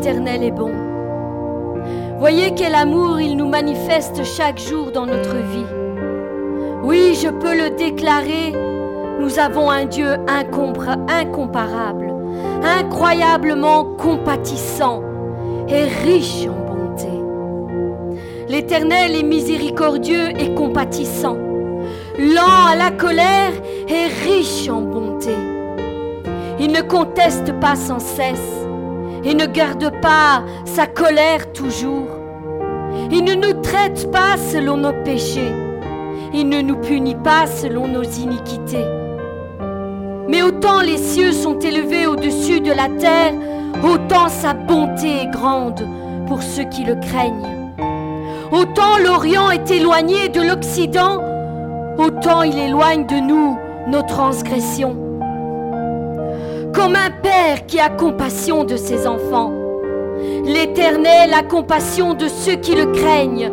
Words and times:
l'Éternel 0.00 0.42
est 0.44 0.50
bon. 0.50 0.72
Voyez 2.18 2.54
quel 2.54 2.74
amour 2.74 3.20
il 3.20 3.36
nous 3.36 3.50
manifeste 3.50 4.24
chaque 4.24 4.58
jour 4.58 4.92
dans 4.92 5.04
notre 5.04 5.36
vie. 5.36 5.66
Oui, 6.82 7.18
je 7.22 7.28
peux 7.28 7.54
le 7.54 7.76
déclarer, 7.76 8.54
nous 9.20 9.38
avons 9.38 9.70
un 9.70 9.84
Dieu 9.84 10.16
incomparable, 10.26 12.14
incroyablement 12.62 13.84
compatissant 13.98 15.02
et 15.68 15.84
riche 15.84 16.46
en 16.46 16.74
bonté. 16.74 17.10
L'Éternel 18.48 19.14
est 19.14 19.22
miséricordieux 19.22 20.30
et 20.38 20.54
compatissant, 20.54 21.36
lent 22.18 22.68
à 22.70 22.74
la 22.74 22.90
colère 22.90 23.52
et 23.86 24.06
riche 24.24 24.66
en 24.70 24.80
bonté. 24.80 25.34
Il 26.58 26.72
ne 26.72 26.80
conteste 26.80 27.52
pas 27.60 27.76
sans 27.76 27.98
cesse 27.98 28.59
et 29.24 29.34
ne 29.34 29.46
garde 29.46 29.90
pas 30.00 30.42
sa 30.64 30.86
colère 30.86 31.52
toujours. 31.52 32.08
Il 33.10 33.24
ne 33.24 33.34
nous 33.34 33.60
traite 33.60 34.10
pas 34.10 34.36
selon 34.36 34.76
nos 34.76 34.92
péchés. 35.04 35.52
Il 36.32 36.48
ne 36.48 36.60
nous 36.60 36.76
punit 36.76 37.16
pas 37.16 37.46
selon 37.46 37.88
nos 37.88 38.02
iniquités. 38.02 38.86
Mais 40.28 40.42
autant 40.42 40.80
les 40.80 40.98
cieux 40.98 41.32
sont 41.32 41.58
élevés 41.58 42.06
au-dessus 42.06 42.60
de 42.60 42.72
la 42.72 42.88
terre, 42.88 43.34
autant 43.82 44.28
sa 44.28 44.54
bonté 44.54 45.22
est 45.22 45.30
grande 45.30 45.84
pour 46.28 46.42
ceux 46.42 46.64
qui 46.64 46.84
le 46.84 46.94
craignent. 46.94 47.74
Autant 48.52 48.98
l'Orient 49.04 49.50
est 49.50 49.70
éloigné 49.70 50.28
de 50.28 50.40
l'Occident, 50.40 51.20
autant 51.98 52.42
il 52.42 52.58
éloigne 52.58 53.06
de 53.06 53.16
nous 53.16 53.58
nos 53.88 54.02
transgressions. 54.02 55.09
Comme 56.74 56.94
un 56.94 57.10
père 57.10 57.66
qui 57.66 57.78
a 57.80 57.88
compassion 57.88 58.64
de 58.64 58.76
ses 58.76 59.06
enfants, 59.06 59.52
l'Éternel 60.44 61.32
a 61.34 61.42
compassion 61.42 62.14
de 62.14 62.28
ceux 62.28 62.56
qui 62.56 62.74
le 62.74 62.86
craignent, 62.86 63.50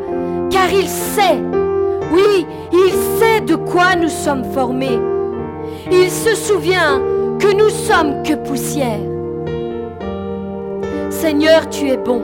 car 0.49 0.71
il 0.71 0.87
sait, 0.87 1.39
oui, 2.13 2.45
il 2.71 2.91
sait 3.17 3.41
de 3.41 3.55
quoi 3.55 3.95
nous 3.95 4.09
sommes 4.09 4.45
formés. 4.53 4.99
Il 5.91 6.09
se 6.11 6.35
souvient 6.35 7.01
que 7.39 7.53
nous 7.53 7.69
sommes 7.69 8.23
que 8.23 8.33
poussière. 8.33 8.99
Seigneur, 11.09 11.69
tu 11.69 11.89
es 11.89 11.97
bon. 11.97 12.21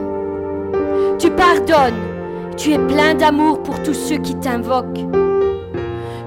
Tu 1.18 1.30
pardonnes. 1.30 1.94
Tu 2.56 2.72
es 2.72 2.78
plein 2.78 3.14
d'amour 3.14 3.62
pour 3.62 3.82
tous 3.82 3.94
ceux 3.94 4.18
qui 4.18 4.34
t'invoquent. 4.36 5.23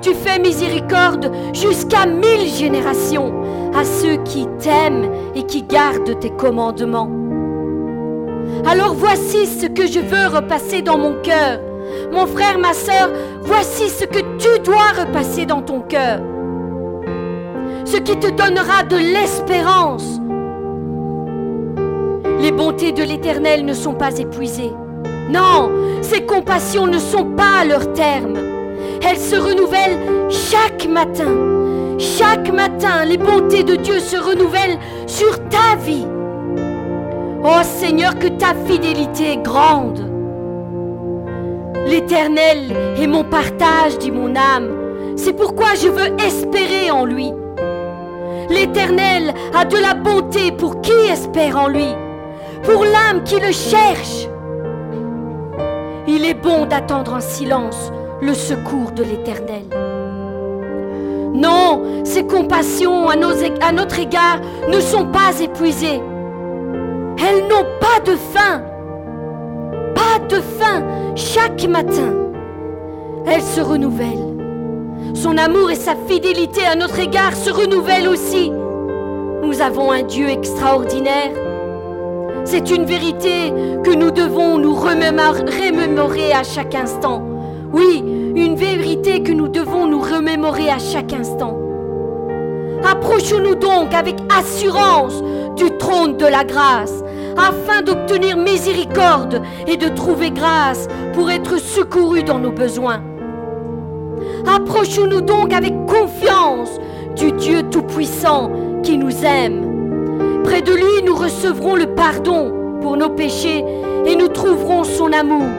Tu 0.07 0.13
fais 0.13 0.39
miséricorde 0.39 1.29
jusqu'à 1.53 2.05
mille 2.05 2.47
générations 2.47 3.33
à 3.75 3.83
ceux 3.83 4.15
qui 4.23 4.47
t'aiment 4.57 5.11
et 5.35 5.43
qui 5.43 5.63
gardent 5.63 6.17
tes 6.17 6.29
commandements. 6.29 7.11
Alors 8.65 8.93
voici 8.93 9.45
ce 9.45 9.65
que 9.65 9.85
je 9.85 9.99
veux 9.99 10.33
repasser 10.33 10.81
dans 10.81 10.97
mon 10.97 11.15
cœur. 11.21 11.59
Mon 12.13 12.25
frère, 12.25 12.57
ma 12.57 12.73
soeur, 12.73 13.09
voici 13.41 13.89
ce 13.89 14.05
que 14.05 14.19
tu 14.37 14.59
dois 14.63 14.93
repasser 14.97 15.45
dans 15.45 15.61
ton 15.61 15.81
cœur. 15.81 16.21
Ce 17.83 17.97
qui 17.97 18.17
te 18.17 18.29
donnera 18.29 18.83
de 18.83 18.95
l'espérance. 18.95 20.21
Les 22.39 22.53
bontés 22.53 22.93
de 22.93 23.03
l'Éternel 23.03 23.65
ne 23.65 23.73
sont 23.73 23.95
pas 23.95 24.17
épuisées. 24.17 24.71
Non, 25.29 25.69
ses 26.01 26.25
compassions 26.25 26.87
ne 26.87 26.97
sont 26.97 27.25
pas 27.25 27.59
à 27.59 27.65
leur 27.65 27.91
terme. 27.91 28.46
Elles 29.01 29.19
se 29.19 29.35
renouvellent 29.35 30.29
chaque 30.29 30.87
matin. 30.87 31.35
Chaque 31.99 32.51
matin, 32.53 33.05
les 33.05 33.17
bontés 33.17 33.63
de 33.63 33.75
Dieu 33.75 33.99
se 33.99 34.17
renouvellent 34.17 34.77
sur 35.07 35.37
ta 35.49 35.75
vie. 35.83 36.05
Oh 37.43 37.63
Seigneur, 37.63 38.17
que 38.19 38.27
ta 38.27 38.53
fidélité 38.65 39.33
est 39.33 39.43
grande. 39.43 40.03
L'Éternel 41.87 42.75
est 42.99 43.07
mon 43.07 43.23
partage, 43.23 43.97
dit 43.99 44.11
mon 44.11 44.35
âme. 44.35 44.69
C'est 45.15 45.33
pourquoi 45.33 45.67
je 45.81 45.87
veux 45.87 46.15
espérer 46.23 46.91
en 46.91 47.05
lui. 47.05 47.31
L'Éternel 48.49 49.33
a 49.55 49.65
de 49.65 49.77
la 49.77 49.93
bonté 49.93 50.51
pour 50.51 50.81
qui 50.81 50.91
espère 51.11 51.57
en 51.57 51.67
lui, 51.67 51.87
pour 52.63 52.83
l'âme 52.83 53.23
qui 53.23 53.39
le 53.39 53.51
cherche. 53.51 54.27
Il 56.07 56.25
est 56.25 56.33
bon 56.33 56.65
d'attendre 56.65 57.13
en 57.13 57.21
silence 57.21 57.91
le 58.21 58.33
secours 58.33 58.91
de 58.91 59.03
l'Éternel. 59.03 59.63
Non, 61.33 62.03
ses 62.03 62.25
compassions 62.25 63.09
à, 63.09 63.15
notre 63.15 63.99
égard 63.99 64.39
ne 64.69 64.79
sont 64.79 65.05
pas 65.05 65.39
épuisées. 65.39 66.01
Elles 67.19 67.43
n'ont 67.43 67.67
pas 67.79 67.99
de 68.03 68.15
fin. 68.15 68.61
Pas 69.93 70.19
de 70.27 70.41
fin 70.41 70.83
chaque 71.15 71.67
matin. 71.67 72.13
Elles 73.25 73.43
se 73.43 73.61
renouvellent. 73.61 74.35
Son 75.13 75.37
amour 75.37 75.69
et 75.69 75.75
sa 75.75 75.95
fidélité 76.07 76.65
à 76.65 76.75
notre 76.75 76.99
égard 76.99 77.35
se 77.35 77.51
renouvellent 77.51 78.07
aussi. 78.07 78.51
Nous 79.43 79.61
avons 79.61 79.91
un 79.91 80.03
Dieu 80.03 80.27
extraordinaire. 80.29 81.31
C'est 82.45 82.71
une 82.71 82.85
vérité 82.85 83.51
que 83.83 83.93
nous 83.93 84.11
devons 84.11 84.57
nous 84.57 84.73
remémorer 84.73 86.31
à 86.31 86.43
chaque 86.43 86.75
instant. 86.75 87.36
Oui, 87.73 88.03
une 88.35 88.55
vérité 88.55 89.23
que 89.23 89.31
nous 89.31 89.47
devons 89.47 89.87
nous 89.87 89.99
remémorer 89.99 90.69
à 90.69 90.79
chaque 90.79 91.13
instant. 91.13 91.57
Approchons-nous 92.89 93.55
donc 93.55 93.93
avec 93.93 94.15
assurance 94.37 95.21
du 95.55 95.69
trône 95.77 96.15
de 96.17 96.25
la 96.25 96.43
grâce, 96.43 97.03
afin 97.35 97.81
d'obtenir 97.81 98.37
miséricorde 98.37 99.41
et 99.67 99.75
de 99.75 99.89
trouver 99.89 100.31
grâce 100.31 100.87
pour 101.13 101.29
être 101.29 101.59
secourus 101.59 102.23
dans 102.23 102.39
nos 102.39 102.51
besoins. 102.51 103.01
Approchons-nous 104.47 105.21
donc 105.21 105.53
avec 105.53 105.73
confiance 105.87 106.79
du 107.17 107.31
Dieu 107.33 107.63
Tout-Puissant 107.63 108.51
qui 108.83 108.97
nous 108.97 109.25
aime. 109.25 110.41
Près 110.43 110.61
de 110.61 110.71
lui, 110.71 111.03
nous 111.05 111.15
recevrons 111.15 111.75
le 111.75 111.87
pardon 111.87 112.53
pour 112.81 112.95
nos 112.95 113.09
péchés 113.09 113.65
et 114.05 114.15
nous 114.15 114.29
trouverons 114.29 114.85
son 114.85 115.11
amour. 115.11 115.49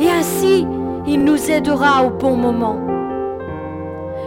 Et 0.00 0.08
ainsi, 0.08 0.66
il 1.08 1.24
nous 1.24 1.50
aidera 1.50 2.04
au 2.04 2.10
bon 2.10 2.36
moment. 2.36 2.76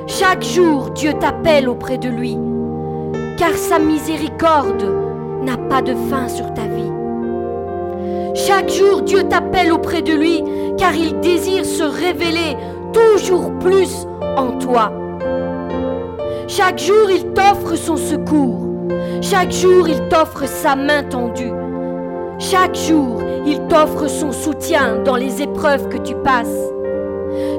Chaque 0.08 0.44
jour, 0.44 0.90
Dieu 0.90 1.14
t'appelle 1.14 1.70
auprès 1.70 2.00
de 2.00 2.10
lui, 2.10 2.38
car 3.38 3.54
sa 3.54 3.78
miséricorde 3.78 4.84
n'a 5.44 5.58
pas 5.58 5.82
de 5.82 5.94
fin 6.10 6.28
sur 6.28 6.52
ta 6.54 6.64
vie. 6.64 6.92
Chaque 8.34 8.70
jour, 8.70 9.04
Dieu 9.04 9.24
t'appelle 9.24 9.72
auprès 9.72 10.02
de 10.02 10.14
lui, 10.14 10.44
car 10.78 10.96
il 10.96 11.20
désire 11.20 11.66
se 11.66 11.84
révéler 11.84 12.58
toujours 12.94 13.52
plus 13.60 14.08
en 14.36 14.58
toi. 14.58 14.92
Chaque 16.48 16.80
jour, 16.80 17.10
il 17.10 17.28
t'offre 17.34 17.76
son 17.76 17.96
secours. 17.96 18.68
Chaque 19.22 19.52
jour, 19.52 19.88
il 19.88 20.02
t'offre 20.10 20.48
sa 20.48 20.76
main 20.76 21.04
tendue. 21.04 21.54
Chaque 22.40 22.76
jour, 22.76 23.22
il 23.46 23.60
t'offre 23.68 24.08
son 24.08 24.32
soutien 24.32 24.98
dans 25.06 25.16
les 25.16 25.42
épreuves 25.42 25.88
que 25.90 25.98
tu 25.98 26.16
passes. 26.16 26.71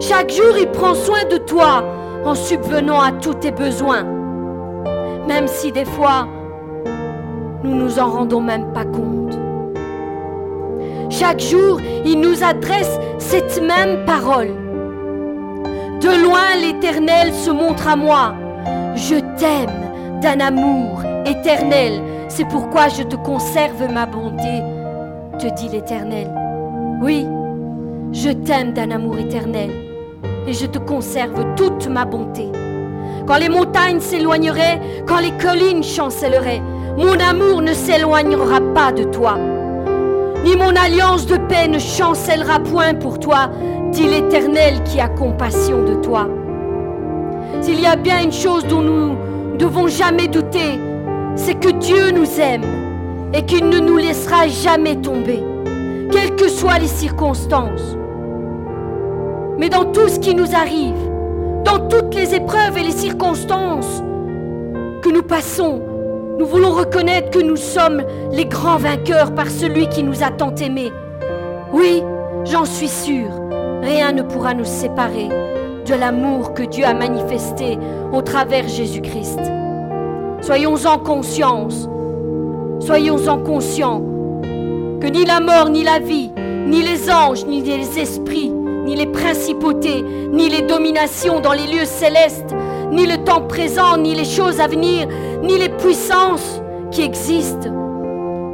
Chaque 0.01 0.31
jour, 0.31 0.57
il 0.59 0.69
prend 0.69 0.95
soin 0.95 1.25
de 1.31 1.37
toi 1.39 1.85
en 2.25 2.35
subvenant 2.35 3.01
à 3.01 3.13
tous 3.13 3.35
tes 3.35 3.51
besoins. 3.51 4.05
Même 5.27 5.47
si 5.47 5.73
des 5.73 5.85
fois, 5.85 6.27
nous 7.65 7.75
nous 7.75 7.99
en 7.99 8.11
rendons 8.11 8.41
même 8.41 8.73
pas 8.73 8.85
compte. 8.85 9.39
Chaque 11.11 11.41
jour, 11.41 11.79
il 12.05 12.21
nous 12.21 12.43
adresse 12.43 12.99
cette 13.19 13.63
même 13.63 14.05
parole. 14.05 14.51
De 16.01 16.25
loin 16.25 16.57
l'Éternel 16.61 17.33
se 17.33 17.51
montre 17.51 17.87
à 17.87 17.97
moi. 17.97 18.35
Je 18.95 19.17
t'aime 19.39 20.21
d'un 20.21 20.41
amour 20.41 21.03
éternel. 21.27 22.03
C'est 22.29 22.49
pourquoi 22.49 22.89
je 22.89 23.03
te 23.03 23.17
conserve 23.17 23.93
ma 23.93 24.07
bonté, 24.07 24.63
te 25.39 25.53
dit 25.55 25.69
l'Éternel. 25.69 26.29
Oui, 27.03 27.27
je 28.13 28.31
t'aime 28.31 28.73
d'un 28.75 28.91
amour 28.91 29.19
éternel 29.19 29.71
et 30.47 30.53
je 30.53 30.67
te 30.67 30.79
conserve 30.79 31.55
toute 31.57 31.89
ma 31.89 32.05
bonté. 32.05 32.49
Quand 33.27 33.39
les 33.39 33.49
montagnes 33.49 34.01
s'éloigneraient, 34.01 34.81
quand 35.07 35.21
les 35.21 35.33
collines 35.33 35.83
chancelleraient, 35.83 36.63
mon 36.99 37.19
amour 37.19 37.63
ne 37.63 37.73
s'éloignera 37.73 38.61
pas 38.75 38.93
de 38.93 39.05
toi. 39.05 39.39
Ni 40.45 40.57
mon 40.57 40.75
alliance 40.77 41.27
de 41.27 41.37
paix 41.37 41.69
ne 41.69 41.79
chancellera 41.79 42.61
point 42.61 42.95
pour 42.95 43.19
toi, 43.19 43.51
dit 43.93 44.07
l'Éternel 44.07 44.83
qui 44.85 45.01
a 45.01 45.09
compassion 45.09 45.83
de 45.85 45.95
toi. 46.03 46.29
S'il 47.61 47.81
y 47.81 47.87
a 47.87 47.97
bien 47.97 48.25
une 48.25 48.33
chose 48.33 48.67
dont 48.67 48.83
nous 48.83 49.13
ne 49.53 49.57
devons 49.57 49.89
jamais 49.89 50.29
douter, 50.29 50.79
c'est 51.37 51.59
que 51.59 51.71
Dieu 51.71 52.11
nous 52.11 52.41
aime 52.41 52.65
et 53.33 53.43
qu'il 53.47 53.69
ne 53.69 53.79
nous 53.79 53.97
laissera 53.97 54.49
jamais 54.49 54.97
tomber, 54.97 55.43
quelles 56.11 56.35
que 56.37 56.49
soient 56.49 56.79
les 56.79 56.89
circonstances. 56.89 57.97
Mais 59.63 59.69
dans 59.69 59.85
tout 59.85 60.09
ce 60.09 60.19
qui 60.19 60.35
nous 60.35 60.57
arrive, 60.57 60.97
dans 61.63 61.87
toutes 61.87 62.17
les 62.17 62.35
épreuves 62.35 62.77
et 62.77 62.83
les 62.83 62.91
circonstances 62.91 64.03
que 65.03 65.09
nous 65.09 65.23
passons, 65.23 65.81
nous 66.37 66.47
voulons 66.47 66.73
reconnaître 66.73 67.31
que 67.31 67.39
nous 67.39 67.55
sommes 67.55 68.03
les 68.33 68.47
grands 68.47 68.79
vainqueurs 68.79 69.33
par 69.33 69.49
celui 69.49 69.89
qui 69.89 70.03
nous 70.03 70.25
a 70.25 70.31
tant 70.33 70.53
aimés. 70.57 70.91
Oui, 71.73 72.03
j'en 72.45 72.65
suis 72.65 72.89
sûr, 72.89 73.29
rien 73.83 74.11
ne 74.11 74.23
pourra 74.23 74.53
nous 74.53 74.65
séparer 74.65 75.29
de 75.29 75.95
l'amour 75.95 76.55
que 76.55 76.65
Dieu 76.65 76.85
a 76.85 76.93
manifesté 76.93 77.79
au 78.13 78.21
travers 78.21 78.67
Jésus-Christ. 78.67 79.39
Soyons 80.41 80.75
en 80.87 80.99
conscience, 80.99 81.89
soyons 82.81 83.29
en 83.29 83.39
conscients 83.39 84.03
que 85.01 85.07
ni 85.07 85.25
la 85.25 85.39
mort, 85.39 85.69
ni 85.69 85.85
la 85.85 86.01
vie, 86.01 86.33
ni 86.67 86.83
les 86.83 87.09
anges, 87.09 87.47
ni 87.47 87.63
les 87.63 88.01
esprits, 88.01 88.53
ni 88.85 88.97
les 88.97 89.07
principautés, 89.07 90.03
ni 90.31 90.49
les 90.49 90.63
dominations 90.63 91.41
dans 91.41 91.53
les 91.53 91.67
lieux 91.67 91.85
célestes, 91.85 92.55
ni 92.91 93.07
le 93.07 93.19
temps 93.25 93.43
présent, 93.43 93.97
ni 93.97 94.15
les 94.15 94.25
choses 94.25 94.61
à 94.61 94.67
venir, 94.67 95.09
ni 95.43 95.59
les 95.59 95.69
puissances 95.69 96.61
qui 96.91 97.03
existent, 97.03 97.71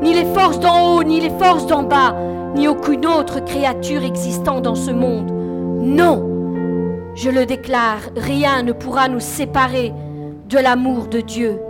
ni 0.02 0.14
les 0.14 0.26
forces 0.34 0.60
d'en 0.60 0.96
haut, 0.96 1.02
ni 1.02 1.20
les 1.20 1.30
forces 1.30 1.66
d'en 1.66 1.82
bas, 1.82 2.14
ni 2.54 2.68
aucune 2.68 3.06
autre 3.06 3.44
créature 3.44 4.04
existant 4.04 4.60
dans 4.60 4.74
ce 4.74 4.90
monde. 4.90 5.30
Non, 5.80 6.24
je 7.14 7.30
le 7.30 7.46
déclare, 7.46 8.00
rien 8.16 8.62
ne 8.62 8.72
pourra 8.72 9.08
nous 9.08 9.20
séparer 9.20 9.92
de 10.48 10.58
l'amour 10.58 11.06
de 11.06 11.20
Dieu. 11.20 11.60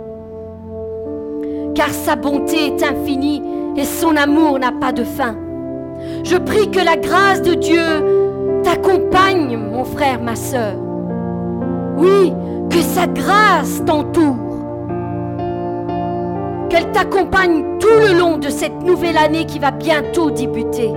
Car 1.75 1.89
sa 1.89 2.15
bonté 2.15 2.67
est 2.67 2.83
infinie 2.83 3.41
et 3.77 3.85
son 3.85 4.15
amour 4.15 4.59
n'a 4.59 4.71
pas 4.71 4.91
de 4.91 5.03
fin. 5.03 5.35
Je 6.23 6.37
prie 6.37 6.69
que 6.71 6.79
la 6.79 6.97
grâce 6.97 7.41
de 7.41 7.53
Dieu 7.53 8.28
t'accompagne, 8.69 9.57
mon 9.57 9.83
frère, 9.83 10.21
ma 10.21 10.35
sœur. 10.35 10.75
Oui, 11.97 12.31
que 12.69 12.77
sa 12.77 13.07
grâce 13.07 13.83
t'entoure. 13.83 14.35
Qu'elle 16.69 16.91
t'accompagne 16.91 17.79
tout 17.79 17.87
le 17.87 18.15
long 18.15 18.37
de 18.37 18.49
cette 18.49 18.83
nouvelle 18.83 19.17
année 19.17 19.45
qui 19.45 19.57
va 19.57 19.71
bientôt 19.71 20.29
débuter. 20.29 20.93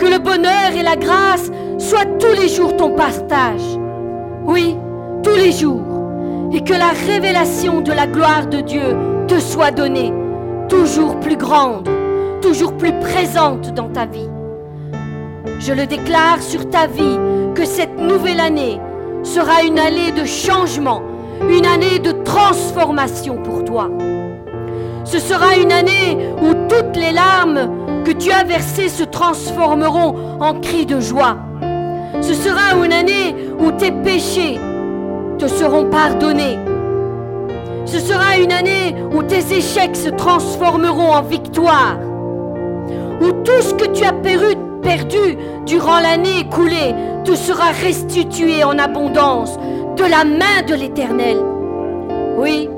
Que 0.00 0.06
le 0.06 0.18
bonheur 0.18 0.72
et 0.76 0.82
la 0.82 0.96
grâce 0.96 1.52
soient 1.78 2.06
tous 2.18 2.40
les 2.40 2.48
jours 2.48 2.76
ton 2.76 2.90
partage. 2.90 3.78
Oui, 4.46 4.76
tous 5.22 5.36
les 5.36 5.52
jours. 5.52 6.50
Et 6.52 6.62
que 6.62 6.72
la 6.72 6.90
révélation 7.06 7.80
de 7.80 7.92
la 7.92 8.08
gloire 8.08 8.48
de 8.48 8.60
Dieu 8.60 8.96
te 9.28 9.38
soit 9.38 9.70
donnée, 9.70 10.12
toujours 10.68 11.20
plus 11.20 11.36
grande, 11.36 11.88
toujours 12.42 12.76
plus 12.76 12.92
présente 12.98 13.72
dans 13.72 13.88
ta 13.88 14.04
vie. 14.04 14.33
Je 15.58 15.72
le 15.72 15.86
déclare 15.86 16.42
sur 16.42 16.68
ta 16.68 16.86
vie 16.86 17.18
que 17.54 17.64
cette 17.64 17.98
nouvelle 17.98 18.40
année 18.40 18.80
sera 19.22 19.62
une 19.62 19.78
année 19.78 20.12
de 20.12 20.24
changement, 20.24 21.02
une 21.48 21.66
année 21.66 21.98
de 21.98 22.12
transformation 22.12 23.42
pour 23.42 23.64
toi. 23.64 23.88
Ce 25.04 25.18
sera 25.18 25.56
une 25.56 25.72
année 25.72 26.18
où 26.42 26.54
toutes 26.68 26.96
les 26.96 27.12
larmes 27.12 28.02
que 28.04 28.12
tu 28.12 28.30
as 28.30 28.44
versées 28.44 28.88
se 28.88 29.04
transformeront 29.04 30.40
en 30.40 30.60
cris 30.60 30.86
de 30.86 31.00
joie. 31.00 31.36
Ce 32.20 32.34
sera 32.34 32.74
une 32.84 32.92
année 32.92 33.34
où 33.58 33.70
tes 33.72 33.92
péchés 33.92 34.58
te 35.38 35.46
seront 35.46 35.86
pardonnés. 35.86 36.58
Ce 37.86 37.98
sera 37.98 38.38
une 38.38 38.52
année 38.52 38.94
où 39.14 39.22
tes 39.22 39.56
échecs 39.56 39.96
se 39.96 40.08
transformeront 40.08 41.12
en 41.12 41.22
victoire. 41.22 41.98
Où 43.20 43.30
tout 43.44 43.62
ce 43.62 43.74
que 43.74 43.86
tu 43.92 44.04
as 44.04 44.12
perdu, 44.12 44.56
perdu 44.84 45.36
durant 45.66 45.98
l'année 45.98 46.40
écoulée 46.40 46.94
te 47.24 47.34
sera 47.34 47.72
restitué 47.72 48.62
en 48.62 48.78
abondance 48.78 49.58
de 49.96 50.04
la 50.04 50.24
main 50.24 50.62
de 50.68 50.74
l'Éternel. 50.74 51.38
Oui, 52.38 52.68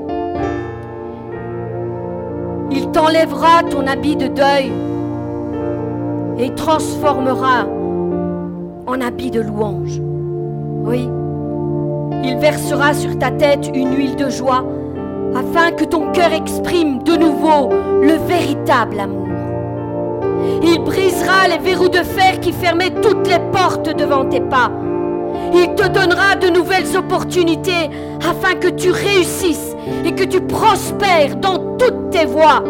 il 2.71 2.89
t'enlèvera 2.91 3.63
ton 3.69 3.85
habit 3.85 4.15
de 4.15 4.27
deuil 4.27 4.71
et 6.39 6.53
transformera 6.55 7.65
en 8.87 9.01
habit 9.01 9.31
de 9.31 9.41
louange. 9.41 9.99
Oui, 10.85 11.09
il 12.23 12.37
versera 12.37 12.93
sur 12.93 13.17
ta 13.19 13.31
tête 13.31 13.69
une 13.73 13.95
huile 13.95 14.15
de 14.15 14.29
joie 14.29 14.63
afin 15.35 15.71
que 15.71 15.83
ton 15.83 16.11
cœur 16.13 16.31
exprime 16.33 17.03
de 17.03 17.15
nouveau 17.15 17.69
le 18.01 18.13
véritable 18.27 18.99
amour. 18.99 19.26
Il 20.63 20.79
brisera 20.83 21.47
les 21.49 21.57
verrous 21.57 21.89
de 21.89 22.03
fer 22.03 22.39
qui 22.39 22.51
fermaient 22.51 22.93
toutes 23.01 23.27
les 23.27 23.39
portes 23.51 23.95
devant 23.95 24.25
tes 24.25 24.41
pas. 24.41 24.71
Il 25.53 25.75
te 25.75 25.87
donnera 25.87 26.35
de 26.35 26.47
nouvelles 26.47 26.97
opportunités 26.97 27.89
afin 28.19 28.55
que 28.55 28.67
tu 28.67 28.91
réussisses 28.91 29.75
et 30.05 30.13
que 30.13 30.23
tu 30.23 30.41
prospères 30.41 31.35
dans 31.37 31.77
toutes 31.77 32.09
tes 32.09 32.25
voies. 32.25 32.63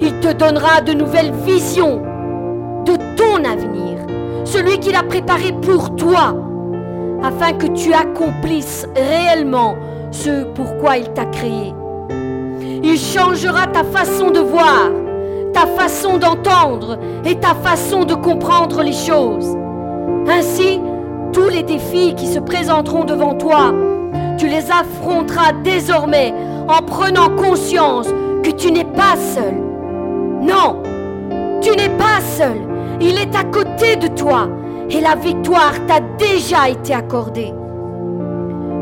Il 0.00 0.18
te 0.20 0.32
donnera 0.32 0.80
de 0.80 0.92
nouvelles 0.92 1.32
visions 1.44 2.02
de 2.84 2.92
ton 3.16 3.44
avenir, 3.44 3.98
celui 4.44 4.78
qu'il 4.78 4.96
a 4.96 5.02
préparé 5.02 5.52
pour 5.52 5.94
toi, 5.96 6.34
afin 7.22 7.52
que 7.52 7.66
tu 7.66 7.92
accomplisses 7.92 8.86
réellement 8.96 9.76
ce 10.10 10.44
pourquoi 10.54 10.96
il 10.96 11.10
t'a 11.10 11.26
créé. 11.26 11.74
Il 12.82 12.98
changera 12.98 13.66
ta 13.66 13.84
façon 13.84 14.30
de 14.30 14.40
voir, 14.40 14.90
ta 15.52 15.66
façon 15.66 16.18
d'entendre 16.18 16.98
et 17.24 17.36
ta 17.36 17.54
façon 17.54 18.04
de 18.04 18.14
comprendre 18.14 18.82
les 18.82 18.92
choses. 18.92 19.56
Ainsi, 20.28 20.80
tous 21.32 21.48
les 21.48 21.62
défis 21.62 22.14
qui 22.14 22.26
se 22.26 22.38
présenteront 22.38 23.04
devant 23.04 23.34
toi, 23.34 23.72
tu 24.38 24.48
les 24.48 24.70
affronteras 24.70 25.52
désormais 25.64 26.32
en 26.68 26.82
prenant 26.82 27.30
conscience 27.36 28.08
que 28.42 28.50
tu 28.50 28.72
n'es 28.72 28.84
pas 28.84 29.16
seul. 29.16 29.54
Non, 30.40 30.82
tu 31.60 31.70
n'es 31.70 31.90
pas 31.90 32.20
seul. 32.20 32.56
Il 33.00 33.18
est 33.18 33.34
à 33.36 33.44
côté 33.44 33.96
de 33.96 34.08
toi 34.08 34.48
et 34.88 35.00
la 35.00 35.14
victoire 35.14 35.74
t'a 35.86 36.00
déjà 36.18 36.68
été 36.68 36.94
accordée. 36.94 37.52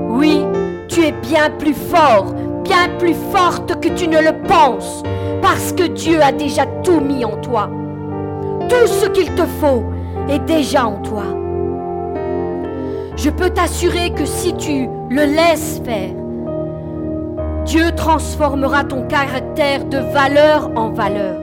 Oui, 0.09 0.43
tu 0.89 1.05
es 1.05 1.13
bien 1.13 1.51
plus 1.51 1.75
fort, 1.75 2.35
plus 2.99 3.15
forte 3.33 3.81
que 3.81 3.89
tu 3.89 4.09
ne 4.09 4.19
le 4.19 4.47
penses 4.47 5.03
parce 5.43 5.73
que 5.73 5.85
Dieu 5.85 6.21
a 6.23 6.33
déjà 6.33 6.67
tout 6.83 7.01
mis 7.01 7.25
en 7.25 7.37
toi. 7.37 7.71
Tout 8.69 8.87
ce 8.87 9.07
qu'il 9.07 9.33
te 9.35 9.45
faut 9.61 9.85
est 10.29 10.41
déjà 10.41 10.87
en 10.87 11.01
toi. 11.03 11.25
Je 13.17 13.31
peux 13.31 13.51
t'assurer 13.51 14.11
que 14.11 14.25
si 14.25 14.55
tu 14.55 14.89
le 15.11 15.25
laisses 15.25 15.81
faire, 15.85 16.15
Dieu 17.65 17.91
transformera 17.97 18.85
ton 18.85 19.03
caractère 19.07 19.85
de 19.85 19.99
valeur 19.99 20.71
en 20.77 20.91
valeur. 20.91 21.37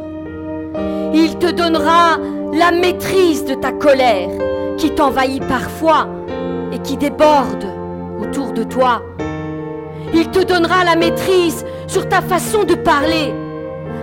Il 1.13 1.37
te 1.37 1.51
donnera 1.51 2.17
la 2.53 2.71
maîtrise 2.71 3.45
de 3.45 3.55
ta 3.55 3.71
colère 3.71 4.29
qui 4.77 4.91
t'envahit 4.91 5.45
parfois 5.47 6.07
et 6.71 6.79
qui 6.79 6.97
déborde 6.97 7.65
autour 8.21 8.51
de 8.51 8.63
toi. 8.63 9.01
Il 10.15 10.29
te 10.29 10.43
donnera 10.43 10.85
la 10.85 10.95
maîtrise 10.95 11.65
sur 11.87 12.07
ta 12.07 12.21
façon 12.21 12.63
de 12.63 12.73
parler 12.73 13.33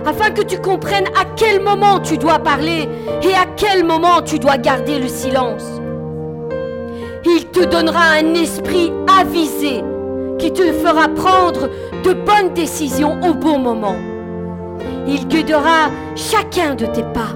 afin 0.05 0.29
que 0.29 0.43
tu 0.43 0.59
comprennes 0.59 1.07
à 1.19 1.25
quel 1.35 1.59
moment 1.59 1.99
tu 1.99 2.17
dois 2.19 2.37
parler 2.37 2.87
et 3.23 3.33
à 3.33 3.45
quel 3.57 3.83
moment 3.83 4.21
tu 4.21 4.37
dois 4.37 4.57
garder 4.57 4.99
le 4.99 5.07
silence. 5.07 5.63
Il 7.25 7.45
te 7.47 7.65
donnera 7.65 8.11
un 8.19 8.35
esprit 8.35 8.91
avisé 9.19 9.83
qui 10.37 10.51
te 10.53 10.71
fera 10.73 11.07
prendre 11.07 11.69
de 12.03 12.13
bonnes 12.13 12.53
décisions 12.53 13.19
au 13.23 13.33
bon 13.33 13.57
moment. 13.57 13.95
Il 15.07 15.27
guidera 15.27 15.89
chacun 16.15 16.75
de 16.75 16.85
tes 16.85 17.03
pas 17.03 17.33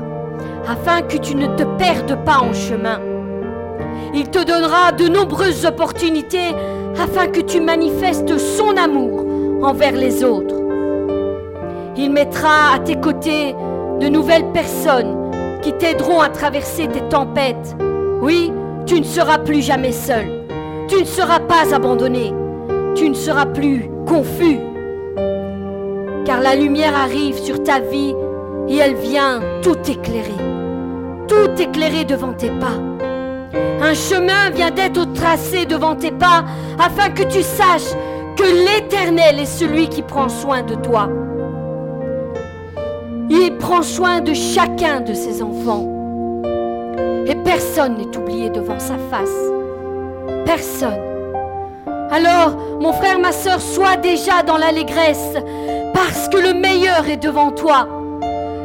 afin 0.67 1.01
que 1.01 1.17
tu 1.17 1.35
ne 1.35 1.47
te 1.47 1.63
perdes 1.77 2.23
pas 2.25 2.39
en 2.39 2.53
chemin. 2.53 2.99
Il 4.13 4.29
te 4.29 4.43
donnera 4.43 4.91
de 4.91 5.07
nombreuses 5.07 5.65
opportunités 5.65 6.53
afin 6.99 7.27
que 7.27 7.41
tu 7.41 7.59
manifestes 7.59 8.37
son 8.37 8.75
amour 8.77 9.25
envers 9.61 9.93
les 9.93 10.23
autres. 10.23 10.55
Il 11.95 12.11
mettra 12.11 12.75
à 12.75 12.79
tes 12.79 12.95
côtés 12.95 13.55
de 13.99 14.07
nouvelles 14.07 14.51
personnes 14.51 15.31
qui 15.61 15.73
t'aideront 15.73 16.21
à 16.21 16.29
traverser 16.29 16.87
tes 16.87 17.01
tempêtes. 17.09 17.75
Oui, 18.21 18.51
tu 18.85 18.99
ne 18.99 19.05
seras 19.05 19.39
plus 19.39 19.61
jamais 19.61 19.91
seul. 19.91 20.25
Tu 20.87 20.99
ne 20.99 21.05
seras 21.05 21.39
pas 21.39 21.73
abandonné. 21.73 22.33
Tu 22.95 23.09
ne 23.09 23.15
seras 23.15 23.45
plus 23.45 23.89
confus. 24.07 24.59
Car 26.25 26.41
la 26.41 26.55
lumière 26.55 26.95
arrive 26.95 27.37
sur 27.37 27.61
ta 27.63 27.79
vie 27.79 28.13
et 28.69 28.77
elle 28.77 28.95
vient 28.95 29.41
tout 29.61 29.77
éclairer. 29.89 30.31
Tout 31.27 31.61
éclairer 31.61 32.05
devant 32.05 32.33
tes 32.33 32.49
pas. 32.49 32.77
Un 33.53 33.93
chemin 33.93 34.49
vient 34.53 34.71
d'être 34.71 35.13
tracé 35.13 35.65
devant 35.65 35.95
tes 35.95 36.11
pas 36.11 36.43
afin 36.79 37.09
que 37.09 37.23
tu 37.23 37.41
saches 37.41 37.93
que 38.35 38.43
l'Éternel 38.43 39.39
est 39.39 39.45
celui 39.45 39.87
qui 39.87 40.01
prend 40.01 40.29
soin 40.29 40.61
de 40.63 40.75
toi. 40.75 41.09
Il 43.29 43.57
prend 43.57 43.81
soin 43.81 44.21
de 44.21 44.33
chacun 44.33 45.01
de 45.01 45.13
ses 45.13 45.41
enfants. 45.41 45.85
Et 47.25 47.35
personne 47.35 47.97
n'est 47.97 48.17
oublié 48.17 48.49
devant 48.49 48.79
sa 48.79 48.97
face. 49.09 49.29
personne. 50.45 51.01
Alors, 52.09 52.55
mon 52.79 52.93
frère, 52.93 53.19
ma 53.19 53.33
soeur, 53.33 53.59
sois 53.59 53.97
déjà 53.97 54.43
dans 54.43 54.57
l'allégresse, 54.57 55.33
parce 55.93 56.29
que 56.29 56.37
le 56.37 56.53
meilleur 56.53 57.07
est 57.09 57.17
devant 57.17 57.51
toi. 57.51 57.87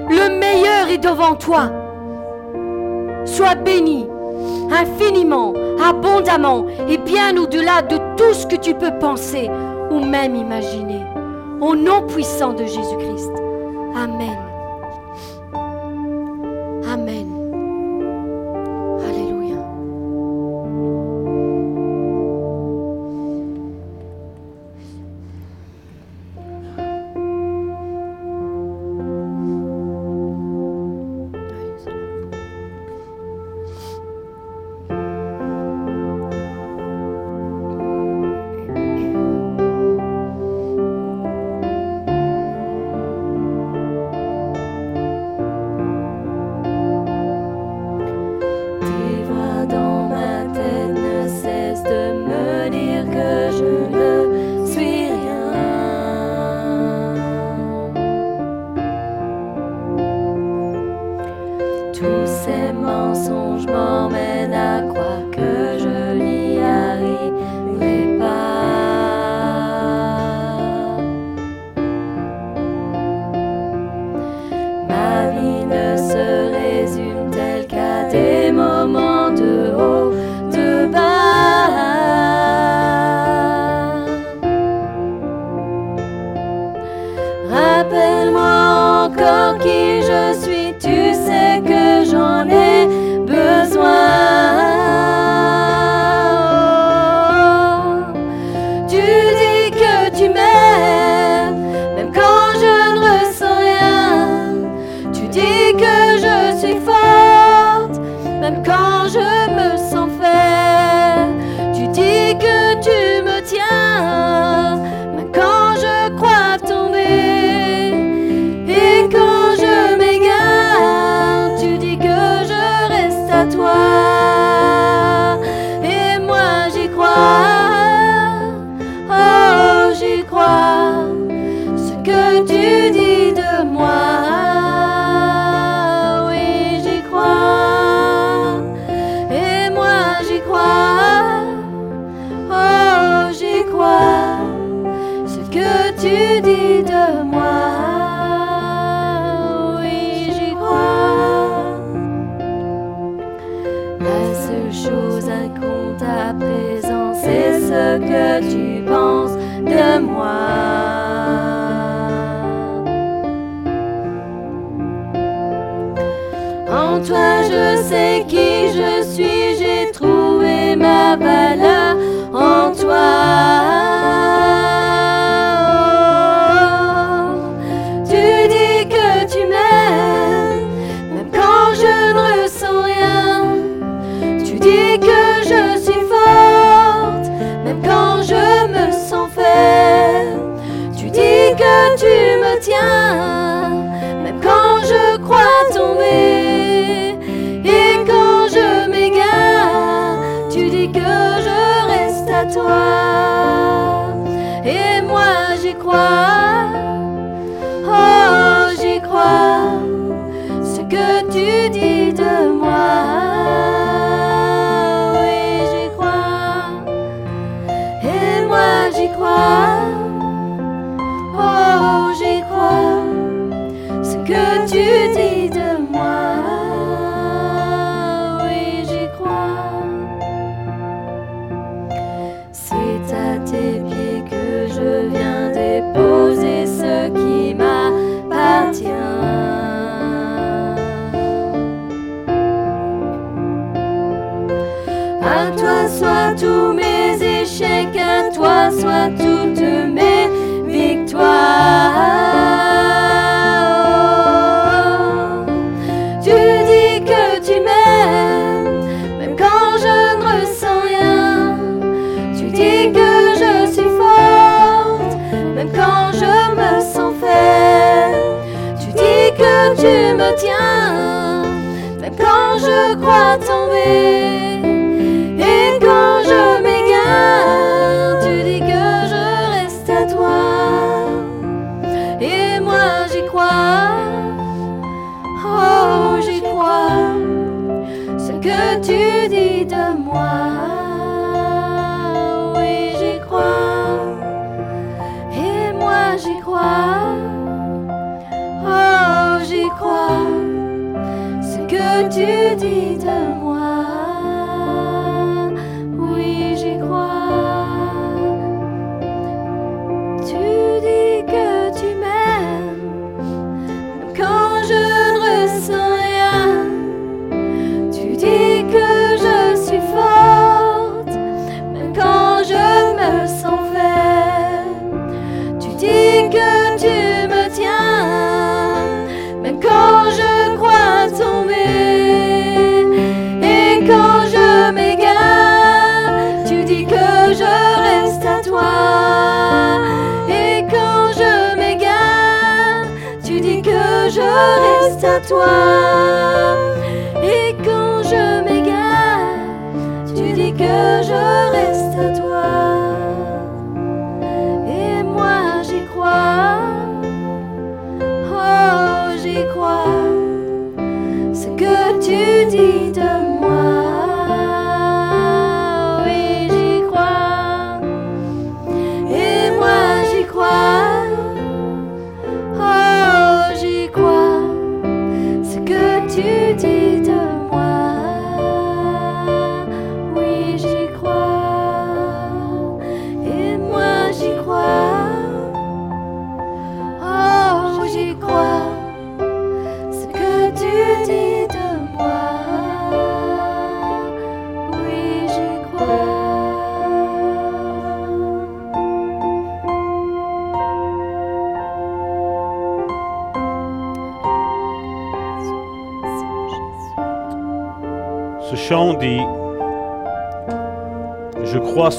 Le 0.09 0.39
meilleur 0.39 0.89
est 0.91 0.99
devant 0.99 1.35
toi. 1.35 1.71
Sois 3.25 3.57
béni 3.57 4.07
infiniment, 4.71 5.55
abondamment 5.83 6.67
et 6.89 6.99
bien 6.99 7.37
au-delà 7.37 7.83
de 7.83 7.97
tout 8.17 8.35
ce 8.35 8.47
que 8.47 8.57
tu 8.57 8.75
peux 8.75 8.99
penser 8.99 9.51
ou 9.91 10.01
même 10.01 10.35
imaginer. 10.35 11.03
Au 11.61 11.77
nom 11.77 12.07
puissant 12.07 12.53
de 12.53 12.65
Jésus-Christ. 12.65 13.31
Amen. 13.95 14.37
que 16.93 17.22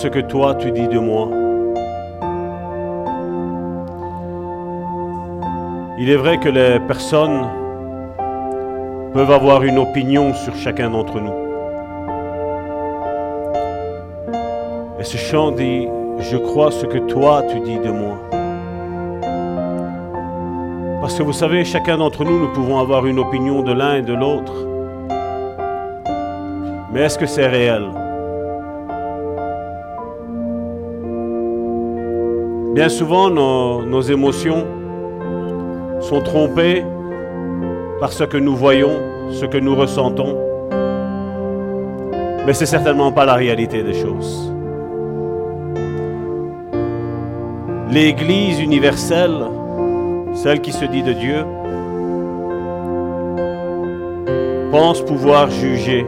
ce 0.04 0.10
que 0.10 0.20
toi 0.20 0.56
tu 0.56 0.70
dis 0.74 0.90
de 0.90 1.00
moi. 1.00 1.30
Il 5.98 6.10
est 6.10 6.18
vrai 6.18 6.40
que 6.40 6.50
les 6.50 6.78
personnes 6.82 7.48
peuvent 9.14 9.32
avoir 9.32 9.64
une 9.64 9.78
opinion 9.78 10.34
sur 10.34 10.54
chacun 10.56 10.90
d'entre 10.90 11.22
nous. 11.22 11.38
Et 15.00 15.06
ce 15.06 15.16
chant 15.16 15.52
dit, 15.52 15.88
je 16.20 16.36
crois 16.36 16.72
ce 16.72 16.86
que 16.86 16.98
toi 16.98 17.44
tu 17.44 17.62
dis 17.62 17.80
de 17.80 17.92
moi. 17.92 18.18
Parce 21.00 21.18
que 21.18 21.24
vous 21.24 21.32
savez, 21.32 21.64
chacun 21.64 21.98
d'entre 22.00 22.26
nous, 22.26 22.40
nous 22.42 22.52
pouvons 22.52 22.78
avoir 22.78 23.06
une 23.06 23.20
opinion 23.20 23.62
de 23.62 23.72
l'un 23.72 23.96
et 23.96 24.02
de 24.02 24.14
l'autre. 24.14 24.68
Mais 26.92 27.04
est-ce 27.04 27.18
que 27.18 27.26
c'est 27.26 27.48
réel? 27.48 28.03
Bien 32.74 32.90
souvent, 32.90 33.30
nos, 33.30 34.02
émotions 34.02 34.66
sont 36.02 36.22
trompées 36.22 36.84
par 38.00 38.12
ce 38.12 38.24
que 38.24 38.38
nous 38.38 38.56
voyons, 38.56 39.00
ce 39.30 39.46
que 39.46 39.58
nous 39.58 39.76
ressentons. 39.76 40.36
Mais 42.46 42.54
ce 42.54 42.62
n'est 42.62 42.66
certainement 42.66 43.12
pas 43.12 43.26
la 43.26 43.36
réalité 43.36 43.84
des 43.84 43.94
choses. 43.94 44.52
L'Église 47.92 48.60
universelle, 48.60 49.46
celle 50.34 50.60
qui 50.60 50.72
se 50.72 50.86
dit 50.86 51.04
de 51.04 51.14
Dieu, 51.14 51.46
pense 54.72 55.00
pouvoir 55.02 55.52
juger 55.52 56.08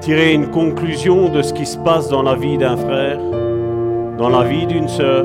tirer 0.00 0.32
une 0.32 0.50
conclusion 0.50 1.28
de 1.28 1.42
ce 1.42 1.52
qui 1.52 1.66
se 1.66 1.78
passe 1.78 2.08
dans 2.08 2.22
la 2.22 2.34
vie 2.34 2.58
d'un 2.58 2.76
frère, 2.76 3.20
dans 4.20 4.28
la 4.28 4.44
vie 4.44 4.66
d'une 4.66 4.86
sœur. 4.86 5.24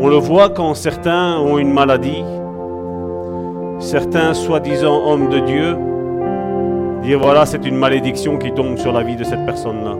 On 0.00 0.08
le 0.08 0.16
voit 0.16 0.48
quand 0.48 0.74
certains 0.74 1.38
ont 1.38 1.56
une 1.56 1.72
maladie, 1.72 2.24
certains 3.78 4.34
soi-disant 4.34 5.06
hommes 5.06 5.28
de 5.28 5.38
Dieu, 5.38 5.76
dire 7.04 7.20
voilà 7.20 7.46
c'est 7.46 7.64
une 7.64 7.76
malédiction 7.76 8.38
qui 8.38 8.50
tombe 8.50 8.76
sur 8.76 8.92
la 8.92 9.04
vie 9.04 9.14
de 9.14 9.22
cette 9.22 9.46
personne-là. 9.46 9.94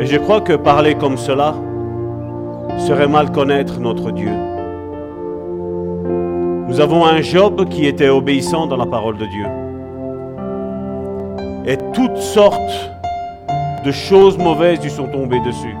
Et 0.00 0.06
je 0.06 0.18
crois 0.18 0.40
que 0.40 0.54
parler 0.54 0.96
comme 0.96 1.16
cela 1.16 1.54
serait 2.78 3.06
mal 3.06 3.30
connaître 3.30 3.78
notre 3.78 4.10
Dieu. 4.10 4.32
Nous 6.66 6.80
avons 6.80 7.06
un 7.06 7.20
Job 7.20 7.68
qui 7.68 7.86
était 7.86 8.08
obéissant 8.08 8.66
dans 8.66 8.76
la 8.76 8.86
parole 8.86 9.16
de 9.16 9.26
Dieu 9.26 9.46
et 11.66 11.78
toutes 11.92 12.16
sortes 12.16 12.93
de 13.84 13.92
choses 13.92 14.38
mauvaises 14.38 14.80
lui 14.82 14.90
sont 14.90 15.06
tombées 15.08 15.40
dessus. 15.40 15.76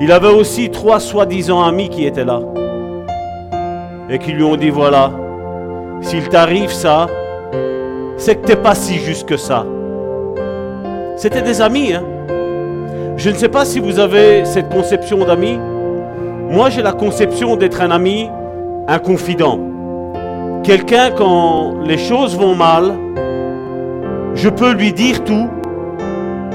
Il 0.00 0.10
avait 0.10 0.32
aussi 0.32 0.70
trois 0.70 0.98
soi-disant 0.98 1.62
amis 1.62 1.88
qui 1.88 2.06
étaient 2.06 2.24
là 2.24 2.40
et 4.08 4.18
qui 4.18 4.32
lui 4.32 4.42
ont 4.42 4.56
dit 4.56 4.70
voilà, 4.70 5.12
s'il 6.00 6.28
t'arrive 6.28 6.72
ça, 6.72 7.06
c'est 8.16 8.34
que 8.36 8.46
tu 8.46 8.52
n'es 8.52 8.56
pas 8.56 8.74
si 8.74 8.98
juste 8.98 9.28
que 9.28 9.36
ça. 9.36 9.64
C'était 11.16 11.42
des 11.42 11.60
amis. 11.60 11.92
Hein? 11.92 12.02
Je 13.16 13.30
ne 13.30 13.36
sais 13.36 13.48
pas 13.48 13.64
si 13.64 13.78
vous 13.78 13.98
avez 14.00 14.44
cette 14.46 14.70
conception 14.70 15.18
d'amis. 15.24 15.58
Moi, 16.50 16.70
j'ai 16.70 16.82
la 16.82 16.92
conception 16.92 17.56
d'être 17.56 17.80
un 17.82 17.90
ami, 17.90 18.28
un 18.88 18.98
confident. 18.98 19.60
Quelqu'un, 20.64 21.10
quand 21.10 21.74
les 21.84 21.98
choses 21.98 22.36
vont 22.36 22.54
mal, 22.54 22.94
je 24.34 24.48
peux 24.48 24.72
lui 24.72 24.92
dire 24.92 25.22
tout. 25.24 25.48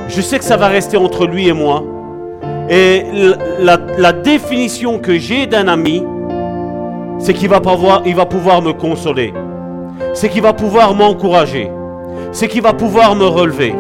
Je 0.08 0.22
sais 0.22 0.38
que 0.38 0.46
ça 0.46 0.58
va 0.58 0.68
rester 0.68 0.98
entre 0.98 1.26
lui 1.26 1.48
et 1.48 1.54
moi. 1.54 1.84
Et 2.70 3.06
la, 3.60 4.13
définition 4.13 5.00
que 5.00 5.18
j'ai 5.18 5.46
d'un 5.46 5.68
ami, 5.68 6.04
c'est 7.20 7.34
qu'il 7.34 7.50
va, 7.50 7.60
pouvoir, 7.60 8.04
va 8.04 8.26
pouvoir 8.26 8.62
me 8.62 8.74
consoler. 8.74 9.34
C'est 10.13 10.30
qu'il 10.30 10.41
va 10.41 10.54
pouvoir 10.54 10.94
m'encourager. 10.94 11.70
C'est 12.32 12.48
qu'il 12.48 12.62
va 12.62 12.74
pouvoir 12.74 13.15
me 13.15 13.26
relever. 13.26 13.76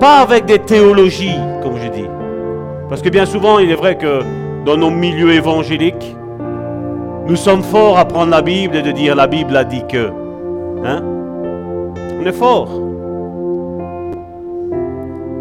Pas 0.00 0.18
avec 0.18 0.44
des 0.44 0.58
théologies, 0.58 1.38
comme 1.62 1.78
je 1.78 1.88
dis. 1.88 2.08
Parce 2.88 3.00
que 3.00 3.08
bien 3.08 3.26
souvent, 3.26 3.58
il 3.58 3.70
est 3.70 3.76
vrai 3.76 3.96
que 3.96 4.20
dans 4.64 4.76
nos 4.76 4.90
milieux 4.90 5.32
évangéliques, 5.32 6.16
nous 7.26 7.36
sommes 7.36 7.62
forts 7.62 7.98
à 7.98 8.04
prendre 8.04 8.30
la 8.30 8.42
Bible 8.42 8.76
et 8.76 8.82
de 8.82 8.92
dire 8.92 9.14
la 9.14 9.26
Bible 9.26 9.56
a 9.56 9.64
dit 9.64 9.84
que. 9.88 10.10
Hein? 10.84 11.02
On 12.20 12.26
est 12.26 12.32
fort. 12.32 12.83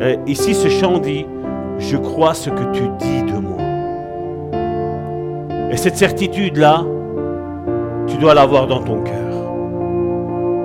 Et 0.02 0.20
ici, 0.28 0.54
ce 0.54 0.68
chant 0.70 1.00
dit, 1.00 1.26
je 1.80 1.98
crois 1.98 2.34
ce 2.34 2.50
que 2.50 2.72
tu 2.72 2.84
dis 3.00 3.24
de 3.24 3.38
moi. 3.40 3.58
Et 5.72 5.78
cette 5.78 5.98
certitude-là, 5.98 6.84
tu 8.08 8.18
dois 8.18 8.34
l'avoir 8.34 8.68
dans 8.68 8.82
ton 8.82 9.02
cœur. 9.02 9.14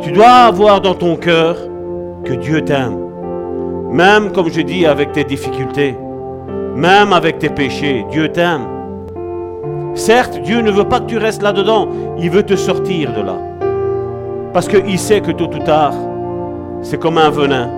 Tu 0.01 0.13
dois 0.13 0.47
avoir 0.47 0.81
dans 0.81 0.95
ton 0.95 1.17
cœur 1.17 1.57
que 2.25 2.33
Dieu 2.35 2.63
t'aime. 2.63 2.99
Même, 3.91 4.33
comme 4.33 4.51
je 4.51 4.61
dis, 4.61 4.87
avec 4.87 5.13
tes 5.13 5.25
difficultés, 5.25 5.97
même 6.75 7.13
avec 7.13 7.39
tes 7.39 7.49
péchés, 7.49 8.05
Dieu 8.11 8.29
t'aime. 8.29 8.67
Certes, 9.95 10.41
Dieu 10.43 10.61
ne 10.61 10.71
veut 10.71 10.85
pas 10.85 11.01
que 11.01 11.07
tu 11.07 11.19
restes 11.19 11.43
là-dedans, 11.43 11.89
il 12.19 12.31
veut 12.31 12.45
te 12.45 12.55
sortir 12.55 13.13
de 13.13 13.23
là. 13.23 13.37
Parce 14.53 14.69
qu'il 14.69 14.99
sait 14.99 15.21
que 15.21 15.33
tôt 15.33 15.49
ou 15.49 15.59
tard, 15.59 15.95
c'est 16.83 17.01
comme 17.01 17.19
un 17.19 17.31
venin, 17.31 17.69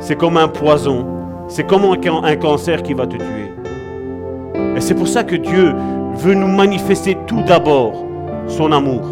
c'est 0.00 0.16
comme 0.16 0.36
un 0.36 0.48
poison, 0.48 1.06
c'est 1.48 1.66
comme 1.66 1.84
un 1.84 2.36
cancer 2.36 2.82
qui 2.82 2.94
va 2.94 3.06
te 3.06 3.16
tuer. 3.16 3.52
Et 4.76 4.80
c'est 4.80 4.94
pour 4.94 5.08
ça 5.08 5.24
que 5.24 5.36
Dieu 5.36 5.74
veut 6.14 6.34
nous 6.34 6.48
manifester 6.48 7.16
tout 7.26 7.42
d'abord 7.42 8.04
son 8.46 8.72
amour. 8.72 9.02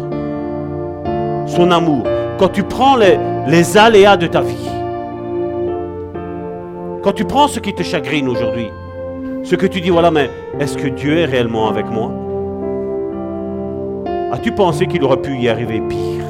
Son 1.45 1.71
amour. 1.71 2.03
Quand 2.37 2.49
tu 2.49 2.63
prends 2.63 2.95
les, 2.95 3.77
aléas 3.77 4.17
de 4.17 4.27
ta 4.27 4.41
vie, 4.41 4.69
quand 7.03 7.13
tu 7.13 7.25
prends 7.25 7.47
ce 7.47 7.59
qui 7.59 7.73
te 7.73 7.83
chagrine 7.83 8.27
aujourd'hui, 8.27 8.69
ce 9.43 9.55
que 9.55 9.65
tu 9.65 9.81
dis, 9.81 9.89
voilà, 9.89 10.11
mais 10.11 10.29
est-ce 10.59 10.77
que 10.77 10.87
Dieu 10.87 11.17
est 11.19 11.25
réellement 11.25 11.69
avec 11.69 11.85
moi? 11.89 12.11
As-tu 14.31 14.51
pensé 14.51 14.87
qu'il 14.87 15.03
aurait 15.03 15.21
pu 15.21 15.37
y 15.37 15.47
arriver 15.47 15.81
pire? 15.81 16.25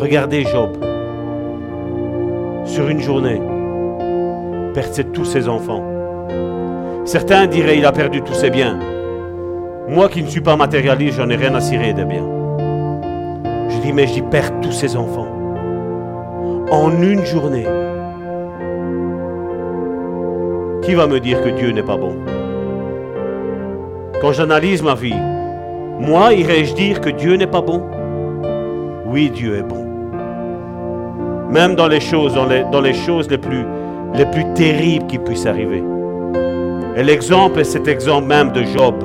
Regardez 0.00 0.44
Job. 0.44 0.93
Sur 2.64 2.88
une 2.88 3.00
journée, 3.00 3.40
perdre 4.72 5.12
tous 5.12 5.24
ses 5.24 5.48
enfants. 5.48 5.82
Certains 7.04 7.46
diraient 7.46 7.76
il 7.76 7.84
a 7.84 7.92
perdu 7.92 8.22
tous 8.22 8.34
ses 8.34 8.50
biens. 8.50 8.78
Moi 9.88 10.08
qui 10.08 10.22
ne 10.22 10.28
suis 10.28 10.40
pas 10.40 10.56
matérialiste, 10.56 11.18
j'en 11.18 11.28
ai 11.28 11.36
rien 11.36 11.54
à 11.54 11.60
cirer 11.60 11.92
des 11.92 12.04
biens. 12.04 12.26
Je 13.68 13.78
dis, 13.80 13.92
mais 13.92 14.06
j'y 14.06 14.22
perds 14.22 14.60
tous 14.60 14.72
ses 14.72 14.96
enfants. 14.96 15.28
En 16.70 16.90
une 17.02 17.24
journée. 17.24 17.66
Qui 20.82 20.94
va 20.94 21.06
me 21.06 21.20
dire 21.20 21.42
que 21.42 21.50
Dieu 21.50 21.70
n'est 21.70 21.82
pas 21.82 21.96
bon? 21.96 22.16
Quand 24.20 24.32
j'analyse 24.32 24.82
ma 24.82 24.94
vie, 24.94 25.14
moi, 26.00 26.32
irais-je 26.32 26.74
dire 26.74 27.00
que 27.02 27.10
Dieu 27.10 27.36
n'est 27.36 27.46
pas 27.46 27.60
bon? 27.60 27.82
Oui, 29.06 29.30
Dieu 29.30 29.58
est 29.58 29.62
bon. 29.62 29.83
Même 31.54 31.76
dans 31.76 31.86
les 31.86 32.00
choses, 32.00 32.34
dans 32.34 32.80
les, 32.80 32.94
choses 32.94 33.28
plus, 33.28 33.64
les 34.12 34.26
plus 34.26 34.44
terribles 34.54 35.06
qui 35.06 35.18
puissent 35.18 35.46
arriver. 35.46 35.84
Et 36.96 37.04
l'exemple 37.04 37.60
est 37.60 37.64
cet 37.64 37.86
exemple 37.86 38.26
même 38.26 38.50
de 38.50 38.64
Job. 38.64 38.96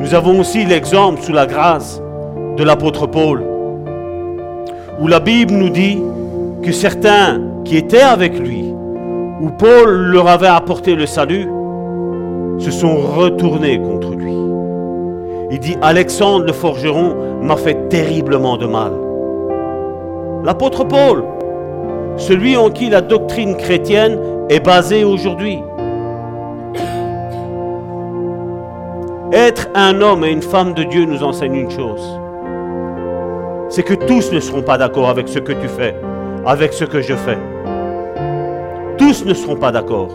Nous 0.00 0.14
avons 0.14 0.40
aussi 0.40 0.64
l'exemple 0.64 1.20
sous 1.20 1.34
la 1.34 1.44
grâce 1.44 2.00
de 2.56 2.64
l'apôtre 2.64 3.06
Paul, 3.06 3.44
où 5.00 5.06
la 5.06 5.20
Bible 5.20 5.52
nous 5.52 5.68
dit 5.68 6.02
que 6.62 6.72
certains 6.72 7.42
qui 7.66 7.76
étaient 7.76 8.00
avec 8.00 8.38
lui, 8.38 8.72
où 9.42 9.50
Paul 9.50 9.90
leur 9.90 10.28
avait 10.28 10.46
apporté 10.46 10.94
le 10.94 11.04
salut, 11.04 11.46
se 12.58 12.70
sont 12.70 12.96
retournés 12.96 13.78
contre 13.78 14.14
lui. 14.14 14.32
Il 15.50 15.58
dit, 15.58 15.76
Alexandre 15.82 16.46
le 16.46 16.54
forgeron 16.54 17.42
m'a 17.42 17.56
fait 17.56 17.90
terriblement 17.90 18.56
de 18.56 18.64
mal. 18.64 18.92
L'apôtre 20.44 20.82
Paul, 20.82 21.22
celui 22.16 22.56
en 22.56 22.70
qui 22.70 22.90
la 22.90 23.00
doctrine 23.00 23.56
chrétienne 23.56 24.18
est 24.48 24.58
basée 24.58 25.04
aujourd'hui. 25.04 25.60
Être 29.32 29.68
un 29.76 30.00
homme 30.00 30.24
et 30.24 30.32
une 30.32 30.42
femme 30.42 30.74
de 30.74 30.82
Dieu 30.82 31.04
nous 31.04 31.22
enseigne 31.22 31.54
une 31.54 31.70
chose. 31.70 32.18
C'est 33.68 33.84
que 33.84 33.94
tous 33.94 34.32
ne 34.32 34.40
seront 34.40 34.62
pas 34.62 34.78
d'accord 34.78 35.08
avec 35.08 35.28
ce 35.28 35.38
que 35.38 35.52
tu 35.52 35.68
fais, 35.68 35.94
avec 36.44 36.72
ce 36.72 36.84
que 36.84 37.00
je 37.00 37.14
fais. 37.14 37.38
Tous 38.98 39.24
ne 39.24 39.34
seront 39.34 39.56
pas 39.56 39.70
d'accord. 39.70 40.10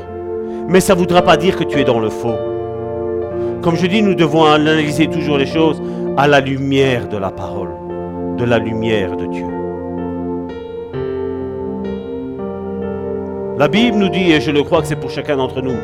Mais 0.67 0.81
ça 0.81 0.93
ne 0.93 0.99
voudra 0.99 1.21
pas 1.21 1.37
dire 1.37 1.55
que 1.55 1.63
tu 1.63 1.79
es 1.79 1.85
dans 1.85 2.01
le 2.01 2.09
faux. 2.09 2.35
Comme 3.61 3.77
je 3.77 3.87
dis, 3.87 4.01
nous 4.01 4.13
devons 4.13 4.43
analyser 4.43 5.07
toujours 5.07 5.37
les 5.37 5.45
choses 5.45 5.81
à 6.17 6.27
la 6.27 6.41
lumière 6.41 7.07
de 7.07 7.17
la 7.17 7.31
parole, 7.31 7.71
de 8.37 8.43
la 8.43 8.59
lumière 8.59 9.15
de 9.15 9.25
Dieu. 9.25 9.56
La 13.57 13.67
Bible 13.67 13.97
nous 13.97 14.09
dit, 14.09 14.31
et 14.31 14.39
je 14.39 14.51
le 14.51 14.61
crois 14.61 14.81
que 14.81 14.87
c'est 14.87 14.95
pour 14.95 15.09
chacun 15.09 15.35
d'entre 15.35 15.63
nous, 15.63 15.77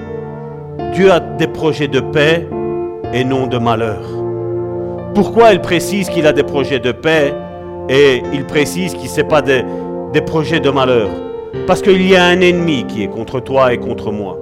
Dieu 0.93 1.11
a 1.11 1.19
des 1.19 1.47
projets 1.47 1.87
de 1.87 2.01
paix 2.01 2.47
et 3.11 3.23
non 3.23 3.47
de 3.47 3.57
malheur. 3.57 4.03
Pourquoi 5.15 5.53
il 5.53 5.59
précise 5.59 6.07
qu'il 6.07 6.27
a 6.27 6.33
des 6.33 6.43
projets 6.43 6.77
de 6.77 6.91
paix 6.91 7.33
et 7.89 8.21
il 8.31 8.45
précise 8.45 8.93
qu'il 8.93 9.09
ne 9.09 9.27
pas 9.27 9.41
des, 9.41 9.65
des 10.13 10.21
projets 10.21 10.59
de 10.59 10.69
malheur? 10.69 11.09
Parce 11.65 11.81
qu'il 11.81 12.07
y 12.07 12.15
a 12.15 12.25
un 12.25 12.41
ennemi 12.41 12.85
qui 12.87 13.05
est 13.05 13.07
contre 13.07 13.39
toi 13.39 13.73
et 13.73 13.79
contre 13.79 14.11
moi. 14.11 14.37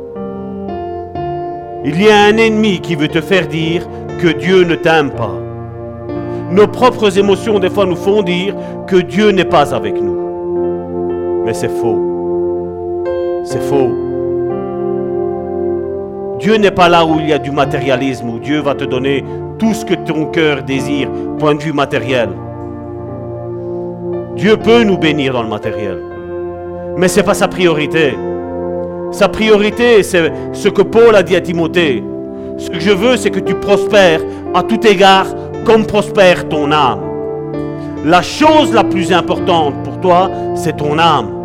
Il 1.86 2.04
y 2.04 2.10
a 2.10 2.24
un 2.26 2.36
ennemi 2.36 2.82
qui 2.82 2.96
veut 2.96 3.08
te 3.08 3.22
faire 3.22 3.48
dire 3.48 3.88
que 4.20 4.28
Dieu 4.28 4.66
ne 4.66 4.76
t'aime 4.76 5.10
pas. 5.10 5.38
Nos 6.52 6.68
propres 6.68 7.18
émotions, 7.18 7.60
des 7.60 7.70
fois, 7.70 7.86
nous 7.86 7.96
font 7.96 8.24
dire 8.24 8.56
que 8.88 8.98
Dieu 8.98 9.30
n'est 9.30 9.46
pas 9.46 9.74
avec 9.74 9.96
nous. 10.02 11.44
Mais 11.46 11.54
c'est 11.54 11.70
faux. 11.70 12.11
C'est 13.44 13.62
faux. 13.62 13.90
Dieu 16.40 16.56
n'est 16.58 16.72
pas 16.72 16.90
là 16.90 17.06
où 17.06 17.20
il 17.20 17.30
y 17.30 17.34
a 17.34 17.38
du 17.38 17.52
matérialisme, 17.52 18.30
où 18.30 18.40
Dieu 18.40 18.62
va 18.62 18.74
te 18.74 18.84
donner 18.84 19.24
tout 19.60 19.74
ce 19.74 19.86
que 19.86 19.94
ton 19.94 20.26
cœur 20.26 20.64
désire, 20.64 21.08
point 21.38 21.56
de 21.56 21.62
vue 21.62 21.74
matériel. 21.74 22.30
Dieu 24.36 24.58
peut 24.58 24.84
nous 24.84 24.98
bénir 24.98 25.34
dans 25.34 25.44
le 25.44 25.50
matériel. 25.50 26.00
Mais 26.98 27.08
ce 27.08 27.20
n'est 27.20 27.26
pas 27.26 27.34
sa 27.34 27.48
priorité. 27.48 28.16
Sa 29.12 29.28
priorité, 29.28 30.04
c'est 30.04 30.32
ce 30.54 30.70
que 30.70 30.82
Paul 30.82 31.16
a 31.16 31.24
dit 31.24 31.36
à 31.36 31.42
Timothée. 31.42 32.04
Ce 32.58 32.70
que 32.70 32.80
je 32.80 32.92
veux, 32.92 33.18
c'est 33.18 33.30
que 33.30 33.40
tu 33.40 33.56
prospères 33.56 34.22
à 34.54 34.64
tout 34.64 34.86
égard 34.88 35.28
comme 35.66 35.86
prospère 35.86 36.48
ton 36.48 36.72
âme. 36.72 37.02
La 38.06 38.22
chose 38.22 38.74
la 38.74 38.84
plus 38.84 39.12
importante 39.12 39.76
pour 39.84 40.00
toi, 40.00 40.30
c'est 40.56 40.78
ton 40.78 40.98
âme. 40.98 41.41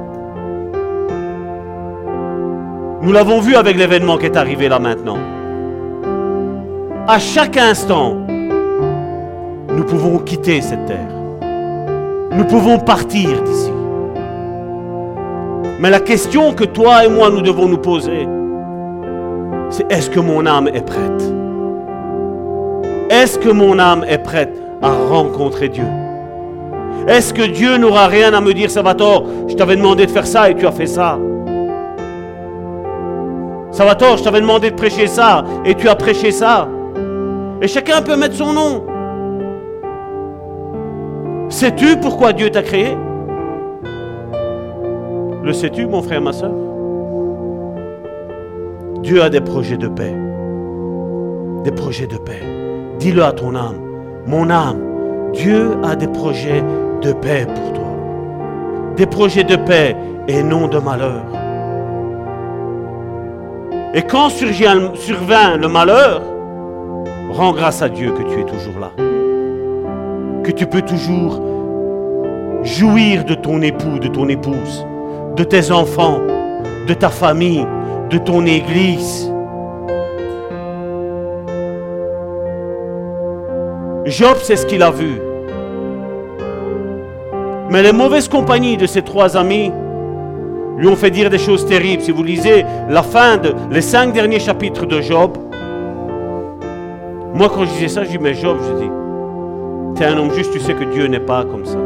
Nous 3.06 3.12
l'avons 3.12 3.38
vu 3.38 3.54
avec 3.54 3.76
l'événement 3.76 4.18
qui 4.18 4.26
est 4.26 4.36
arrivé 4.36 4.68
là 4.68 4.80
maintenant. 4.80 5.18
À 7.06 7.20
chaque 7.20 7.56
instant, 7.56 8.16
nous 9.68 9.84
pouvons 9.84 10.18
quitter 10.18 10.60
cette 10.60 10.86
terre. 10.86 11.14
Nous 12.32 12.44
pouvons 12.46 12.80
partir 12.80 13.30
d'ici. 13.44 13.70
Mais 15.78 15.88
la 15.88 16.00
question 16.00 16.52
que 16.52 16.64
toi 16.64 17.04
et 17.04 17.08
moi 17.08 17.30
nous 17.30 17.42
devons 17.42 17.68
nous 17.68 17.78
poser, 17.78 18.26
c'est 19.70 19.86
est-ce 19.88 20.10
que 20.10 20.18
mon 20.18 20.44
âme 20.44 20.66
est 20.66 20.84
prête? 20.84 21.32
Est-ce 23.08 23.38
que 23.38 23.50
mon 23.50 23.78
âme 23.78 24.04
est 24.08 24.18
prête 24.18 24.60
à 24.82 24.90
rencontrer 24.90 25.68
Dieu? 25.68 25.86
Est-ce 27.06 27.32
que 27.32 27.42
Dieu 27.42 27.76
n'aura 27.76 28.08
rien 28.08 28.34
à 28.34 28.40
me 28.40 28.52
dire, 28.52 28.68
Salvatore? 28.68 29.26
Je 29.46 29.54
t'avais 29.54 29.76
demandé 29.76 30.06
de 30.06 30.10
faire 30.10 30.26
ça 30.26 30.50
et 30.50 30.56
tu 30.56 30.66
as 30.66 30.72
fait 30.72 30.86
ça. 30.86 31.20
Salvatore, 33.76 34.16
je 34.16 34.24
t'avais 34.24 34.40
demandé 34.40 34.70
de 34.70 34.74
prêcher 34.74 35.06
ça 35.06 35.44
et 35.66 35.74
tu 35.74 35.86
as 35.86 35.94
prêché 35.96 36.30
ça. 36.30 36.66
Et 37.60 37.68
chacun 37.68 38.00
peut 38.00 38.16
mettre 38.16 38.34
son 38.34 38.54
nom. 38.54 38.86
Sais-tu 41.50 41.98
pourquoi 41.98 42.32
Dieu 42.32 42.48
t'a 42.48 42.62
créé? 42.62 42.96
Le 45.42 45.52
sais-tu, 45.52 45.86
mon 45.86 46.00
frère, 46.00 46.22
ma 46.22 46.32
soeur 46.32 46.52
Dieu 49.02 49.22
a 49.22 49.28
des 49.28 49.42
projets 49.42 49.76
de 49.76 49.88
paix. 49.88 50.16
Des 51.64 51.72
projets 51.72 52.06
de 52.06 52.16
paix. 52.16 52.40
Dis-le 52.98 53.22
à 53.22 53.32
ton 53.32 53.54
âme. 53.54 53.76
Mon 54.24 54.48
âme, 54.48 54.80
Dieu 55.34 55.76
a 55.84 55.96
des 55.96 56.08
projets 56.08 56.64
de 57.02 57.12
paix 57.12 57.46
pour 57.54 57.72
toi. 57.74 57.92
Des 58.96 59.04
projets 59.04 59.44
de 59.44 59.56
paix 59.56 59.94
et 60.28 60.42
non 60.42 60.66
de 60.66 60.78
malheur. 60.78 61.24
Et 63.94 64.03
quand 64.03 64.29
survient 64.29 65.57
le 65.57 65.68
malheur, 65.68 66.22
rends 67.31 67.53
grâce 67.53 67.83
à 67.83 67.88
Dieu 67.88 68.12
que 68.12 68.22
tu 68.22 68.40
es 68.40 68.44
toujours 68.44 68.81
là. 68.81 68.90
Que 70.44 70.51
tu 70.51 70.66
peux 70.66 70.83
toujours 70.83 71.40
jouir 72.62 73.25
de 73.25 73.35
ton 73.35 73.62
époux, 73.62 73.99
de 73.99 74.09
ton 74.09 74.29
épouse 74.29 74.85
de 75.37 75.44
tes 75.44 75.70
enfants, 75.70 76.18
de 76.88 76.94
ta 76.94 77.11
famille, 77.11 77.66
de 78.11 78.16
ton 78.16 78.46
église. 78.46 79.31
Job, 84.07 84.37
c'est 84.42 84.57
ce 84.57 84.66
qu'il 84.66 84.83
a 84.83 84.90
vu. 84.90 85.20
Mais 87.70 87.83
les 87.83 87.92
mauvaises 87.92 88.29
compagnies 88.29 88.79
de 88.79 88.87
ses 88.87 89.03
trois 89.03 89.37
amis 89.37 89.72
lui 90.76 90.88
ont 90.88 90.96
fait 90.96 91.10
dire 91.10 91.30
des 91.30 91.38
choses 91.38 91.66
terribles. 91.66 92.02
Si 92.02 92.10
vous 92.10 92.22
lisez 92.22 92.64
la 92.88 93.02
fin 93.02 93.36
de 93.38 93.54
les 93.70 93.80
cinq 93.80 94.12
derniers 94.12 94.40
chapitres 94.40 94.86
de 94.86 95.00
Job, 95.00 95.36
moi 97.34 97.48
quand 97.48 97.64
je 97.64 97.72
disais 97.72 97.88
ça, 97.88 98.04
je 98.04 98.10
dis, 98.10 98.18
mais 98.18 98.34
Job, 98.34 98.58
je 98.60 98.84
dis, 98.84 98.90
tu 99.96 100.02
es 100.02 100.06
un 100.06 100.18
homme 100.18 100.32
juste, 100.32 100.52
tu 100.52 100.60
sais 100.60 100.74
que 100.74 100.84
Dieu 100.84 101.06
n'est 101.06 101.20
pas 101.20 101.44
comme 101.44 101.64
ça. 101.64 101.78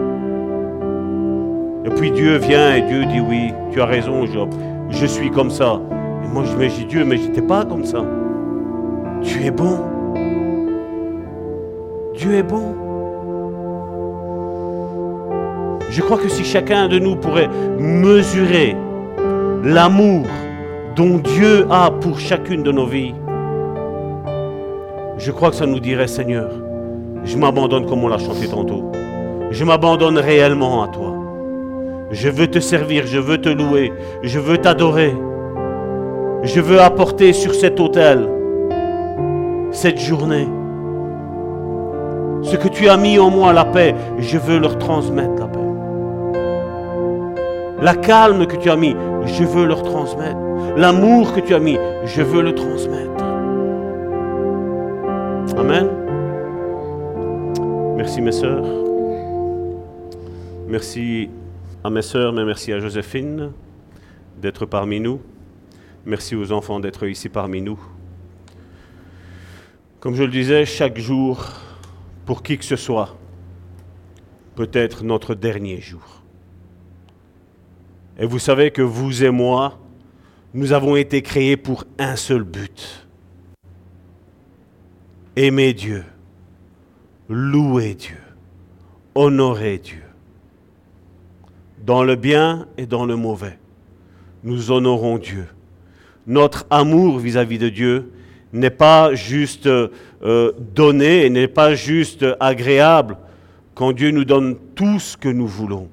Et 1.84 1.90
puis 1.90 2.10
Dieu 2.10 2.36
vient 2.36 2.74
et 2.74 2.82
Dieu 2.82 3.04
dit 3.06 3.20
oui, 3.20 3.52
tu 3.72 3.80
as 3.80 3.86
raison 3.86 4.26
Job, 4.26 4.50
je 4.90 5.06
suis 5.06 5.30
comme 5.30 5.50
ça. 5.50 5.80
Et 6.24 6.28
moi 6.28 6.44
je 6.44 6.56
me 6.56 6.68
dis 6.68 6.84
Dieu, 6.84 7.04
mais 7.04 7.16
je 7.16 7.28
n'étais 7.28 7.42
pas 7.42 7.64
comme 7.64 7.84
ça. 7.84 8.04
Tu 9.22 9.44
es 9.44 9.50
bon. 9.50 9.78
Dieu 12.14 12.34
est 12.34 12.42
bon. 12.42 12.89
Je 15.90 16.02
crois 16.02 16.18
que 16.18 16.28
si 16.28 16.44
chacun 16.44 16.86
de 16.86 17.00
nous 17.00 17.16
pourrait 17.16 17.48
mesurer 17.78 18.76
l'amour 19.64 20.24
dont 20.94 21.18
Dieu 21.18 21.66
a 21.68 21.90
pour 21.90 22.20
chacune 22.20 22.62
de 22.62 22.70
nos 22.70 22.86
vies, 22.86 23.14
je 25.18 25.32
crois 25.32 25.50
que 25.50 25.56
ça 25.56 25.66
nous 25.66 25.80
dirait 25.80 26.06
Seigneur, 26.06 26.50
Je 27.24 27.36
m'abandonne 27.36 27.84
comme 27.86 28.02
on 28.02 28.08
l'a 28.08 28.18
chanté 28.18 28.48
tantôt. 28.48 28.92
Je 29.50 29.64
m'abandonne 29.64 30.16
réellement 30.16 30.82
à 30.84 30.88
toi. 30.88 31.12
Je 32.10 32.28
veux 32.30 32.46
te 32.46 32.60
servir, 32.60 33.06
je 33.06 33.18
veux 33.18 33.38
te 33.38 33.48
louer, 33.50 33.92
je 34.22 34.38
veux 34.38 34.56
t'adorer. 34.56 35.14
Je 36.44 36.60
veux 36.60 36.80
apporter 36.80 37.34
sur 37.34 37.54
cet 37.54 37.78
autel, 37.80 38.26
cette 39.72 40.00
journée, 40.00 40.48
ce 42.42 42.56
que 42.56 42.68
tu 42.68 42.88
as 42.88 42.96
mis 42.96 43.18
en 43.18 43.28
moi, 43.30 43.52
la 43.52 43.66
paix, 43.66 43.94
je 44.18 44.38
veux 44.38 44.58
leur 44.58 44.78
transmettre 44.78 45.34
la 45.38 45.46
paix. 45.46 45.49
La 47.82 47.94
calme 47.94 48.46
que 48.46 48.56
tu 48.56 48.68
as 48.68 48.76
mis, 48.76 48.94
je 49.24 49.42
veux 49.42 49.64
leur 49.64 49.82
transmettre. 49.82 50.38
L'amour 50.76 51.32
que 51.32 51.40
tu 51.40 51.54
as 51.54 51.58
mis, 51.58 51.78
je 52.04 52.20
veux 52.20 52.42
le 52.42 52.54
transmettre. 52.54 53.24
Amen. 55.56 55.88
Merci 57.96 58.20
mes 58.20 58.32
sœurs. 58.32 58.66
Merci 60.68 61.30
à 61.82 61.88
mes 61.88 62.02
sœurs, 62.02 62.34
mais 62.34 62.44
merci 62.44 62.70
à 62.72 62.80
Joséphine 62.80 63.50
d'être 64.40 64.66
parmi 64.66 65.00
nous. 65.00 65.20
Merci 66.04 66.36
aux 66.36 66.52
enfants 66.52 66.80
d'être 66.80 67.06
ici 67.06 67.30
parmi 67.30 67.62
nous. 67.62 67.80
Comme 70.00 70.14
je 70.14 70.22
le 70.22 70.30
disais, 70.30 70.66
chaque 70.66 70.98
jour, 70.98 71.46
pour 72.26 72.42
qui 72.42 72.58
que 72.58 72.64
ce 72.64 72.76
soit, 72.76 73.16
peut 74.54 74.70
être 74.74 75.02
notre 75.02 75.34
dernier 75.34 75.80
jour. 75.80 76.19
Et 78.20 78.26
vous 78.26 78.38
savez 78.38 78.70
que 78.70 78.82
vous 78.82 79.24
et 79.24 79.30
moi, 79.30 79.78
nous 80.52 80.74
avons 80.74 80.94
été 80.94 81.22
créés 81.22 81.56
pour 81.56 81.84
un 81.98 82.16
seul 82.16 82.42
but. 82.42 83.06
Aimer 85.36 85.72
Dieu, 85.72 86.04
louer 87.30 87.94
Dieu, 87.94 88.18
honorer 89.14 89.78
Dieu. 89.78 90.02
Dans 91.82 92.04
le 92.04 92.14
bien 92.14 92.66
et 92.76 92.84
dans 92.84 93.06
le 93.06 93.16
mauvais, 93.16 93.58
nous 94.44 94.70
honorons 94.70 95.16
Dieu. 95.16 95.46
Notre 96.26 96.66
amour 96.68 97.18
vis-à-vis 97.20 97.58
de 97.58 97.70
Dieu 97.70 98.12
n'est 98.52 98.68
pas 98.68 99.14
juste 99.14 99.66
euh, 99.66 100.52
donné, 100.74 101.30
n'est 101.30 101.48
pas 101.48 101.74
juste 101.74 102.26
agréable 102.38 103.16
quand 103.74 103.92
Dieu 103.92 104.10
nous 104.10 104.26
donne 104.26 104.56
tout 104.74 104.98
ce 104.98 105.16
que 105.16 105.30
nous 105.30 105.46
voulons. 105.46 105.88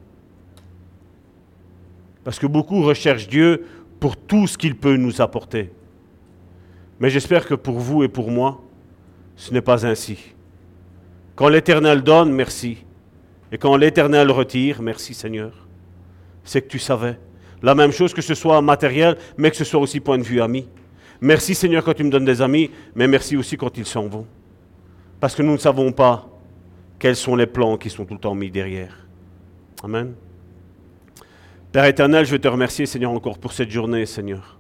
Parce 2.28 2.40
que 2.40 2.46
beaucoup 2.46 2.84
recherchent 2.84 3.30
Dieu 3.30 3.64
pour 4.02 4.18
tout 4.18 4.48
ce 4.48 4.58
qu'il 4.58 4.76
peut 4.76 4.98
nous 4.98 5.22
apporter. 5.22 5.72
Mais 7.00 7.10
j'espère 7.10 7.46
que 7.46 7.54
pour 7.54 7.80
vous 7.80 8.04
et 8.04 8.10
pour 8.10 8.30
moi, 8.30 8.62
ce 9.38 9.54
n'est 9.54 9.62
pas 9.62 9.88
ainsi. 9.88 10.36
Quand 11.38 11.48
l'Éternel 11.48 12.02
donne, 12.02 12.34
merci. 12.34 12.80
Et 13.50 13.58
quand 13.58 13.78
l'Éternel 13.78 14.30
retire, 14.30 14.82
merci 14.82 15.14
Seigneur. 15.14 15.54
C'est 16.44 16.64
que 16.64 16.68
tu 16.68 16.80
savais. 16.80 17.18
La 17.62 17.76
même 17.76 17.94
chose 17.94 18.14
que 18.14 18.22
ce 18.22 18.36
soit 18.36 18.62
matériel, 18.62 19.16
mais 19.38 19.50
que 19.50 19.56
ce 19.56 19.64
soit 19.64 19.80
aussi 19.80 20.02
point 20.02 20.18
de 20.18 20.24
vue 20.24 20.42
ami. 20.42 20.68
Merci 21.22 21.56
Seigneur 21.56 21.82
quand 21.82 21.94
tu 21.94 22.04
me 22.04 22.12
donnes 22.12 22.26
des 22.26 22.42
amis, 22.42 22.72
mais 22.94 23.08
merci 23.08 23.38
aussi 23.38 23.56
quand 23.56 23.78
ils 23.78 23.86
s'en 23.86 24.06
vont. 24.06 24.28
Parce 25.22 25.34
que 25.34 25.44
nous 25.44 25.54
ne 25.54 25.58
savons 25.58 25.94
pas 25.94 26.28
quels 27.00 27.16
sont 27.16 27.38
les 27.38 27.48
plans 27.48 27.78
qui 27.78 27.90
sont 27.90 28.04
tout 28.04 28.16
le 28.16 28.20
temps 28.20 28.36
mis 28.36 28.52
derrière. 28.52 29.08
Amen. 29.82 30.14
Père 31.78 31.86
éternel, 31.86 32.26
je 32.26 32.32
veux 32.32 32.40
te 32.40 32.48
remercier, 32.48 32.88
Seigneur, 32.88 33.12
encore 33.12 33.38
pour 33.38 33.54
cette 33.54 33.70
journée, 33.70 34.08
Seigneur. 34.08 34.58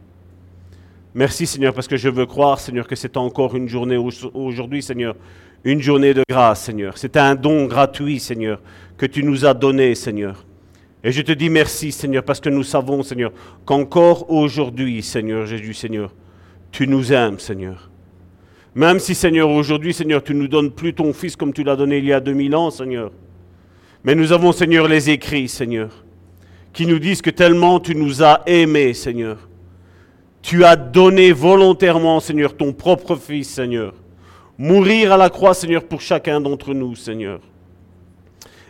Merci, 1.15 1.47
Seigneur, 1.47 1.73
parce 1.73 1.87
que 1.87 1.97
je 1.97 2.09
veux 2.09 2.27
croire, 2.27 2.59
Seigneur, 2.59 2.85
que 2.85 2.95
c'est 2.95 3.17
encore 3.17 3.55
une 3.55 3.67
journée 3.67 3.97
aujourd'hui, 3.97 4.83
Seigneur, 4.83 5.15
une 5.63 5.81
journée 5.81 6.13
de 6.13 6.21
grâce, 6.29 6.65
Seigneur. 6.65 6.95
C'est 6.95 7.17
un 7.17 7.33
don 7.33 7.65
gratuit, 7.65 8.19
Seigneur, 8.19 8.61
que 8.99 9.07
tu 9.07 9.23
nous 9.23 9.47
as 9.47 9.55
donné, 9.55 9.95
Seigneur. 9.95 10.45
Et 11.03 11.11
je 11.11 11.23
te 11.23 11.31
dis 11.31 11.49
merci, 11.49 11.91
Seigneur, 11.91 12.21
parce 12.21 12.39
que 12.39 12.49
nous 12.49 12.61
savons, 12.61 13.01
Seigneur, 13.01 13.31
qu'encore 13.65 14.29
aujourd'hui, 14.29 15.01
Seigneur 15.01 15.47
Jésus, 15.47 15.73
Seigneur, 15.73 16.13
tu 16.71 16.87
nous 16.87 17.11
aimes, 17.11 17.39
Seigneur. 17.39 17.89
Même 18.75 18.99
si, 18.99 19.15
Seigneur, 19.15 19.49
aujourd'hui, 19.49 19.95
Seigneur, 19.95 20.21
tu 20.23 20.35
nous 20.35 20.47
donnes 20.47 20.69
plus 20.69 20.93
ton 20.93 21.11
Fils 21.13 21.35
comme 21.35 21.51
tu 21.51 21.63
l'as 21.63 21.75
donné 21.75 21.97
il 21.97 22.05
y 22.05 22.13
a 22.13 22.19
2000 22.19 22.55
ans, 22.55 22.69
Seigneur. 22.69 23.11
Mais 24.03 24.13
nous 24.13 24.33
avons, 24.33 24.51
Seigneur, 24.51 24.87
les 24.87 25.09
écrits, 25.09 25.47
Seigneur 25.47 26.03
qui 26.77 26.85
nous 26.85 26.99
disent 26.99 27.23
que 27.23 27.31
tellement 27.31 27.79
tu 27.79 27.95
nous 27.95 28.21
as 28.21 28.43
aimés, 28.45 28.93
Seigneur. 28.93 29.49
Tu 30.43 30.63
as 30.63 30.75
donné 30.75 31.31
volontairement, 31.31 32.19
Seigneur, 32.19 32.55
ton 32.55 32.71
propre 32.71 33.15
Fils, 33.15 33.49
Seigneur. 33.49 33.95
Mourir 34.59 35.11
à 35.11 35.17
la 35.17 35.31
croix, 35.31 35.55
Seigneur, 35.55 35.83
pour 35.85 36.01
chacun 36.01 36.39
d'entre 36.39 36.75
nous, 36.75 36.95
Seigneur. 36.95 37.39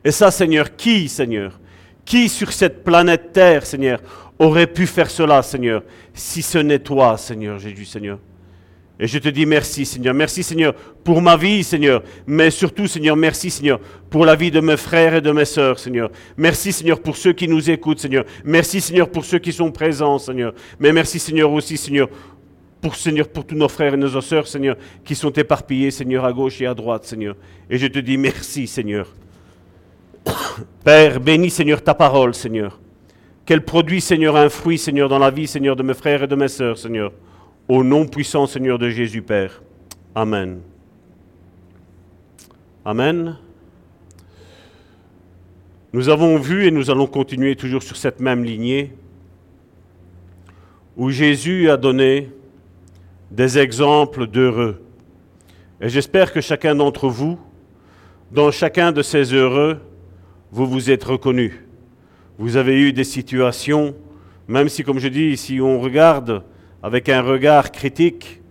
Et 0.06 0.12
ça, 0.12 0.32
Seigneur, 0.32 0.74
qui, 0.78 1.10
Seigneur 1.10 1.60
Qui 2.06 2.30
sur 2.30 2.54
cette 2.54 2.86
planète 2.86 3.34
Terre, 3.34 3.66
Seigneur, 3.66 4.00
aurait 4.40 4.68
pu 4.68 4.88
faire 4.88 5.10
cela, 5.10 5.44
Seigneur, 5.44 5.84
si 6.14 6.42
ce 6.42 6.60
n'est 6.60 6.80
toi, 6.80 7.18
Seigneur 7.18 7.60
Jésus, 7.60 7.84
Seigneur? 7.84 8.20
Et 9.00 9.06
je 9.06 9.20
te 9.20 9.30
dis 9.30 9.46
merci, 9.46 9.86
Seigneur. 9.86 10.14
Merci, 10.14 10.42
Seigneur, 10.42 10.74
pour 11.04 11.22
ma 11.22 11.38
vie, 11.38 11.64
Seigneur. 11.64 12.02
Mais 12.26 12.50
surtout, 12.50 12.88
Seigneur, 12.88 13.16
merci, 13.16 13.52
Seigneur, 13.52 13.80
pour 14.10 14.26
la 14.26 14.36
vie 14.36 14.50
de 14.50 14.60
mes 14.60 14.78
frères 14.78 15.14
et 15.14 15.22
de 15.22 15.32
mes 15.32 15.46
sœurs, 15.46 15.78
Seigneur. 15.78 16.10
Merci, 16.36 16.74
Seigneur, 16.74 17.00
pour 17.00 17.16
ceux 17.16 17.34
qui 17.34 17.48
nous 17.48 17.70
écoutent, 17.70 18.00
Seigneur. 18.00 18.26
Merci, 18.44 18.82
Seigneur, 18.82 19.10
pour 19.10 19.24
ceux 19.24 19.38
qui 19.38 19.54
sont 19.54 19.72
présents, 19.72 20.18
Seigneur. 20.18 20.54
Mais 20.80 20.92
merci, 20.92 21.20
Seigneur, 21.20 21.52
aussi, 21.52 21.78
Seigneur, 21.78 22.10
pour, 22.82 22.96
tous 23.46 23.56
nos 23.56 23.68
frères 23.68 23.94
et 23.94 23.98
nos 23.98 24.22
sœurs, 24.22 24.48
Seigneur, 24.48 24.76
qui 25.04 25.14
sont 25.14 25.32
éparpillés, 25.32 25.92
Seigneur, 25.92 26.26
à 26.26 26.34
gauche 26.34 26.60
et 26.62 26.66
à 26.66 26.74
droite, 26.74 27.06
Seigneur. 27.06 27.36
Et 27.70 27.78
je 27.78 27.86
te 27.86 28.00
dis 28.00 28.18
merci, 28.18 28.66
Seigneur. 28.66 29.14
Père, 30.84 31.20
bénis, 31.20 31.52
Seigneur, 31.52 31.84
ta 31.84 31.94
parole, 31.94 32.34
Seigneur. 32.34 32.80
Qu'elle 33.46 33.64
produit, 33.64 34.02
Seigneur, 34.02 34.36
un 34.36 34.50
fruit, 34.50 34.80
Seigneur, 34.80 35.08
dans 35.08 35.20
la 35.20 35.30
vie, 35.30 35.48
Seigneur, 35.48 35.76
de 35.76 35.84
mes 35.84 35.94
frères 35.94 36.24
et 36.24 36.28
de 36.28 36.36
mes 36.36 36.48
sœurs, 36.48 36.78
Seigneur. 36.80 37.12
Au 37.70 37.84
nom 37.84 38.06
puissant 38.06 38.48
Seigneur 38.48 38.80
de 38.80 38.90
Jésus 38.90 39.22
Père. 39.22 39.62
Amen. 40.16 40.62
Amen. 42.86 43.36
Nous 45.92 46.08
avons 46.08 46.38
vu 46.38 46.66
et 46.66 46.72
nous 46.72 46.90
allons 46.90 47.08
continuer 47.08 47.58
toujours 47.58 47.84
sur 47.84 47.98
cette 47.98 48.22
même 48.22 48.46
lignée 48.46 48.94
où 50.96 51.10
Jésus 51.10 51.70
a 51.70 51.76
donné 51.76 52.32
des 53.32 53.60
exemples 53.60 54.28
d'heureux. 54.28 54.82
Et 55.82 55.90
j'espère 55.90 56.32
que 56.32 56.40
chacun 56.40 56.74
d'entre 56.74 57.10
vous, 57.10 57.38
dans 58.32 58.50
chacun 58.50 58.94
de 58.94 59.02
ces 59.02 59.34
heureux, 59.34 59.82
vous 60.54 60.66
vous 60.66 60.90
êtes 60.90 61.04
reconnus. 61.04 61.56
Vous 62.38 62.56
avez 62.56 62.80
eu 62.80 62.94
des 62.94 63.04
situations, 63.04 63.94
même 64.48 64.70
si, 64.70 64.86
comme 64.86 65.00
je 65.00 65.10
dis, 65.10 65.36
si 65.36 65.60
on 65.60 65.82
regarde 65.82 66.44
avec 66.82 67.10
un 67.10 67.22
regard 67.22 67.72
critique, 67.72 68.42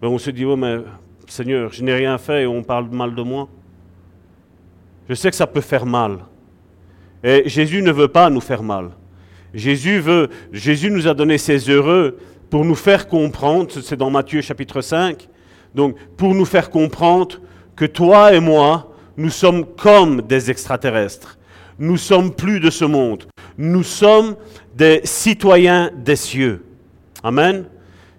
ben, 0.00 0.08
on 0.08 0.18
se 0.18 0.30
dit, 0.30 0.44
oh 0.44 0.56
mais 0.56 0.78
Seigneur, 1.26 1.72
je 1.72 1.82
n'ai 1.82 1.94
rien 1.94 2.18
fait 2.18 2.42
et 2.42 2.46
on 2.46 2.62
parle 2.62 2.88
mal 2.90 3.14
de 3.14 3.22
moi. 3.22 3.48
Je 5.08 5.14
sais 5.14 5.30
que 5.30 5.36
ça 5.36 5.46
peut 5.46 5.60
faire 5.60 5.86
mal. 5.86 6.18
Et 7.22 7.48
Jésus 7.48 7.82
ne 7.82 7.92
veut 7.92 8.08
pas 8.08 8.30
nous 8.30 8.40
faire 8.40 8.62
mal. 8.62 8.90
Jésus, 9.52 10.00
veut, 10.00 10.28
Jésus 10.52 10.90
nous 10.90 11.06
a 11.06 11.14
donné 11.14 11.38
ses 11.38 11.58
heureux 11.70 12.18
pour 12.50 12.64
nous 12.64 12.74
faire 12.74 13.08
comprendre, 13.08 13.70
c'est 13.70 13.96
dans 13.96 14.10
Matthieu 14.10 14.40
chapitre 14.40 14.80
5, 14.80 15.28
donc 15.74 15.96
pour 16.16 16.34
nous 16.34 16.44
faire 16.44 16.70
comprendre 16.70 17.40
que 17.76 17.84
toi 17.84 18.34
et 18.34 18.40
moi, 18.40 18.92
nous 19.16 19.30
sommes 19.30 19.64
comme 19.64 20.22
des 20.22 20.50
extraterrestres. 20.50 21.38
Nous 21.78 21.96
sommes 21.96 22.32
plus 22.32 22.60
de 22.60 22.70
ce 22.70 22.84
monde. 22.84 23.24
Nous 23.58 23.82
sommes 23.82 24.36
des 24.74 25.00
citoyens 25.04 25.90
des 25.96 26.16
cieux. 26.16 26.63
Amen. 27.24 27.64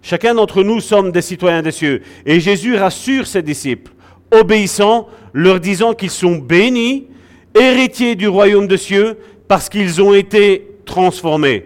Chacun 0.01 0.33
d'entre 0.33 0.63
nous 0.63 0.79
sommes 0.79 1.11
des 1.11 1.21
citoyens 1.21 1.61
des 1.61 1.71
cieux. 1.71 2.01
Et 2.25 2.39
Jésus 2.39 2.75
rassure 2.75 3.27
ses 3.27 3.43
disciples, 3.43 3.91
obéissant, 4.31 5.07
leur 5.31 5.59
disant 5.59 5.93
qu'ils 5.93 6.09
sont 6.09 6.37
bénis, 6.37 7.05
héritiers 7.53 8.15
du 8.15 8.27
royaume 8.27 8.67
de 8.67 8.77
cieux, 8.77 9.17
parce 9.47 9.69
qu'ils 9.69 10.01
ont 10.01 10.15
été 10.15 10.67
transformés. 10.85 11.65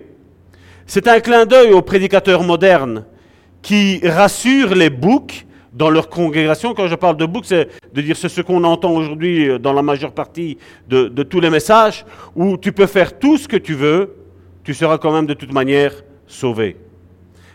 C'est 0.85 1.07
un 1.07 1.21
clin 1.21 1.45
d'œil 1.45 1.71
aux 1.71 1.81
prédicateurs 1.81 2.43
modernes 2.43 3.05
qui 3.61 4.01
rassurent 4.03 4.75
les 4.75 4.89
boucs 4.89 5.45
dans 5.71 5.89
leur 5.89 6.09
congrégation. 6.09 6.73
Quand 6.73 6.87
je 6.87 6.95
parle 6.95 7.15
de 7.15 7.25
boucs, 7.25 7.45
c'est 7.45 7.69
de 7.93 8.01
dire 8.01 8.17
ce 8.17 8.41
qu'on 8.41 8.65
entend 8.65 8.91
aujourd'hui 8.91 9.57
dans 9.59 9.71
la 9.71 9.81
majeure 9.81 10.11
partie 10.11 10.57
de 10.89 11.23
tous 11.23 11.39
les 11.39 11.49
messages, 11.49 12.05
où 12.35 12.57
tu 12.57 12.73
peux 12.73 12.87
faire 12.87 13.17
tout 13.17 13.37
ce 13.37 13.47
que 13.47 13.57
tu 13.57 13.75
veux, 13.75 14.15
tu 14.65 14.73
seras 14.73 14.97
quand 14.97 15.13
même 15.13 15.25
de 15.25 15.33
toute 15.33 15.53
manière 15.53 15.93
sauvé. 16.27 16.75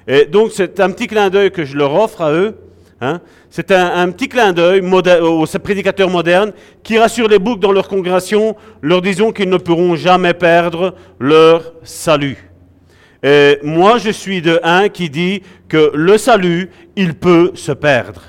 Et 0.07 0.27
donc, 0.27 0.51
c'est 0.53 0.81
un 0.81 0.91
petit 0.91 1.07
clin 1.07 1.31
d'œil 1.31 1.51
que 1.51 1.65
je 1.65 1.77
leur 1.77 1.95
offre 1.95 2.21
à 2.23 2.33
eux. 2.33 2.57
Hein. 3.01 3.21
C'est 3.51 3.71
un, 3.71 4.11
petit 4.11 4.29
clin 4.29 4.53
d'œil 4.53 4.81
aux 4.81 5.47
prédicateurs 5.63 6.11
modernes 6.11 6.53
qui 6.83 6.99
rassurent 6.99 7.29
les 7.29 7.39
boucs 7.39 7.61
dans 7.61 7.73
leur 7.73 7.89
congrégation, 7.89 8.57
leur 8.83 9.03
disant 9.03 9.33
qu'ils 9.33 9.49
ne 9.49 9.57
pourront 9.57 9.97
jamais 9.97 10.35
perdre 10.35 10.95
leur 11.19 11.73
salut. 11.83 12.51
Et 13.23 13.59
moi, 13.63 13.99
je 13.99 14.11
suis 14.11 14.43
de 14.43 14.61
un 14.63 14.89
qui 14.89 15.09
dit 15.09 15.43
que 15.69 15.91
le 15.95 16.19
salut, 16.19 16.71
il 16.95 17.15
peut 17.15 17.53
se 17.55 17.73
perdre. 17.73 18.23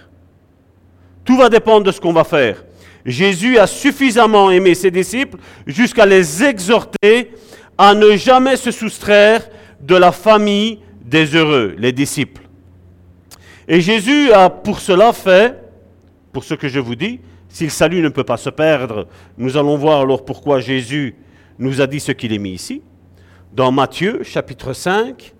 Tout 1.26 1.38
va 1.38 1.50
dépendre 1.50 1.86
de 1.86 1.92
ce 1.92 2.00
qu'on 2.00 2.14
va 2.14 2.24
faire. 2.24 2.64
Jésus 3.06 3.58
a 3.58 3.68
suffisamment 3.68 4.50
aimé 4.52 4.74
ses 4.74 4.92
disciples 4.92 5.38
jusqu'à 5.68 6.06
les 6.06 6.44
exhorter 6.44 7.32
à 7.78 7.94
ne 7.94 8.16
jamais 8.16 8.56
se 8.56 8.72
soustraire 8.72 9.48
de 9.82 9.96
la 9.96 10.12
famille 10.12 10.80
des 11.06 11.36
heureux, 11.36 11.76
les 11.78 11.92
disciples. 11.92 12.42
Et 13.68 13.80
Jésus 13.80 14.32
a 14.32 14.50
pour 14.50 14.80
cela 14.80 15.14
fait, 15.14 15.62
pour 16.34 16.44
ce 16.44 16.54
que 16.54 16.68
je 16.68 16.80
vous 16.80 16.96
dis, 16.96 17.20
si 17.48 17.64
le 17.64 17.70
salut 17.70 18.02
ne 18.02 18.10
peut 18.10 18.24
pas 18.24 18.38
se 18.38 18.50
perdre, 18.50 19.08
nous 19.38 19.56
allons 19.56 19.78
voir 19.78 20.02
alors 20.02 20.26
pourquoi 20.26 20.60
Jésus 20.60 21.16
nous 21.58 21.80
a 21.80 21.88
dit 21.88 22.00
ce 22.00 22.12
qu'il 22.12 22.34
est 22.34 22.40
mis 22.40 22.52
ici. 22.52 22.82
Dans 23.54 23.72
Matthieu 23.72 24.24
chapitre 24.24 24.74
5, 24.74 25.34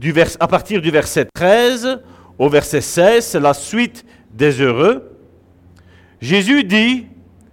du 0.00 0.12
vers, 0.12 0.28
à 0.40 0.48
partir 0.48 0.80
du 0.80 0.90
verset 0.90 1.26
13 1.34 2.00
au 2.38 2.48
verset 2.48 2.80
16, 2.80 3.24
c'est 3.24 3.40
la 3.40 3.54
suite 3.54 4.04
des 4.32 4.60
heureux. 4.60 5.16
Jésus 6.20 6.64
dit, 6.64 7.06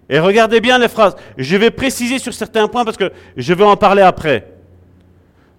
et 0.08 0.18
regardez 0.18 0.60
bien 0.60 0.78
les 0.78 0.88
phrases, 0.88 1.14
je 1.38 1.56
vais 1.56 1.70
préciser 1.70 2.18
sur 2.18 2.34
certains 2.34 2.68
points 2.68 2.84
parce 2.84 2.96
que 2.96 3.12
je 3.36 3.54
vais 3.54 3.64
en 3.64 3.76
parler 3.76 4.02
après. 4.02 4.53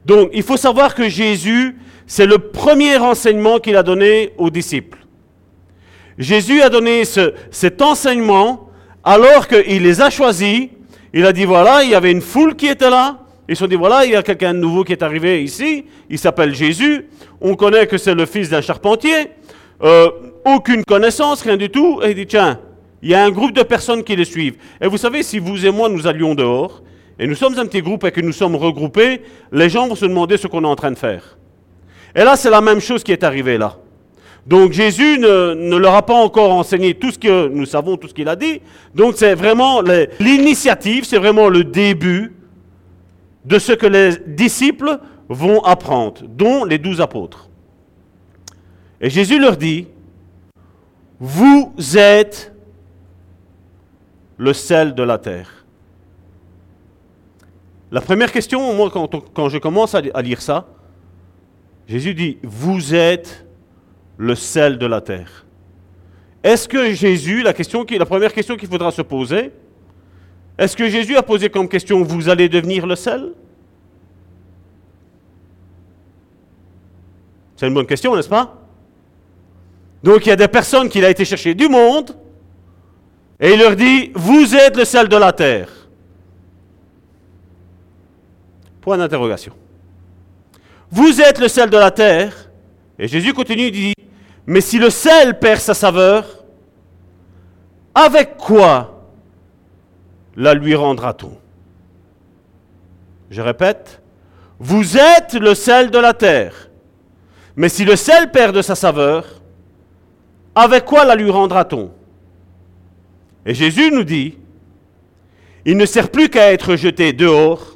Donc, 0.05 0.29
il 0.33 0.43
faut 0.43 0.57
savoir 0.57 0.93
que 0.93 1.09
Jésus, 1.09 1.75
c'est 2.05 2.27
le 2.27 2.37
premier 2.37 2.97
enseignement 2.97 3.59
qu'il 3.59 3.75
a 3.75 3.83
donné 3.83 4.33
aux 4.37 4.49
disciples. 4.49 4.99
Jésus 6.17 6.61
a 6.61 6.69
donné 6.69 7.03
cet 7.51 7.81
enseignement 7.81 8.69
alors 9.03 9.47
qu'il 9.47 9.83
les 9.83 10.01
a 10.01 10.09
choisis. 10.09 10.69
Il 11.13 11.25
a 11.25 11.33
dit, 11.33 11.45
voilà, 11.45 11.83
il 11.83 11.89
y 11.89 11.95
avait 11.95 12.11
une 12.11 12.21
foule 12.21 12.55
qui 12.55 12.67
était 12.67 12.89
là. 12.89 13.19
Ils 13.47 13.55
se 13.55 13.59
sont 13.59 13.67
dit, 13.67 13.75
voilà, 13.75 14.05
il 14.05 14.11
y 14.11 14.15
a 14.15 14.23
quelqu'un 14.23 14.53
de 14.53 14.59
nouveau 14.59 14.83
qui 14.83 14.91
est 14.91 15.03
arrivé 15.03 15.43
ici. 15.43 15.85
Il 16.09 16.17
s'appelle 16.17 16.53
Jésus. 16.53 17.07
On 17.41 17.55
connaît 17.55 17.87
que 17.87 17.97
c'est 17.97 18.15
le 18.15 18.25
fils 18.25 18.49
d'un 18.49 18.61
charpentier. 18.61 19.31
Euh, 19.83 20.09
aucune 20.45 20.83
connaissance, 20.83 21.41
rien 21.41 21.57
du 21.57 21.69
tout. 21.69 22.01
Et 22.03 22.09
il 22.09 22.15
dit, 22.15 22.25
tiens, 22.27 22.59
il 23.01 23.09
y 23.09 23.13
a 23.13 23.23
un 23.23 23.31
groupe 23.31 23.53
de 23.53 23.63
personnes 23.63 24.03
qui 24.03 24.15
les 24.15 24.25
suivent. 24.25 24.55
Et 24.81 24.87
vous 24.87 24.97
savez, 24.97 25.21
si 25.21 25.39
vous 25.39 25.65
et 25.65 25.71
moi, 25.71 25.89
nous 25.89 26.07
allions 26.07 26.33
dehors, 26.33 26.81
et 27.17 27.27
nous 27.27 27.35
sommes 27.35 27.57
un 27.57 27.65
petit 27.65 27.81
groupe 27.81 28.03
et 28.03 28.11
que 28.11 28.21
nous 28.21 28.33
sommes 28.33 28.55
regroupés, 28.55 29.21
les 29.51 29.69
gens 29.69 29.87
vont 29.87 29.95
se 29.95 30.05
demander 30.05 30.37
ce 30.37 30.47
qu'on 30.47 30.63
est 30.63 30.67
en 30.67 30.75
train 30.75 30.91
de 30.91 30.97
faire. 30.97 31.37
Et 32.13 32.23
là, 32.23 32.35
c'est 32.35 32.49
la 32.49 32.61
même 32.61 32.79
chose 32.79 33.03
qui 33.03 33.11
est 33.11 33.23
arrivée 33.23 33.57
là. 33.57 33.77
Donc 34.45 34.73
Jésus 34.73 35.17
ne, 35.17 35.75
leur 35.75 35.95
a 35.95 36.05
pas 36.05 36.13
encore 36.13 36.51
enseigné 36.51 36.93
tout 36.93 37.11
ce 37.11 37.17
que 37.17 37.47
nous 37.47 37.65
savons, 37.65 37.97
tout 37.97 38.07
ce 38.07 38.13
qu'il 38.13 38.29
a 38.29 38.35
dit. 38.35 38.61
Donc 38.93 39.15
c'est 39.17 39.33
vraiment 39.33 39.81
l'initiative, 40.19 41.03
c'est 41.03 41.17
vraiment 41.17 41.49
le 41.49 41.63
début 41.63 42.33
de 43.43 43.57
ce 43.57 43.71
que 43.73 43.87
les 43.87 44.17
disciples 44.27 44.99
vont 45.29 45.63
apprendre, 45.63 46.21
dont 46.27 46.63
les 46.63 46.77
douze 46.77 47.01
apôtres. 47.01 47.49
Et 49.01 49.09
Jésus 49.09 49.39
leur 49.39 49.57
dit, 49.57 49.87
vous 51.19 51.73
êtes 51.95 52.53
le 54.37 54.53
sel 54.53 54.93
de 54.93 55.03
la 55.03 55.17
terre. 55.17 55.64
La 57.95 58.01
première 58.01 58.29
question, 58.29 58.73
moi, 58.73 58.91
quand, 58.91 59.47
je 59.47 59.57
commence 59.57 59.95
à 59.95 60.21
lire 60.21 60.41
ça, 60.41 60.67
Jésus 61.87 62.13
dit, 62.13 62.37
vous 62.43 62.93
êtes 62.93 63.45
le 64.17 64.35
sel 64.35 64.77
de 64.77 64.85
la 64.85 64.99
terre. 64.99 65.45
Est-ce 66.43 66.67
que 66.67 66.91
Jésus, 66.91 67.41
la, 67.41 67.53
question 67.53 67.85
la 67.89 68.05
première 68.05 68.33
question 68.33 68.57
qu'il 68.57 68.67
faudra 68.67 68.91
se 68.91 69.01
poser, 69.01 69.53
est-ce 70.57 70.75
que 70.75 70.89
Jésus 70.89 71.15
a 71.15 71.23
posé 71.23 71.49
comme 71.49 71.69
question, 71.69 72.03
vous 72.03 72.27
allez 72.27 72.49
devenir 72.49 72.85
le 72.85 72.97
sel? 72.97 73.31
C'est 77.55 77.69
une 77.69 77.75
bonne 77.75 77.87
question, 77.87 78.13
n'est-ce 78.13 78.27
pas? 78.27 78.61
Donc 80.03 80.25
il 80.25 80.29
y 80.29 80.33
a 80.33 80.35
des 80.35 80.49
personnes 80.49 80.89
qu'il 80.89 81.05
a 81.05 81.09
été 81.09 81.23
chercher 81.23 81.53
du 81.53 81.69
monde, 81.69 82.13
et 83.39 83.53
il 83.53 83.59
leur 83.61 83.73
dit, 83.73 84.11
vous 84.15 84.53
êtes 84.53 84.75
le 84.75 84.83
sel 84.83 85.07
de 85.07 85.15
la 85.15 85.31
terre. 85.31 85.84
Point 88.85 88.99
d'interrogation. 88.99 89.53
Vous 90.91 91.19
êtes 91.19 91.39
le 91.39 91.47
sel 91.47 91.71
de 91.71 91.77
la 91.77 91.89
terre. 91.89 92.51
Et 92.99 93.07
Jésus 93.07 93.33
continue, 93.33 93.63
il 93.63 93.71
dit, 93.71 93.93
mais 94.45 94.61
si 94.61 94.77
le 94.77 94.91
sel 94.91 95.39
perd 95.39 95.59
sa 95.59 95.73
saveur, 95.73 96.45
avec 97.95 98.37
quoi 98.37 99.09
la 100.35 100.53
lui 100.53 100.75
rendra-t-on? 100.75 101.35
Je 103.31 103.41
répète, 103.41 104.03
vous 104.59 104.97
êtes 104.97 105.33
le 105.33 105.55
sel 105.55 105.89
de 105.89 105.97
la 105.97 106.13
terre. 106.13 106.69
Mais 107.55 107.69
si 107.69 107.85
le 107.85 107.95
sel 107.95 108.29
perd 108.29 108.55
de 108.55 108.61
sa 108.61 108.75
saveur, 108.75 109.41
avec 110.53 110.85
quoi 110.85 111.05
la 111.05 111.15
lui 111.15 111.31
rendra-t-on? 111.31 111.91
Et 113.47 113.55
Jésus 113.55 113.89
nous 113.89 114.03
dit, 114.03 114.37
il 115.65 115.75
ne 115.75 115.87
sert 115.87 116.11
plus 116.11 116.29
qu'à 116.29 116.53
être 116.53 116.75
jeté 116.75 117.11
dehors 117.13 117.74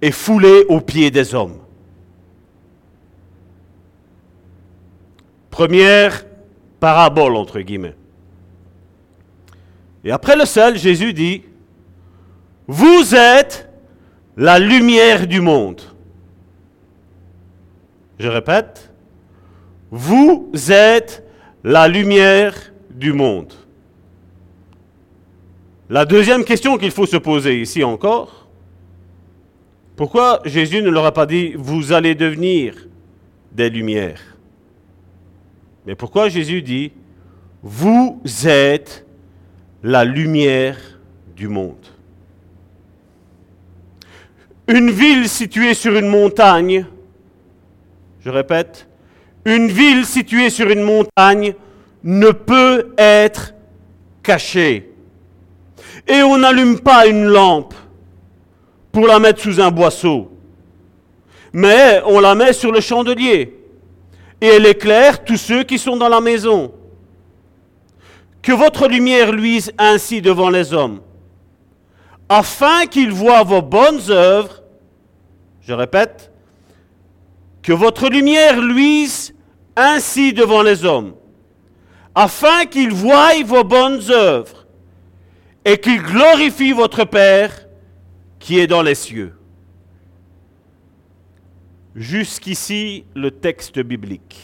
et 0.00 0.12
foulé 0.12 0.64
aux 0.68 0.80
pieds 0.80 1.10
des 1.10 1.34
hommes. 1.34 1.58
Première 5.50 6.24
parabole, 6.78 7.34
entre 7.34 7.60
guillemets. 7.60 7.96
Et 10.04 10.12
après 10.12 10.36
le 10.36 10.44
sel, 10.44 10.78
Jésus 10.78 11.12
dit, 11.12 11.42
vous 12.68 13.14
êtes 13.14 13.68
la 14.36 14.58
lumière 14.58 15.26
du 15.26 15.40
monde. 15.40 15.80
Je 18.18 18.28
répète, 18.28 18.92
vous 19.90 20.50
êtes 20.68 21.24
la 21.64 21.88
lumière 21.88 22.54
du 22.90 23.12
monde. 23.12 23.52
La 25.90 26.04
deuxième 26.04 26.44
question 26.44 26.76
qu'il 26.76 26.90
faut 26.90 27.06
se 27.06 27.16
poser 27.16 27.60
ici 27.60 27.82
encore, 27.82 28.37
pourquoi 29.98 30.40
Jésus 30.44 30.80
ne 30.80 30.90
leur 30.90 31.04
a 31.06 31.12
pas 31.12 31.26
dit, 31.26 31.54
vous 31.56 31.92
allez 31.92 32.14
devenir 32.14 32.86
des 33.50 33.68
lumières? 33.68 34.38
Mais 35.84 35.96
pourquoi 35.96 36.28
Jésus 36.28 36.62
dit, 36.62 36.92
vous 37.64 38.20
êtes 38.46 39.04
la 39.82 40.04
lumière 40.04 40.78
du 41.34 41.48
monde? 41.48 41.84
Une 44.68 44.88
ville 44.88 45.28
située 45.28 45.74
sur 45.74 45.96
une 45.96 46.06
montagne, 46.06 46.86
je 48.20 48.30
répète, 48.30 48.86
une 49.44 49.66
ville 49.66 50.04
située 50.04 50.50
sur 50.50 50.70
une 50.70 50.82
montagne 50.82 51.54
ne 52.04 52.30
peut 52.30 52.94
être 52.96 53.52
cachée. 54.22 54.92
Et 56.06 56.22
on 56.22 56.38
n'allume 56.38 56.78
pas 56.78 57.08
une 57.08 57.24
lampe 57.24 57.74
pour 58.92 59.06
la 59.06 59.18
mettre 59.18 59.40
sous 59.40 59.60
un 59.60 59.70
boisseau, 59.70 60.30
mais 61.52 62.00
on 62.06 62.20
la 62.20 62.34
met 62.34 62.52
sur 62.52 62.72
le 62.72 62.80
chandelier. 62.80 63.54
Et 64.40 64.46
elle 64.46 64.66
éclaire 64.66 65.24
tous 65.24 65.36
ceux 65.36 65.64
qui 65.64 65.78
sont 65.78 65.96
dans 65.96 66.08
la 66.08 66.20
maison. 66.20 66.72
Que 68.40 68.52
votre 68.52 68.86
lumière 68.86 69.32
luise 69.32 69.72
ainsi 69.78 70.22
devant 70.22 70.48
les 70.48 70.72
hommes, 70.72 71.00
afin 72.28 72.86
qu'ils 72.86 73.10
voient 73.10 73.42
vos 73.42 73.62
bonnes 73.62 74.00
œuvres. 74.10 74.62
Je 75.60 75.72
répète, 75.72 76.30
que 77.62 77.72
votre 77.72 78.08
lumière 78.08 78.60
luise 78.60 79.34
ainsi 79.76 80.32
devant 80.32 80.62
les 80.62 80.84
hommes, 80.84 81.14
afin 82.14 82.64
qu'ils 82.64 82.92
voient 82.92 83.42
vos 83.44 83.64
bonnes 83.64 84.02
œuvres. 84.10 84.66
Et 85.64 85.76
qu'ils 85.76 86.00
glorifient 86.00 86.72
votre 86.72 87.04
Père 87.04 87.67
qui 88.38 88.58
est 88.58 88.66
dans 88.66 88.82
les 88.82 88.94
cieux. 88.94 89.34
Jusqu'ici, 91.94 93.04
le 93.14 93.30
texte 93.30 93.80
biblique. 93.80 94.38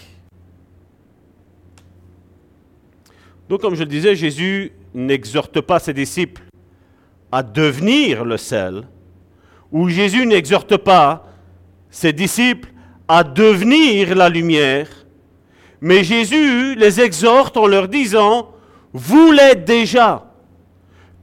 Donc, 3.48 3.60
comme 3.60 3.74
je 3.74 3.80
le 3.80 3.88
disais, 3.88 4.16
Jésus 4.16 4.72
n'exhorte 4.94 5.60
pas 5.60 5.78
ses 5.78 5.92
disciples 5.92 6.42
à 7.30 7.42
devenir 7.42 8.24
le 8.24 8.36
sel, 8.36 8.86
ou 9.70 9.88
Jésus 9.88 10.26
n'exhorte 10.26 10.76
pas 10.76 11.26
ses 11.90 12.12
disciples 12.12 12.70
à 13.06 13.22
devenir 13.22 14.14
la 14.14 14.28
lumière, 14.28 14.88
mais 15.80 16.02
Jésus 16.02 16.74
les 16.76 17.00
exhorte 17.00 17.56
en 17.56 17.66
leur 17.66 17.88
disant, 17.88 18.52
vous 18.92 19.32
l'êtes 19.32 19.64
déjà, 19.64 20.32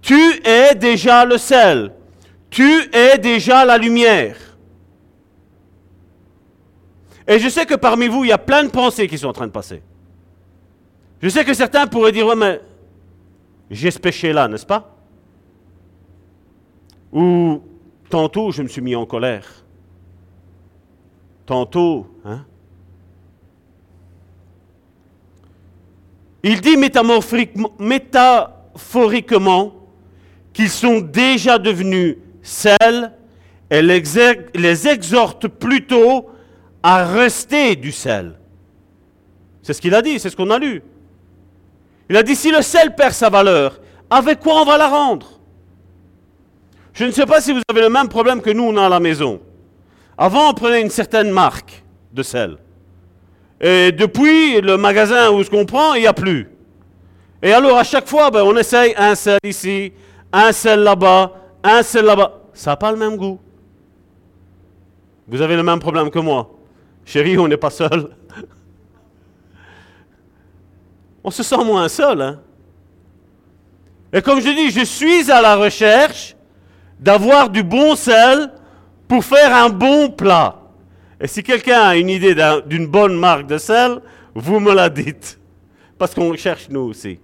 tu 0.02 0.20
es 0.46 0.76
déjà 0.76 1.26
le 1.26 1.38
sel, 1.38 1.94
tu 2.52 2.84
es 2.94 3.18
déjà 3.18 3.66
la 3.66 3.80
lumière. 3.80 4.38
Et 7.28 7.40
je 7.40 7.50
sais 7.50 7.66
que 7.66 7.74
parmi 7.76 8.08
vous, 8.08 8.26
il 8.26 8.28
y 8.28 8.34
a 8.34 8.38
plein 8.38 8.66
de 8.66 8.70
pensées 8.70 9.08
qui 9.08 9.18
sont 9.18 9.30
en 9.30 9.34
train 9.34 9.48
de 9.48 9.52
passer. 9.52 9.82
Je 11.22 11.30
sais 11.30 11.46
que 11.46 11.54
certains 11.54 11.88
pourraient 11.88 12.12
dire, 12.12 12.28
ouais, 12.28 12.36
mais 12.36 12.60
j'ai 13.70 13.90
péché-là, 13.92 14.50
n'est-ce 14.50 14.66
pas? 14.66 14.98
Ou 17.14 17.62
tantôt, 18.10 18.52
je 18.52 18.64
me 18.64 18.68
suis 18.68 18.82
mis 18.82 18.96
en 18.96 19.06
colère. 19.06 19.48
Tantôt, 21.46 22.08
hein? 22.26 22.44
Il 26.44 26.60
dit 26.60 26.76
métaphoriquement 26.76 29.74
qu'ils 30.54 30.70
sont 30.70 31.00
déjà 31.00 31.60
devenus 31.60 32.18
sel 32.42 33.12
et 33.70 33.82
les 33.82 34.88
exhorte 34.88 35.48
plutôt 35.48 36.30
à 36.84 37.06
rester 37.06 37.76
du 37.76 37.92
sel. 37.92 38.38
C'est 39.62 39.74
ce 39.74 39.82
qu'il 39.82 39.94
a 39.94 40.02
dit, 40.02 40.20
c'est 40.20 40.30
ce 40.30 40.36
qu'on 40.36 40.50
a 40.50 40.60
lu. 40.60 40.84
Il 42.10 42.18
a 42.18 42.24
dit, 42.24 42.36
si 42.36 42.52
le 42.52 42.62
sel 42.62 42.96
perd 42.96 43.14
sa 43.14 43.30
valeur, 43.30 43.80
avec 44.10 44.40
quoi 44.40 44.62
on 44.62 44.66
va 44.66 44.78
la 44.78 44.88
rendre? 44.88 45.40
Je 46.94 47.06
ne 47.06 47.12
sais 47.12 47.26
pas 47.26 47.40
si 47.40 47.54
vous 47.54 47.62
avez 47.70 47.82
le 47.82 47.90
même 47.90 48.10
problème 48.10 48.42
que 48.42 48.50
nous, 48.50 48.64
on 48.64 48.76
a 48.76 48.88
à 48.88 48.90
la 48.90 49.00
maison. 49.00 49.40
Avant, 50.18 50.50
on 50.50 50.54
prenait 50.54 50.82
une 50.82 50.90
certaine 50.90 51.32
marque 51.32 51.84
de 52.12 52.22
sel. 52.22 52.58
Et 53.62 53.92
depuis, 53.92 54.60
le 54.60 54.76
magasin 54.76 55.30
où 55.30 55.44
ce 55.44 55.50
qu'on 55.50 55.66
prend, 55.66 55.94
il 55.94 56.02
n'y 56.02 56.08
a 56.08 56.14
plus. 56.14 56.50
Et 57.42 57.54
alors, 57.54 57.78
à 57.78 57.84
chaque 57.84 58.08
fois, 58.08 58.30
ben, 58.30 58.44
on 58.44 58.58
essaye 58.58 58.94
un 58.98 59.16
sel 59.16 59.40
ici, 59.44 59.94
un 60.34 60.52
sel 60.52 60.82
là-bas, 60.82 61.34
un 61.64 61.84
sel 61.84 62.06
là-bas. 62.06 62.42
Ça 62.54 62.72
n'a 62.72 62.78
pas 62.78 62.92
le 62.92 62.98
même 62.98 63.16
goût. 63.16 63.40
Vous 65.28 65.42
avez 65.42 65.56
le 65.56 65.64
même 65.64 65.80
problème 65.80 66.10
que 66.10 66.20
moi. 66.20 66.50
Chérie, 67.06 67.38
on 67.38 67.48
n'est 67.48 67.58
pas 67.58 67.70
seul. 67.70 68.10
on 71.24 71.32
se 71.32 71.44
sent 71.44 71.64
moins 71.64 71.88
seul. 71.88 72.22
Hein? 72.22 72.40
Et 74.14 74.22
comme 74.22 74.42
je 74.42 74.50
dis, 74.50 74.72
je 74.72 74.84
suis 74.84 75.32
à 75.32 75.42
la 75.42 75.56
recherche 75.56 76.36
d'avoir 77.00 77.50
du 77.50 77.64
bon 77.64 77.96
sel 77.96 78.52
pour 79.08 79.24
faire 79.24 79.56
un 79.56 79.70
bon 79.70 80.10
plat. 80.10 80.58
Et 81.20 81.28
si 81.28 81.44
quelqu'un 81.44 81.82
a 81.82 81.96
une 81.96 82.10
idée 82.10 82.36
d'une 82.66 82.88
bonne 82.88 83.16
marque 83.16 83.48
de 83.48 83.58
sel, 83.58 84.02
vous 84.34 84.60
me 84.60 84.74
la 84.74 84.90
dites. 84.90 85.40
Parce 85.98 86.14
qu'on 86.14 86.36
cherche 86.36 86.68
nous 86.70 86.82
aussi. 86.82 87.20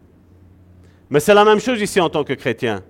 Mais 1.09 1.19
c'est 1.19 1.33
la 1.33 1.43
même 1.43 1.59
chose 1.59 1.81
ici 1.81 1.99
en 1.99 2.09
tant 2.09 2.23
que 2.23 2.33
chrétien. 2.33 2.83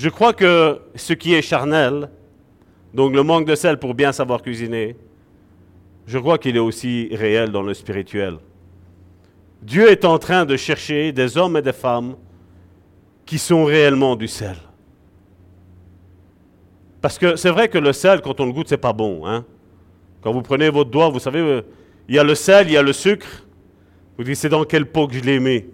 Je 0.00 0.08
crois 0.08 0.32
que 0.32 0.80
ce 0.94 1.12
qui 1.12 1.34
est 1.34 1.42
charnel, 1.42 2.08
donc 2.94 3.12
le 3.14 3.22
manque 3.22 3.44
de 3.44 3.54
sel 3.54 3.78
pour 3.78 3.92
bien 3.92 4.12
savoir 4.12 4.40
cuisiner, 4.40 4.96
je 6.06 6.18
crois 6.18 6.38
qu'il 6.38 6.56
est 6.56 6.60
aussi 6.70 7.10
réel 7.12 7.50
dans 7.50 7.60
le 7.60 7.74
spirituel. 7.74 8.38
Dieu 9.60 9.90
est 9.90 10.06
en 10.06 10.18
train 10.18 10.46
de 10.46 10.56
chercher 10.56 11.12
des 11.12 11.36
hommes 11.36 11.58
et 11.58 11.60
des 11.60 11.74
femmes 11.74 12.16
qui 13.26 13.36
sont 13.36 13.66
réellement 13.66 14.16
du 14.16 14.26
sel. 14.26 14.56
Parce 17.02 17.18
que 17.18 17.36
c'est 17.36 17.50
vrai 17.50 17.68
que 17.68 17.76
le 17.76 17.92
sel, 17.92 18.22
quand 18.22 18.40
on 18.40 18.46
le 18.46 18.52
goûte, 18.52 18.70
c'est 18.70 18.78
pas 18.78 18.94
bon. 18.94 19.26
Hein? 19.26 19.44
Quand 20.22 20.32
vous 20.32 20.40
prenez 20.40 20.70
votre 20.70 20.88
doigt, 20.88 21.10
vous 21.10 21.18
savez, 21.18 21.62
il 22.08 22.14
y 22.14 22.18
a 22.18 22.24
le 22.24 22.34
sel, 22.34 22.68
il 22.68 22.72
y 22.72 22.78
a 22.78 22.82
le 22.82 22.94
sucre. 22.94 23.44
Vous 24.16 24.24
dites, 24.24 24.36
c'est 24.36 24.48
dans 24.48 24.64
quel 24.64 24.86
pot 24.86 25.08
que 25.08 25.14
je 25.16 25.20
l'ai 25.20 25.38
mis? 25.38 25.66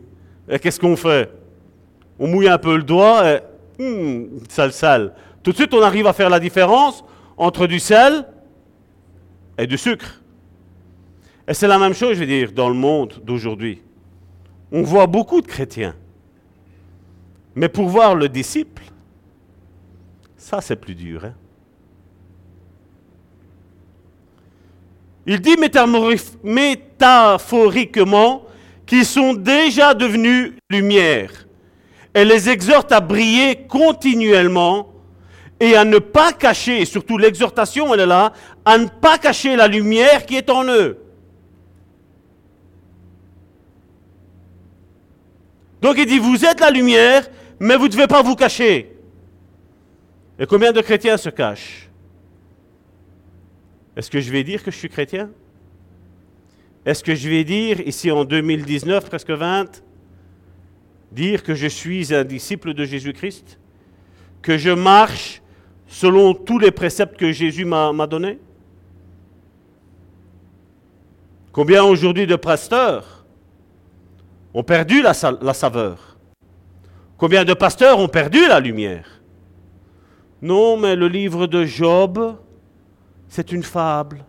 Et 0.49 0.59
qu'est-ce 0.59 0.81
qu'on 0.81 0.97
fait? 0.97 1.31
On 2.19 2.27
mouille 2.27 2.49
un 2.49 2.59
peu 2.59 2.77
le 2.77 2.83
doigt 2.83 3.31
et 3.31 3.39
hum, 3.79 4.41
sale, 4.49 4.73
sale. 4.73 5.15
Tout 5.43 5.53
de 5.53 5.57
suite, 5.57 5.75
on 5.75 5.83
arrive 5.83 6.07
à 6.07 6.13
faire 6.13 6.31
la 6.31 6.41
différence 6.41 7.05
entre 7.37 7.67
du 7.67 7.79
sel 7.79 8.27
et 9.59 9.67
du 9.67 9.79
sucre. 9.79 10.23
Et 11.49 11.55
c'est 11.55 11.69
la 11.69 11.79
même 11.79 11.95
chose, 11.95 12.15
je 12.15 12.21
veux 12.21 12.27
dire, 12.27 12.53
dans 12.53 12.69
le 12.69 12.75
monde 12.75 13.15
d'aujourd'hui. 13.25 13.83
On 14.73 14.83
voit 14.83 15.07
beaucoup 15.07 15.41
de 15.41 15.47
chrétiens. 15.47 15.95
Mais 17.55 17.69
pour 17.69 17.89
voir 17.89 18.17
le 18.17 18.29
disciple, 18.29 18.83
ça 20.37 20.61
c'est 20.61 20.77
plus 20.77 20.95
dur. 20.95 21.25
Hein? 21.25 21.35
Il 25.27 25.41
dit 25.41 25.57
métaphoriquement 26.45 28.43
qu'ils 28.85 29.07
sont 29.07 29.35
déjà 29.35 29.95
devenus 29.95 30.53
lumière 30.71 31.46
et 32.17 32.25
les 32.25 32.49
exhorte 32.49 32.93
à 32.93 33.01
briller 33.01 33.67
continuellement 33.69 34.91
et 35.61 35.77
à 35.77 35.85
ne 35.85 35.99
pas 35.99 36.33
cacher, 36.33 36.87
surtout 36.87 37.19
l'exhortation 37.19 37.93
elle 37.93 38.01
est 38.01 38.07
là, 38.07 38.33
à 38.65 38.79
ne 38.79 38.87
pas 38.87 39.19
cacher 39.19 39.55
la 39.55 39.69
lumière 39.69 40.25
qui 40.25 40.35
est 40.35 40.49
en 40.49 40.65
eux. 40.65 40.97
Donc 45.83 45.97
il 45.99 46.07
dit, 46.07 46.19
vous 46.19 46.43
êtes 46.47 46.61
la 46.61 46.71
lumière, 46.71 47.29
mais 47.61 47.77
vous 47.77 47.85
ne 47.85 47.93
devez 47.93 48.07
pas 48.07 48.23
vous 48.23 48.35
cacher. 48.35 48.97
Et 50.39 50.47
combien 50.47 50.73
de 50.73 50.81
chrétiens 50.81 51.19
se 51.19 51.29
cachent? 51.29 51.91
Est-ce 53.95 54.11
que 54.11 54.21
je 54.21 54.33
vais 54.33 54.43
dire 54.43 54.65
que 54.65 54.71
je 54.71 54.79
suis 54.79 54.89
chrétien? 54.89 55.29
Est-ce 56.87 57.05
que 57.05 57.15
je 57.15 57.29
vais 57.29 57.45
dire, 57.45 57.81
ici 57.81 58.11
en 58.11 58.25
2019, 58.25 59.05
presque 59.05 59.31
20, 59.31 59.83
dire 61.13 61.43
que 61.43 61.55
je 61.55 61.67
suis 61.67 62.15
un 62.15 62.25
disciple 62.25 62.75
de 62.75 62.85
Jésus-Christ 62.85 63.59
Que 64.43 64.59
je 64.59 64.71
marche 64.71 65.43
selon 65.87 66.35
tous 66.35 66.59
les 66.59 66.71
préceptes 66.71 67.17
que 67.17 67.33
Jésus 67.33 67.65
m'a 67.65 68.07
donnés 68.07 68.39
Combien 71.53 71.85
aujourd'hui 71.85 72.27
de 72.27 72.37
pasteurs 72.37 73.25
ont 74.53 74.63
perdu 74.63 75.01
la, 75.01 75.13
la 75.41 75.55
saveur? 75.55 76.19
Combien 77.17 77.45
de 77.45 77.55
pasteurs 77.55 77.99
ont 77.99 78.09
perdu 78.09 78.47
la 78.47 78.61
lumière? 78.61 79.23
Non, 80.43 80.77
mais 80.77 80.95
le 80.97 81.09
livre 81.09 81.47
de 81.47 81.65
Job, 81.65 82.37
c'est 83.27 83.53
une 83.53 83.63
fable. 83.63 84.23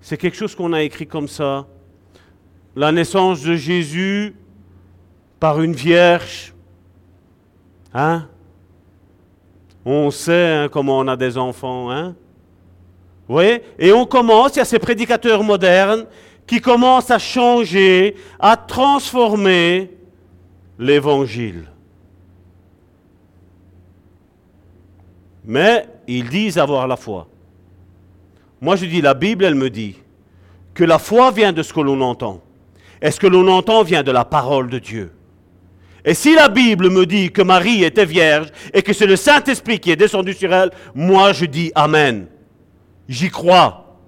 C'est 0.00 0.16
quelque 0.16 0.36
chose 0.36 0.54
qu'on 0.54 0.72
a 0.72 0.82
écrit 0.82 1.06
comme 1.06 1.28
ça. 1.28 1.66
La 2.74 2.90
naissance 2.90 3.42
de 3.42 3.54
Jésus 3.54 4.34
par 5.40 5.62
une 5.62 5.72
vierge. 5.72 6.54
Hein? 7.94 8.28
On 9.84 10.10
sait 10.10 10.54
hein, 10.54 10.68
comment 10.68 10.98
on 10.98 11.08
a 11.08 11.16
des 11.16 11.38
enfants, 11.38 11.90
hein? 11.90 12.14
Vous 13.26 13.40
Et 13.40 13.92
on 13.92 14.06
commence, 14.06 14.56
il 14.56 14.58
y 14.58 14.62
a 14.62 14.64
ces 14.64 14.78
prédicateurs 14.78 15.42
modernes 15.42 16.06
qui 16.46 16.60
commencent 16.60 17.10
à 17.10 17.18
changer, 17.18 18.16
à 18.38 18.56
transformer 18.56 19.96
l'évangile. 20.78 21.66
Mais 25.44 25.86
ils 26.06 26.28
disent 26.28 26.58
avoir 26.58 26.86
la 26.88 26.96
foi. 26.96 27.28
Moi 28.60 28.76
je 28.76 28.84
dis, 28.84 29.00
la 29.00 29.14
Bible, 29.14 29.44
elle 29.44 29.54
me 29.54 29.70
dit 29.70 29.96
que 30.74 30.84
la 30.84 30.98
foi 30.98 31.30
vient 31.30 31.52
de 31.52 31.62
ce 31.62 31.72
que 31.72 31.80
l'on 31.80 32.00
entend. 32.00 32.42
est 33.00 33.12
ce 33.12 33.20
que 33.20 33.26
l'on 33.26 33.48
entend 33.48 33.82
vient 33.84 34.02
de 34.02 34.10
la 34.10 34.24
parole 34.24 34.68
de 34.68 34.78
Dieu? 34.78 35.12
Et 36.04 36.14
si 36.14 36.34
la 36.34 36.48
Bible 36.48 36.90
me 36.90 37.04
dit 37.04 37.30
que 37.30 37.42
Marie 37.42 37.84
était 37.84 38.04
vierge 38.04 38.48
et 38.72 38.82
que 38.82 38.92
c'est 38.92 39.06
le 39.06 39.16
Saint-Esprit 39.16 39.78
qui 39.78 39.90
est 39.90 39.96
descendu 39.96 40.32
sur 40.32 40.52
elle, 40.52 40.70
moi 40.94 41.32
je 41.32 41.44
dis 41.44 41.72
Amen. 41.74 42.26
J'y 43.08 43.28
crois. 43.28 43.98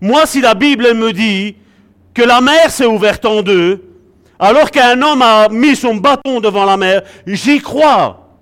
Moi, 0.00 0.26
si 0.26 0.40
la 0.40 0.54
Bible 0.54 0.94
me 0.94 1.12
dit 1.12 1.56
que 2.14 2.22
la 2.22 2.40
mer 2.40 2.70
s'est 2.70 2.86
ouverte 2.86 3.24
en 3.24 3.42
deux, 3.42 3.82
alors 4.38 4.70
qu'un 4.70 5.00
homme 5.02 5.22
a 5.22 5.48
mis 5.48 5.74
son 5.74 5.96
bâton 5.96 6.40
devant 6.40 6.64
la 6.64 6.76
mer, 6.76 7.02
j'y 7.26 7.60
crois. 7.60 8.38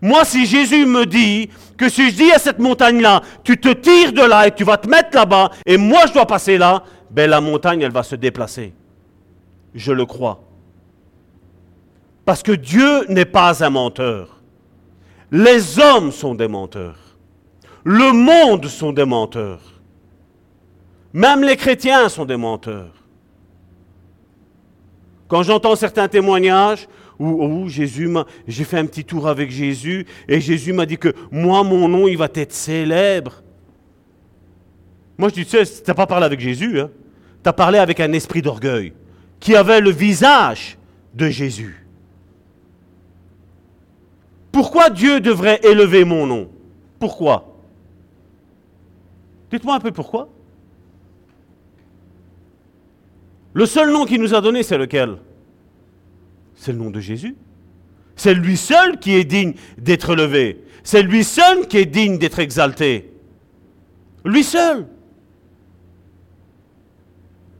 Moi, 0.00 0.24
si 0.24 0.46
Jésus 0.46 0.86
me 0.86 1.04
dit 1.04 1.50
que 1.76 1.88
si 1.88 2.10
je 2.10 2.16
dis 2.16 2.32
à 2.32 2.38
cette 2.38 2.58
montagne-là, 2.58 3.20
tu 3.44 3.58
te 3.58 3.68
tires 3.68 4.12
de 4.12 4.22
là 4.22 4.46
et 4.46 4.52
tu 4.52 4.64
vas 4.64 4.76
te 4.76 4.88
mettre 4.88 5.14
là-bas, 5.14 5.50
et 5.66 5.76
moi 5.76 6.00
je 6.06 6.12
dois 6.12 6.26
passer 6.26 6.56
là, 6.56 6.84
ben 7.10 7.28
la 7.28 7.40
montagne, 7.40 7.82
elle 7.82 7.92
va 7.92 8.02
se 8.02 8.16
déplacer. 8.16 8.72
Je 9.74 9.92
le 9.92 10.06
crois. 10.06 10.42
Parce 12.30 12.44
que 12.44 12.52
Dieu 12.52 13.06
n'est 13.08 13.24
pas 13.24 13.64
un 13.64 13.70
menteur. 13.70 14.40
Les 15.32 15.80
hommes 15.80 16.12
sont 16.12 16.36
des 16.36 16.46
menteurs. 16.46 17.16
Le 17.82 18.12
monde 18.12 18.66
sont 18.66 18.92
des 18.92 19.04
menteurs. 19.04 19.82
Même 21.12 21.42
les 21.42 21.56
chrétiens 21.56 22.08
sont 22.08 22.24
des 22.24 22.36
menteurs. 22.36 22.94
Quand 25.26 25.42
j'entends 25.42 25.74
certains 25.74 26.06
témoignages 26.06 26.86
où, 27.18 27.44
où 27.44 27.68
Jésus 27.68 28.06
m'a, 28.06 28.24
j'ai 28.46 28.62
fait 28.62 28.78
un 28.78 28.86
petit 28.86 29.04
tour 29.04 29.26
avec 29.26 29.50
Jésus 29.50 30.06
et 30.28 30.40
Jésus 30.40 30.72
m'a 30.72 30.86
dit 30.86 30.98
que 30.98 31.12
moi, 31.32 31.64
mon 31.64 31.88
nom, 31.88 32.06
il 32.06 32.16
va 32.16 32.28
être 32.32 32.52
célèbre. 32.52 33.42
Moi, 35.18 35.30
je 35.30 35.34
dis, 35.34 35.44
tu 35.44 35.64
sais, 35.64 35.64
tu 35.64 35.82
n'as 35.90 35.94
pas 35.94 36.06
parlé 36.06 36.26
avec 36.26 36.38
Jésus, 36.38 36.78
hein? 36.78 36.90
tu 37.42 37.48
as 37.48 37.52
parlé 37.52 37.80
avec 37.80 37.98
un 37.98 38.12
esprit 38.12 38.40
d'orgueil 38.40 38.92
qui 39.40 39.56
avait 39.56 39.80
le 39.80 39.90
visage 39.90 40.78
de 41.12 41.28
Jésus. 41.28 41.80
Pourquoi 44.52 44.90
Dieu 44.90 45.20
devrait 45.20 45.60
élever 45.62 46.04
mon 46.04 46.26
nom? 46.26 46.50
Pourquoi? 46.98 47.56
Dites-moi 49.50 49.74
un 49.74 49.80
peu 49.80 49.92
pourquoi. 49.92 50.28
Le 53.52 53.66
seul 53.66 53.92
nom 53.92 54.04
qu'il 54.04 54.20
nous 54.20 54.34
a 54.34 54.40
donné, 54.40 54.62
c'est 54.62 54.78
lequel? 54.78 55.16
C'est 56.54 56.72
le 56.72 56.78
nom 56.78 56.90
de 56.90 57.00
Jésus. 57.00 57.36
C'est 58.16 58.34
lui 58.34 58.56
seul 58.56 58.98
qui 58.98 59.14
est 59.14 59.24
digne 59.24 59.54
d'être 59.78 60.10
élevé. 60.12 60.64
C'est 60.82 61.02
lui 61.02 61.24
seul 61.24 61.66
qui 61.66 61.78
est 61.78 61.86
digne 61.86 62.18
d'être 62.18 62.38
exalté. 62.38 63.12
Lui 64.24 64.44
seul. 64.44 64.86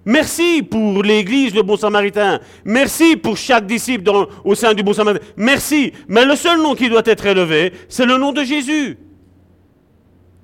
Merci 0.05 0.62
pour 0.62 1.03
l'Église, 1.03 1.55
le 1.55 1.62
bon 1.62 1.76
samaritain. 1.76 2.40
Merci 2.64 3.16
pour 3.16 3.36
chaque 3.36 3.66
disciple 3.66 4.11
au 4.44 4.55
sein 4.55 4.72
du 4.72 4.82
bon 4.82 4.94
samaritain. 4.94 5.24
Merci. 5.36 5.92
Mais 6.09 6.24
le 6.24 6.36
seul 6.36 6.61
nom 6.61 6.74
qui 6.74 6.88
doit 6.88 7.03
être 7.05 7.26
élevé, 7.26 7.72
c'est 7.88 8.07
le 8.07 8.16
nom 8.16 8.32
de 8.32 8.42
Jésus. 8.42 8.96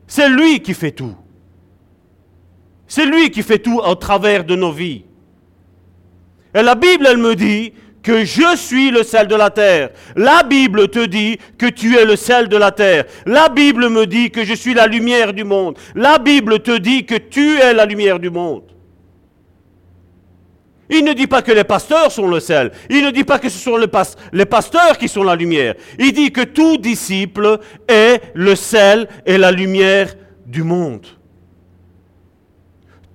C'est 0.06 0.28
lui 0.28 0.60
qui 0.60 0.74
fait 0.74 0.92
tout. 0.92 1.14
C'est 2.86 3.06
lui 3.06 3.30
qui 3.30 3.42
fait 3.42 3.58
tout 3.58 3.78
au 3.78 3.94
travers 3.94 4.44
de 4.44 4.54
nos 4.54 4.72
vies. 4.72 5.04
Et 6.54 6.62
la 6.62 6.74
Bible, 6.74 7.06
elle 7.08 7.18
me 7.18 7.34
dit 7.34 7.72
que 8.02 8.24
je 8.24 8.56
suis 8.56 8.90
le 8.90 9.02
sel 9.02 9.26
de 9.26 9.34
la 9.34 9.50
terre. 9.50 9.90
La 10.14 10.42
Bible 10.42 10.88
te 10.88 11.04
dit 11.06 11.38
que 11.58 11.66
tu 11.66 11.96
es 11.96 12.04
le 12.04 12.14
sel 12.14 12.48
de 12.48 12.56
la 12.56 12.70
terre. 12.70 13.04
La 13.24 13.48
Bible 13.48 13.88
me 13.88 14.06
dit 14.06 14.30
que 14.30 14.44
je 14.44 14.54
suis 14.54 14.74
la 14.74 14.86
lumière 14.86 15.32
du 15.32 15.42
monde. 15.42 15.76
La 15.94 16.18
Bible 16.18 16.60
te 16.60 16.78
dit 16.78 17.04
que 17.04 17.16
tu 17.16 17.58
es 17.58 17.74
la 17.74 17.84
lumière 17.84 18.20
du 18.20 18.30
monde. 18.30 18.75
Il 20.88 21.04
ne 21.04 21.12
dit 21.12 21.26
pas 21.26 21.42
que 21.42 21.52
les 21.52 21.64
pasteurs 21.64 22.12
sont 22.12 22.28
le 22.28 22.38
sel. 22.38 22.70
Il 22.88 23.04
ne 23.04 23.10
dit 23.10 23.24
pas 23.24 23.38
que 23.38 23.48
ce 23.48 23.58
sont 23.58 23.76
les, 23.76 24.46
pasteurs 24.46 24.98
qui 24.98 25.08
sont 25.08 25.24
la 25.24 25.34
lumière. 25.34 25.74
Il 25.98 26.12
dit 26.12 26.30
que 26.30 26.42
tout 26.42 26.76
disciple 26.76 27.58
est 27.88 28.20
le 28.34 28.54
sel 28.54 29.08
et 29.24 29.36
la 29.36 29.50
lumière 29.50 30.14
du 30.46 30.62
monde. 30.62 31.06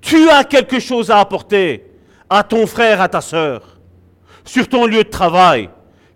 Tu 0.01 0.30
as 0.30 0.43
quelque 0.43 0.80
chose 0.80 1.11
à 1.11 1.19
apporter 1.19 1.86
à 2.30 2.43
ton 2.43 2.67
frère, 2.67 2.99
à 3.01 3.07
ta 3.07 3.22
sœur, 3.22 3.80
sur 4.43 4.67
ton 4.67 4.86
lieu 4.86 5.03
de 5.03 5.09
travail, 5.09 5.69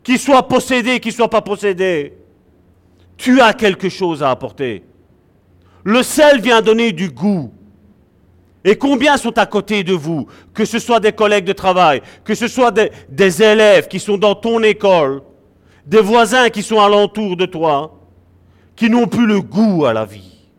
qu'il 0.03 0.19
soit 0.19 0.47
possédé, 0.47 0.99
qu'il 0.99 1.11
ne 1.11 1.15
soit 1.15 1.29
pas 1.29 1.41
possédé. 1.41 2.13
Tu 3.17 3.39
as 3.39 3.53
quelque 3.53 3.89
chose 3.89 4.23
à 4.23 4.31
apporter. 4.31 4.83
Le 5.83 6.03
sel 6.03 6.41
vient 6.41 6.61
donner 6.61 6.91
du 6.91 7.09
goût. 7.09 7.53
Et 8.67 8.75
combien 8.77 9.15
sont 9.15 9.37
à 9.37 9.45
côté 9.45 9.83
de 9.83 9.93
vous, 9.93 10.25
que 10.51 10.65
ce 10.65 10.79
soit 10.79 10.99
des 10.99 11.11
collègues 11.11 11.45
de 11.45 11.53
travail, 11.53 12.01
que 12.23 12.33
ce 12.33 12.47
soit 12.47 12.71
des, 12.71 13.43
élèves 13.43 13.87
qui 13.87 13.99
sont 13.99 14.17
dans 14.17 14.33
ton 14.33 14.63
école, 14.63 15.21
des 15.85 16.01
voisins 16.01 16.49
qui 16.49 16.63
sont 16.63 16.79
alentour 16.79 17.37
de 17.37 17.45
toi, 17.45 17.99
qui 18.75 18.89
n'ont 18.89 19.05
plus 19.05 19.27
le 19.27 19.39
goût 19.39 19.85
à 19.85 19.93
la 19.93 20.03
vie? 20.03 20.49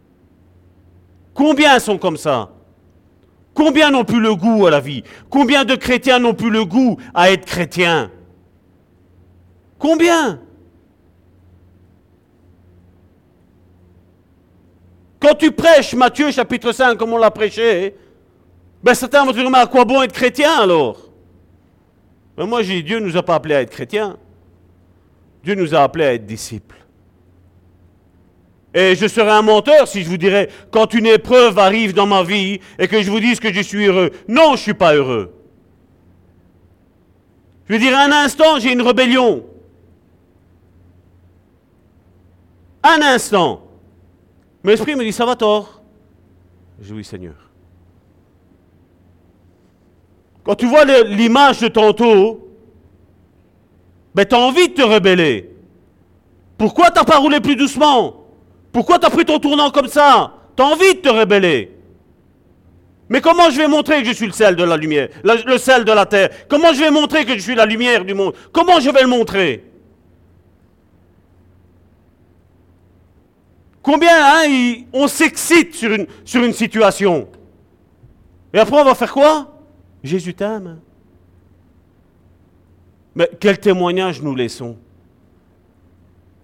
Combien 1.35 1.81
sont 1.81 1.99
comme 1.99 2.17
ça? 2.17 2.51
Combien 3.53 3.91
n'ont 3.91 4.05
plus 4.05 4.21
le 4.21 4.37
goût 4.37 4.67
à 4.67 4.71
la 4.71 4.81
vie? 4.81 5.03
Combien 5.29 5.65
de 5.65 5.75
chrétiens 5.75 6.21
n'ont 6.21 6.35
plus 6.35 6.51
le 6.51 6.65
goût 6.65 6.99
à 7.13 7.33
être 7.33 7.45
chrétiens? 7.45 8.13
Combien? 9.81 10.39
Quand 15.27 15.35
tu 15.35 15.51
prêches 15.51 15.93
Matthieu 15.95 16.31
chapitre 16.31 16.71
5 16.71 16.97
comme 16.97 17.13
on 17.13 17.17
l'a 17.17 17.33
prêché, 17.33 17.97
ben 18.81 18.95
certains 18.95 19.25
vont 19.25 19.33
dire, 19.33 19.51
mais 19.51 19.59
à 19.59 19.67
quoi 19.67 19.85
bon 19.85 20.01
être 20.03 20.13
chrétien 20.13 20.61
alors? 20.61 21.01
Ben 22.37 22.47
Moi 22.47 22.63
j'ai 22.63 22.81
Dieu 22.81 23.01
ne 23.01 23.07
nous 23.07 23.17
a 23.17 23.25
pas 23.25 23.35
appelés 23.35 23.57
à 23.57 23.63
être 23.63 23.73
chrétiens. 23.73 24.19
Dieu 25.43 25.57
nous 25.57 25.75
a 25.75 25.83
appelés 25.83 26.05
à 26.05 26.15
être 26.15 26.27
disciples. 26.27 26.77
Et 28.73 28.95
je 28.95 29.09
serais 29.09 29.33
un 29.33 29.43
menteur 29.43 29.89
si 29.89 30.05
je 30.05 30.09
vous 30.09 30.17
dirais, 30.17 30.49
quand 30.71 30.95
une 30.95 31.07
épreuve 31.07 31.59
arrive 31.59 31.93
dans 31.93 32.07
ma 32.07 32.23
vie 32.23 32.61
et 32.79 32.87
que 32.87 33.03
je 33.03 33.11
vous 33.11 33.19
dise 33.19 33.41
que 33.41 33.53
je 33.53 33.63
suis 33.63 33.87
heureux. 33.87 34.13
Non, 34.29 34.51
je 34.51 34.53
ne 34.53 34.57
suis 34.59 34.75
pas 34.75 34.95
heureux. 34.95 35.35
Je 37.69 37.73
veux 37.73 37.81
dire, 37.81 37.99
un 37.99 38.13
instant, 38.13 38.61
j'ai 38.61 38.73
une 38.73 38.83
rébellion. 38.83 39.45
Un 42.85 43.03
instant. 43.03 43.66
Mais 44.67 44.73
l'esprit 44.73 44.97
me 44.97 45.05
dit, 45.05 45.13
ça 45.13 45.25
va 45.25 45.37
tort. 45.37 45.81
Je 46.81 46.89
dis, 46.89 46.93
oui 46.93 47.05
Seigneur. 47.05 47.37
Quand 50.43 50.57
tu 50.57 50.67
vois 50.67 50.85
l'image 50.85 51.61
de 51.61 51.69
tantôt, 51.69 52.51
ben, 54.13 54.27
tu 54.27 54.35
as 54.35 54.39
envie 54.39 54.69
de 54.69 54.75
te 54.75 54.83
rebeller. 54.83 55.51
Pourquoi 56.59 56.91
tu 56.91 56.99
n'as 56.99 57.05
pas 57.05 57.19
roulé 57.19 57.39
plus 57.39 57.55
doucement? 57.55 58.27
Pourquoi 58.73 58.99
tu 58.99 59.07
as 59.07 59.11
pris 59.11 59.25
ton 59.25 59.39
tournant 59.39 59.71
comme 59.71 59.87
ça? 59.87 60.35
Tu 60.57 60.63
as 60.65 60.67
envie 60.67 60.95
de 60.97 61.01
te 61.01 61.11
rebeller. 61.11 61.71
Mais 63.09 63.21
comment 63.21 63.51
je 63.51 63.59
vais 63.59 63.69
montrer 63.69 64.03
que 64.03 64.09
je 64.09 64.15
suis 64.15 64.27
le 64.27 64.33
sel 64.33 64.57
de 64.57 64.65
la 64.65 64.77
lumière, 64.77 65.11
le 65.23 65.59
sel 65.59 65.85
de 65.85 65.93
la 65.93 66.07
terre? 66.07 66.31
Comment 66.49 66.73
je 66.73 66.81
vais 66.81 66.91
montrer 66.91 67.25
que 67.25 67.35
je 67.35 67.41
suis 67.41 67.55
la 67.55 67.67
lumière 67.67 68.05
du 68.05 68.15
monde? 68.15 68.35
Comment 68.51 68.81
je 68.81 68.91
vais 68.91 69.03
le 69.03 69.09
montrer? 69.09 69.66
Combien 73.87 74.19
hein, 74.21 74.83
on 74.93 75.07
s'excite 75.07 75.77
sur 75.77 75.93
une, 76.43 76.53
situation 76.53 77.29
Et 78.53 78.59
après, 78.59 78.81
on 78.81 78.85
va 78.85 78.97
faire 78.97 79.13
quoi? 79.13 79.61
Jésus 80.03 80.35
t'aime. 80.35 80.81
Mais 83.15 83.31
quel 83.39 83.61
témoignage 83.61 84.21
nous 84.21 84.35
laissons? 84.35 84.77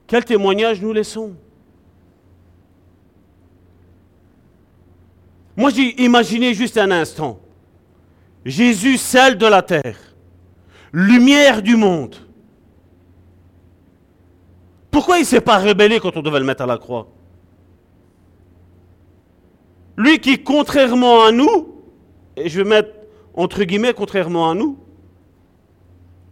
Quel 0.07 0.25
témoignage 0.25 0.81
nous 0.81 0.93
laissons? 0.93 1.35
Moi, 5.57 5.71
j'ai 5.71 6.01
imaginé 6.01 6.55
juste 6.55 6.79
un 6.79 6.93
instant. 6.93 7.41
Jésus, 8.45 8.99
sel 8.99 9.37
de 9.37 9.47
la 9.47 9.63
terre, 9.63 9.99
lumière 10.93 11.61
du 11.61 11.75
monde. 11.75 12.15
Pourquoi 14.93 15.17
il 15.17 15.23
ne 15.23 15.27
s'est 15.27 15.41
pas 15.41 15.59
rebellé 15.59 15.99
quand 15.99 16.17
on 16.17 16.23
devait 16.23 16.39
le 16.39 16.47
mettre 16.47 16.63
à 16.63 16.67
la 16.67 16.79
croix? 16.79 17.09
Lui 20.03 20.19
qui, 20.19 20.43
contrairement 20.43 21.25
à 21.25 21.33
nous, 21.33 21.75
et 22.37 22.49
je 22.49 22.61
vais 22.61 22.69
mettre 22.69 22.91
entre 23.35 23.65
guillemets 23.65 23.95
contrairement 23.95 24.51
à 24.51 24.55
nous, 24.55 24.79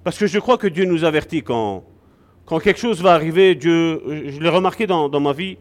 parce 0.05 0.18
que 0.18 0.27
je 0.27 0.39
crois 0.39 0.59
que 0.59 0.66
Dieu 0.66 0.85
nous 0.85 1.05
avertit 1.05 1.43
quand, 1.43 1.85
quelque 2.62 2.81
chose 2.81 3.01
va 3.03 3.12
arriver, 3.12 3.55
Dieu, 3.55 4.03
je 4.29 4.41
l'ai 4.41 4.49
remarqué 4.49 4.87
dans, 4.87 5.21
ma 5.21 5.33
vie, 5.33 5.57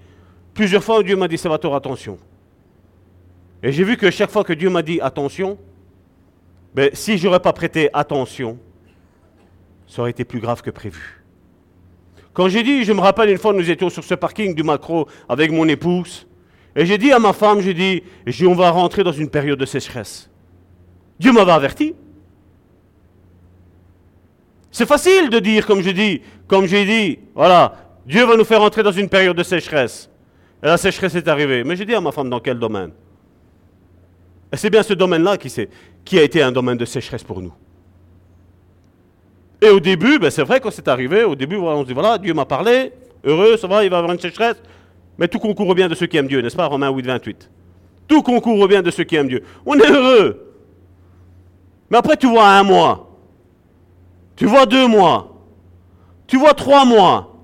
plusieurs 0.54 0.84
fois 0.84 1.04
Dieu 1.04 1.16
m'a 1.16 1.28
dit, 1.28 1.38
Salvatore, 1.38 1.76
attention. 1.76 2.18
Et 3.62 3.72
j'ai 3.72 3.84
vu 3.84 3.98
que 3.98 4.10
chaque 4.10 4.32
fois 4.32 4.44
que 4.44 4.54
Dieu 4.54 4.70
m'a 4.70 4.82
dit 4.82 5.00
attention, 5.02 5.58
ben, 6.74 6.90
si 6.94 7.18
je 7.18 7.26
n'aurais 7.26 7.42
pas 7.42 7.54
prêté 7.54 7.90
attention, 7.94 8.58
ça 9.88 10.02
aurait 10.02 10.12
été 10.12 10.24
plus 10.24 10.40
grave 10.40 10.62
que 10.62 10.70
prévu. 10.70 11.24
Quand 12.34 12.48
j'ai 12.48 12.64
dit, 12.64 12.86
je 12.86 12.94
me 12.94 13.02
rappelle 13.02 13.30
une 13.30 13.38
fois, 13.38 13.54
nous 13.54 13.70
étions 13.70 13.90
sur 13.90 14.04
ce 14.04 14.14
parking 14.14 14.56
du 14.56 14.64
Macro 14.64 15.08
avec 15.28 15.52
mon 15.52 15.68
épouse, 15.68 16.28
et 16.80 16.86
j'ai 16.86 16.98
dit 16.98 17.12
à 17.12 17.20
ma 17.20 17.34
femme, 17.34 17.60
j'ai 17.60 17.74
dit, 17.74 18.02
on 18.48 18.56
va 18.56 18.72
rentrer 18.72 19.04
dans 19.04 19.12
une 19.12 19.30
période 19.30 19.60
de 19.60 19.66
sécheresse. 19.66 20.30
Dieu 21.20 21.34
m'avait 21.34 21.52
averti. 21.52 21.94
C'est 24.72 24.86
facile 24.86 25.30
de 25.30 25.40
dire, 25.40 25.68
comme 25.68 25.82
comme 26.48 26.66
j'ai 26.68 26.86
dit, 26.86 27.20
voilà, 27.36 27.76
Dieu 28.06 28.26
va 28.26 28.38
nous 28.38 28.46
faire 28.46 28.62
entrer 28.62 28.82
dans 28.82 28.94
une 28.94 29.10
période 29.10 29.36
de 29.36 29.44
sécheresse. 29.44 30.10
Et 30.64 30.68
la 30.68 30.78
sécheresse 30.78 31.16
est 31.16 31.28
arrivée. 31.28 31.66
Mais 31.66 31.76
j'ai 31.76 31.84
dit 31.84 31.94
à 31.94 32.00
ma 32.00 32.14
femme 32.14 32.30
dans 32.30 32.40
quel 32.40 32.58
domaine? 32.58 32.92
Et 34.50 34.56
c'est 34.56 34.70
bien 34.70 34.82
ce 34.82 34.94
domaine-là 34.94 35.36
qui, 35.36 35.54
qui 36.06 36.18
a 36.18 36.24
été 36.24 36.42
un 36.42 36.54
domaine 36.54 36.78
de 36.78 36.86
sécheresse 36.86 37.26
pour 37.26 37.42
nous. 37.42 37.54
Et 39.62 39.68
au 39.68 39.82
début, 39.82 40.18
ben 40.18 40.30
c'est 40.30 40.44
vrai 40.44 40.62
quand 40.62 40.72
c'est 40.72 40.88
arrivé, 40.88 41.26
au 41.26 41.36
début, 41.36 41.58
on 41.58 41.82
se 41.82 41.88
dit, 41.88 41.94
voilà, 41.94 42.18
Dieu 42.18 42.34
m'a 42.34 42.46
parlé, 42.46 42.94
heureux, 43.26 43.58
ça 43.58 43.68
va, 43.68 43.84
il 43.84 43.90
va 43.90 43.98
y 43.98 44.00
avoir 44.00 44.14
une 44.14 44.22
sécheresse. 44.22 44.56
Mais 45.20 45.28
tout 45.28 45.38
concourt 45.38 45.68
au 45.68 45.76
bien 45.76 45.90
de 45.90 45.96
ceux 45.96 46.08
qui 46.08 46.16
aiment 46.16 46.30
Dieu, 46.30 46.42
n'est-ce 46.42 46.56
pas, 46.56 46.66
Romains 46.66 46.90
8, 46.90 47.06
28 47.06 47.52
Tout 48.08 48.24
concourt 48.24 48.58
au 48.58 48.68
bien 48.68 48.82
de 48.82 48.90
ceux 48.90 49.04
qui 49.04 49.18
aiment 49.18 49.28
Dieu. 49.28 49.44
On 49.66 49.78
est 49.78 49.92
heureux. 49.92 50.56
Mais 51.90 51.98
après, 51.98 52.16
tu 52.16 52.28
vois 52.28 52.48
un 52.48 52.64
mois. 52.64 53.18
Tu 54.38 54.46
vois 54.46 54.66
deux 54.66 54.88
mois. 54.88 55.36
Tu 56.26 56.38
vois 56.38 56.54
trois 56.54 56.86
mois. 56.86 57.36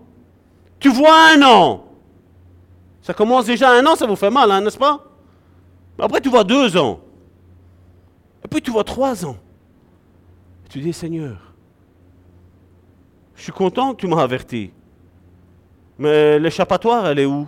Tu 0.80 0.88
vois 0.90 1.34
un 1.34 1.42
an. 1.42 1.84
Ça 3.02 3.14
commence 3.14 3.46
déjà 3.46 3.72
un 3.72 3.86
an, 3.86 3.96
ça 3.96 4.08
vous 4.08 4.16
fait 4.16 4.30
mal, 4.30 4.50
hein, 4.52 4.62
n'est-ce 4.62 4.78
pas? 4.78 5.04
Après, 6.00 6.22
tu 6.22 6.30
vois 6.30 6.46
deux 6.46 6.78
ans. 6.78 7.02
Et 8.44 8.48
puis, 8.48 8.62
tu 8.62 8.72
vois 8.72 8.86
trois 8.86 9.26
ans. 9.26 9.36
Tu 10.70 10.80
dis, 10.80 10.94
Seigneur, 10.94 11.38
je 13.36 13.44
suis 13.44 13.52
content 13.52 13.94
que 13.94 14.00
tu 14.00 14.08
m'as 14.08 14.22
averti. 14.22 14.72
Mais 15.98 16.40
l'échappatoire, 16.40 17.08
elle 17.08 17.20
est 17.20 17.26
où? 17.26 17.48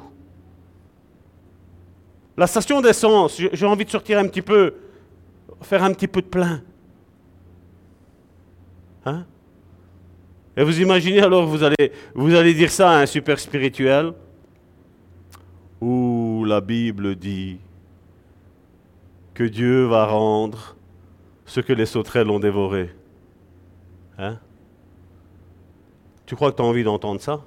La 2.37 2.45
station 2.45 2.81
d'essence, 2.81 3.41
j'ai 3.51 3.65
envie 3.65 3.83
de 3.83 3.89
sortir 3.89 4.19
un 4.19 4.27
petit 4.27 4.43
peu, 4.43 4.75
faire 5.61 5.83
un 5.83 5.91
petit 5.91 6.07
peu 6.07 6.21
de 6.21 6.27
plein. 6.27 6.61
Hein? 9.05 9.25
Et 10.55 10.63
vous 10.63 10.79
imaginez 10.79 11.21
alors, 11.21 11.45
vous 11.45 11.63
allez, 11.63 11.91
vous 12.13 12.35
allez 12.35 12.53
dire 12.53 12.71
ça 12.71 12.91
à 12.91 13.01
un 13.01 13.05
super 13.05 13.39
spirituel? 13.39 14.13
Où 15.81 16.43
la 16.47 16.61
Bible 16.61 17.15
dit 17.15 17.59
que 19.33 19.43
Dieu 19.43 19.85
va 19.85 20.05
rendre 20.05 20.75
ce 21.45 21.59
que 21.59 21.73
les 21.73 21.85
sauterelles 21.85 22.29
ont 22.29 22.39
dévoré. 22.39 22.89
Hein? 24.17 24.39
Tu 26.25 26.35
crois 26.35 26.51
que 26.51 26.57
tu 26.57 26.63
as 26.63 26.65
envie 26.65 26.83
d'entendre 26.83 27.21
ça? 27.21 27.41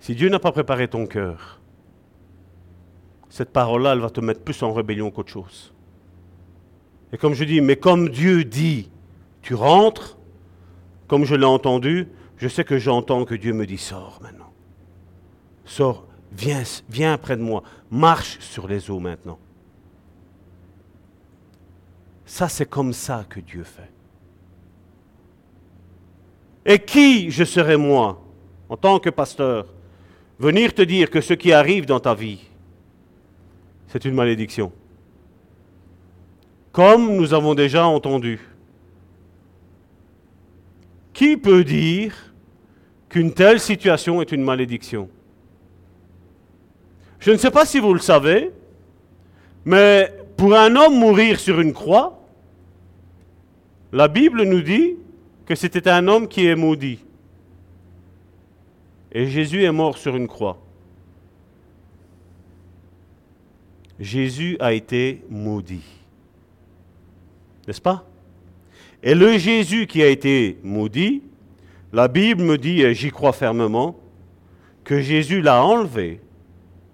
Si 0.00 0.14
Dieu 0.14 0.28
n'a 0.28 0.38
pas 0.38 0.52
préparé 0.52 0.86
ton 0.88 1.06
cœur, 1.06 1.57
cette 3.28 3.50
parole-là, 3.50 3.92
elle 3.92 4.00
va 4.00 4.10
te 4.10 4.20
mettre 4.20 4.40
plus 4.40 4.62
en 4.62 4.72
rébellion 4.72 5.10
qu'autre 5.10 5.30
chose. 5.30 5.72
Et 7.12 7.18
comme 7.18 7.34
je 7.34 7.44
dis, 7.44 7.60
mais 7.60 7.76
comme 7.76 8.08
Dieu 8.08 8.44
dit, 8.44 8.90
tu 9.42 9.54
rentres, 9.54 10.18
comme 11.06 11.24
je 11.24 11.34
l'ai 11.34 11.46
entendu, 11.46 12.08
je 12.36 12.48
sais 12.48 12.64
que 12.64 12.78
j'entends 12.78 13.24
que 13.24 13.34
Dieu 13.34 13.52
me 13.52 13.66
dit, 13.66 13.78
sors 13.78 14.18
maintenant. 14.22 14.52
Sors, 15.64 16.06
viens, 16.32 16.62
viens 16.88 17.18
près 17.18 17.36
de 17.36 17.42
moi, 17.42 17.62
marche 17.90 18.38
sur 18.40 18.68
les 18.68 18.90
eaux 18.90 19.00
maintenant. 19.00 19.38
Ça, 22.24 22.48
c'est 22.48 22.68
comme 22.68 22.92
ça 22.92 23.24
que 23.28 23.40
Dieu 23.40 23.64
fait. 23.64 23.90
Et 26.66 26.78
qui 26.78 27.30
je 27.30 27.44
serais 27.44 27.78
moi, 27.78 28.22
en 28.68 28.76
tant 28.76 28.98
que 28.98 29.08
pasteur, 29.08 29.66
venir 30.38 30.74
te 30.74 30.82
dire 30.82 31.08
que 31.08 31.22
ce 31.22 31.32
qui 31.32 31.52
arrive 31.52 31.86
dans 31.86 32.00
ta 32.00 32.14
vie, 32.14 32.47
c'est 33.88 34.04
une 34.04 34.14
malédiction 34.14 34.70
Comme 36.72 37.16
nous 37.16 37.34
avons 37.34 37.54
déjà 37.54 37.86
entendu. 37.86 38.40
Qui 41.12 41.36
peut 41.36 41.64
dire 41.64 42.32
qu'une 43.08 43.32
telle 43.32 43.58
situation 43.58 44.22
est 44.22 44.30
une 44.30 44.44
malédiction? 44.44 45.08
Je 47.18 47.32
ne 47.32 47.36
sais 47.36 47.50
pas 47.50 47.66
si 47.66 47.80
vous 47.80 47.92
le 47.92 48.00
savez, 48.00 48.52
mais 49.64 50.12
pour 50.36 50.54
un 50.54 50.76
homme 50.76 50.96
mourir 50.96 51.40
sur 51.40 51.60
une 51.60 51.72
croix, 51.72 52.22
la 53.90 54.06
Bible 54.06 54.44
nous 54.44 54.60
dit 54.60 54.94
que 55.46 55.54
c'était 55.54 55.88
un 55.88 56.06
homme 56.06 56.28
qui 56.28 56.46
est 56.46 56.54
maudit. 56.54 57.04
Et 59.10 59.26
Jésus 59.26 59.64
est 59.64 59.72
mort 59.72 59.96
sur 59.96 60.14
une 60.14 60.28
croix. 60.28 60.58
Jésus 63.98 64.56
a 64.60 64.72
été 64.72 65.22
maudit. 65.28 65.84
N'est-ce 67.66 67.80
pas? 67.80 68.06
Et 69.02 69.14
le 69.14 69.38
Jésus 69.38 69.86
qui 69.86 70.02
a 70.02 70.08
été 70.08 70.58
maudit, 70.62 71.22
la 71.92 72.08
Bible 72.08 72.42
me 72.42 72.58
dit, 72.58 72.82
et 72.82 72.94
j'y 72.94 73.10
crois 73.10 73.32
fermement, 73.32 73.98
que 74.84 75.00
Jésus 75.00 75.40
l'a 75.40 75.62
enlevé, 75.62 76.20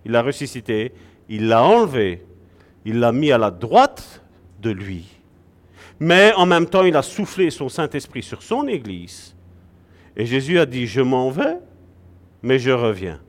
il 0.04 0.12
l'a 0.12 0.22
ressuscité, 0.22 0.92
il 1.28 1.48
l'a 1.48 1.62
enlevé, 1.62 2.22
il 2.84 2.98
l'a 2.98 3.12
mis 3.12 3.32
à 3.32 3.38
la 3.38 3.50
droite 3.50 4.22
de 4.60 4.70
lui 4.70 5.14
mais 6.00 6.32
en 6.34 6.46
même 6.46 6.66
temps, 6.66 6.84
il 6.84 6.96
a 6.96 7.02
soufflé 7.02 7.50
son 7.50 7.68
Saint-Esprit 7.68 8.22
sur 8.22 8.42
son 8.42 8.66
Église. 8.66 9.34
Et 10.16 10.26
Jésus 10.26 10.58
a 10.58 10.66
dit, 10.66 10.86
je 10.86 11.00
m'en 11.00 11.30
vais, 11.30 11.58
mais 12.42 12.58
je 12.58 12.70
reviens. 12.70 13.20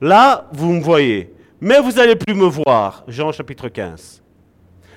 Là, 0.00 0.48
vous 0.52 0.72
me 0.72 0.80
voyez, 0.80 1.32
mais 1.60 1.80
vous 1.80 1.92
n'allez 1.92 2.16
plus 2.16 2.34
me 2.34 2.46
voir, 2.46 3.04
Jean 3.08 3.32
chapitre 3.32 3.68
15. 3.68 4.22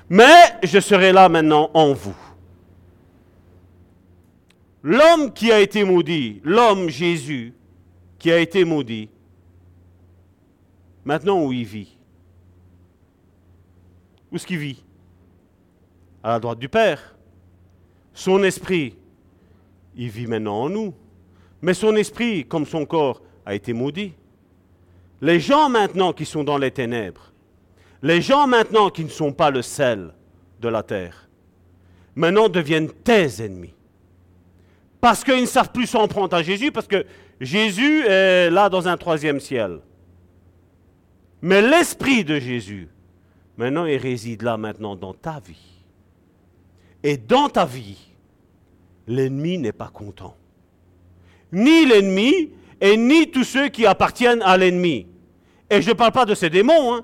Mais 0.09 0.57
je 0.63 0.79
serai 0.79 1.11
là 1.11 1.29
maintenant 1.29 1.71
en 1.73 1.93
vous. 1.93 2.15
L'homme 4.83 5.31
qui 5.31 5.51
a 5.51 5.59
été 5.59 5.83
maudit, 5.83 6.41
l'homme 6.43 6.89
Jésus 6.89 7.53
qui 8.19 8.31
a 8.31 8.39
été 8.39 8.65
maudit, 8.65 9.09
maintenant 11.05 11.43
où 11.43 11.53
il 11.53 11.65
vit? 11.65 11.97
Où 14.31 14.35
est-ce 14.35 14.47
qu'il 14.47 14.57
vit? 14.57 14.83
À 16.23 16.29
la 16.29 16.39
droite 16.39 16.59
du 16.59 16.69
Père. 16.69 17.15
Son 18.13 18.43
esprit, 18.43 18.95
il 19.95 20.09
vit 20.09 20.27
maintenant 20.27 20.63
en 20.63 20.69
nous. 20.69 20.93
Mais 21.61 21.73
son 21.73 21.95
esprit, 21.95 22.45
comme 22.45 22.65
son 22.65 22.85
corps, 22.85 23.21
a 23.45 23.53
été 23.55 23.73
maudit. 23.73 24.13
Les 25.21 25.39
gens 25.39 25.69
maintenant 25.69 26.13
qui 26.13 26.25
sont 26.25 26.43
dans 26.43 26.57
les 26.57 26.71
ténèbres, 26.71 27.31
les 28.01 28.21
gens 28.21 28.47
maintenant 28.47 28.89
qui 28.89 29.03
ne 29.03 29.09
sont 29.09 29.31
pas 29.31 29.51
le 29.51 29.61
sel 29.61 30.13
de 30.59 30.67
la 30.67 30.81
terre, 30.81 31.29
maintenant 32.15 32.49
deviennent 32.49 32.89
tes 32.89 33.43
ennemis. 33.43 33.73
Parce 34.99 35.23
qu'ils 35.23 35.41
ne 35.41 35.45
savent 35.45 35.71
plus 35.71 35.87
s'en 35.87 36.07
prendre 36.07 36.35
à 36.35 36.43
Jésus, 36.43 36.71
parce 36.71 36.87
que 36.87 37.05
Jésus 37.39 38.01
est 38.05 38.49
là 38.49 38.69
dans 38.69 38.87
un 38.87 38.97
troisième 38.97 39.39
ciel. 39.39 39.79
Mais 41.41 41.61
l'esprit 41.61 42.23
de 42.23 42.39
Jésus, 42.39 42.87
maintenant, 43.57 43.85
il 43.85 43.97
réside 43.97 44.43
là 44.43 44.57
maintenant 44.57 44.95
dans 44.95 45.13
ta 45.13 45.39
vie. 45.39 45.81
Et 47.03 47.17
dans 47.17 47.49
ta 47.49 47.65
vie, 47.65 47.97
l'ennemi 49.07 49.57
n'est 49.57 49.71
pas 49.71 49.89
content. 49.91 50.35
Ni 51.51 51.85
l'ennemi 51.85 52.51
et 52.79 52.95
ni 52.95 53.31
tous 53.31 53.43
ceux 53.43 53.69
qui 53.69 53.87
appartiennent 53.87 54.43
à 54.43 54.55
l'ennemi. 54.55 55.07
Et 55.71 55.81
je 55.81 55.89
ne 55.89 55.93
parle 55.93 56.11
pas 56.11 56.25
de 56.25 56.35
ces 56.35 56.49
démons. 56.49 56.95
Hein. 56.95 57.01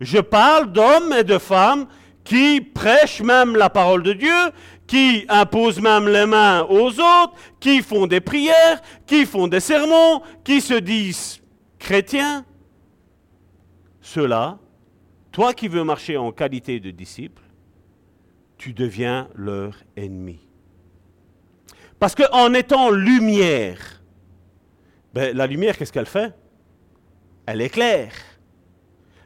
Je 0.00 0.18
parle 0.18 0.72
d'hommes 0.72 1.12
et 1.12 1.24
de 1.24 1.36
femmes 1.36 1.86
qui 2.24 2.62
prêchent 2.62 3.20
même 3.20 3.54
la 3.54 3.68
parole 3.68 4.02
de 4.02 4.14
Dieu, 4.14 4.50
qui 4.86 5.26
imposent 5.28 5.80
même 5.80 6.08
les 6.08 6.24
mains 6.24 6.62
aux 6.70 6.88
autres, 6.88 7.34
qui 7.60 7.82
font 7.82 8.06
des 8.06 8.20
prières, 8.20 8.80
qui 9.06 9.26
font 9.26 9.46
des 9.46 9.60
sermons, 9.60 10.22
qui 10.42 10.62
se 10.62 10.72
disent 10.72 11.42
chrétiens. 11.78 12.46
Ceux-là, 14.00 14.58
toi 15.30 15.52
qui 15.52 15.68
veux 15.68 15.84
marcher 15.84 16.16
en 16.16 16.32
qualité 16.32 16.80
de 16.80 16.90
disciple, 16.90 17.42
tu 18.56 18.72
deviens 18.72 19.28
leur 19.34 19.74
ennemi. 19.96 20.38
Parce 21.98 22.14
qu'en 22.14 22.54
étant 22.54 22.90
lumière, 22.90 24.02
ben, 25.12 25.36
la 25.36 25.46
lumière, 25.46 25.76
qu'est-ce 25.76 25.92
qu'elle 25.92 26.06
fait? 26.06 26.34
Elle 27.50 27.62
éclaire. 27.62 28.12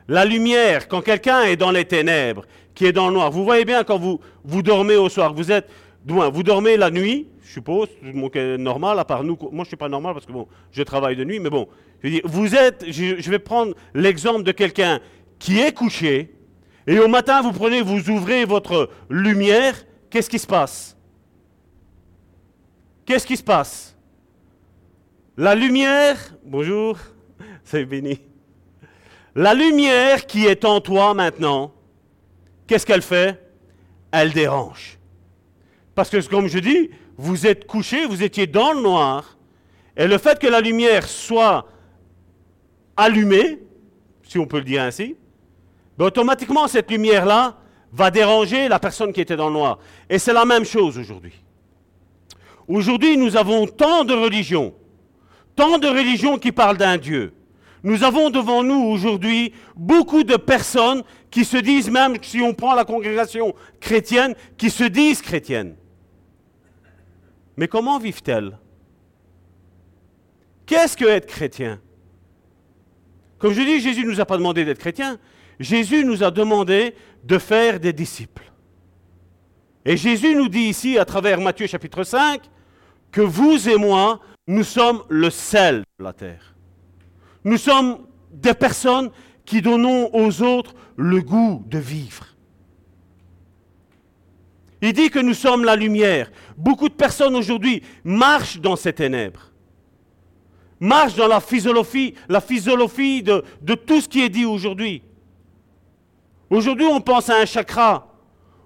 La 0.07 0.25
lumière, 0.25 0.87
quand 0.87 1.01
quelqu'un 1.01 1.43
est 1.43 1.57
dans 1.57 1.73
les 1.73 1.85
ténèbres, 1.85 2.45
qui 2.73 2.87
est 2.87 2.93
dans 2.93 3.09
le 3.09 3.15
noir, 3.15 3.33
vous 3.33 3.43
voyez 3.43 3.65
bien 3.65 3.83
quand 3.83 3.99
vous, 3.99 4.21
vous 4.45 4.63
dormez 4.63 4.95
au 4.95 5.09
soir, 5.09 5.35
vous 5.35 5.51
êtes, 5.51 5.69
vous 6.07 6.43
dormez 6.45 6.77
la 6.77 6.93
nuit, 6.93 7.27
je 7.43 7.55
suppose, 7.55 7.89
normal, 8.01 9.01
à 9.01 9.05
part 9.05 9.25
nous, 9.25 9.37
moi 9.41 9.51
je 9.53 9.59
ne 9.59 9.65
suis 9.65 9.77
pas 9.77 9.89
normal 9.89 10.15
parce 10.15 10.25
que 10.25 10.31
bon, 10.31 10.47
je 10.71 10.85
travaille 10.85 11.17
de 11.17 11.25
nuit, 11.25 11.41
mais 11.41 11.51
bon, 11.51 11.67
je 12.05 12.21
vous 12.23 12.55
êtes, 12.55 12.85
je 12.89 13.29
vais 13.29 13.41
prendre 13.41 13.75
l'exemple 13.93 14.45
de 14.45 14.53
quelqu'un 14.53 15.01
qui 15.41 15.59
est 15.59 15.73
couché, 15.73 16.33
et 16.87 17.01
au 17.01 17.09
matin, 17.09 17.43
vous 17.43 17.53
prenez, 17.53 17.83
vous 17.83 18.09
ouvrez 18.09 18.45
votre 18.45 18.89
lumière, 19.11 19.75
qu'est-ce 20.11 20.31
qui 20.31 20.39
se 20.39 20.47
passe? 20.47 20.97
Qu'est-ce 23.05 23.27
qui 23.27 23.37
se 23.37 23.43
passe? 23.43 23.97
La 25.37 25.57
lumière, 25.57 26.37
bonjour, 26.45 26.99
La 29.35 29.55
lumière 29.55 30.27
qui 30.27 30.47
est 30.47 30.65
en 30.65 30.81
toi 30.81 31.15
maintenant, 31.15 31.73
qu'est-ce 32.67 32.85
qu'elle 32.85 33.03
fait? 33.03 33.41
Elle 34.11 34.33
dérange. 34.33 34.99
Parce 35.95 36.11
que 36.11 36.27
comme 36.29 36.49
je 36.49 36.59
dis, 36.59 36.91
vous 37.17 37.47
êtes 37.47 37.67
couché, 37.67 38.07
vous 38.07 38.23
étiez 38.23 38.47
dans 38.47 38.73
le 38.73 38.81
noir, 38.81 39.37
et 39.97 40.07
le 40.07 40.19
fait 40.19 40.39
que 40.39 40.47
la 40.47 40.61
lumière 40.61 41.07
soit 41.07 41.67
allumée, 42.97 43.59
si 44.23 44.39
on 44.39 44.47
peut 44.47 44.59
le 44.59 44.65
dire 44.65 44.83
ainsi, 44.83 45.17
ben, 45.97 46.07
automatiquement, 46.07 46.67
cette 46.69 46.91
lumière-là 46.91 47.59
va 47.93 48.11
déranger 48.11 48.69
la 48.69 48.79
personne 48.79 49.13
qui 49.13 49.21
était 49.21 49.37
dans 49.37 49.49
le 49.49 49.55
noir. 49.55 49.79
Et 50.09 50.19
c'est 50.19 50.33
la 50.33 50.45
même 50.45 50.65
chose 50.65 50.99
aujourd'hui. 50.99 51.35
Aujourd'hui, 52.67 53.17
nous 53.19 53.37
avons 53.37 53.67
tant 53.67 54.05
de 54.05 54.15
religions, 54.15 54.75
tant 55.55 55.79
de 55.79 55.87
religions 55.87 56.39
qui 56.39 56.53
parlent 56.53 56.79
d'un 56.79 56.97
Dieu. 56.97 57.35
Nous 57.83 58.05
avons 58.05 58.31
devant 58.31 58.63
nous 58.63 58.81
aujourd'hui 58.81 59.53
beaucoup 59.75 60.23
de 60.23 60.37
personnes 60.37 61.03
qui 61.31 61.45
se 61.45 61.57
disent, 61.57 61.91
même 61.91 62.17
si 62.23 62.41
on 62.41 62.55
prend 62.55 62.75
la 62.75 62.85
congrégation 62.85 63.55
chrétienne, 63.81 64.35
qui 64.57 64.71
se 64.71 64.85
disent 64.85 65.21
chrétiennes. 65.21 65.77
Mais 67.57 67.69
comment 67.69 67.99
vivent-elles? 67.99 68.57
Qu'est-ce 70.67 70.97
que 70.97 71.05
être 71.05 71.27
chrétien? 71.27 71.81
Comme 73.39 73.53
je 73.53 73.63
dis, 73.63 73.81
Jésus 73.81 74.05
ne 74.05 74.11
nous 74.11 74.21
a 74.21 74.25
pas 74.25 74.37
demandé 74.37 74.65
d'être 74.65 74.79
chrétien, 74.79 75.19
Jésus 75.59 76.05
nous 76.05 76.23
a 76.23 76.31
demandé 76.31 76.95
de 77.25 77.39
faire 77.39 77.81
des 77.81 77.93
disciples. 77.93 78.53
Et 79.85 79.97
Jésus 79.97 80.37
nous 80.37 80.49
dit 80.49 80.69
ici, 80.69 80.99
à 80.99 81.05
travers 81.05 81.41
Matthieu 81.41 81.67
chapitre 81.67 82.05
5, 82.05 82.43
que 83.11 83.21
vous 83.21 83.69
et 83.69 83.77
moi, 83.77 84.21
nous 84.47 84.63
sommes 84.63 85.03
le 85.09 85.29
sel 85.31 85.83
de 85.99 86.05
la 86.05 86.13
terre. 86.13 86.52
Nous 87.45 87.57
sommes 87.57 88.07
des 88.33 88.55
personnes 88.55 89.11
qui 89.45 89.61
donnons 89.61 90.11
aux 90.15 90.43
autres 90.43 90.75
le 90.97 91.21
goût 91.21 91.63
de 91.67 91.79
vivre. 91.79 92.27
Il 94.81 94.93
dit 94.93 95.11
que 95.11 95.19
nous 95.19 95.35
sommes 95.35 95.65
la 95.65 95.77
lumière. 95.77 96.31
Beaucoup 96.57 96.89
de 96.89 96.95
personnes 96.95 97.37
aujourd'hui 97.37 97.83
marchent 98.03 98.61
dans 98.61 98.77
ces 98.77 98.93
ténèbres, 98.93 99.53
marchent 100.81 101.15
dans 101.15 101.29
la 101.29 101.41
physiologie, 101.41 102.15
la 102.29 102.41
de, 102.41 103.45
de 103.63 103.75
tout 103.75 104.01
ce 104.01 104.09
qui 104.09 104.23
est 104.23 104.29
dit 104.29 104.45
aujourd'hui. 104.45 105.03
Aujourd'hui, 106.51 106.87
on 106.87 107.01
pense 107.01 107.31
à 107.31 107.37
un 107.37 107.47
chakra. 107.47 108.09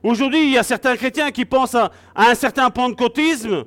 Aujourd'hui, 0.02 0.44
il 0.44 0.50
y 0.54 0.58
a 0.58 0.62
certains 0.62 0.96
chrétiens 0.96 1.30
qui 1.30 1.44
pensent 1.44 1.74
à, 1.74 1.92
un 2.14 2.34
certain 2.34 2.70
pentecôtisme 2.70 3.64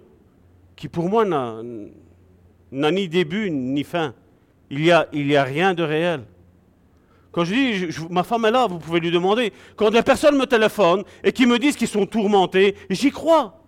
qui, 0.76 0.88
pour 0.88 1.08
moi, 1.08 1.24
n'a 1.24 2.92
ni 2.92 3.08
début 3.08 3.52
ni 3.52 3.84
fin. 3.84 4.14
Il 4.70 4.82
n'y 4.82 4.92
a, 4.92 5.08
a 5.42 5.44
rien 5.44 5.74
de 5.74 5.84
réel. 5.84 6.24
Quand 7.32 7.44
je 7.46 7.54
dis, 7.54 8.00
ma 8.10 8.24
femme 8.24 8.46
est 8.46 8.52
là, 8.52 8.68
vous 8.68 8.80
pouvez 8.80 9.00
lui 9.00 9.12
demander. 9.12 9.54
Quand 9.76 9.92
des 9.92 10.02
personnes 10.02 10.38
me 10.38 10.46
téléphonent 10.46 11.04
et 11.24 11.32
qui 11.32 11.46
me 11.46 11.60
disent 11.60 11.76
qu'ils 11.76 11.88
sont 11.88 12.06
tourmentés, 12.06 12.76
j'y 12.90 13.12
crois. 13.12 13.64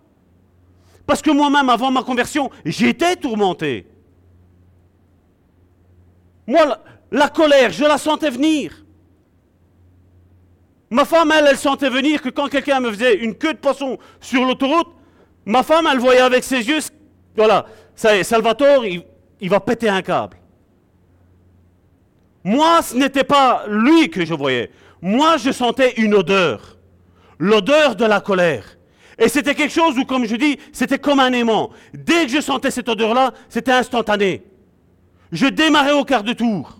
Parce 1.06 1.22
que 1.22 1.30
moi-même, 1.30 1.68
avant 1.68 1.90
ma 1.90 2.02
conversion, 2.02 2.50
j'étais 2.64 3.16
tourmenté. 3.16 3.86
Moi, 6.46 6.78
la, 7.10 7.28
colère, 7.28 7.70
je 7.70 7.84
la 7.84 7.98
sentais 7.98 8.30
venir. 8.30 8.84
Ma 10.90 11.04
femme, 11.04 11.32
elle, 11.32 11.46
elle 11.48 11.56
sentait 11.56 11.88
venir 11.88 12.20
que 12.20 12.28
quand 12.28 12.48
quelqu'un 12.48 12.80
me 12.80 12.90
faisait 12.90 13.14
une 13.14 13.34
queue 13.34 13.54
de 13.54 13.58
poisson 13.58 13.98
sur 14.20 14.44
l'autoroute, 14.44 14.88
ma 15.44 15.62
femme, 15.62 15.88
elle 15.90 15.98
voyait 15.98 16.20
avec 16.20 16.44
ses 16.44 16.68
yeux, 16.68 16.80
voilà, 17.36 17.64
ça 17.94 18.22
Salvatore, 18.22 18.84
il 18.84 19.48
va 19.48 19.60
péter 19.60 19.88
un 19.88 20.02
câble. 20.02 20.41
Moi, 22.44 22.82
ce 22.82 22.96
n'était 22.96 23.24
pas 23.24 23.64
lui 23.68 24.10
que 24.10 24.24
je 24.24 24.34
voyais. 24.34 24.70
Moi, 25.00 25.36
je 25.36 25.50
sentais 25.52 25.94
une 25.96 26.14
odeur. 26.14 26.78
L'odeur 27.38 27.96
de 27.96 28.04
la 28.04 28.20
colère. 28.20 28.64
Et 29.18 29.28
c'était 29.28 29.54
quelque 29.54 29.72
chose 29.72 29.98
où, 29.98 30.04
comme 30.04 30.26
je 30.26 30.36
dis, 30.36 30.58
c'était 30.72 30.98
comme 30.98 31.20
un 31.20 31.32
aimant. 31.32 31.70
Dès 31.92 32.26
que 32.26 32.32
je 32.32 32.40
sentais 32.40 32.70
cette 32.70 32.88
odeur-là, 32.88 33.32
c'était 33.48 33.72
instantané. 33.72 34.42
Je 35.30 35.46
démarrais 35.46 35.92
au 35.92 36.04
quart 36.04 36.22
de 36.22 36.32
tour. 36.32 36.78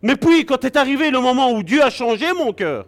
Mais 0.00 0.16
puis, 0.16 0.44
quand 0.44 0.64
est 0.64 0.76
arrivé 0.76 1.10
le 1.10 1.20
moment 1.20 1.52
où 1.52 1.62
Dieu 1.62 1.82
a 1.82 1.90
changé 1.90 2.32
mon 2.32 2.52
cœur, 2.52 2.86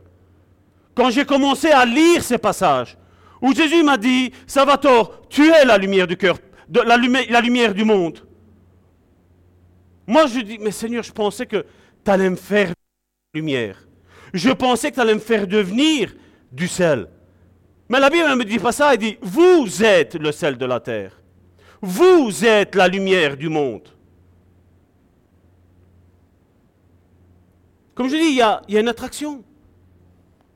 quand 0.94 1.10
j'ai 1.10 1.24
commencé 1.24 1.70
à 1.70 1.84
lire 1.84 2.22
ces 2.22 2.38
passages, 2.38 2.96
où 3.40 3.54
Jésus 3.54 3.82
m'a 3.82 3.96
dit, 3.96 4.32
Salvatore, 4.46 5.28
tu 5.28 5.48
es 5.48 5.64
la 5.64 5.78
lumière 5.78 6.06
du 6.06 6.16
cœur, 6.16 6.38
la 6.72 7.40
lumière 7.40 7.74
du 7.74 7.84
monde. 7.84 8.26
Moi, 10.06 10.26
je 10.26 10.40
dis, 10.40 10.58
mais 10.58 10.70
Seigneur, 10.70 11.02
je 11.02 11.12
pensais 11.12 11.46
que 11.46 11.64
tu 12.04 12.10
allais 12.10 12.30
me 12.30 12.36
faire 12.36 12.72
lumière. 13.32 13.86
Je 14.32 14.50
pensais 14.50 14.90
que 14.90 14.96
tu 14.96 15.00
allais 15.00 15.14
me 15.14 15.20
faire 15.20 15.46
devenir 15.46 16.14
du 16.52 16.68
sel. 16.68 17.08
Mais 17.88 18.00
la 18.00 18.10
Bible 18.10 18.28
ne 18.28 18.34
me 18.34 18.44
dit 18.44 18.58
pas 18.58 18.72
ça, 18.72 18.92
elle 18.92 18.98
dit, 18.98 19.18
vous 19.20 19.82
êtes 19.82 20.14
le 20.14 20.32
sel 20.32 20.56
de 20.56 20.66
la 20.66 20.80
terre. 20.80 21.20
Vous 21.80 22.44
êtes 22.44 22.74
la 22.74 22.88
lumière 22.88 23.36
du 23.36 23.48
monde. 23.48 23.88
Comme 27.94 28.08
je 28.08 28.16
dis, 28.16 28.30
il 28.30 28.36
y 28.36 28.42
a, 28.42 28.62
une 28.68 28.88
attraction. 28.88 29.44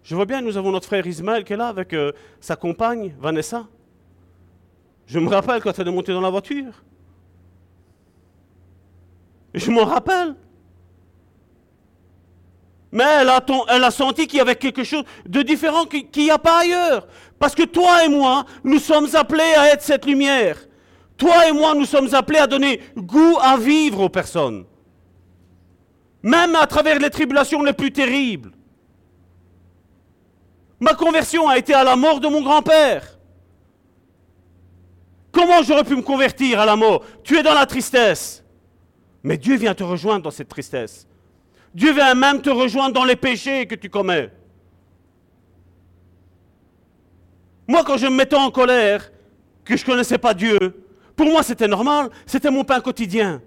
Je 0.03 0.14
vois 0.14 0.24
bien, 0.24 0.40
nous 0.40 0.57
avons 0.57 0.72
notre 0.72 0.86
frère 0.86 1.07
Ismaël 1.07 1.44
qui 1.44 1.53
est 1.53 1.57
là 1.57 1.68
avec 1.68 1.92
euh, 1.92 2.12
sa 2.40 2.57
compagne, 2.57 3.14
Vanessa. 3.20 3.68
Je 5.07 5.18
me 5.18 5.28
rappelle 5.28 5.62
quand 5.62 5.78
elle 5.78 5.88
est 5.88 5.92
montée 5.92 6.12
dans 6.12 6.20
la 6.20 6.30
voiture. 6.30 6.82
Je 9.59 9.70
m'en 9.70 9.84
rappelle. 9.84 10.34
Mais 12.90 13.04
elle 13.68 13.84
a, 13.84 13.90
senti 13.90 14.26
qu'il 14.26 14.38
y 14.38 14.40
avait 14.40 14.56
quelque 14.56 14.82
chose 14.82 15.04
de 15.26 15.42
différent 15.42 15.84
qui- 15.84 16.06
qu'il 16.06 16.24
n'y 16.24 16.30
a 16.30 16.38
pas 16.38 16.61
ailleurs. 16.61 17.06
Parce 17.38 17.54
que 17.54 17.64
toi 17.64 18.04
et 18.04 18.09
moi, 18.09 18.46
nous 18.64 18.78
sommes 18.78 19.09
appelés 19.14 19.54
à 19.59 19.72
être 19.72 19.82
cette 19.82 20.06
lumière. 20.06 20.56
Toi 21.18 21.48
et 21.48 21.52
moi, 21.52 21.74
nous 21.74 21.84
sommes 21.84 22.14
appelés 22.14 22.38
à 22.38 22.46
donner 22.46 22.80
goût 22.96 23.36
à 23.42 23.56
vivre 23.59 24.00
aux 24.00 24.09
personnes. 24.09 24.64
Même 26.22 26.54
à 26.56 26.66
travers 26.66 26.98
les 26.98 27.11
tribulations 27.11 27.62
les 27.62 27.72
plus 27.74 27.92
terribles. 27.92 28.52
Ma 30.80 30.94
conversion 30.94 31.48
a 31.48 31.59
été 31.59 31.74
à 31.74 31.84
la 31.84 31.96
mort 31.96 32.20
de 32.20 32.28
mon 32.28 32.40
grand-père. 32.40 33.18
Comment 35.30 35.62
j'aurais 35.62 35.84
pu 35.84 35.94
me 35.94 36.02
convertir 36.02 36.59
à 36.61 36.64
la 36.66 36.76
mort? 36.76 37.02
Tu 37.22 37.36
es 37.36 37.42
dans 37.42 37.54
la 37.54 37.66
tristesse. 37.66 38.42
Mais 39.28 39.36
Dieu 39.36 39.56
vient 39.56 39.74
te 39.74 39.84
rejoindre 39.84 40.22
dans 40.22 40.30
cette 40.30 40.48
tristesse. 40.48 41.06
Dieu 41.74 41.92
vient 41.92 42.14
même 42.14 42.40
te 42.40 42.48
rejoindre 42.48 42.94
dans 42.94 43.04
les 43.04 43.14
péchés 43.14 43.66
que 43.66 43.74
tu 43.74 43.90
commets. 43.90 44.30
Moi, 47.66 47.84
quand 47.84 47.98
je 47.98 48.06
me 48.06 48.16
mettais 48.16 48.36
en 48.36 48.50
colère, 48.50 49.12
que 49.66 49.76
je 49.76 49.82
ne 49.82 49.86
connaissais 49.86 50.16
pas 50.16 50.32
Dieu, 50.32 50.82
pour 51.14 51.26
moi 51.26 51.42
c'était 51.42 51.68
normal, 51.68 52.08
c'était 52.24 52.50
mon 52.50 52.64
pain 52.64 52.80
quotidien. 52.80 53.42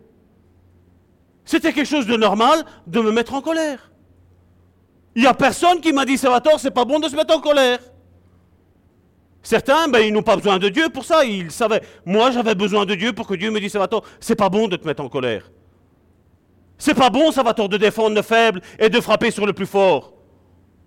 C'était 1.46 1.74
quelque 1.74 1.88
chose 1.88 2.06
de 2.06 2.16
normal 2.16 2.64
de 2.86 3.02
me 3.02 3.12
mettre 3.12 3.34
en 3.34 3.42
colère. 3.42 3.90
Il 5.16 5.24
n'y 5.24 5.28
a 5.28 5.34
personne 5.34 5.82
qui 5.82 5.92
m'a 5.94 6.06
dit, 6.06 6.16
Salvatore, 6.16 6.60
c'est 6.60 6.70
pas 6.70 6.86
bon 6.86 7.00
de 7.00 7.10
se 7.10 7.16
mettre 7.16 7.36
en 7.36 7.42
colère. 7.42 7.80
Certains, 9.42 9.88
ben, 9.88 10.02
ils 10.02 10.14
n'ont 10.14 10.22
pas 10.22 10.36
besoin 10.36 10.60
de 10.60 10.70
Dieu 10.70 10.90
pour 10.90 11.06
ça, 11.06 11.26
ils 11.26 11.50
savaient. 11.50 11.82
Moi, 12.06 12.30
j'avais 12.30 12.54
besoin 12.54 12.86
de 12.86 12.94
Dieu 12.94 13.14
pour 13.14 13.26
que 13.26 13.34
Dieu 13.34 13.50
me 13.50 13.60
dise, 13.60 13.72
Salvatore, 13.72 14.04
c'est 14.20 14.36
pas 14.36 14.50
bon 14.50 14.68
de 14.68 14.76
te 14.76 14.86
mettre 14.86 15.02
en 15.02 15.10
colère. 15.10 15.50
C'est 16.82 16.96
pas 16.96 17.12
bon, 17.12 17.32
Salvatore, 17.32 17.70
de 17.70 17.78
défendre 17.78 18.16
le 18.16 18.24
faible 18.24 18.60
et 18.80 18.90
de 18.90 19.00
frapper 19.00 19.30
sur 19.30 19.46
le 19.46 19.54
plus 19.54 19.68
fort. 19.68 20.14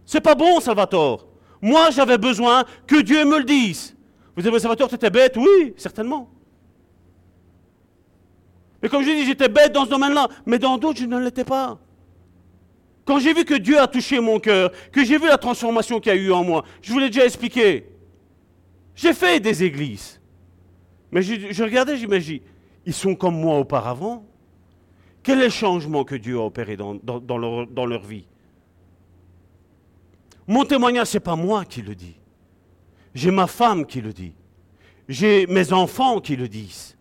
C'est 0.05 0.21
pas 0.21 0.35
bon, 0.35 0.59
Salvatore. 0.59 1.25
Moi, 1.63 1.91
j'avais 1.93 2.19
besoin 2.19 2.65
que 2.85 3.01
Dieu 3.01 3.25
me 3.25 3.39
le 3.39 3.45
dise. 3.45 3.97
Vous 4.37 4.43
mais 4.51 4.59
Salvatore, 4.59 4.89
tu 4.89 4.97
étais 4.97 5.09
bête? 5.09 5.37
Oui, 5.37 5.73
certainement. 5.77 6.29
Mais 8.83 8.89
comme 8.89 9.05
je 9.05 9.11
dis, 9.13 9.25
j'étais 9.25 9.49
bête 9.49 9.71
dans 9.71 9.85
ce 9.85 9.91
domaine-là, 9.91 10.27
mais 10.47 10.59
dans 10.59 10.79
d'autres, 10.79 10.99
je 10.99 11.05
ne 11.05 11.17
l'étais 11.17 11.45
pas. 11.45 11.79
Quand 13.05 13.21
j'ai 13.21 13.33
vu 13.33 13.45
que 13.45 13.55
Dieu 13.55 13.79
a 13.79 13.87
touché 13.87 14.19
mon 14.19 14.41
cœur, 14.41 14.73
que 14.91 15.05
j'ai 15.05 15.17
vu 15.17 15.29
la 15.29 15.39
transformation 15.39 16.01
qu'il 16.01 16.13
y 16.13 16.17
a 16.17 16.19
eu 16.19 16.33
en 16.33 16.43
moi, 16.43 16.65
je 16.83 16.93
vous 16.93 16.99
l'ai 16.99 17.09
déjà 17.09 17.25
expliqué. 17.25 17.87
J'ai 18.97 19.13
fait 19.13 19.39
des 19.39 19.63
églises. 19.63 20.21
Mais 21.13 21.23
je, 21.23 21.53
je 21.53 21.63
regardais, 21.63 21.97
j'imagine, 21.97 22.41
ils 22.85 22.93
sont 22.93 23.15
comme 23.15 23.41
moi 23.41 23.61
auparavant. 23.61 24.27
Quel 25.25 25.41
est 25.41 25.45
le 25.45 25.51
changement 25.51 26.05
que 26.05 26.15
Dieu 26.15 26.39
a 26.39 26.43
opéré 26.43 26.77
dans, 26.77 26.99
leur, 27.39 28.03
vie? 28.03 28.27
Mon 30.47 30.67
témoignage, 30.67 31.09
ce 31.09 31.17
n'est 31.17 31.21
pas 31.21 31.35
moi 31.35 31.65
qui 31.65 31.81
le 31.81 31.95
dis. 31.95 32.15
J'ai 33.15 33.31
ma 33.31 33.47
femme 33.47 33.87
qui 33.87 34.03
le 34.03 34.13
dit. 34.13 34.35
J'ai 35.09 35.47
mes 35.47 35.73
enfants 35.73 36.21
qui 36.21 36.37
le 36.37 36.47
disent. 36.47 36.95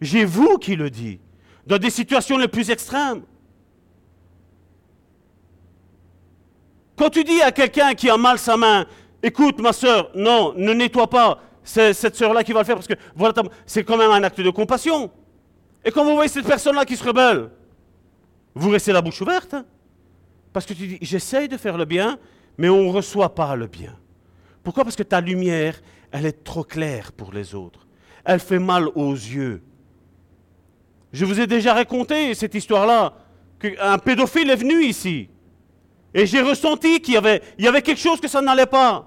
J'ai 0.00 0.24
vous 0.24 0.58
qui 0.58 0.74
le 0.74 0.90
dit. 0.90 1.20
Dans 1.64 1.78
des 1.78 1.90
situations 1.90 2.36
les 2.36 2.48
plus 2.48 2.70
extrêmes. 2.70 3.22
Quand 6.96 7.10
tu 7.10 7.22
dis 7.22 7.40
à 7.40 7.52
quelqu'un 7.52 7.94
qui 7.94 8.10
a 8.10 8.16
mal 8.16 8.36
sa 8.36 8.56
main, 8.56 8.84
écoute 9.22 9.60
ma 9.60 9.72
soeur, 9.72 10.10
non, 10.16 10.54
ne 10.56 10.72
nettoie 10.72 11.08
pas, 11.08 11.40
c'est 11.62 11.92
cette 11.92 12.16
soeur-là 12.16 12.42
qui 12.42 12.52
va 12.52 12.60
le 12.60 12.66
faire 12.66 12.74
parce 12.74 12.88
que 12.88 12.94
voilà, 13.14 13.32
c'est 13.64 13.84
quand 13.84 13.96
même 13.96 14.10
un 14.10 14.24
acte 14.24 14.40
de 14.40 14.50
compassion. 14.50 15.12
Et 15.84 15.90
quand 15.90 16.04
vous 16.04 16.14
voyez 16.14 16.28
cette 16.28 16.46
personne-là 16.46 16.84
qui 16.84 16.96
se 16.96 17.04
rebelle, 17.04 17.50
vous 18.54 18.70
restez 18.70 18.92
la 18.92 19.00
bouche 19.00 19.20
ouverte. 19.20 19.54
hein. 19.54 19.64
Parce 20.52 20.66
que 20.66 20.74
tu 20.74 20.86
dis, 20.86 20.98
j'essaye 21.00 21.48
de 21.48 21.56
faire 21.56 21.76
le 21.78 21.84
bien, 21.84 22.18
mais 22.58 22.68
on 22.68 22.84
ne 22.84 22.92
reçoit 22.92 23.34
pas 23.34 23.54
le 23.56 23.66
bien. 23.66 23.96
Pourquoi? 24.62 24.84
Parce 24.84 24.96
que 24.96 25.02
ta 25.02 25.20
lumière, 25.20 25.80
elle 26.10 26.26
est 26.26 26.44
trop 26.44 26.64
claire 26.64 27.12
pour 27.12 27.32
les 27.32 27.54
autres. 27.54 27.86
Elle 28.24 28.40
fait 28.40 28.58
mal 28.58 28.88
aux 28.94 29.12
yeux. 29.12 29.62
Je 31.12 31.24
vous 31.24 31.40
ai 31.40 31.46
déjà 31.46 31.74
raconté 31.74 32.34
cette 32.34 32.54
histoire-là, 32.54 33.14
qu'un 33.58 33.98
pédophile 33.98 34.50
est 34.50 34.56
venu 34.56 34.84
ici. 34.84 35.28
Et 36.12 36.26
j'ai 36.26 36.40
ressenti 36.40 37.00
qu'il 37.00 37.14
y 37.14 37.16
avait, 37.16 37.42
il 37.58 37.64
y 37.64 37.68
avait 37.68 37.82
quelque 37.82 38.00
chose 38.00 38.20
que 38.20 38.28
ça 38.28 38.40
n'allait 38.40 38.66
pas. 38.66 39.06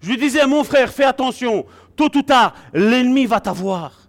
Je 0.00 0.10
lui 0.10 0.18
disais, 0.18 0.46
mon 0.46 0.64
frère, 0.64 0.92
fais 0.92 1.04
attention, 1.04 1.64
tôt 1.96 2.10
ou 2.14 2.22
tard, 2.22 2.54
l'ennemi 2.74 3.24
va 3.26 3.40
t'avoir. 3.40 4.01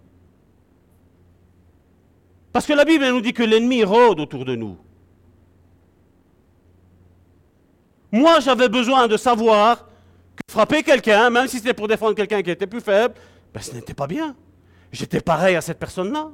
Parce 2.54 2.66
que 2.66 2.72
la 2.72 2.84
Bible 2.84 3.04
nous 3.08 3.20
dit 3.20 3.32
que 3.32 3.42
l'ennemi 3.42 3.82
rôde 3.82 4.20
autour 4.20 4.44
de 4.44 4.54
nous. 4.54 4.78
Moi, 8.12 8.38
j'avais 8.38 8.68
besoin 8.68 9.08
de 9.08 9.16
savoir 9.16 9.88
que 10.36 10.52
frapper 10.52 10.84
quelqu'un, 10.84 11.30
même 11.30 11.48
si 11.48 11.56
c'était 11.56 11.74
pour 11.74 11.88
défendre 11.88 12.14
quelqu'un 12.14 12.42
qui 12.42 12.50
était 12.52 12.68
plus 12.68 12.80
faible, 12.80 13.14
ben, 13.52 13.60
ce 13.60 13.74
n'était 13.74 13.92
pas 13.92 14.06
bien. 14.06 14.36
J'étais 14.92 15.20
pareil 15.20 15.56
à 15.56 15.60
cette 15.60 15.80
personne-là. 15.80 16.30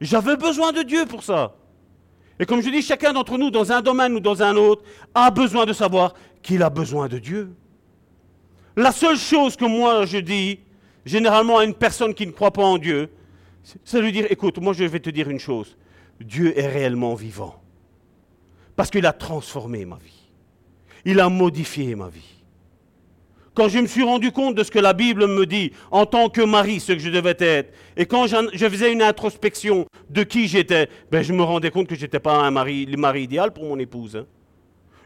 J'avais 0.00 0.36
besoin 0.36 0.70
de 0.70 0.82
Dieu 0.82 1.04
pour 1.06 1.24
ça. 1.24 1.56
Et 2.38 2.46
comme 2.46 2.60
je 2.60 2.70
dis, 2.70 2.82
chacun 2.82 3.12
d'entre 3.12 3.36
nous, 3.36 3.50
dans 3.50 3.72
un 3.72 3.82
domaine 3.82 4.14
ou 4.14 4.20
dans 4.20 4.44
un 4.44 4.54
autre, 4.54 4.84
a 5.12 5.32
besoin 5.32 5.66
de 5.66 5.72
savoir 5.72 6.14
qu'il 6.40 6.62
a 6.62 6.70
besoin 6.70 7.08
de 7.08 7.18
Dieu. 7.18 7.52
La 8.76 8.92
seule 8.92 9.18
chose 9.18 9.56
que 9.56 9.64
moi 9.64 10.06
je 10.06 10.18
dis, 10.18 10.60
généralement 11.04 11.58
à 11.58 11.64
une 11.64 11.74
personne 11.74 12.14
qui 12.14 12.28
ne 12.28 12.32
croit 12.32 12.52
pas 12.52 12.62
en 12.62 12.78
Dieu, 12.78 13.10
de 13.92 13.98
lui 14.00 14.12
dire, 14.12 14.26
écoute, 14.30 14.58
moi 14.58 14.72
je 14.72 14.84
vais 14.84 15.00
te 15.00 15.10
dire 15.10 15.28
une 15.30 15.38
chose, 15.38 15.76
Dieu 16.20 16.58
est 16.58 16.66
réellement 16.66 17.14
vivant. 17.14 17.56
Parce 18.76 18.90
qu'il 18.90 19.06
a 19.06 19.12
transformé 19.12 19.84
ma 19.84 19.96
vie. 19.96 20.30
Il 21.04 21.20
a 21.20 21.28
modifié 21.28 21.94
ma 21.94 22.08
vie. 22.08 22.42
Quand 23.54 23.68
je 23.68 23.78
me 23.80 23.86
suis 23.86 24.02
rendu 24.02 24.32
compte 24.32 24.54
de 24.54 24.62
ce 24.62 24.70
que 24.70 24.78
la 24.78 24.94
Bible 24.94 25.26
me 25.26 25.44
dit 25.44 25.72
en 25.90 26.06
tant 26.06 26.30
que 26.30 26.40
mari, 26.40 26.80
ce 26.80 26.92
que 26.92 26.98
je 26.98 27.10
devais 27.10 27.36
être, 27.38 27.74
et 27.98 28.06
quand 28.06 28.26
je 28.26 28.68
faisais 28.68 28.90
une 28.90 29.02
introspection 29.02 29.84
de 30.08 30.22
qui 30.22 30.48
j'étais, 30.48 30.88
ben 31.10 31.22
je 31.22 31.34
me 31.34 31.42
rendais 31.42 31.70
compte 31.70 31.86
que 31.86 31.94
je 31.94 32.00
n'étais 32.00 32.18
pas 32.20 32.36
un 32.38 32.50
mari, 32.50 32.86
le 32.86 32.96
mari 32.96 33.24
idéal 33.24 33.52
pour 33.52 33.64
mon 33.64 33.78
épouse. 33.78 34.16
hein. 34.16 34.26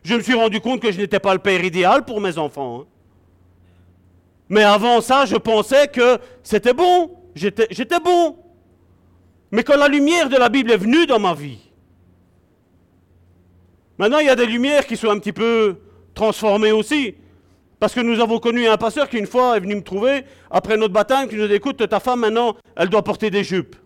Je 0.05 0.15
me 0.15 0.21
suis 0.21 0.35
rendu 0.35 0.61
compte 0.61 0.81
que 0.81 0.93
je 0.93 0.99
n'étais 0.99 1.19
pas 1.19 1.35
le 1.35 1.41
père 1.41 1.65
idéal 1.65 2.05
pour 2.05 2.21
mes 2.21 2.39
enfants. 2.39 2.83
hein. 2.83 2.87
Mais 4.49 4.63
avant 4.63 5.01
ça, 5.01 5.27
je 5.27 5.35
pensais 5.35 5.89
que 5.89 6.19
c'était 6.45 6.73
bon. 6.75 7.11
j'étais 7.35 7.99
bon. 7.99 8.37
Mais 9.51 9.62
quand 9.62 9.76
la 9.76 9.88
lumière 9.88 10.28
de 10.28 10.36
la 10.36 10.49
Bible 10.49 10.70
est 10.72 10.76
venue 10.76 11.07
dans 11.07 11.20
ma 11.20 11.34
vie, 11.34 11.59
maintenant 13.99 14.18
il 14.18 14.26
y 14.26 14.30
a 14.30 14.36
des 14.36 14.47
lumières 14.47 14.86
qui 14.86 14.97
sont 14.97 15.11
un 15.11 15.18
petit 15.18 15.32
peu 15.32 15.76
transformées 16.14 16.72
aussi. 16.72 17.14
Parce 17.78 17.94
que 17.94 18.01
nous 18.01 18.20
avons 18.20 18.38
connu 18.38 18.66
un 18.66 18.76
pasteur 18.78 19.09
qui 19.09 19.18
une 19.18 19.26
fois 19.26 19.57
est 19.57 19.61
venu 19.61 19.74
me 19.74 19.82
trouver, 19.82 20.24
après 20.51 20.76
notre 20.76 20.94
baptême, 20.94 21.28
qui 21.28 21.36
nous 21.36 21.47
dit, 21.47 21.55
écoute, 21.55 21.86
ta 21.88 22.01
femme 22.01 22.20
maintenant, 22.20 22.57
elle 22.74 22.88
doit 22.88 23.05
porter 23.05 23.30
des 23.30 23.44
jupes. 23.44 23.76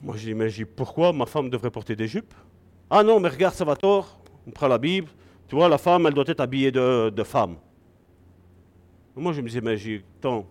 Moi 0.00 0.14
je 0.16 0.26
dis, 0.26 0.34
mais 0.34 0.48
pourquoi 0.64 1.12
ma 1.12 1.26
femme 1.26 1.50
devrait 1.50 1.72
porter 1.72 1.96
des 1.96 2.06
jupes? 2.06 2.32
Ah 2.88 3.02
non, 3.02 3.18
mais 3.18 3.28
regarde, 3.28 3.54
ça 3.54 3.64
va 3.64 3.74
tort, 3.74 4.20
on 4.46 4.52
prend 4.52 4.68
la 4.68 4.78
Bible, 4.78 5.08
tu 5.48 5.56
vois, 5.56 5.68
la 5.68 5.78
femme, 5.78 6.06
elle 6.06 6.14
doit 6.14 6.24
être 6.28 6.40
habillée 6.40 6.70
de, 6.70 7.22
femme. 7.24 7.56
Moi 9.16 9.32
je 9.32 9.40
me 9.40 9.48
disais, 9.48 9.60
mais 9.60 9.76
j'ai, 9.76 10.04
attends, 10.20 10.46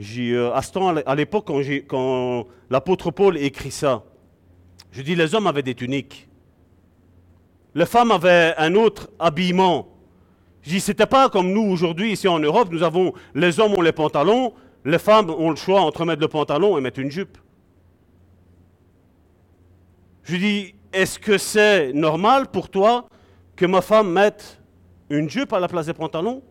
euh, 0.00 0.52
à, 0.52 0.60
à 1.06 1.14
l'époque, 1.14 1.46
quand, 1.46 1.60
quand 1.88 2.46
l'apôtre 2.70 3.10
Paul 3.10 3.36
écrit 3.36 3.70
ça, 3.70 4.04
je 4.92 5.02
dis, 5.02 5.14
les 5.14 5.34
hommes 5.34 5.46
avaient 5.46 5.62
des 5.62 5.74
tuniques. 5.74 6.28
Les 7.74 7.86
femmes 7.86 8.10
avaient 8.10 8.54
un 8.56 8.74
autre 8.74 9.10
habillement. 9.18 9.88
Je 10.62 10.70
dis, 10.70 10.80
c'était 10.80 11.06
pas 11.06 11.28
comme 11.28 11.52
nous 11.52 11.62
aujourd'hui, 11.62 12.12
ici 12.12 12.28
en 12.28 12.38
Europe, 12.38 12.68
nous 12.70 12.82
avons, 12.82 13.12
les 13.34 13.60
hommes 13.60 13.74
ont 13.74 13.82
les 13.82 13.92
pantalons, 13.92 14.54
les 14.84 14.98
femmes 14.98 15.30
ont 15.30 15.50
le 15.50 15.56
choix 15.56 15.80
entre 15.80 16.04
mettre 16.04 16.20
le 16.20 16.28
pantalon 16.28 16.78
et 16.78 16.80
mettre 16.80 17.00
une 17.00 17.10
jupe. 17.10 17.38
Je 20.22 20.36
dis, 20.36 20.74
est-ce 20.92 21.18
que 21.18 21.38
c'est 21.38 21.92
normal 21.92 22.48
pour 22.48 22.68
toi 22.68 23.08
que 23.56 23.66
ma 23.66 23.80
femme 23.80 24.12
mette 24.12 24.60
une 25.10 25.28
jupe 25.28 25.52
à 25.52 25.60
la 25.60 25.68
place 25.68 25.86
des 25.86 25.94
pantalons? 25.94 26.42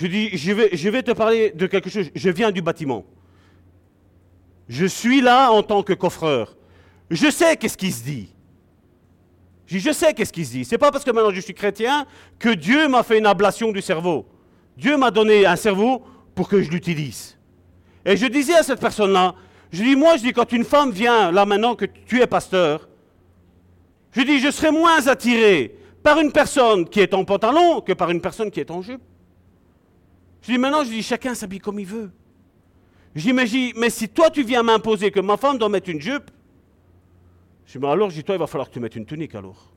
Je 0.00 0.06
dis, 0.06 0.36
je 0.38 0.52
vais, 0.90 1.02
te 1.02 1.10
parler 1.10 1.50
de 1.50 1.66
quelque 1.66 1.90
chose. 1.90 2.08
Je 2.14 2.30
viens 2.30 2.52
du 2.52 2.62
bâtiment. 2.62 3.04
Je 4.68 4.86
suis 4.86 5.20
là 5.20 5.50
en 5.50 5.64
tant 5.64 5.82
que 5.82 5.92
coffreur. 5.92 6.56
Je 7.10 7.28
sais 7.30 7.56
qu'est-ce 7.56 7.76
qui 7.76 7.90
se 7.90 8.04
dit. 8.04 8.32
Je, 9.66 9.78
je 9.78 9.90
sais 9.90 10.14
qu'est-ce 10.14 10.32
qui 10.32 10.44
se 10.44 10.52
dit. 10.52 10.64
C'est 10.64 10.78
pas 10.78 10.92
parce 10.92 11.04
que 11.04 11.10
maintenant 11.10 11.32
je 11.32 11.40
suis 11.40 11.52
chrétien 11.52 12.06
que 12.38 12.50
Dieu 12.50 12.86
m'a 12.86 13.02
fait 13.02 13.18
une 13.18 13.26
ablation 13.26 13.72
du 13.72 13.82
cerveau. 13.82 14.24
Dieu 14.76 14.96
m'a 14.96 15.10
donné 15.10 15.44
un 15.44 15.56
cerveau 15.56 16.04
pour 16.32 16.48
que 16.48 16.62
je 16.62 16.70
l'utilise. 16.70 17.36
Et 18.04 18.16
je 18.16 18.26
disais 18.26 18.54
à 18.54 18.62
cette 18.62 18.80
personne-là, 18.80 19.34
je 19.72 19.82
dis, 19.82 19.96
moi, 19.96 20.16
je 20.16 20.22
dis, 20.22 20.32
quand 20.32 20.52
une 20.52 20.64
femme 20.64 20.92
vient, 20.92 21.32
là 21.32 21.44
maintenant 21.44 21.74
que 21.74 21.86
tu 22.06 22.22
es 22.22 22.26
pasteur, 22.28 22.88
je 24.12 24.22
dis, 24.22 24.38
je 24.38 24.52
serai 24.52 24.70
moins 24.70 25.08
attiré 25.08 25.74
par 26.04 26.20
une 26.20 26.30
personne 26.30 26.88
qui 26.88 27.00
est 27.00 27.12
en 27.12 27.24
pantalon 27.24 27.80
que 27.80 27.92
par 27.94 28.10
une 28.10 28.20
personne 28.20 28.52
qui 28.52 28.60
est 28.60 28.70
en 28.70 28.80
jupe. 28.80 29.02
Je 30.48 30.54
dis, 30.54 30.58
maintenant, 30.58 30.82
je 30.82 30.88
dis, 30.88 31.02
chacun 31.02 31.34
s'habille 31.34 31.58
comme 31.58 31.78
il 31.78 31.84
veut. 31.84 32.10
J'imagine, 33.14 33.72
mais 33.76 33.90
si 33.90 34.08
toi 34.08 34.30
tu 34.30 34.42
viens 34.42 34.62
m'imposer 34.62 35.10
que 35.10 35.20
ma 35.20 35.36
femme 35.36 35.58
doit 35.58 35.68
mettre 35.68 35.90
une 35.90 36.00
jupe, 36.00 36.30
je 37.66 37.78
dis, 37.78 37.84
alors, 37.84 38.08
je 38.08 38.14
dis, 38.14 38.24
toi, 38.24 38.34
il 38.34 38.38
va 38.38 38.46
falloir 38.46 38.66
que 38.70 38.72
tu 38.72 38.80
mettes 38.80 38.96
une 38.96 39.04
tunique 39.04 39.34
alors. 39.34 39.70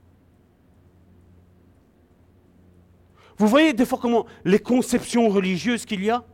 Vous 3.36 3.48
voyez 3.48 3.74
des 3.74 3.84
fois 3.84 3.98
comment 4.00 4.24
les 4.46 4.60
conceptions 4.60 5.28
religieuses 5.28 5.84
qu'il 5.84 6.02
y 6.02 6.08
a? 6.08 6.24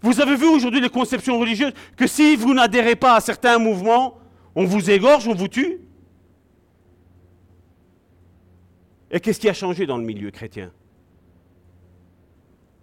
Vous 0.00 0.20
avez 0.20 0.34
vu 0.34 0.46
aujourd'hui 0.46 0.80
les 0.80 0.90
conceptions 0.90 1.38
religieuses 1.38 1.74
que 1.96 2.08
si 2.08 2.34
vous 2.34 2.52
n'adhérez 2.52 2.96
pas 2.96 3.14
à 3.14 3.20
certains 3.20 3.60
mouvements, 3.60 4.18
on 4.56 4.64
vous 4.64 4.90
égorge, 4.90 5.28
on 5.28 5.34
vous 5.34 5.46
tue? 5.46 5.78
Et 9.12 9.20
qu'est-ce 9.20 9.38
qui 9.38 9.48
a 9.48 9.54
changé 9.54 9.86
dans 9.86 9.98
le 9.98 10.04
milieu 10.04 10.32
chrétien? 10.32 10.72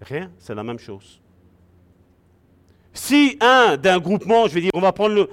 Rien, 0.02 0.32
c'est 0.39 0.56
la 0.56 0.64
même 0.64 0.80
chose. 0.80 1.22
Si 2.93 3.38
un 3.41 3.78
d'un 3.78 4.00
groupement, 4.00 4.47
je 4.47 4.54
vais 4.54 4.62
dire, 4.62 4.72
on 4.74 4.82
va 4.82 4.91
prendre 4.91 5.30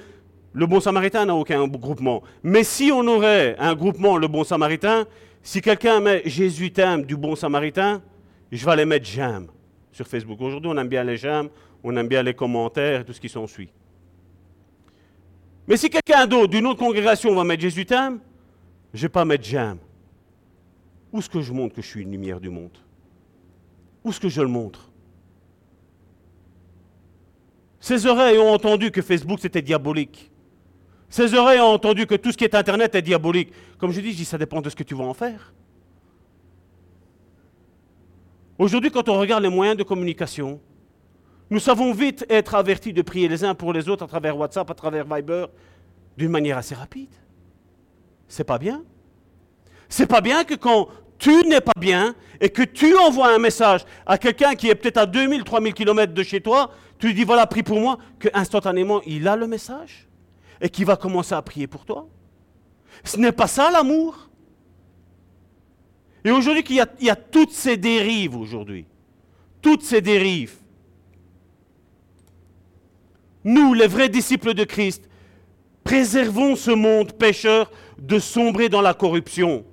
le, 0.52 0.66
bon 0.66 0.80
samaritain 0.80 1.24
n'a 1.24 1.34
aucun 1.34 1.66
groupement, 1.66 2.22
mais 2.42 2.64
si 2.64 2.90
on 2.92 3.06
aurait 3.06 3.56
un 3.58 3.74
groupement, 3.74 4.16
le 4.16 4.28
bon 4.28 4.44
samaritain, 4.44 5.06
si 5.42 5.60
quelqu'un 5.60 6.00
met 6.00 6.22
Jésus 6.24 6.72
t'aime 6.72 7.04
du 7.04 7.16
bon 7.16 7.36
samaritain, 7.36 8.02
je 8.50 8.64
vais 8.64 8.72
aller 8.72 8.84
mettre 8.84 9.06
j'aime 9.06 9.46
sur 9.92 10.06
Facebook. 10.06 10.40
Aujourd'hui, 10.40 10.70
on 10.72 10.76
aime 10.76 10.88
bien 10.88 11.04
les 11.04 11.16
j'aime, 11.16 11.48
on 11.82 11.96
aime 11.96 12.08
bien 12.08 12.22
les 12.22 12.34
commentaires 12.34 13.04
tout 13.04 13.12
ce 13.12 13.20
qui 13.20 13.28
s'ensuit. 13.28 13.70
Mais 15.68 15.76
si 15.76 15.90
quelqu'un 15.90 16.26
d'autre 16.26 16.48
d'une 16.48 16.66
autre 16.66 16.78
congrégation 16.78 17.34
va 17.34 17.44
mettre 17.44 17.62
Jésus 17.62 17.86
je 17.88 17.94
ne 17.94 19.02
vais 19.02 19.08
pas 19.08 19.24
mettre 19.24 19.44
j'aime. 19.44 19.78
Où 21.12 21.18
est-ce 21.18 21.30
que 21.30 21.40
je 21.40 21.52
montre 21.52 21.74
que 21.74 21.82
je 21.82 21.86
suis 21.86 22.02
une 22.02 22.10
lumière 22.10 22.40
du 22.40 22.50
monde? 22.50 22.76
Où 24.06 24.10
est-ce 24.10 24.20
que 24.20 24.28
je 24.28 24.40
le 24.40 24.46
montre? 24.46 24.88
Ces 27.80 28.06
oreilles 28.06 28.38
ont 28.38 28.52
entendu 28.52 28.92
que 28.92 29.02
Facebook 29.02 29.40
c'était 29.40 29.62
diabolique. 29.62 30.30
Ces 31.08 31.34
oreilles 31.34 31.58
ont 31.58 31.72
entendu 31.72 32.06
que 32.06 32.14
tout 32.14 32.30
ce 32.30 32.36
qui 32.36 32.44
est 32.44 32.54
Internet 32.54 32.94
est 32.94 33.02
diabolique. 33.02 33.52
Comme 33.78 33.90
je 33.90 34.00
dis, 34.00 34.12
je 34.12 34.18
dis, 34.18 34.24
ça 34.24 34.38
dépend 34.38 34.60
de 34.60 34.70
ce 34.70 34.76
que 34.76 34.84
tu 34.84 34.94
vas 34.94 35.02
en 35.02 35.12
faire. 35.12 35.52
Aujourd'hui, 38.58 38.92
quand 38.92 39.08
on 39.08 39.18
regarde 39.18 39.42
les 39.42 39.48
moyens 39.48 39.76
de 39.76 39.82
communication, 39.82 40.60
nous 41.50 41.58
savons 41.58 41.92
vite 41.92 42.24
être 42.30 42.54
avertis 42.54 42.92
de 42.92 43.02
prier 43.02 43.26
les 43.26 43.42
uns 43.42 43.56
pour 43.56 43.72
les 43.72 43.88
autres 43.88 44.04
à 44.04 44.06
travers 44.06 44.38
WhatsApp, 44.38 44.70
à 44.70 44.74
travers 44.74 45.04
Viber, 45.04 45.46
d'une 46.16 46.30
manière 46.30 46.58
assez 46.58 46.76
rapide. 46.76 47.12
C'est 48.28 48.44
pas 48.44 48.58
bien. 48.58 48.84
C'est 49.88 50.06
pas 50.06 50.20
bien 50.20 50.44
que 50.44 50.54
quand 50.54 50.86
tu 51.18 51.46
n'es 51.46 51.60
pas 51.60 51.72
bien 51.78 52.14
et 52.40 52.50
que 52.50 52.62
tu 52.62 52.96
envoies 52.96 53.34
un 53.34 53.38
message 53.38 53.84
à 54.04 54.18
quelqu'un 54.18 54.54
qui 54.54 54.68
est 54.68 54.74
peut-être 54.74 54.98
à 54.98 55.06
2000, 55.06 55.44
3000 55.44 55.74
km 55.74 56.12
de 56.12 56.22
chez 56.22 56.40
toi, 56.40 56.72
tu 56.98 57.08
lui 57.08 57.14
dis 57.14 57.24
voilà, 57.24 57.46
prie 57.46 57.62
pour 57.62 57.80
moi, 57.80 57.98
que 58.18 58.28
instantanément 58.34 59.00
il 59.06 59.26
a 59.28 59.36
le 59.36 59.46
message 59.46 60.08
et 60.60 60.68
qu'il 60.68 60.86
va 60.86 60.96
commencer 60.96 61.34
à 61.34 61.42
prier 61.42 61.66
pour 61.66 61.84
toi. 61.84 62.08
Ce 63.04 63.16
n'est 63.18 63.32
pas 63.32 63.46
ça 63.46 63.70
l'amour. 63.70 64.30
Et 66.24 66.30
aujourd'hui, 66.30 66.64
il 66.68 67.06
y 67.06 67.10
a 67.10 67.16
toutes 67.16 67.52
ces 67.52 67.76
dérives 67.76 68.36
aujourd'hui. 68.36 68.86
Toutes 69.62 69.82
ces 69.82 70.00
dérives. 70.00 70.56
Nous, 73.44 73.74
les 73.74 73.86
vrais 73.86 74.08
disciples 74.08 74.54
de 74.54 74.64
Christ, 74.64 75.08
préservons 75.84 76.56
ce 76.56 76.72
monde 76.72 77.12
pécheur 77.12 77.70
de 77.96 78.18
sombrer 78.18 78.68
dans 78.68 78.80
la 78.80 78.92
corruption. 78.92 79.64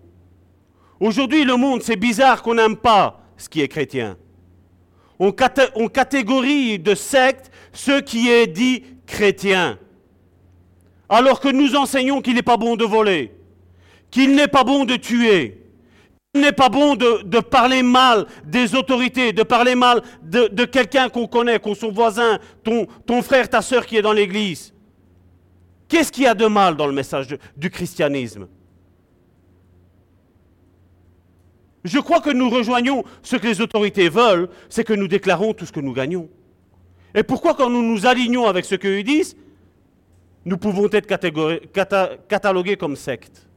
Aujourd'hui, 1.03 1.43
le 1.43 1.57
monde, 1.57 1.83
c'est 1.83 1.97
bizarre 1.97 2.41
qu'on 2.41 2.53
n'aime 2.53 2.77
pas 2.77 3.19
ce 3.35 3.49
qui 3.49 3.59
est 3.59 3.67
chrétien. 3.67 4.15
On, 5.19 5.33
catégorie 5.33 6.79
de 6.79 6.95
secte 6.95 7.51
ce 7.73 7.99
qui 7.99 8.29
est 8.29 8.47
dit 8.47 8.83
chrétien. 9.05 9.77
Alors 11.09 11.41
que 11.41 11.49
nous 11.49 11.75
enseignons 11.75 12.21
qu'il 12.21 12.35
n'est 12.35 12.41
pas 12.41 12.55
bon 12.55 12.77
de 12.77 12.85
voler, 12.85 13.33
qu'il 14.11 14.33
n'est 14.33 14.47
pas 14.47 14.63
bon 14.63 14.85
de 14.85 14.95
tuer, 14.95 15.61
qu'il 16.33 16.41
n'est 16.41 16.53
pas 16.53 16.69
bon 16.69 16.95
de, 16.95 17.39
parler 17.41 17.83
mal 17.83 18.25
des 18.45 18.73
autorités, 18.73 19.33
de 19.33 19.43
parler 19.43 19.75
mal 19.75 20.03
de, 20.21 20.63
quelqu'un 20.63 21.09
qu'on 21.09 21.27
connaît, 21.27 21.59
qu'on 21.59 21.75
son 21.75 21.91
voisin, 21.91 22.39
ton, 22.63 22.87
ton 23.05 23.21
frère, 23.21 23.49
ta 23.49 23.61
soeur 23.61 23.85
qui 23.85 23.97
est 23.97 24.01
dans 24.01 24.13
l'église. 24.13 24.73
Qu'est-ce 25.89 26.13
qu'il 26.13 26.23
y 26.23 26.27
a 26.27 26.33
de 26.33 26.45
mal 26.45 26.77
dans 26.77 26.87
le 26.87 26.93
message 26.93 27.27
du 27.57 27.69
christianisme? 27.69 28.47
Je 31.83 31.99
crois 31.99 32.21
que 32.21 32.29
nous 32.29 32.49
rejoignons 32.49 33.03
ce 33.21 33.35
que 33.35 33.47
les 33.47 33.59
autorités 33.59 34.07
veulent, 34.09 34.49
c'est 34.69 34.83
que 34.83 34.93
nous 34.93 35.07
déclarons 35.07 35.53
tout 35.53 35.65
ce 35.65 35.71
que 35.71 35.81
nous 35.81 35.93
gagnons. 35.93 36.29
Et 37.13 37.23
pourquoi 37.23 37.53
quand 37.53 37.69
nous 37.69 37.83
nous 37.83 38.05
alignons 38.05 38.47
avec 38.47 38.65
ce 38.65 38.75
qu'ils 38.75 39.03
disent, 39.03 39.35
nous 40.45 40.57
pouvons 40.57 40.89
être 40.91 41.07
catalogués 42.27 42.77
comme 42.77 42.95
secte 42.95 43.47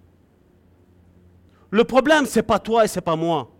Le 1.70 1.84
problème, 1.84 2.26
ce 2.26 2.38
n'est 2.38 2.42
pas 2.42 2.58
toi 2.58 2.84
et 2.84 2.88
ce 2.88 2.96
n'est 2.96 3.02
pas 3.02 3.16
moi. 3.16 3.52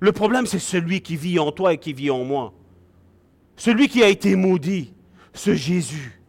Le 0.00 0.12
problème, 0.12 0.46
c'est 0.46 0.60
celui 0.60 1.00
qui 1.00 1.16
vit 1.16 1.38
en 1.38 1.50
toi 1.50 1.72
et 1.72 1.78
qui 1.78 1.92
vit 1.92 2.10
en 2.10 2.24
moi. 2.24 2.52
Celui 3.56 3.88
qui 3.88 4.02
a 4.04 4.08
été 4.08 4.36
maudit, 4.36 4.92
ce 5.32 5.54
Jésus. 5.54 6.20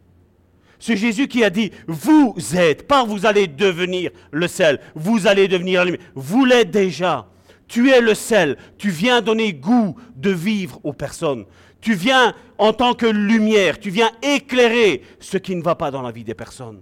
Ce 0.79 0.95
Jésus 0.95 1.27
qui 1.27 1.43
a 1.43 1.49
dit, 1.51 1.71
vous 1.87 2.35
êtes, 2.55 2.87
pas 2.87 3.03
vous 3.03 3.25
allez 3.25 3.47
devenir 3.47 4.11
le 4.31 4.47
sel, 4.47 4.79
vous 4.95 5.27
allez 5.27 5.47
devenir 5.47 5.81
la 5.81 5.91
lumière. 5.91 6.07
Vous 6.15 6.45
l'êtes 6.45 6.71
déjà. 6.71 7.28
Tu 7.69 7.91
es 7.91 8.01
le 8.01 8.15
sel. 8.15 8.57
Tu 8.77 8.89
viens 8.89 9.21
donner 9.21 9.53
goût 9.53 9.95
de 10.15 10.31
vivre 10.31 10.81
aux 10.83 10.91
personnes. 10.91 11.45
Tu 11.79 11.93
viens 11.93 12.35
en 12.57 12.73
tant 12.73 12.93
que 12.93 13.05
lumière. 13.05 13.79
Tu 13.79 13.91
viens 13.91 14.11
éclairer 14.21 15.03
ce 15.19 15.37
qui 15.37 15.55
ne 15.55 15.61
va 15.61 15.75
pas 15.75 15.91
dans 15.91 16.01
la 16.01 16.11
vie 16.11 16.25
des 16.25 16.33
personnes. 16.33 16.81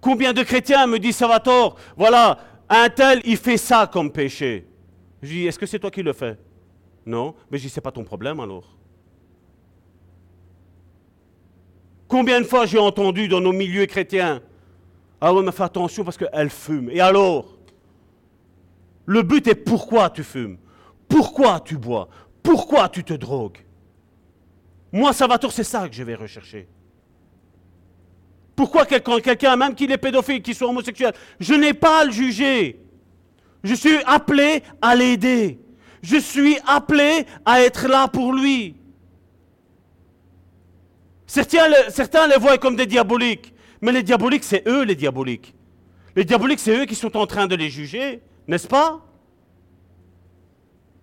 Combien 0.00 0.32
de 0.32 0.44
chrétiens 0.44 0.86
me 0.86 0.98
disent, 0.98 1.16
Salvatore, 1.16 1.76
voilà, 1.96 2.38
un 2.68 2.88
tel, 2.90 3.22
il 3.24 3.36
fait 3.36 3.56
ça 3.56 3.88
comme 3.92 4.12
péché. 4.12 4.68
Je 5.22 5.28
dis, 5.28 5.46
est-ce 5.46 5.58
que 5.58 5.66
c'est 5.66 5.80
toi 5.80 5.90
qui 5.90 6.02
le 6.02 6.12
fais? 6.12 6.38
Non, 7.04 7.34
mais 7.50 7.58
je 7.58 7.64
dis, 7.64 7.70
c'est 7.70 7.80
pas 7.80 7.90
ton 7.90 8.04
problème 8.04 8.38
alors. 8.38 8.76
Combien 12.06 12.40
de 12.40 12.46
fois 12.46 12.66
j'ai 12.66 12.78
entendu 12.78 13.26
dans 13.26 13.40
nos 13.40 13.52
milieux 13.52 13.86
chrétiens, 13.86 14.42
ah 15.20 15.32
ouais, 15.32 15.42
mais 15.42 15.52
fais 15.52 15.62
attention 15.62 16.04
parce 16.04 16.16
qu'elle 16.16 16.50
fume. 16.50 16.90
Et 16.90 17.00
alors? 17.00 17.56
Le 19.06 19.22
but 19.22 19.46
est 19.46 19.54
pourquoi 19.54 20.10
tu 20.10 20.22
fumes? 20.24 20.58
Pourquoi 21.08 21.60
tu 21.60 21.76
bois? 21.76 22.08
Pourquoi 22.42 22.88
tu 22.88 23.04
te 23.04 23.14
drogues? 23.14 23.58
Moi, 24.92 25.12
Salvatore, 25.12 25.52
c'est 25.52 25.64
ça 25.64 25.88
que 25.88 25.94
je 25.94 26.02
vais 26.02 26.14
rechercher. 26.14 26.68
Pourquoi 28.54 28.86
quelqu'un, 28.86 29.56
même 29.56 29.74
qu'il 29.74 29.92
est 29.92 29.98
pédophile, 29.98 30.42
qu'il 30.42 30.54
soit 30.54 30.68
homosexuel, 30.68 31.12
je 31.38 31.54
n'ai 31.54 31.74
pas 31.74 32.00
à 32.00 32.04
le 32.04 32.10
juger. 32.10 32.80
Je 33.62 33.74
suis 33.74 33.98
appelé 34.06 34.62
à 34.80 34.94
l'aider. 34.94 35.60
Je 36.02 36.16
suis 36.16 36.58
appelé 36.66 37.26
à 37.44 37.60
être 37.60 37.88
là 37.88 38.08
pour 38.08 38.32
lui. 38.32 38.76
Certains, 41.26 41.90
certains 41.90 42.26
les 42.28 42.36
voient 42.36 42.58
comme 42.58 42.76
des 42.76 42.86
diaboliques. 42.86 43.52
Mais 43.80 43.92
les 43.92 44.02
diaboliques, 44.02 44.44
c'est 44.44 44.66
eux 44.66 44.82
les 44.82 44.94
diaboliques. 44.94 45.54
Les 46.14 46.24
diaboliques, 46.24 46.60
c'est 46.60 46.76
eux 46.76 46.86
qui 46.86 46.94
sont 46.94 47.16
en 47.16 47.26
train 47.26 47.46
de 47.46 47.54
les 47.54 47.68
juger, 47.68 48.22
n'est-ce 48.48 48.66
pas? 48.66 49.02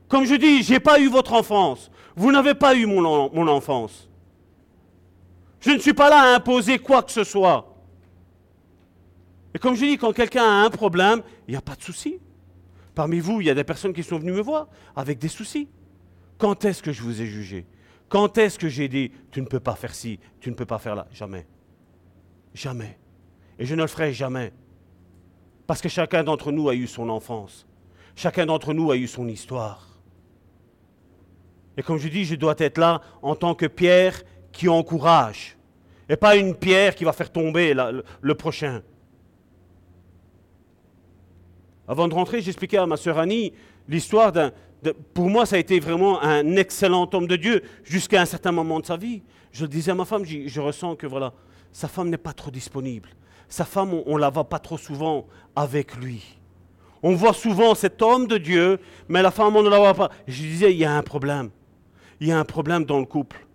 Comme 0.07 0.26
je 0.26 0.36
dis, 0.36 0.63
je 0.63 0.74
n'ai 0.74 0.80
pas 0.80 0.99
eu 0.99 1.07
votre 1.07 1.34
enfance. 1.34 1.91
Vous 2.15 2.32
n'avez 2.32 2.53
pas 2.53 2.76
eu 2.76 2.86
mon, 2.86 3.47
enfance. 3.47 4.09
Je 5.59 5.71
ne 5.71 5.80
suis 5.80 5.93
pas 5.93 6.09
là 6.09 6.34
à 6.34 6.36
imposer 6.36 6.78
quoi 6.80 7.03
que 7.03 7.11
ce 7.11 7.24
soit. 7.24 7.76
Et 9.55 9.59
comme 9.59 9.76
je 9.76 9.86
dis, 9.86 9.97
quand 9.97 10.13
quelqu'un 10.13 10.43
a 10.43 10.65
un 10.65 10.69
problème, 10.69 11.21
il 11.47 11.51
n'y 11.51 11.57
a 11.57 11.61
pas 11.61 11.76
de 11.76 11.82
souci. 11.82 12.19
Parmi 12.95 13.19
vous, 13.19 13.41
il 13.41 13.47
y 13.47 13.49
a 13.49 13.55
des 13.55 13.63
personnes 13.63 13.93
qui 13.93 14.03
sont 14.03 14.19
venues 14.19 14.34
me 14.34 14.41
voir 14.41 14.67
avec 14.95 15.19
des 15.19 15.28
soucis. 15.28 15.67
Quand 16.38 16.65
est-ce 16.65 16.84
que 16.84 16.91
je 16.91 17.01
vous 17.01 17.21
ai 17.21 17.26
jugé? 17.26 17.65
Quand 18.09 18.38
est-ce 18.38 18.59
que 18.59 18.69
j'ai 18.69 18.88
dit, 18.88 19.11
tu 19.32 19.41
ne 19.41 19.47
peux 19.47 19.59
pas 19.59 19.76
faire 19.76 19.95
ci, 19.95 20.19
tu 20.39 20.49
ne 20.49 20.55
peux 20.55 20.65
pas 20.65 20.78
faire 20.78 20.95
là? 20.95 21.07
Jamais. 21.11 21.47
Jamais. 22.54 22.97
Et 23.58 23.66
je 23.66 23.76
ne 23.76 23.82
le 23.82 23.88
ferai 23.88 24.14
jamais. 24.14 24.51
Parce 25.66 25.82
que 25.82 25.89
chacun 25.89 26.24
d'entre 26.24 26.51
nous 26.51 26.70
a 26.70 26.76
eu 26.76 26.88
son 26.88 27.10
enfance. 27.10 27.66
Chacun 28.16 28.45
d'entre 28.45 28.74
nous 28.74 28.91
a 28.91 28.97
eu 28.97 29.08
son 29.08 29.28
histoire. 29.28 29.88
Et 31.78 31.82
comme 31.82 31.97
je 31.97 32.08
dis, 32.08 32.26
je 32.26 32.36
dois 32.36 32.56
être 32.58 32.78
là 32.78 33.01
en 33.22 33.36
tant 33.36 33.56
que 33.56 33.66
pierre 33.66 34.22
qui 34.51 34.70
encourage. 34.70 35.58
Et 36.10 36.16
pas 36.16 36.36
une 36.36 36.54
pierre 36.54 36.95
qui 36.95 37.04
va 37.04 37.14
faire 37.14 37.32
tomber 37.32 37.74
le, 37.74 38.34
prochain. 38.36 38.84
Avant 41.88 42.08
de 42.08 42.14
rentrer, 42.14 42.41
j'expliquais 42.41 42.78
à 42.78 42.86
ma 42.86 42.97
sœur 42.97 43.18
Annie 43.18 43.54
l'histoire 43.88 44.32
d'un... 44.32 44.51
pour 45.14 45.30
moi, 45.30 45.45
ça 45.45 45.56
a 45.56 45.60
été 45.60 45.80
vraiment 45.80 46.22
un 46.22 46.56
excellent 46.56 47.10
homme 47.12 47.28
de 47.28 47.36
Dieu 47.36 47.64
jusqu'à 47.84 48.22
un 48.22 48.26
certain 48.26 48.51
moment 48.51 48.80
de 48.80 48.86
sa 48.86 48.97
vie. 48.97 49.24
Je 49.51 49.64
le 49.64 49.70
disais 49.70 49.91
à 49.91 49.95
ma 49.95 50.06
femme, 50.06 50.24
je 50.26 50.62
ressens 50.62 50.95
que 50.95 51.08
voilà, 51.08 51.34
sa 51.74 51.88
femme 51.88 52.09
n'est 52.09 52.17
pas 52.17 52.34
trop 52.34 52.51
disponible. 52.51 53.09
Sa 53.49 53.65
femme, 53.65 53.93
on 54.05 54.15
ne 54.15 54.21
la 54.21 54.30
voit 54.30 54.47
pas 54.47 54.59
trop 54.59 54.78
souvent 54.78 55.26
avec 55.55 55.95
lui. 55.95 56.39
On 57.01 57.15
voit 57.15 57.34
souvent 57.34 57.76
cet 57.76 58.01
homme 58.01 58.28
de 58.28 58.38
Dieu, 58.38 58.80
mais 59.09 59.21
la 59.21 59.32
femme, 59.32 59.55
on 59.55 59.63
ne 59.63 59.69
la 59.69 59.80
voit 59.80 59.93
pas. 59.93 60.09
Je 60.28 60.41
disais, 60.41 60.71
il 60.71 60.78
y 60.78 60.86
a 60.86 60.95
un 60.95 61.03
problème. 61.03 61.49
Il 62.21 62.28
y 62.28 62.32
a 62.32 62.39
un 62.39 62.45
problème 62.45 62.86
dans 62.86 62.99
le 62.99 63.05
couple. 63.05 63.45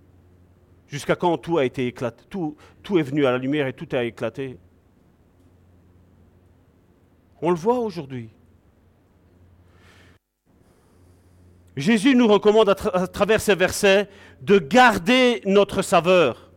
Jusqu'à 0.88 1.16
quand 1.16 1.38
tout 1.38 1.58
a 1.58 1.64
été 1.64 1.86
éclaté, 1.86 2.24
tout, 2.28 2.56
est 2.98 3.02
venu 3.02 3.24
à 3.24 3.30
la 3.30 3.38
lumière 3.38 3.66
et 3.66 3.72
tout 3.72 3.88
a 3.92 4.02
éclaté. 4.04 4.58
On 7.40 7.50
le 7.50 7.56
voit 7.56 7.78
aujourd'hui. 7.78 8.30
Jésus 11.76 12.16
nous 12.16 12.26
recommande 12.26 12.70
à, 12.70 12.74
travers 13.06 13.40
ces 13.40 13.54
versets 13.54 14.08
de 14.42 14.58
garder 14.58 15.40
notre 15.44 15.82
saveur 15.82 16.47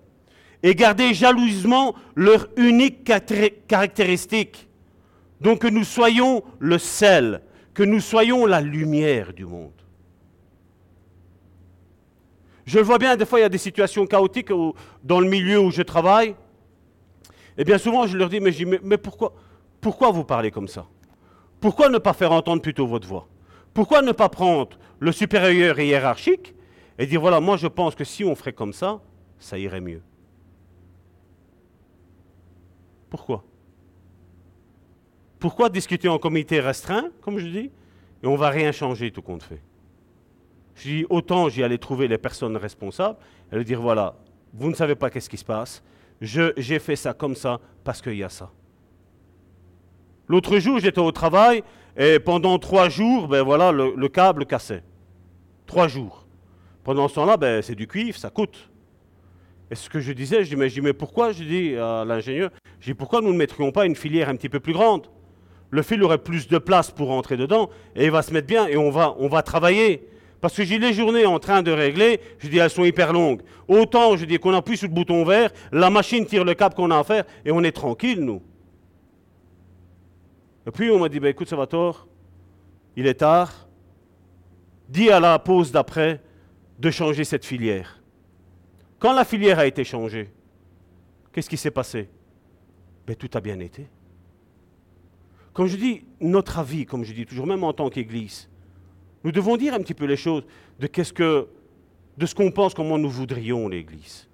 et 0.64 0.76
garder 0.76 1.14
jalousement 1.14 1.96
leur 2.16 2.48
unique 2.58 3.12
caractéristique. 3.68 4.68
Donc 5.40 5.60
que 5.60 5.68
nous 5.68 5.84
soyons 5.84 6.44
le 6.60 6.78
sel, 6.78 7.42
que 7.74 7.84
nous 7.84 8.00
soyons 8.00 8.46
la 8.46 8.62
lumière 8.62 9.34
du 9.34 9.46
monde. 9.46 9.72
Je 12.66 12.78
le 12.78 12.84
vois 12.84 13.00
bien, 13.00 13.16
des 13.16 13.26
fois 13.26 13.40
il 13.40 13.42
y 13.42 13.46
a 13.46 13.50
des 13.50 13.58
situations 13.58 14.06
chaotiques 14.06 14.52
dans 15.04 15.20
le 15.20 15.28
milieu 15.28 15.60
où 15.60 15.72
je 15.72 15.82
travaille. 15.82 16.36
Et 17.58 17.64
bien 17.64 17.80
souvent 17.80 18.06
je 18.06 18.18
leur 18.18 18.30
dis, 18.30 18.40
mais, 18.40 18.98
pourquoi, 18.98 19.34
pourquoi 19.82 20.12
vous 20.12 20.24
parlez 20.24 20.52
comme 20.52 20.68
ça? 20.68 20.86
Pourquoi 21.60 21.90
ne 21.90 21.98
pas 21.98 22.14
faire 22.14 22.32
entendre 22.32 22.62
plutôt 22.62 22.86
votre 22.86 23.08
voix? 23.08 23.28
Pourquoi 23.74 24.02
ne 24.02 24.12
pas 24.12 24.30
prendre 24.30 24.78
le 25.00 25.12
supérieur 25.12 25.80
hiérarchique 25.80 26.54
et 27.00 27.08
dire, 27.08 27.20
voilà, 27.20 27.40
moi 27.40 27.58
je 27.58 27.68
pense 27.68 27.96
que 27.96 28.04
si 28.04 28.24
on 28.24 28.36
ferait 28.36 28.54
comme 28.54 28.74
ça, 28.74 29.02
ça 29.40 29.58
irait 29.58 29.82
mieux 29.82 30.02
pourquoi? 33.12 33.44
Pourquoi 35.38 35.70
discuter 35.70 36.08
en 36.08 36.18
comité 36.18 36.62
restreint, 36.62 37.10
comme 37.22 37.38
je 37.38 37.48
dis, 37.48 37.72
et 38.24 38.28
on 38.28 38.34
ne 38.34 38.38
va 38.38 38.50
rien 38.50 38.72
changer 38.72 39.12
tout 39.12 39.22
compte 39.22 39.44
fait? 39.44 39.62
Je 40.76 40.90
dis, 40.90 41.06
autant 41.10 41.50
j'y 41.50 41.62
allais 41.62 41.78
trouver 41.78 42.08
les 42.08 42.18
personnes 42.18 42.56
responsables 42.56 43.18
et 43.52 43.56
leur 43.56 43.66
dire, 43.66 43.82
voilà, 43.82 44.16
vous 44.54 44.70
ne 44.70 44.76
savez 44.76 44.96
pas 44.96 45.10
qu'est-ce 45.10 45.30
qui 45.30 45.38
se 45.38 45.46
passe, 45.46 45.84
j'ai 46.22 46.80
fait 46.80 46.96
ça 46.96 47.14
comme 47.14 47.36
ça 47.36 47.60
parce 47.84 48.02
qu'il 48.02 48.16
y 48.16 48.24
a 48.24 48.30
ça. 48.30 48.50
L'autre 50.30 50.58
jour, 50.60 50.80
j'étais 50.80 51.02
au 51.02 51.12
travail 51.12 51.64
et 51.98 52.18
pendant 52.20 52.58
trois 52.60 52.88
jours, 52.88 53.28
ben 53.28 53.42
voilà, 53.42 53.74
le, 53.74 54.08
câble 54.08 54.46
cassait. 54.46 54.84
Trois 55.66 55.90
jours. 55.90 56.26
Pendant 56.86 57.10
ce 57.10 57.16
temps-là, 57.16 57.36
ben, 57.36 57.62
c'est 57.62 57.76
du 57.76 57.88
cuivre, 57.88 58.18
ça 58.18 58.30
coûte. 58.30 58.71
Et 59.72 59.76
ce 59.76 59.90
que 59.90 60.02
je 60.02 60.12
disais, 60.12 60.44
je 60.44 60.54
dis, 60.54 60.82
mais, 60.82 60.92
pourquoi, 60.92 61.32
je 61.32 61.46
dis 61.46 61.78
à 61.78 62.04
l'ingénieur, 62.06 62.52
je 62.82 62.88
dis, 62.88 62.94
pourquoi 62.94 63.22
nous 63.22 63.32
ne 63.32 63.38
mettrions 63.38 63.72
pas 63.72 63.86
une 63.86 63.96
filière 63.96 64.28
un 64.28 64.36
petit 64.36 64.50
peu 64.50 64.60
plus 64.60 64.74
grande? 64.74 65.08
Le 65.70 65.82
fil 65.82 66.04
aurait 66.04 66.18
plus 66.18 66.50
de 66.50 66.58
place 66.58 66.92
pour 66.92 67.08
rentrer 67.08 67.38
dedans, 67.38 67.70
et 67.96 68.04
il 68.04 68.12
va 68.12 68.22
se 68.22 68.34
mettre 68.34 68.48
bien, 68.48 68.68
et 68.68 68.76
on 68.76 68.92
va, 68.92 69.16
on 69.18 69.30
va 69.30 69.42
travailler. 69.42 70.06
Parce 70.42 70.58
que 70.58 70.66
j'ai 70.66 70.78
les 70.78 70.92
journées 70.92 71.26
en 71.26 71.40
train 71.40 71.62
de 71.62 71.72
régler, 71.72 72.20
je 72.40 72.50
dis, 72.50 72.58
elles 72.58 72.70
sont 72.70 72.84
hyper 72.84 73.14
longues. 73.14 73.44
Autant, 73.70 74.18
je 74.18 74.26
dis, 74.26 74.40
qu'on 74.40 74.54
appuie 74.54 74.76
sur 74.76 74.90
le 74.90 74.94
bouton 74.94 75.24
vert, 75.24 75.52
la 75.72 75.90
machine 75.90 76.26
tire 76.26 76.44
le 76.44 76.54
câble 76.54 76.76
qu'on 76.76 76.92
a 76.92 77.00
à 77.00 77.06
faire, 77.06 77.24
et 77.46 77.52
on 77.54 77.64
est 77.64 77.72
tranquille, 77.72 78.20
nous. 78.20 78.42
Et 80.68 80.72
puis 80.72 80.92
on 80.92 81.00
m'a 81.00 81.08
dit, 81.08 81.22
ben, 81.22 81.30
écoute, 81.30 81.48
Salvatore, 81.48 82.10
il 82.98 83.08
est 83.08 83.14
tard, 83.14 83.70
dis 84.90 85.10
à 85.10 85.22
la 85.22 85.40
pause 85.40 85.72
d'après 85.72 86.20
de 86.78 86.92
changer 86.92 87.24
cette 87.24 87.46
filière. 87.46 88.01
Quand 89.02 89.14
la 89.14 89.26
filière 89.26 89.58
a 89.58 89.66
été 89.66 89.84
changée, 89.84 90.30
qu'est-ce 91.34 91.50
qui 91.50 91.58
s'est 91.58 91.72
passé? 91.72 92.08
Ben, 93.08 93.16
Tout 93.16 93.32
a 93.34 93.42
bien 93.42 93.60
été. 93.60 93.88
Comme 95.54 95.66
je 95.66 95.76
dis, 95.76 96.04
notre 96.20 96.60
avis, 96.60 96.86
comme 96.86 97.04
je 97.04 97.12
dis 97.12 97.26
toujours, 97.26 97.48
même 97.48 97.64
en 97.64 97.74
tant 97.74 97.90
qu'Église, 97.90 98.48
nous 99.24 99.32
devons 99.32 99.58
dire 99.58 99.74
un 99.74 99.80
petit 99.80 99.96
peu 99.96 100.06
les 100.06 100.16
choses 100.16 100.44
de, 100.80 100.86
qu'est-ce 100.86 101.14
que, 101.14 101.48
de 102.16 102.26
ce 102.28 102.36
qu'on 102.36 102.52
pense, 102.52 102.76
comment 102.76 103.00
nous 103.00 103.10
voudrions 103.10 103.68
l'Église. 103.68 104.30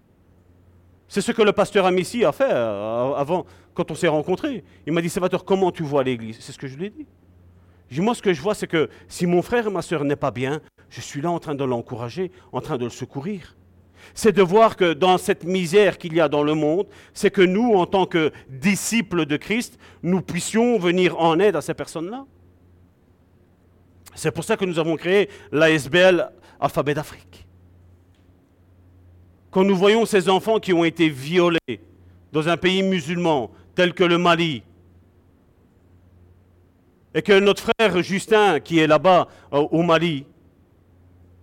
C'est 1.07 1.21
ce 1.21 1.31
que 1.31 1.41
le 1.41 1.53
pasteur 1.53 1.85
Amici 1.85 2.25
a 2.25 2.33
fait 2.33 2.51
euh, 2.51 3.13
avant, 3.13 3.45
quand 3.73 3.89
on 3.89 3.95
s'est 3.95 4.09
rencontrés. 4.09 4.65
Il 4.85 4.91
m'a 4.91 5.01
dit, 5.01 5.09
Salvatore, 5.09 5.45
comment 5.45 5.71
tu 5.71 5.83
vois 5.83 6.03
l'Église? 6.03 6.39
C'est 6.41 6.51
ce 6.51 6.57
que 6.57 6.67
je 6.67 6.75
lui 6.75 6.87
ai 6.87 6.89
dit. 6.89 7.07
dit. 7.89 8.01
Moi, 8.01 8.13
ce 8.13 8.21
que 8.21 8.33
je 8.33 8.41
vois, 8.41 8.53
c'est 8.53 8.67
que 8.67 8.89
si 9.07 9.27
mon 9.27 9.41
frère 9.41 9.67
et 9.67 9.71
ma 9.71 9.81
soeur 9.81 10.03
n'est 10.03 10.17
pas 10.17 10.31
bien, 10.31 10.59
je 10.89 10.99
suis 10.99 11.21
là 11.21 11.31
en 11.31 11.39
train 11.39 11.55
de 11.55 11.63
l'encourager, 11.63 12.33
en 12.51 12.59
train 12.59 12.77
de 12.77 12.83
le 12.83 12.91
secourir 12.91 13.55
c'est 14.13 14.31
de 14.31 14.41
voir 14.41 14.75
que 14.75 14.93
dans 14.93 15.17
cette 15.17 15.43
misère 15.43 15.97
qu'il 15.97 16.13
y 16.13 16.21
a 16.21 16.29
dans 16.29 16.43
le 16.43 16.53
monde, 16.53 16.87
c'est 17.13 17.31
que 17.31 17.41
nous, 17.41 17.73
en 17.73 17.85
tant 17.85 18.05
que 18.05 18.31
disciples 18.49 19.25
de 19.25 19.37
Christ, 19.37 19.77
nous 20.03 20.21
puissions 20.21 20.77
venir 20.77 21.19
en 21.19 21.39
aide 21.39 21.55
à 21.55 21.61
ces 21.61 21.73
personnes-là. 21.73 22.25
C'est 24.15 24.31
pour 24.31 24.43
ça 24.43 24.57
que 24.57 24.65
nous 24.65 24.79
avons 24.79 24.95
créé 24.95 25.29
l'ASBL 25.51 26.31
Alphabet 26.59 26.93
d'Afrique. 26.93 27.45
Quand 29.51 29.63
nous 29.63 29.75
voyons 29.75 30.05
ces 30.05 30.29
enfants 30.29 30.59
qui 30.59 30.73
ont 30.73 30.83
été 30.83 31.09
violés 31.09 31.81
dans 32.31 32.49
un 32.49 32.57
pays 32.57 32.83
musulman 32.83 33.51
tel 33.75 33.93
que 33.93 34.03
le 34.03 34.17
Mali, 34.17 34.63
et 37.13 37.21
que 37.21 37.39
notre 37.39 37.63
frère 37.63 38.03
Justin, 38.03 38.59
qui 38.59 38.79
est 38.79 38.87
là-bas 38.87 39.27
euh, 39.53 39.57
au 39.57 39.81
Mali, 39.81 40.25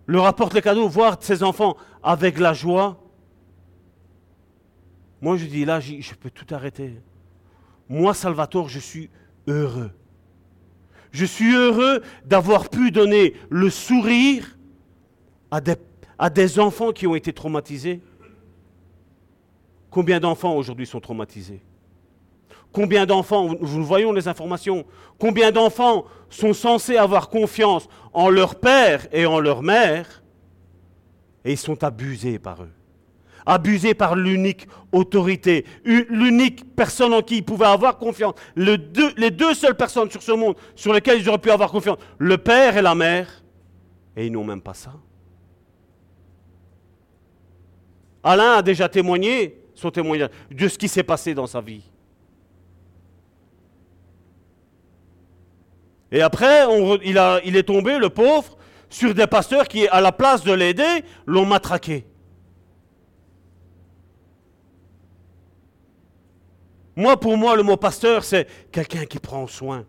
leur 0.07 0.27
apporte 0.27 0.55
les 0.55 0.63
cadeaux, 0.63 0.89
voir 0.89 1.17
ces 1.21 1.43
enfants 1.43 1.77
avec 2.03 2.39
la 2.39 2.53
joie. 2.53 3.01
Moi, 5.21 5.37
je 5.37 5.47
dis 5.47 5.65
là, 5.65 5.81
je 5.81 6.15
peux 6.15 6.31
tout 6.31 6.47
arrêter. 6.55 7.01
Moi, 7.89 8.13
Salvatore, 8.15 8.69
je 8.69 8.79
suis 8.79 9.11
heureux. 9.47 9.91
Je 11.13 11.25
suis 11.25 11.55
heureux 11.55 12.03
d'avoir 12.25 12.69
pu 12.69 12.91
donner 12.91 13.35
le 13.49 13.71
sourire 13.71 14.59
à 15.51 15.61
des, 15.61 15.77
à 16.19 16.29
des 16.29 16.59
enfants 16.59 16.93
qui 16.93 17.07
ont 17.07 17.15
été 17.15 17.33
traumatisés. 17.33 18.01
Combien 19.91 20.19
d'enfants 20.19 20.57
aujourd'hui 20.57 20.87
sont 20.87 21.01
traumatisés? 21.01 21.63
Combien 22.73 23.07
d'enfants, 23.07 23.55
nous 23.55 23.85
voyons 23.85 24.13
les 24.13 24.27
informations, 24.27 24.85
combien 25.19 25.53
d'enfants 25.53 26.07
sont 26.35 26.53
censés 26.53 26.97
avoir 26.97 27.28
confiance 27.28 27.89
en 28.12 28.28
leur 28.28 28.57
père 28.57 29.07
et 29.12 29.24
en 29.24 29.39
leur 29.39 29.62
mère 29.62 30.22
et 31.45 31.53
ils 31.53 31.59
sont 31.59 31.85
abusés 31.85 32.39
par 32.39 32.62
eux. 32.62 32.72
Abusés 33.47 33.95
par 33.95 34.16
l'unique 34.16 34.66
autorité, 34.91 35.66
l'unique 35.85 36.74
personne 36.74 37.12
en 37.12 37.20
qui 37.20 37.37
ils 37.37 37.45
pouvaient 37.45 37.66
avoir 37.66 37.99
confiance. 37.99 38.35
les 38.57 38.78
deux 39.30 39.55
seules 39.55 39.76
personnes 39.76 40.11
sur 40.11 40.22
ce 40.22 40.32
monde 40.32 40.57
sur 40.74 40.93
lesquelles 40.93 41.20
ils 41.20 41.28
auraient 41.28 41.39
pu 41.39 41.51
avoir 41.51 41.70
confiance, 41.70 41.99
le 42.18 42.39
père 42.39 42.76
et 42.76 42.82
la 42.82 42.95
mère, 42.95 43.43
Et 44.16 44.26
ils 44.26 44.32
n'ont 44.32 44.45
même 44.45 44.62
pas 44.62 44.74
ça. 44.74 44.93
Alain 48.22 48.55
a 48.55 48.62
déjà 48.62 48.89
témoigné 48.89 49.61
son 49.74 49.91
témoignage 49.91 50.30
de 50.51 50.68
ce 50.68 50.78
qui 50.78 50.89
s'est 50.89 51.03
passé 51.03 51.35
dans 51.35 51.47
sa 51.47 51.61
vie. 51.61 51.82
Et 56.15 56.23
après, 56.23 56.65
il, 57.03 57.57
est 57.57 57.62
tombé, 57.65 57.99
le 57.99 58.09
pauvre, 58.09 58.57
sur 58.89 59.12
des 59.15 59.27
pasteurs 59.27 59.67
qui, 59.67 59.89
à 59.89 60.01
la 60.01 60.12
place 60.12 60.45
de 60.45 60.53
l'aider, 60.53 61.05
l'ont 61.27 61.45
matraqué. 61.45 62.07
Moi, 66.95 67.19
pour 67.19 67.37
moi, 67.37 67.57
le 67.57 67.65
mot 67.65 67.77
pasteur, 67.77 68.23
c'est 68.23 68.47
quelqu'un 68.71 69.07
qui 69.07 69.19
prend 69.19 69.49
soin, 69.49 69.85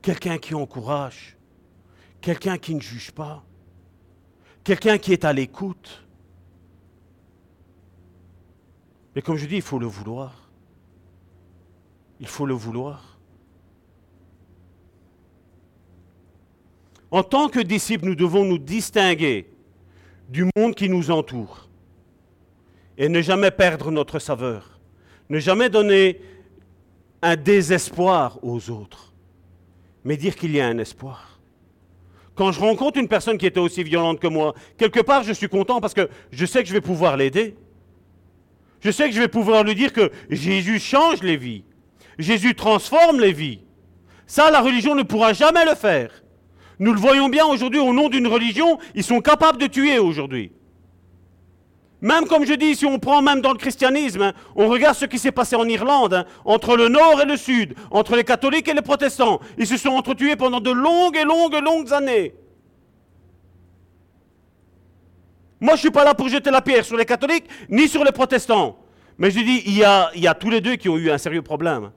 quelqu'un 0.00 0.38
qui 0.38 0.54
encourage, 0.54 1.36
quelqu'un 2.22 2.56
qui 2.56 2.74
ne 2.74 2.80
juge 2.80 3.10
pas, 3.10 3.44
quelqu'un 4.64 4.96
qui 4.96 5.12
est 5.12 5.26
à 5.26 5.34
l'écoute. 5.34 6.06
Mais 9.14 9.20
comme 9.20 9.36
je 9.36 9.44
dis, 9.44 9.56
il 9.56 9.62
faut 9.62 9.78
le 9.78 9.86
vouloir. 9.86 10.48
Il 12.18 12.28
faut 12.28 12.46
le 12.46 12.54
vouloir. 12.54 13.15
En 17.16 17.22
tant 17.22 17.48
que 17.48 17.60
disciples, 17.60 18.04
nous 18.04 18.14
devons 18.14 18.44
nous 18.44 18.58
distinguer 18.58 19.46
du 20.28 20.44
monde 20.54 20.74
qui 20.74 20.86
nous 20.90 21.10
entoure 21.10 21.66
et 22.98 23.08
ne 23.08 23.22
jamais 23.22 23.50
perdre 23.50 23.90
notre 23.90 24.18
saveur, 24.18 24.78
ne 25.30 25.38
jamais 25.38 25.70
donner 25.70 26.20
un 27.22 27.36
désespoir 27.36 28.38
aux 28.42 28.68
autres, 28.68 29.14
mais 30.04 30.18
dire 30.18 30.36
qu'il 30.36 30.54
y 30.54 30.60
a 30.60 30.66
un 30.66 30.76
espoir. 30.76 31.40
Quand 32.34 32.52
je 32.52 32.60
rencontre 32.60 32.98
une 32.98 33.08
personne 33.08 33.38
qui 33.38 33.46
était 33.46 33.60
aussi 33.60 33.82
violente 33.82 34.20
que 34.20 34.26
moi, 34.26 34.54
quelque 34.76 35.00
part 35.00 35.22
je 35.22 35.32
suis 35.32 35.48
content 35.48 35.80
parce 35.80 35.94
que 35.94 36.10
je 36.32 36.44
sais 36.44 36.62
que 36.62 36.68
je 36.68 36.74
vais 36.74 36.82
pouvoir 36.82 37.16
l'aider. 37.16 37.56
Je 38.80 38.90
sais 38.90 39.08
que 39.08 39.14
je 39.14 39.20
vais 39.22 39.28
pouvoir 39.28 39.64
lui 39.64 39.74
dire 39.74 39.94
que 39.94 40.12
Jésus 40.28 40.78
change 40.80 41.22
les 41.22 41.38
vies. 41.38 41.64
Jésus 42.18 42.54
transforme 42.54 43.20
les 43.20 43.32
vies. 43.32 43.60
Ça, 44.26 44.50
la 44.50 44.60
religion 44.60 44.94
ne 44.94 45.02
pourra 45.02 45.32
jamais 45.32 45.64
le 45.64 45.74
faire. 45.74 46.10
Nous 46.78 46.92
le 46.92 47.00
voyons 47.00 47.28
bien 47.28 47.46
aujourd'hui 47.46 47.80
au 47.80 47.92
nom 47.92 48.08
d'une 48.08 48.26
religion, 48.26 48.78
ils 48.94 49.04
sont 49.04 49.20
capables 49.20 49.58
de 49.58 49.66
tuer 49.66 49.98
aujourd'hui. 49.98 50.52
Même 52.02 52.26
comme 52.26 52.44
je 52.44 52.52
dis, 52.52 52.76
si 52.76 52.84
on 52.84 52.98
prend 52.98 53.22
même 53.22 53.40
dans 53.40 53.52
le 53.52 53.58
christianisme, 53.58 54.20
hein, 54.20 54.32
on 54.54 54.68
regarde 54.68 54.94
ce 54.94 55.06
qui 55.06 55.18
s'est 55.18 55.32
passé 55.32 55.56
en 55.56 55.66
Irlande, 55.66 56.12
hein, 56.12 56.24
entre 56.44 56.76
le 56.76 56.88
nord 56.88 57.20
et 57.22 57.24
le 57.24 57.38
sud, 57.38 57.74
entre 57.90 58.16
les 58.16 58.24
catholiques 58.24 58.68
et 58.68 58.74
les 58.74 58.82
protestants. 58.82 59.40
Ils 59.56 59.66
se 59.66 59.78
sont 59.78 59.90
entretués 59.90 60.36
pendant 60.36 60.60
de 60.60 60.70
longues 60.70 61.16
et 61.16 61.24
longues 61.24 61.54
et 61.54 61.62
longues 61.62 61.92
années. 61.94 62.34
Moi, 65.58 65.72
je 65.72 65.78
ne 65.78 65.80
suis 65.80 65.90
pas 65.90 66.04
là 66.04 66.14
pour 66.14 66.28
jeter 66.28 66.50
la 66.50 66.60
pierre 66.60 66.84
sur 66.84 66.98
les 66.98 67.06
catholiques 67.06 67.46
ni 67.70 67.88
sur 67.88 68.04
les 68.04 68.12
protestants. 68.12 68.76
Mais 69.16 69.30
je 69.30 69.40
dis, 69.40 69.62
il 69.64 69.78
y 69.78 69.82
a, 69.84 70.10
il 70.14 70.20
y 70.20 70.28
a 70.28 70.34
tous 70.34 70.50
les 70.50 70.60
deux 70.60 70.76
qui 70.76 70.90
ont 70.90 70.98
eu 70.98 71.10
un 71.10 71.16
sérieux 71.16 71.40
problème. 71.40 71.90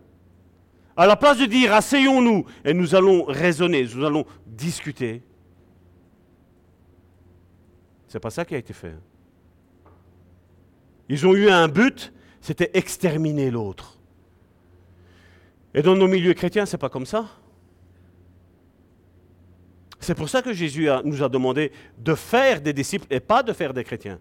À 0.95 1.05
la 1.05 1.15
place 1.15 1.37
de 1.37 1.45
dire 1.45 1.73
asseyons-nous 1.73 2.45
et 2.65 2.73
nous 2.73 2.95
allons 2.95 3.23
raisonner, 3.25 3.87
nous 3.95 4.05
allons 4.05 4.25
discuter, 4.59 5.23
c'est 8.07 8.19
pas 8.19 8.29
ça 8.29 8.43
qui 8.43 8.55
a 8.55 8.57
été 8.57 8.73
fait. 8.73 8.95
Ils 11.07 11.25
ont 11.25 11.33
eu 11.33 11.49
un 11.49 11.67
but, 11.67 12.13
c'était 12.41 12.71
exterminer 12.73 13.49
l'autre. 13.49 13.97
Et 15.73 15.81
dans 15.81 15.95
nos 15.95 16.07
milieux 16.07 16.33
chrétiens, 16.33 16.65
c'est 16.65 16.77
pas 16.77 16.89
comme 16.89 17.05
ça. 17.05 17.27
C'est 19.99 20.15
pour 20.15 20.29
ça 20.29 20.41
que 20.41 20.53
Jésus 20.53 20.89
nous 21.03 21.23
a 21.23 21.29
demandé 21.29 21.71
de 21.97 22.15
faire 22.15 22.61
des 22.61 22.73
disciples 22.73 23.07
et 23.09 23.19
pas 23.19 23.43
de 23.43 23.53
faire 23.53 23.73
des 23.73 23.83
chrétiens. 23.83 24.19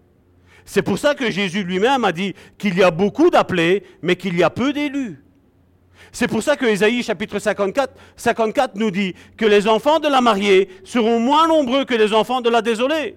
C'est 0.65 0.83
pour 0.83 0.99
ça 0.99 1.15
que 1.15 1.31
Jésus 1.31 1.63
lui-même 1.63 2.03
a 2.03 2.11
dit 2.11 2.35
qu'il 2.57 2.77
y 2.77 2.83
a 2.83 2.91
beaucoup 2.91 3.29
d'appelés, 3.29 3.83
mais 4.01 4.15
qu'il 4.15 4.37
y 4.37 4.43
a 4.43 4.49
peu 4.49 4.71
d'élus. 4.73 5.23
C'est 6.11 6.27
pour 6.27 6.41
ça 6.41 6.55
que 6.55 6.65
Ésaïe 6.65 7.03
chapitre 7.03 7.39
54, 7.39 7.93
54 8.15 8.75
nous 8.75 8.91
dit 8.91 9.13
que 9.37 9.45
les 9.45 9.67
enfants 9.67 9.99
de 9.99 10.07
la 10.07 10.21
mariée 10.21 10.69
seront 10.83 11.19
moins 11.19 11.47
nombreux 11.47 11.85
que 11.85 11.93
les 11.93 12.13
enfants 12.13 12.41
de 12.41 12.49
la 12.49 12.61
désolée. 12.61 13.15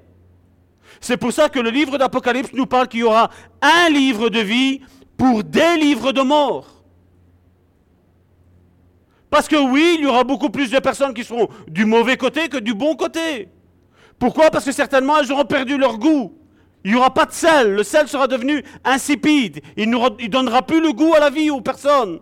C'est 1.00 1.16
pour 1.16 1.32
ça 1.32 1.48
que 1.48 1.58
le 1.58 1.70
livre 1.70 1.98
d'Apocalypse 1.98 2.52
nous 2.52 2.66
parle 2.66 2.88
qu'il 2.88 3.00
y 3.00 3.04
aura 3.04 3.30
un 3.60 3.88
livre 3.88 4.28
de 4.28 4.40
vie 4.40 4.80
pour 5.16 5.42
des 5.42 5.76
livres 5.78 6.12
de 6.12 6.22
mort. 6.22 6.82
Parce 9.30 9.48
que 9.48 9.56
oui, 9.56 9.96
il 9.98 10.04
y 10.04 10.06
aura 10.06 10.24
beaucoup 10.24 10.50
plus 10.50 10.70
de 10.70 10.78
personnes 10.78 11.14
qui 11.14 11.24
seront 11.24 11.48
du 11.66 11.86
mauvais 11.86 12.18
côté 12.18 12.48
que 12.48 12.58
du 12.58 12.74
bon 12.74 12.94
côté. 12.96 13.48
Pourquoi? 14.18 14.50
Parce 14.50 14.64
que 14.64 14.72
certainement 14.72 15.18
elles 15.18 15.32
auront 15.32 15.46
perdu 15.46 15.78
leur 15.78 15.98
goût. 15.98 16.38
Il 16.84 16.92
n'y 16.92 16.96
aura 16.98 17.14
pas 17.14 17.24
de 17.24 17.32
sel. 17.32 17.74
Le 17.74 17.82
sel 17.82 18.08
sera 18.08 18.28
devenu 18.28 18.62
insipide. 18.84 19.62
Il 19.76 19.88
ne 19.88 20.28
donnera 20.28 20.62
plus 20.62 20.80
le 20.80 20.92
goût 20.92 21.14
à 21.14 21.20
la 21.20 21.30
vie 21.30 21.50
aux 21.50 21.60
personnes. 21.60 22.20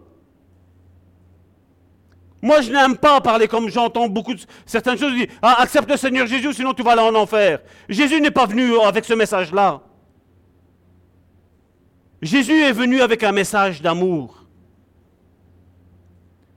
Moi, 2.43 2.63
je 2.63 2.73
n'aime 2.73 2.97
pas 2.97 3.21
parler 3.21 3.49
comme 3.49 3.69
j'entends 3.69 4.09
beaucoup 4.09 4.35
de 4.35 4.41
certaines 4.65 4.97
choses. 4.97 5.13
Je 5.13 5.25
dis, 5.25 5.29
ah, 5.43 5.61
accepte 5.61 5.91
le 5.91 5.97
Seigneur 5.97 6.27
Jésus, 6.27 6.55
sinon 6.55 6.73
tu 6.73 6.83
vas 6.83 6.93
aller 6.93 7.03
en 7.03 7.15
enfer. 7.15 7.61
Jésus 7.89 8.21
n'est 8.21 8.31
pas 8.31 8.47
venu 8.47 8.79
avec 8.81 9.05
ce 9.05 9.15
message-là. 9.15 9.83
Jésus 12.23 12.61
est 12.61 12.73
venu 12.73 13.01
avec 13.01 13.23
un 13.23 13.33
message 13.33 13.83
d'amour. 13.83 14.45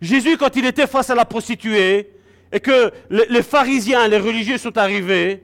Jésus, 0.01 0.37
quand 0.37 0.55
il 0.55 0.65
était 0.65 0.87
face 0.87 1.09
à 1.09 1.15
la 1.15 1.25
prostituée 1.25 2.11
et 2.51 2.59
que 2.59 2.91
les 3.09 3.41
pharisiens, 3.41 4.07
les 4.07 4.17
religieux 4.17 4.57
sont 4.57 4.77
arrivés, 4.77 5.43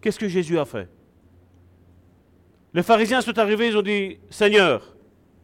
qu'est-ce 0.00 0.18
que 0.18 0.28
Jésus 0.28 0.58
a 0.58 0.64
fait? 0.64 0.88
Les 2.72 2.82
pharisiens 2.82 3.20
sont 3.20 3.36
arrivés, 3.38 3.68
ils 3.68 3.76
ont 3.76 3.82
dit, 3.82 4.18
Seigneur, 4.30 4.94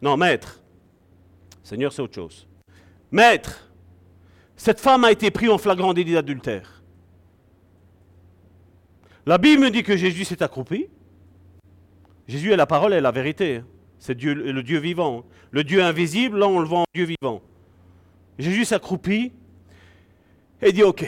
non, 0.01 0.17
maître, 0.17 0.61
Seigneur 1.65 1.93
c'est 1.93 2.03
autre 2.03 2.15
chose. 2.15 2.47
Maître, 3.11 3.69
cette 4.65 4.81
femme 4.81 5.05
a 5.05 5.13
été 5.13 5.31
prise 5.31 5.51
en 5.51 5.59
flagrant 5.59 5.93
délit 5.93 6.15
d'adultère. 6.15 6.83
La 9.27 9.37
Bible 9.37 9.65
me 9.65 9.71
dit 9.71 9.83
que 9.83 9.95
Jésus 9.95 10.25
s'est 10.25 10.43
accroupi. 10.43 10.87
Jésus 12.27 12.51
est 12.51 12.57
la 12.57 12.65
parole 12.65 12.95
et 12.95 13.01
la 13.03 13.11
vérité. 13.11 13.63
C'est 13.99 14.15
Dieu, 14.15 14.33
le 14.33 14.63
Dieu 14.63 14.79
vivant. 14.79 15.27
Le 15.51 15.65
Dieu 15.65 15.83
invisible, 15.83 16.39
là 16.39 16.49
on 16.49 16.61
le 16.61 16.67
voit 16.67 16.79
en 16.79 16.85
Dieu 16.95 17.05
vivant. 17.05 17.43
Jésus 18.39 18.65
s'accroupit 18.65 19.33
et 20.63 20.73
dit 20.73 20.83
Ok, 20.83 21.05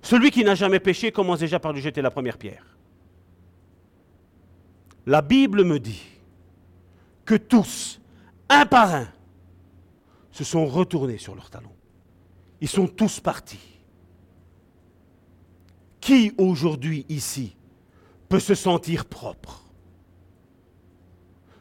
celui 0.00 0.30
qui 0.30 0.44
n'a 0.44 0.54
jamais 0.54 0.78
péché 0.78 1.10
commence 1.10 1.40
déjà 1.40 1.58
par 1.58 1.72
lui 1.72 1.82
jeter 1.82 2.02
la 2.02 2.12
première 2.12 2.38
pierre. 2.38 2.76
La 5.06 5.22
Bible 5.22 5.64
me 5.64 5.80
dit 5.80 6.04
que 7.24 7.34
tous, 7.34 8.00
un 8.48 8.64
par 8.64 8.94
un, 8.94 9.08
se 10.30 10.44
sont 10.44 10.66
retournés 10.66 11.18
sur 11.18 11.34
leurs 11.34 11.50
talons. 11.50 11.75
Ils 12.60 12.68
sont 12.68 12.86
tous 12.86 13.20
partis. 13.20 13.80
Qui 16.00 16.32
aujourd'hui 16.38 17.04
ici 17.08 17.56
peut 18.28 18.40
se 18.40 18.54
sentir 18.54 19.04
propre, 19.04 19.64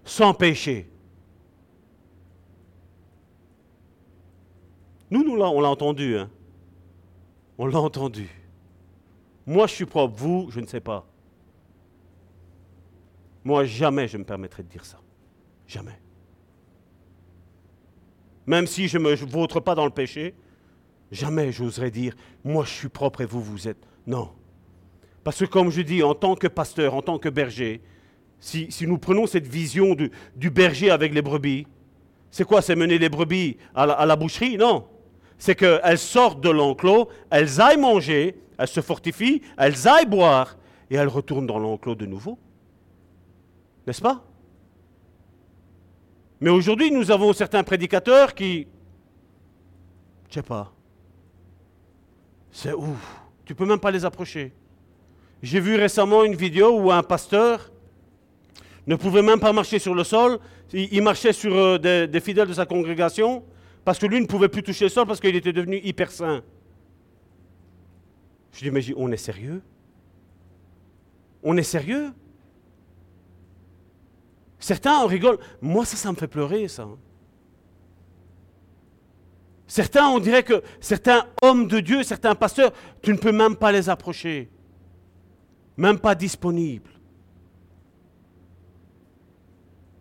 sans 0.04 0.34
péché? 0.34 0.90
Nous, 5.10 5.24
nous 5.24 5.42
on 5.42 5.62
l'a 5.62 5.70
entendu. 5.70 6.18
Hein? 6.18 6.30
On 7.58 7.68
l'a 7.68 7.80
entendu. 7.80 8.30
Moi, 9.46 9.68
je 9.68 9.74
suis 9.74 9.86
propre. 9.86 10.16
Vous, 10.16 10.48
je 10.50 10.60
ne 10.60 10.66
sais 10.66 10.80
pas. 10.80 11.06
Moi, 13.44 13.66
jamais 13.66 14.08
je 14.08 14.18
me 14.18 14.24
permettrai 14.24 14.64
de 14.64 14.70
dire 14.70 14.86
ça. 14.86 15.00
Jamais. 15.68 16.00
Même 18.46 18.68
si 18.68 18.88
je 18.88 18.98
ne 18.98 19.04
me 19.04 19.16
vautre 19.16 19.60
pas 19.60 19.76
dans 19.76 19.86
le 19.86 19.92
péché, 19.92 20.36
Jamais 21.16 21.54
j'oserais 21.54 21.92
dire, 21.92 22.14
moi 22.44 22.66
je 22.66 22.72
suis 22.72 22.90
propre 22.90 23.22
et 23.22 23.26
vous, 23.26 23.42
vous 23.42 23.70
êtes. 23.70 23.88
Non. 24.06 24.32
Parce 25.24 25.40
que 25.40 25.46
comme 25.46 25.70
je 25.72 25.82
dis, 25.82 26.04
en 26.04 26.14
tant 26.14 26.36
que 26.36 26.48
pasteur, 26.48 26.94
en 26.94 27.02
tant 27.02 27.18
que 27.20 27.30
berger, 27.30 27.82
si, 28.42 28.70
nous 28.82 28.98
prenons 28.98 29.26
cette 29.26 29.48
vision 29.48 29.96
du, 29.96 30.50
berger 30.50 30.92
avec 30.92 31.14
les 31.14 31.22
brebis, 31.22 31.68
c'est 32.30 32.44
quoi? 32.44 32.62
C'est 32.62 32.76
mener 32.76 32.98
les 32.98 33.08
brebis 33.08 33.56
à 33.74 34.06
la, 34.06 34.16
boucherie? 34.18 34.58
Non. 34.58 34.88
C'est 35.38 35.56
qu'elles 35.56 35.98
sortent 35.98 36.42
de 36.42 36.50
l'enclos, 36.50 37.08
elles 37.30 37.62
aillent 37.62 37.80
manger, 37.80 38.36
elles 38.58 38.68
se 38.68 38.82
fortifient, 38.82 39.42
elles 39.58 39.88
aillent 39.88 40.06
boire, 40.06 40.58
et 40.90 40.96
elles 40.96 41.08
retournent 41.08 41.48
dans 41.48 41.60
l'enclos 41.60 41.96
de 41.96 42.06
nouveau. 42.06 42.38
N'est-ce 43.88 44.02
pas? 44.02 44.22
Mais 46.42 46.50
aujourd'hui, 46.50 46.92
nous 46.92 47.10
avons 47.10 47.32
certains 47.32 47.64
prédicateurs 47.64 48.36
qui, 48.36 48.68
je 50.30 50.34
sais 50.34 50.44
pas, 50.44 50.76
c'est 52.56 52.74
ouf. 52.74 53.22
Tu 53.44 53.54
peux 53.54 53.66
même 53.66 53.80
pas 53.80 53.92
les 53.92 54.06
approcher. 54.06 54.54
J'ai 55.44 55.60
vu 55.60 55.76
récemment 55.76 56.24
une 56.24 56.36
vidéo 56.36 56.80
où 56.80 56.90
un 56.90 57.04
pasteur 57.04 57.70
ne 58.88 58.96
pouvait 58.96 59.22
même 59.22 59.42
pas 59.42 59.52
marcher 59.52 59.78
sur 59.78 59.94
le 59.94 60.06
sol. 60.06 60.40
Il, 60.72 61.02
marchait 61.04 61.34
sur 61.34 61.54
euh, 61.54 62.08
des, 62.08 62.20
fidèles 62.22 62.48
de 62.48 62.54
sa 62.54 62.66
congrégation 62.66 63.44
parce 63.84 64.00
que 64.00 64.06
lui 64.06 64.22
ne 64.22 64.26
pouvait 64.26 64.48
plus 64.48 64.64
toucher 64.64 64.86
le 64.86 64.90
sol 64.90 65.06
parce 65.06 65.20
qu'il 65.20 65.36
était 65.36 65.52
devenu 65.52 65.82
hyper 65.84 66.10
saint. 66.10 66.44
Je 68.54 68.60
dis, 68.60 68.72
mais 68.72 68.82
on 68.96 69.12
est 69.12 69.18
sérieux? 69.18 69.62
On 71.44 71.58
est 71.58 71.64
sérieux? 71.64 72.14
Certains 74.60 74.96
en 74.96 75.08
rigolent. 75.08 75.40
Moi, 75.62 75.84
ça, 75.84 75.98
ça 75.98 76.10
me 76.10 76.16
fait 76.16 76.30
pleurer, 76.30 76.70
ça. 76.70 76.88
Certains, 79.68 80.08
on 80.08 80.20
dirait 80.20 80.44
que 80.44 80.62
certains 80.80 81.26
hommes 81.42 81.68
de 81.68 81.80
Dieu, 81.80 82.04
certains 82.04 82.36
pasteurs, 82.36 82.72
tu 83.02 83.12
ne 83.12 83.18
peux 83.18 83.32
même 83.32 83.56
pas 83.56 83.72
les 83.72 83.90
approcher. 83.90 84.50
Même 85.78 86.00
pas 86.00 86.16
disponibles. 86.16 86.92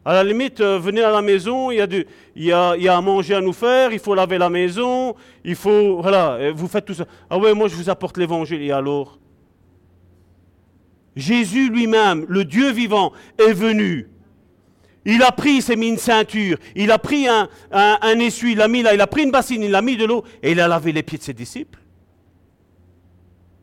À 0.05 0.13
la 0.13 0.23
limite, 0.23 0.61
euh, 0.61 0.79
venez 0.79 1.03
à 1.03 1.11
la 1.11 1.23
maison, 1.23 1.71
il 1.71 1.77
y, 1.77 1.79
y 1.79 2.53
a, 2.53 2.77
il 2.77 2.83
y, 2.83 2.89
a, 2.89 2.97
à 2.97 3.01
manger 3.01 3.35
à 3.35 3.41
nous 3.41 3.55
faire, 3.55 3.91
il 3.91 3.99
faut 3.99 4.15
laver 4.15 4.37
la 4.37 4.51
maison, 4.51 5.15
il 5.45 5.55
faut... 5.55 6.03
Voilà, 6.03 6.53
vous 6.53 6.69
faites 6.69 6.85
tout 6.85 6.93
ça. 6.93 7.07
Ah 7.31 7.39
ouais, 7.39 7.55
moi 7.55 7.69
je 7.69 7.75
vous 7.75 7.89
apporte 7.89 8.19
l'évangile. 8.19 8.61
Et 8.61 8.71
alors? 8.71 9.19
Jésus 11.17 11.71
lui-même, 11.71 12.27
le 12.29 12.45
Dieu 12.45 12.71
vivant, 12.71 13.13
est 13.39 13.55
venu. 13.55 14.11
Il 15.07 15.23
a 15.23 15.33
pris, 15.33 15.57
il 15.57 15.63
s'est 15.63 15.77
mis 15.77 15.89
une 15.89 15.99
ceinture, 15.99 16.59
il 16.75 16.91
a 16.91 16.99
pris 16.99 17.29
un, 17.29 17.49
un, 17.71 18.19
essuie, 18.21 18.53
il 18.53 18.61
a 18.61 18.69
mis 18.69 18.83
là, 18.83 18.95
il 18.95 19.01
a 19.01 19.07
pris 19.07 19.23
une 19.23 19.31
bassine, 19.31 19.63
il 19.63 19.75
a 19.75 19.83
mis 19.83 19.97
de 19.97 20.07
l'eau 20.07 20.25
et 20.43 20.53
il 20.53 20.61
a 20.61 20.69
lavé 20.69 20.93
les 20.93 21.03
pieds 21.03 21.19
de 21.19 21.23
ses 21.23 21.35
disciples. 21.35 21.79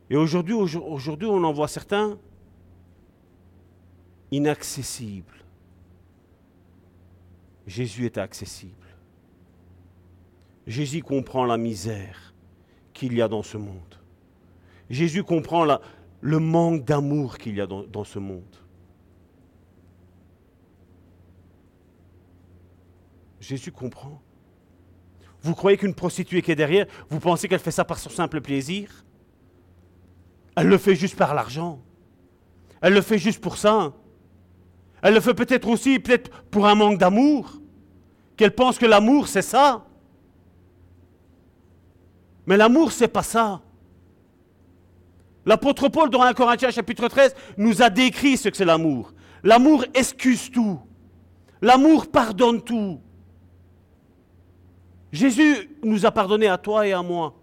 Et 0.10 0.16
aujourd'hui, 0.16 0.54
on 0.54 1.44
en 1.44 1.54
voit 1.54 1.68
certains 1.68 2.18
inaccessibles. 4.30 5.34
Jésus 7.66 8.06
est 8.06 8.18
accessible. 8.18 8.76
Jésus 10.68 11.02
comprend 11.02 11.46
la 11.46 11.58
misère 11.58 12.34
qu'il 12.94 13.14
y 13.14 13.22
a 13.22 13.28
dans 13.28 13.44
ce 13.44 13.58
monde. 13.58 13.96
Jésus 14.90 15.24
comprend 15.24 15.66
le 16.20 16.40
manque 16.40 16.84
d'amour 16.84 17.38
qu'il 17.38 17.56
y 17.56 17.62
a 17.62 17.68
dans 17.68 18.04
ce 18.04 18.20
monde. 18.20 18.61
Jésus 23.42 23.72
comprend. 23.72 24.22
Vous 25.42 25.56
croyez 25.56 25.76
qu'une 25.76 25.96
prostituée 25.96 26.44
qui 26.44 26.52
est 26.52 26.56
derrière, 26.56 26.86
vous 27.10 27.20
pensez 27.20 27.48
qu'elle 27.48 27.60
fait 27.60 27.72
ça 27.72 27.84
par 27.84 27.98
son 27.98 28.12
simple 28.12 28.40
plaisir? 28.40 29.04
Elle 30.56 30.68
le 30.68 30.78
fait 30.78 30.96
juste 30.96 31.18
par 31.18 31.34
l'argent. 31.34 31.82
Elle 32.82 32.94
le 32.94 33.02
fait 33.02 33.18
juste 33.18 33.42
pour 33.42 33.58
ça. 33.58 33.94
Elle 35.02 35.16
le 35.16 35.20
fait 35.20 35.34
peut-être 35.34 35.68
aussi, 35.68 36.00
peut-être 36.00 36.30
pour 36.52 36.68
un 36.68 36.76
manque 36.76 37.00
d'amour. 37.00 37.60
Qu'elle 38.38 38.54
pense 38.54 38.78
que 38.78 38.86
l'amour, 38.86 39.28
c'est 39.28 39.42
ça. 39.42 39.86
Mais 42.46 42.58
l'amour, 42.58 42.92
c'est 42.92 43.08
pas 43.08 43.24
ça. 43.24 43.62
L'apôtre 45.48 45.90
Paul, 45.90 46.12
dans 46.12 46.22
1 46.22 46.34
Corinthiens 46.34 46.70
chapitre 46.70 47.08
13, 47.08 47.36
nous 47.58 47.82
a 47.82 47.90
décrit 47.90 48.38
ce 48.38 48.50
que 48.50 48.58
c'est 48.58 48.66
l'amour. 48.66 49.14
L'amour 49.44 49.86
excuse 49.96 50.52
tout. 50.52 50.80
L'amour 51.60 52.12
pardonne 52.12 52.62
tout. 52.62 53.02
Jésus 55.12 55.70
nous 55.84 56.06
a 56.06 56.12
pardonné 56.12 56.48
à 56.48 56.58
toi 56.58 56.88
et 56.88 56.94
à 56.94 57.02
moi. 57.02 57.36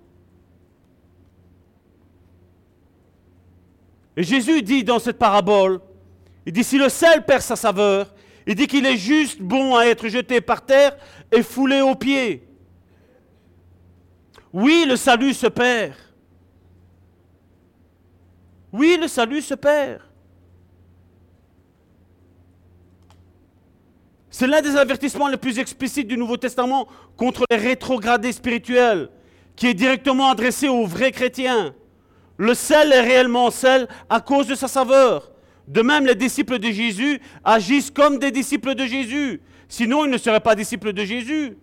Et 4.16 4.22
Jésus 4.22 4.62
dit 4.62 4.82
dans 4.82 4.98
cette 4.98 5.18
parabole, 5.18 5.80
il 6.46 6.52
dit, 6.52 6.64
si 6.64 6.78
le 6.78 6.88
sel 6.88 7.24
perd 7.24 7.42
sa 7.42 7.56
saveur, 7.56 8.12
il 8.46 8.54
dit 8.54 8.66
qu'il 8.66 8.86
est 8.86 8.96
juste 8.96 9.40
bon 9.40 9.76
à 9.76 9.84
être 9.84 10.08
jeté 10.08 10.40
par 10.40 10.64
terre 10.64 10.96
et 11.30 11.42
foulé 11.42 11.82
aux 11.82 11.94
pieds. 11.94 12.48
Oui, 14.52 14.86
le 14.88 14.96
salut 14.96 15.34
se 15.34 15.46
perd. 15.46 15.94
Oui, 18.72 18.98
le 19.00 19.08
salut 19.08 19.42
se 19.42 19.54
perd. 19.54 20.00
C'est 24.38 24.46
l'un 24.46 24.62
des 24.62 24.76
avertissements 24.76 25.26
les 25.26 25.36
plus 25.36 25.58
explicites 25.58 26.06
du 26.06 26.16
Nouveau 26.16 26.36
Testament 26.36 26.86
contre 27.16 27.42
les 27.50 27.56
rétrogradés 27.56 28.30
spirituels, 28.30 29.08
qui 29.56 29.66
est 29.66 29.74
directement 29.74 30.30
adressé 30.30 30.68
aux 30.68 30.86
vrais 30.86 31.10
chrétiens. 31.10 31.74
Le 32.36 32.54
sel 32.54 32.92
est 32.92 33.00
réellement 33.00 33.50
sel 33.50 33.88
à 34.08 34.20
cause 34.20 34.46
de 34.46 34.54
sa 34.54 34.68
saveur. 34.68 35.32
De 35.66 35.82
même, 35.82 36.06
les 36.06 36.14
disciples 36.14 36.60
de 36.60 36.70
Jésus 36.70 37.20
agissent 37.42 37.90
comme 37.90 38.20
des 38.20 38.30
disciples 38.30 38.76
de 38.76 38.86
Jésus. 38.86 39.40
Sinon, 39.68 40.04
ils 40.04 40.10
ne 40.12 40.18
seraient 40.18 40.38
pas 40.38 40.54
disciples 40.54 40.92
de 40.92 41.04
Jésus. 41.04 41.56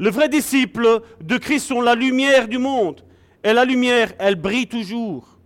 Le 0.00 0.10
vrai 0.10 0.28
disciple 0.28 1.02
de 1.20 1.36
Christ 1.36 1.68
sont 1.68 1.80
la 1.80 1.94
lumière 1.94 2.48
du 2.48 2.58
monde. 2.58 3.04
Et 3.44 3.52
la 3.52 3.64
lumière, 3.64 4.14
elle 4.18 4.34
brille 4.34 4.66
toujours. 4.66 5.37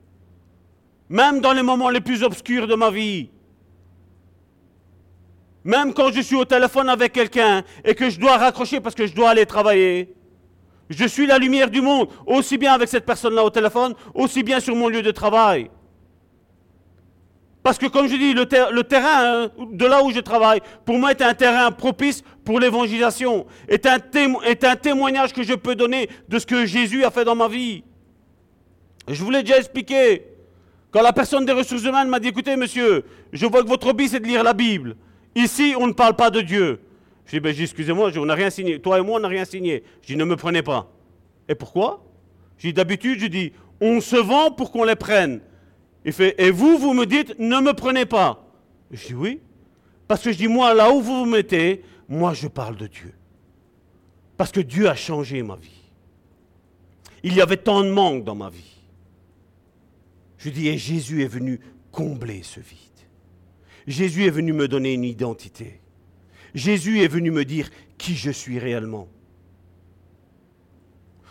Même 1.12 1.43
dans 1.43 1.52
les 1.52 1.62
moments 1.62 1.90
les 1.90 2.01
plus 2.01 2.22
obscurs 2.22 2.66
de 2.66 2.74
ma 2.74 2.90
vie. 2.90 3.28
Même 5.62 5.93
quand 5.93 6.10
je 6.10 6.22
suis 6.22 6.36
au 6.36 6.47
téléphone 6.47 6.89
avec 6.89 7.12
quelqu'un 7.12 7.64
et 7.84 7.94
que 7.94 8.09
je 8.09 8.18
dois 8.18 8.39
raccrocher 8.39 8.80
parce 8.80 8.94
que 8.94 9.06
je 9.06 9.14
dois 9.14 9.28
aller 9.28 9.44
travailler. 9.44 10.14
Je 10.89 11.05
suis 11.05 11.26
la 11.26 11.36
lumière 11.36 11.68
du 11.68 11.82
monde, 11.82 12.09
aussi 12.26 12.56
bien 12.56 12.72
avec 12.72 12.89
cette 12.89 13.05
personne-là 13.05 13.44
au 13.44 13.51
téléphone, 13.51 13.94
aussi 14.14 14.43
bien 14.43 14.59
sur 14.59 14.74
mon 14.74 14.89
lieu 14.89 15.02
de 15.02 15.10
travail. 15.10 15.70
Parce 17.62 17.76
que 17.76 17.86
comme 17.89 18.09
je 18.09 18.16
dis, 18.16 18.32
le, 18.32 18.47
terrain 18.47 19.44
hein, 19.44 19.51
de 19.70 19.84
là 19.84 20.02
où 20.02 20.12
je 20.12 20.20
travaille, 20.20 20.62
pour 20.86 20.98
moi, 20.98 21.10
est 21.10 21.20
un 21.20 21.34
terrain 21.34 21.70
propice 21.72 22.24
pour 22.43 22.59
l'évangélisation, 22.59 23.44
est 23.68 23.86
est 23.86 24.64
un 24.64 24.76
témoignage 24.76 25.34
que 25.34 25.43
je 25.43 25.52
peux 25.52 25.74
donner 25.74 26.09
de 26.30 26.39
ce 26.39 26.47
que 26.47 26.64
Jésus 26.64 27.05
a 27.05 27.10
fait 27.10 27.26
dans 27.26 27.36
ma 27.36 27.48
vie. 27.48 27.84
je 29.09 29.22
vous 29.22 29.30
l'ai 29.30 29.43
déjà 29.43 29.59
expliqué. 29.59 30.31
Quand 30.93 31.02
la 31.02 31.12
personne 31.12 31.47
des 31.47 31.52
ressources 31.52 31.82
humaines 31.82 32.09
m'a 32.09 32.20
dit, 32.20 32.28
écoutez 32.28 32.55
monsieur, 32.55 33.05
je 33.32 33.47
vois 33.47 33.62
que 33.62 33.69
votre 33.69 33.89
hobby 33.89 34.09
c'est 34.09 34.20
de 34.20 34.27
lire 34.27 34.44
la 34.44 34.52
Bible. 34.52 34.97
Ici, 35.35 35.74
on 35.78 35.86
ne 35.86 35.93
parle 35.93 36.14
pas 36.14 36.31
de 36.31 36.43
Dieu. 36.43 36.81
Je 37.24 37.36
dis, 37.36 37.40
ben, 37.40 37.55
excusez-moi, 37.59 38.10
on 38.16 38.27
n'a 38.27 38.35
rien 38.35 38.51
signé. 38.51 38.78
Toi 38.78 38.98
et 38.98 39.02
moi, 39.02 39.16
on 39.16 39.20
n'a 39.20 39.28
rien 39.28 39.47
signé. 39.47 39.82
Je 40.02 40.09
dis, 40.09 40.16
ne 40.16 40.24
me 40.24 40.36
prenez 40.36 40.62
pas. 40.62 40.90
Et 41.48 41.55
pourquoi? 41.55 42.05
Je 42.59 42.69
dis, 42.69 42.73
d'habitude, 42.74 43.20
je 43.20 43.27
dis, 43.27 43.52
on 43.81 44.02
se 44.02 44.16
vend 44.16 44.51
pour 44.51 44.70
qu'on 44.70 44.85
les 44.85 44.97
prenne. 44.97 45.40
Il 46.05 46.12
fait, 46.12 46.35
et 46.39 46.51
vous, 46.51 46.77
vous 46.77 46.93
me 46.93 47.06
dites, 47.06 47.39
ne 47.39 47.60
me 47.60 47.73
prenez 47.73 48.05
pas. 48.05 48.44
Je 48.90 49.06
dis, 49.06 49.14
oui. 49.14 49.40
Parce 50.06 50.23
que 50.23 50.32
je 50.32 50.36
dis, 50.36 50.48
moi, 50.48 50.74
là 50.74 50.90
où 50.93 51.01
vous 51.01 51.20
vous 51.20 51.31
mettez, 51.31 51.82
moi, 52.09 52.35
je 52.35 52.48
parle 52.48 52.77
de 52.77 52.86
Dieu. 52.86 53.14
Parce 54.36 54.52
que 54.52 54.60
Dieu 54.60 54.89
a 54.89 54.94
changé 54.94 55.43
ma 55.43 55.56
vie. 55.56 55.90
Il 57.23 57.35
y 57.35 57.40
avait 57.40 57.56
tant 57.56 57.82
de 57.82 57.89
manque 57.90 58.24
dans 58.24 58.35
ma 58.35 58.51
vie. 58.51 58.72
Je 60.43 60.51
dis, 60.51 60.66
et 60.66 60.77
Jésus 60.77 61.23
est 61.23 61.28
venu 61.28 61.60
combler 61.93 62.43
ce 62.43 62.59
vide. 62.59 62.78
Jésus 63.86 64.27
est 64.27 64.31
venu 64.31 64.52
me 64.52 64.66
donner 64.66 64.93
une 64.93 65.05
identité. 65.05 65.81
Jésus 66.52 67.01
est 67.01 67.06
venu 67.09 67.31
me 67.31 67.44
dire 67.44 67.70
qui 67.97 68.16
je 68.16 68.32
suis 68.32 68.59
réellement. 68.59 69.06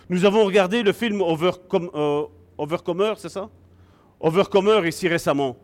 Nous 0.10 0.24
avons 0.24 0.46
regardé 0.46 0.82
le 0.82 0.94
film 0.94 1.22
euh, 1.22 2.24
Overcomer, 2.58 3.14
c'est 3.18 3.28
ça? 3.28 3.50
Overcomer 4.22 4.88
ici 4.88 5.10
récemment. 5.10 5.58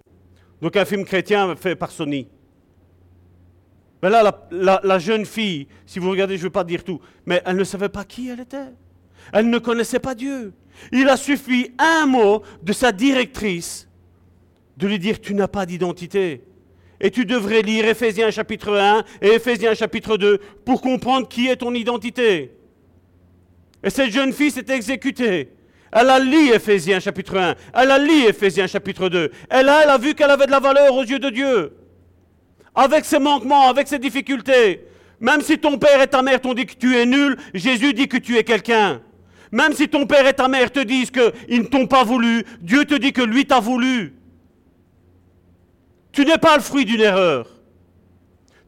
Donc 0.61 0.75
un 0.75 0.83
film 0.83 1.05
chrétien 1.05 1.55
fait 1.55 1.77
par 1.77 1.91
Sony. 1.91 2.27
Mais 4.03 4.09
là, 4.09 4.45
la, 4.51 4.81
la, 4.83 4.99
jeune 4.99 5.25
fille, 5.25 5.67
si 5.85 5.99
vous 5.99 6.09
regardez, 6.09 6.35
je 6.35 6.41
ne 6.41 6.47
veux 6.47 6.51
pas 6.51 6.65
dire 6.65 6.83
tout, 6.83 6.99
mais 7.25 7.41
elle 7.45 7.55
ne 7.55 7.63
savait 7.63 7.89
pas 7.89 8.03
qui 8.03 8.27
elle 8.27 8.41
était. 8.41 8.73
Elle 9.31 9.49
ne 9.49 9.57
connaissait 9.57 9.99
pas 9.99 10.15
Dieu. 10.15 10.53
Il 10.91 11.09
a 11.09 11.17
suffi 11.17 11.71
un 11.77 12.05
mot 12.05 12.43
de 12.63 12.73
sa 12.73 12.91
directrice 12.91 13.87
de 14.77 14.87
lui 14.87 14.99
dire, 14.99 15.19
tu 15.19 15.33
n'as 15.33 15.47
pas 15.47 15.65
d'identité. 15.65 16.43
Et 16.99 17.11
tu 17.11 17.25
devrais 17.25 17.61
lire 17.61 17.85
Éphésiens 17.85 18.31
chapitre 18.31 18.75
1 18.75 19.03
et 19.21 19.33
Éphésiens 19.33 19.73
chapitre 19.73 20.17
2 20.17 20.39
pour 20.65 20.81
comprendre 20.81 21.27
qui 21.27 21.47
est 21.47 21.57
ton 21.57 21.73
identité. 21.73 22.51
Et 23.83 23.89
cette 23.89 24.11
jeune 24.11 24.33
fille 24.33 24.51
s'est 24.51 24.65
exécutée. 24.69 25.51
Elle 25.91 26.09
a 26.09 26.19
lu 26.19 26.49
Éphésiens 26.53 26.99
chapitre 26.99 27.37
1, 27.37 27.55
elle 27.73 27.91
a 27.91 27.99
lu 27.99 28.25
Éphésiens 28.27 28.67
chapitre 28.67 29.09
2. 29.09 29.31
Elle 29.49 29.69
a, 29.69 29.83
elle 29.83 29.89
a 29.89 29.97
vu 29.97 30.15
qu'elle 30.15 30.31
avait 30.31 30.47
de 30.47 30.51
la 30.51 30.59
valeur 30.59 30.93
aux 30.93 31.03
yeux 31.03 31.19
de 31.19 31.29
Dieu. 31.29 31.73
Avec 32.75 33.05
ses 33.05 33.19
manquements, 33.19 33.69
avec 33.69 33.87
ses 33.87 33.99
difficultés. 33.99 34.85
Même 35.19 35.41
si 35.41 35.57
ton 35.57 35.77
père 35.77 36.01
et 36.01 36.07
ta 36.07 36.21
mère 36.21 36.41
t'ont 36.41 36.53
dit 36.53 36.65
que 36.65 36.75
tu 36.75 36.95
es 36.95 37.05
nul, 37.05 37.37
Jésus 37.53 37.93
dit 37.93 38.07
que 38.07 38.17
tu 38.17 38.37
es 38.37 38.43
quelqu'un. 38.43 39.01
Même 39.51 39.73
si 39.73 39.87
ton 39.87 40.05
père 40.05 40.27
et 40.27 40.33
ta 40.33 40.47
mère 40.47 40.71
te 40.71 40.79
disent 40.79 41.11
qu'ils 41.11 41.61
ne 41.61 41.67
t'ont 41.67 41.87
pas 41.87 42.03
voulu, 42.03 42.43
Dieu 42.61 42.85
te 42.85 42.95
dit 42.95 43.13
que 43.13 43.21
lui 43.21 43.45
t'a 43.45 43.59
voulu. 43.59 44.13
Tu 46.11 46.25
n'es 46.25 46.37
pas 46.37 46.57
le 46.57 46.63
fruit 46.63 46.85
d'une 46.85 47.01
erreur. 47.01 47.47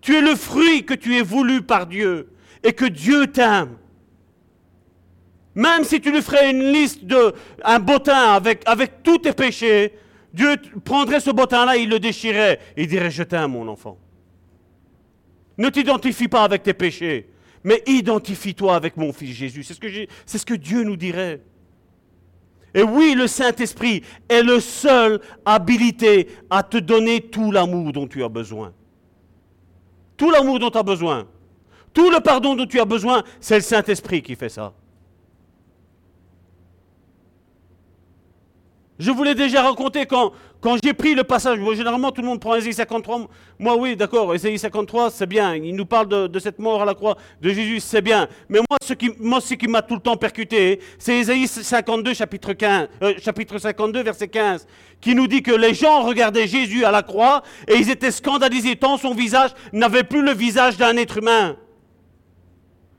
Tu 0.01 0.15
es 0.15 0.22
le 0.22 0.35
fruit 0.35 0.85
que 0.85 0.93
tu 0.93 1.18
es 1.18 1.22
voulu 1.22 1.61
par 1.61 1.88
Dieu 1.88 2.30
et 2.64 2.73
que 2.73 2.85
Dieu 2.85 3.27
t'aime. 3.27 3.77
Même 5.56 5.84
si 5.84 5.99
tu 5.99 6.11
lui 6.11 6.22
ferais 6.22 6.51
une 6.51 6.72
liste 6.72 7.03
de 7.03 7.34
un 7.64 7.80
bottin 7.80 8.34
avec, 8.34 8.61
avec 8.65 9.03
tous 9.03 9.18
tes 9.18 9.34
péchés, 9.34 9.93
Dieu 10.34 10.56
prendrait 10.85 11.19
ce 11.19 11.31
bottin-là, 11.31 11.76
il 11.77 11.89
le 11.89 11.99
déchirait 11.99 12.60
et 12.77 12.84
il 12.84 12.88
dirait 12.88 13.11
Je 13.11 13.23
t'aime, 13.23 13.51
mon 13.51 13.68
enfant. 13.68 13.97
Ne 15.57 15.69
t'identifie 15.69 16.27
pas 16.27 16.43
avec 16.43 16.64
tes 16.64 16.73
péchés, 16.73 17.28
Mais 17.64 17.84
identifie-toi 17.86 18.76
avec 18.76 18.98
mon 18.98 19.11
fils 19.11 19.36
Jésus. 19.36 19.64
C'est 19.64 19.73
ce, 19.73 19.80
que 19.80 19.88
c'est 20.26 20.38
ce 20.38 20.45
que 20.45 20.53
Dieu 20.53 20.84
nous 20.84 20.95
dirait. 20.95 21.41
Et 22.73 22.84
oui, 22.84 23.15
le 23.15 23.27
Saint-Esprit 23.27 24.03
est 24.27 24.44
le 24.44 24.60
seul 24.60 25.19
habilité 25.45 26.27
à 26.49 26.64
te 26.64 26.77
donner 26.77 27.22
tout 27.22 27.52
l'amour 27.52 27.91
dont 27.91 28.07
tu 28.07 28.23
as 28.23 28.30
besoin. 28.30 28.73
Tout 30.15 30.30
l'amour 30.30 30.60
dont 30.60 30.69
tu 30.69 30.77
as 30.77 30.84
besoin. 30.84 31.27
Tout 31.94 32.11
le 32.11 32.19
pardon 32.19 32.56
dont 32.56 32.68
tu 32.68 32.80
as 32.80 32.86
besoin, 32.86 33.23
c'est 33.40 33.56
le 33.56 33.61
Saint-Esprit 33.61 34.22
qui 34.22 34.36
fait 34.36 34.49
ça. 34.49 34.73
Je 38.99 39.11
vous 39.11 39.23
l'ai 39.23 39.34
déjà 39.34 39.64
raconté 39.64 40.06
quand, 40.06 40.34
quand 40.61 40.77
j'ai 40.84 40.94
pris 40.94 41.15
le 41.15 41.23
passage. 41.23 41.60
généralement, 41.73 42.11
tout 42.11 42.22
le 42.22 42.27
monde 42.27 42.40
prend 42.40 42.56
Ésaïe 42.56 42.73
53. 42.73 43.27
Moi, 43.57 43.76
oui, 43.77 43.95
d'accord, 43.95 44.34
Ésaïe 44.36 44.60
53, 44.60 45.10
c'est 45.10 45.26
bien. 45.26 45.56
Il 45.56 45.76
nous 45.76 45.86
parle 45.86 46.30
de, 46.30 46.40
cette 46.40 46.60
mort 46.60 46.81
à 46.81 46.86
la 46.86 46.94
croix 46.94 47.18
de 47.41 47.49
Jésus, 47.49 47.80
c'est 47.80 48.02
bien. 48.02 48.27
Mais 48.49 48.60
moi, 48.60 48.77
ce 48.81 48.94
qui, 48.94 49.11
moi, 49.19 49.40
ce 49.41 49.53
qui 49.53 49.68
m'a 49.68 49.81
tout 49.81 49.95
le 49.95 50.02
temps 50.02 50.18
percuté, 50.18 50.80
c'est 50.98 51.19
Ésaïe 51.19 51.48
52, 51.48 52.14
chapitre, 52.14 52.53
15, 52.53 52.88
euh, 53.03 53.14
chapitre 53.19 53.57
52, 53.57 54.03
verset 54.03 54.27
15, 54.27 54.68
qui 54.99 55.15
nous 55.15 55.27
dit 55.27 55.41
que 55.41 55.52
les 55.52 55.73
gens 55.73 56.03
regardaient 56.03 56.48
Jésus 56.48 56.84
à 56.84 56.91
la 56.91 57.03
croix 57.03 57.41
et 57.68 57.76
ils 57.76 57.90
étaient 57.90 58.11
scandalisés 58.11 58.76
tant 58.76 58.98
son 58.98 59.14
visage 59.14 59.52
n'avait 59.72 60.03
plus 60.03 60.22
le 60.22 60.34
visage 60.34 60.77
d'un 60.77 60.98
être 60.98 61.18
humain. 61.18 61.56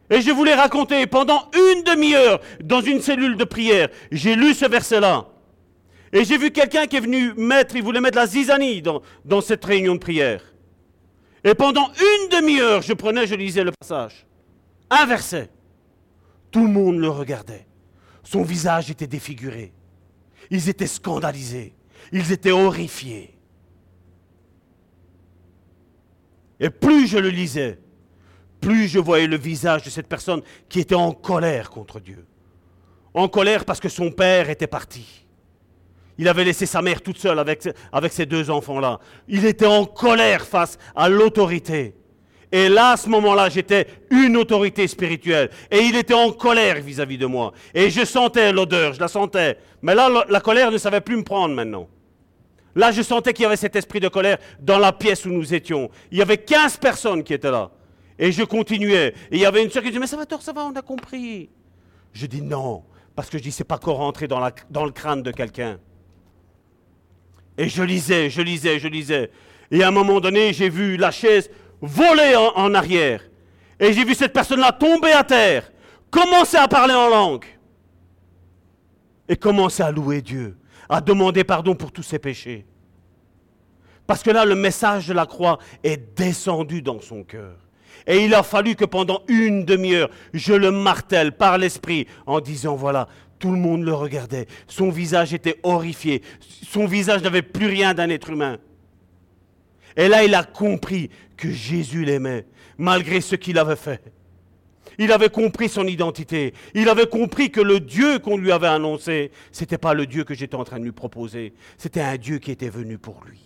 Et 0.08 0.20
je 0.20 0.30
voulais 0.32 0.54
raconter 0.54 1.06
pendant 1.06 1.48
une 1.54 1.84
demi-heure 1.84 2.40
dans 2.64 2.80
une 2.80 3.00
cellule 3.00 3.36
de 3.36 3.44
prière. 3.44 3.88
J'ai 4.10 4.34
lu 4.34 4.54
ce 4.54 4.66
verset-là. 4.66 5.26
Et 6.12 6.24
j'ai 6.24 6.38
vu 6.38 6.50
quelqu'un 6.50 6.86
qui 6.86 6.96
est 6.96 7.00
venu 7.00 7.34
mettre, 7.34 7.76
il 7.76 7.82
voulait 7.82 8.00
mettre 8.00 8.18
la 8.18 8.26
zizanie 8.26 8.82
dans, 8.82 9.40
cette 9.40 9.64
réunion 9.64 9.94
de 9.94 10.00
prière. 10.00 10.42
Et 11.44 11.54
pendant 11.54 11.88
une 11.88 12.28
demi-heure, 12.28 12.82
je 12.82 12.92
prenais, 12.92 13.26
je 13.26 13.34
lisais 13.34 13.64
le 13.64 13.72
passage. 13.72 14.26
Un 14.90 15.06
verset. 15.06 15.50
Tout 16.50 16.66
le 16.66 16.72
monde 16.72 16.98
le 16.98 17.08
regardait. 17.08 17.66
Son 18.24 18.42
visage 18.42 18.90
était 18.90 19.06
défiguré. 19.06 19.72
Ils 20.50 20.68
étaient 20.68 20.88
scandalisés. 20.88 21.74
Ils 22.12 22.32
étaient 22.32 22.50
horrifiés. 22.50 23.38
Et 26.58 26.70
plus 26.70 27.06
je 27.06 27.18
le 27.18 27.30
lisais, 27.30 27.78
plus 28.60 28.86
je 28.88 28.98
voyais 28.98 29.26
le 29.26 29.38
visage 29.38 29.82
de 29.82 29.90
cette 29.90 30.08
personne 30.08 30.42
qui 30.68 30.80
était 30.80 30.94
en 30.94 31.12
colère 31.12 31.70
contre 31.70 32.00
Dieu. 32.00 32.26
En 33.14 33.28
colère 33.28 33.64
parce 33.64 33.80
que 33.80 33.88
son 33.88 34.10
père 34.10 34.50
était 34.50 34.66
parti. 34.66 35.19
Il 36.20 36.28
avait 36.28 36.44
laissé 36.44 36.66
sa 36.66 36.82
mère 36.82 37.00
toute 37.00 37.16
seule 37.16 37.38
avec, 37.38 38.12
ses 38.12 38.26
deux 38.26 38.50
enfants-là. 38.50 39.00
Il 39.26 39.46
était 39.46 39.64
en 39.64 39.86
colère 39.86 40.44
face 40.44 40.76
à 40.94 41.08
l'autorité. 41.08 41.94
Et 42.52 42.68
là, 42.68 42.90
à 42.90 42.96
ce 42.98 43.08
moment-là, 43.08 43.48
j'étais 43.48 43.86
une 44.10 44.36
autorité 44.36 44.86
spirituelle. 44.86 45.48
Et 45.70 45.78
il 45.78 45.96
était 45.96 46.12
en 46.12 46.30
colère 46.30 46.78
vis-à-vis 46.82 47.16
de 47.16 47.24
moi. 47.24 47.54
Et 47.72 47.88
je 47.88 48.04
sentais 48.04 48.52
l'odeur, 48.52 48.92
je 48.92 49.00
la 49.00 49.08
sentais. 49.08 49.56
Mais 49.80 49.94
là, 49.94 50.10
la 50.28 50.40
colère 50.40 50.70
ne 50.70 50.76
savait 50.76 51.00
plus 51.00 51.16
me 51.16 51.24
prendre 51.24 51.54
maintenant. 51.54 51.88
Là, 52.74 52.92
je 52.92 53.00
sentais 53.00 53.32
qu'il 53.32 53.44
y 53.44 53.46
avait 53.46 53.56
cet 53.56 53.74
esprit 53.74 54.00
de 54.00 54.08
colère 54.08 54.36
dans 54.60 54.78
la 54.78 54.92
pièce 54.92 55.24
où 55.24 55.30
nous 55.30 55.54
étions. 55.54 55.88
Il 56.12 56.18
y 56.18 56.22
avait 56.22 56.36
15 56.36 56.76
personnes 56.76 57.24
qui 57.24 57.32
étaient 57.32 57.50
là. 57.50 57.70
Et 58.18 58.30
je 58.30 58.42
continuais. 58.42 59.14
Et 59.30 59.36
il 59.36 59.40
y 59.40 59.46
avait 59.46 59.64
une 59.64 59.70
soeur 59.70 59.82
qui 59.82 59.88
disait, 59.88 60.00
mais 60.00 60.06
ça 60.06 60.18
va, 60.18 60.24
ça 60.38 60.52
va, 60.52 60.66
on 60.66 60.76
a 60.76 60.82
compris. 60.82 61.48
Je 62.12 62.26
dis 62.26 62.42
non, 62.42 62.82
parce 63.16 63.30
que 63.30 63.38
je 63.38 63.42
dis, 63.42 63.52
c'est 63.52 63.64
pas 63.64 63.78
qu'au 63.78 63.94
rentrer 63.94 64.28
dans 64.28 64.84
le 64.84 64.90
crâne 64.90 65.22
de 65.22 65.30
quelqu'un. 65.30 65.78
Et 67.60 67.68
je 67.68 67.82
lisais, 67.82 68.30
je 68.30 68.40
lisais, 68.40 68.78
je 68.78 68.88
lisais. 68.88 69.30
Et 69.70 69.82
à 69.82 69.88
un 69.88 69.90
moment 69.90 70.18
donné, 70.18 70.54
j'ai 70.54 70.70
vu 70.70 70.96
la 70.96 71.10
chaise 71.10 71.50
voler 71.82 72.34
en, 72.34 72.72
arrière. 72.72 73.20
Et 73.78 73.92
j'ai 73.92 74.02
vu 74.02 74.14
cette 74.14 74.32
personne-là 74.32 74.72
tomber 74.72 75.12
à 75.12 75.24
terre, 75.24 75.70
commencer 76.10 76.56
à 76.56 76.68
parler 76.68 76.94
en 76.94 77.10
langue. 77.10 77.44
Et 79.28 79.36
commencer 79.36 79.82
à 79.82 79.90
louer 79.90 80.22
Dieu, 80.22 80.56
à 80.88 81.02
demander 81.02 81.44
pardon 81.44 81.74
pour 81.74 81.92
tous 81.92 82.02
ses 82.02 82.18
péchés. 82.18 82.64
Parce 84.06 84.22
que 84.22 84.30
là, 84.30 84.46
le 84.46 84.54
message 84.54 85.08
de 85.08 85.12
la 85.12 85.26
croix 85.26 85.58
est 85.84 86.16
descendu 86.16 86.80
dans 86.80 87.02
son 87.02 87.24
cœur. 87.24 87.58
Et 88.06 88.24
il 88.24 88.34
a 88.34 88.42
fallu 88.42 88.74
que 88.74 88.86
pendant 88.86 89.20
une 89.28 89.66
demi-heure, 89.66 90.08
je 90.32 90.54
le 90.54 90.70
martèle 90.70 91.32
par 91.32 91.58
l'esprit 91.58 92.06
en 92.24 92.40
disant, 92.40 92.74
voilà, 92.74 93.06
tout 93.40 93.50
le 93.50 93.58
monde 93.58 93.82
le 93.82 93.94
regardait. 93.94 94.46
Son 94.68 94.90
visage 94.90 95.34
était 95.34 95.58
horrifié. 95.64 96.22
Son 96.40 96.86
visage 96.86 97.22
n'avait 97.22 97.42
plus 97.42 97.66
rien 97.66 97.94
d'un 97.94 98.10
être 98.10 98.30
humain. 98.30 98.58
Et 99.96 100.06
là, 100.06 100.22
il 100.22 100.34
a 100.36 100.44
compris 100.44 101.10
que 101.36 101.50
Jésus 101.50 102.04
l'aimait, 102.04 102.46
malgré 102.78 103.20
ce 103.20 103.34
qu'il 103.34 103.58
avait 103.58 103.74
fait. 103.76 104.12
Il 104.98 105.10
avait 105.10 105.30
compris 105.30 105.68
son 105.68 105.86
identité. 105.86 106.52
Il 106.74 106.88
avait 106.88 107.06
compris 107.06 107.50
que 107.50 107.60
le 107.60 107.80
Dieu 107.80 108.18
qu'on 108.18 108.36
lui 108.36 108.52
avait 108.52 108.68
annoncé, 108.68 109.30
ce 109.50 109.62
n'était 109.62 109.78
pas 109.78 109.94
le 109.94 110.06
Dieu 110.06 110.24
que 110.24 110.34
j'étais 110.34 110.54
en 110.54 110.64
train 110.64 110.78
de 110.78 110.84
lui 110.84 110.92
proposer. 110.92 111.54
C'était 111.78 112.02
un 112.02 112.18
Dieu 112.18 112.38
qui 112.38 112.50
était 112.50 112.68
venu 112.68 112.98
pour 112.98 113.24
lui. 113.24 113.40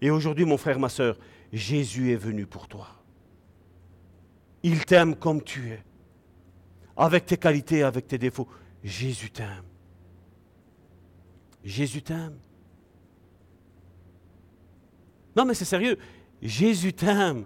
Et 0.00 0.10
aujourd'hui, 0.10 0.44
mon 0.44 0.56
frère, 0.56 0.78
ma 0.78 0.88
soeur, 0.88 1.18
Jésus 1.52 2.12
est 2.12 2.16
venu 2.16 2.46
pour 2.46 2.68
toi. 2.68 2.86
Il 4.62 4.84
t'aime 4.84 5.16
comme 5.16 5.42
tu 5.42 5.70
es 5.70 5.82
avec 6.96 7.26
tes 7.26 7.36
qualités, 7.36 7.82
avec 7.82 8.06
tes 8.06 8.18
défauts. 8.18 8.48
Jésus 8.82 9.30
t'aime. 9.30 9.64
Jésus 11.64 12.02
t'aime. 12.02 12.38
Non, 15.36 15.44
mais 15.44 15.54
c'est 15.54 15.64
sérieux. 15.64 15.98
Jésus 16.42 16.92
t'aime. 16.92 17.44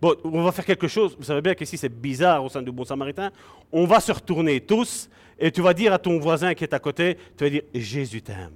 Bon, 0.00 0.14
on 0.24 0.42
va 0.42 0.52
faire 0.52 0.64
quelque 0.64 0.88
chose. 0.88 1.16
Vous 1.16 1.24
savez 1.24 1.40
bien 1.40 1.54
qu'ici 1.54 1.76
c'est 1.76 1.88
bizarre 1.88 2.44
au 2.44 2.48
sein 2.48 2.62
du 2.62 2.72
Bon 2.72 2.84
Samaritain. 2.84 3.30
On 3.70 3.86
va 3.86 4.00
se 4.00 4.12
retourner 4.12 4.60
tous 4.60 5.08
et 5.38 5.50
tu 5.50 5.60
vas 5.62 5.74
dire 5.74 5.92
à 5.92 5.98
ton 5.98 6.18
voisin 6.18 6.54
qui 6.54 6.64
est 6.64 6.74
à 6.74 6.78
côté, 6.78 7.16
tu 7.36 7.44
vas 7.44 7.50
dire 7.50 7.62
Jésus 7.74 8.22
t'aime. 8.22 8.52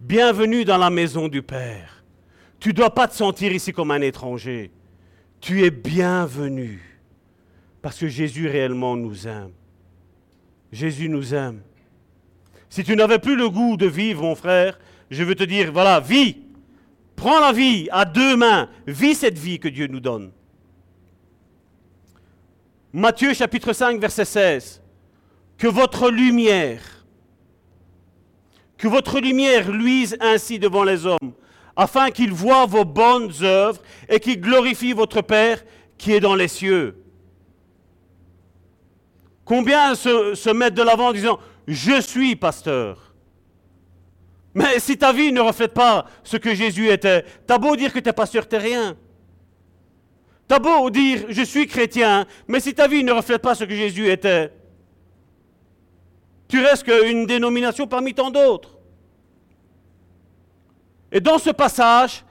Bienvenue 0.00 0.64
dans 0.64 0.78
la 0.78 0.90
maison 0.90 1.28
du 1.28 1.42
Père. 1.42 2.04
Tu 2.60 2.70
ne 2.70 2.74
dois 2.74 2.94
pas 2.94 3.08
te 3.08 3.14
sentir 3.14 3.52
ici 3.52 3.72
comme 3.72 3.90
un 3.90 4.00
étranger. 4.00 4.70
Tu 5.40 5.64
es 5.64 5.70
bienvenu 5.70 6.80
parce 7.80 7.98
que 7.98 8.08
Jésus 8.08 8.48
réellement 8.48 8.96
nous 8.96 9.26
aime. 9.26 9.52
Jésus 10.72 11.08
nous 11.08 11.34
aime. 11.34 11.62
Si 12.68 12.84
tu 12.84 12.94
n'avais 12.96 13.18
plus 13.18 13.36
le 13.36 13.48
goût 13.48 13.76
de 13.76 13.86
vivre, 13.86 14.22
mon 14.22 14.34
frère, 14.34 14.78
je 15.10 15.22
veux 15.24 15.34
te 15.34 15.44
dire, 15.44 15.72
voilà, 15.72 16.00
vis. 16.00 16.36
Prends 17.16 17.40
la 17.40 17.52
vie 17.52 17.88
à 17.90 18.04
deux 18.04 18.36
mains. 18.36 18.68
Vis 18.86 19.14
cette 19.14 19.38
vie 19.38 19.58
que 19.58 19.68
Dieu 19.68 19.86
nous 19.86 20.00
donne. 20.00 20.30
Matthieu 22.92 23.32
chapitre 23.34 23.72
5, 23.72 24.00
verset 24.00 24.24
16. 24.24 24.82
Que 25.56 25.66
votre 25.66 26.10
lumière, 26.10 26.82
que 28.76 28.86
votre 28.86 29.18
lumière 29.18 29.70
luise 29.70 30.16
ainsi 30.20 30.58
devant 30.58 30.84
les 30.84 31.04
hommes, 31.04 31.32
afin 31.78 32.10
qu'ils 32.10 32.32
voient 32.32 32.66
vos 32.66 32.84
bonnes 32.84 33.32
œuvres 33.40 33.80
et 34.08 34.18
qu'ils 34.18 34.40
glorifient 34.40 34.92
votre 34.92 35.22
Père 35.22 35.64
qui 35.96 36.12
est 36.12 36.20
dans 36.20 36.34
les 36.34 36.48
cieux. 36.48 37.04
Combien 39.44 39.94
se, 39.94 40.52
mettent 40.52 40.74
de 40.74 40.82
l'avant 40.82 41.08
en 41.08 41.12
disant 41.12 41.38
Je 41.68 42.00
suis 42.00 42.34
pasteur 42.34 43.14
Mais 44.54 44.80
si 44.80 44.98
ta 44.98 45.12
vie 45.12 45.32
ne 45.32 45.40
reflète 45.40 45.72
pas 45.72 46.04
ce 46.24 46.36
que 46.36 46.52
Jésus 46.52 46.88
était, 46.90 47.24
t'as 47.46 47.58
beau 47.58 47.76
dire 47.76 47.92
que 47.92 48.00
tu 48.00 48.08
es 48.08 48.12
pasteur, 48.12 48.48
t'es 48.48 48.58
rien. 48.58 48.96
T'as 50.48 50.58
beau 50.58 50.90
dire 50.90 51.26
Je 51.28 51.42
suis 51.42 51.68
chrétien, 51.68 52.26
mais 52.48 52.58
si 52.58 52.74
ta 52.74 52.88
vie 52.88 53.04
ne 53.04 53.12
reflète 53.12 53.40
pas 53.40 53.54
ce 53.54 53.62
que 53.62 53.74
Jésus 53.74 54.10
était, 54.10 54.52
tu 56.48 56.60
restes 56.60 56.82
qu'une 56.82 57.24
dénomination 57.24 57.86
parmi 57.86 58.14
tant 58.14 58.30
d'autres. 58.30 58.77
Et 61.12 61.20
dans 61.20 61.38
ce 61.38 61.50
passage 61.50 62.24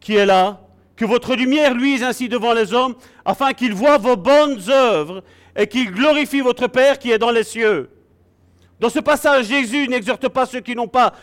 qui 0.00 0.14
est 0.14 0.26
là, 0.26 0.60
que 0.96 1.04
votre 1.04 1.34
lumière 1.36 1.74
luise 1.74 2.02
ainsi 2.02 2.28
devant 2.28 2.52
les 2.52 2.72
hommes, 2.72 2.94
afin 3.24 3.52
qu'ils 3.52 3.72
voient 3.72 3.98
vos 3.98 4.16
bonnes 4.16 4.60
œuvres 4.68 5.22
et 5.56 5.66
qu'ils 5.66 5.90
glorifient 5.90 6.40
votre 6.40 6.66
Père 6.66 6.98
qui 6.98 7.12
est 7.12 7.18
dans 7.18 7.30
les 7.30 7.44
cieux. 7.44 7.88
Dans 8.80 8.90
ce 8.90 8.98
passage, 8.98 9.46
Jésus 9.46 9.88
n'exhorte 9.88 10.28
pas 10.28 10.46
ceux 10.46 10.60
qui 10.60 10.74
n'ont 10.74 10.88
pas, 10.88 11.14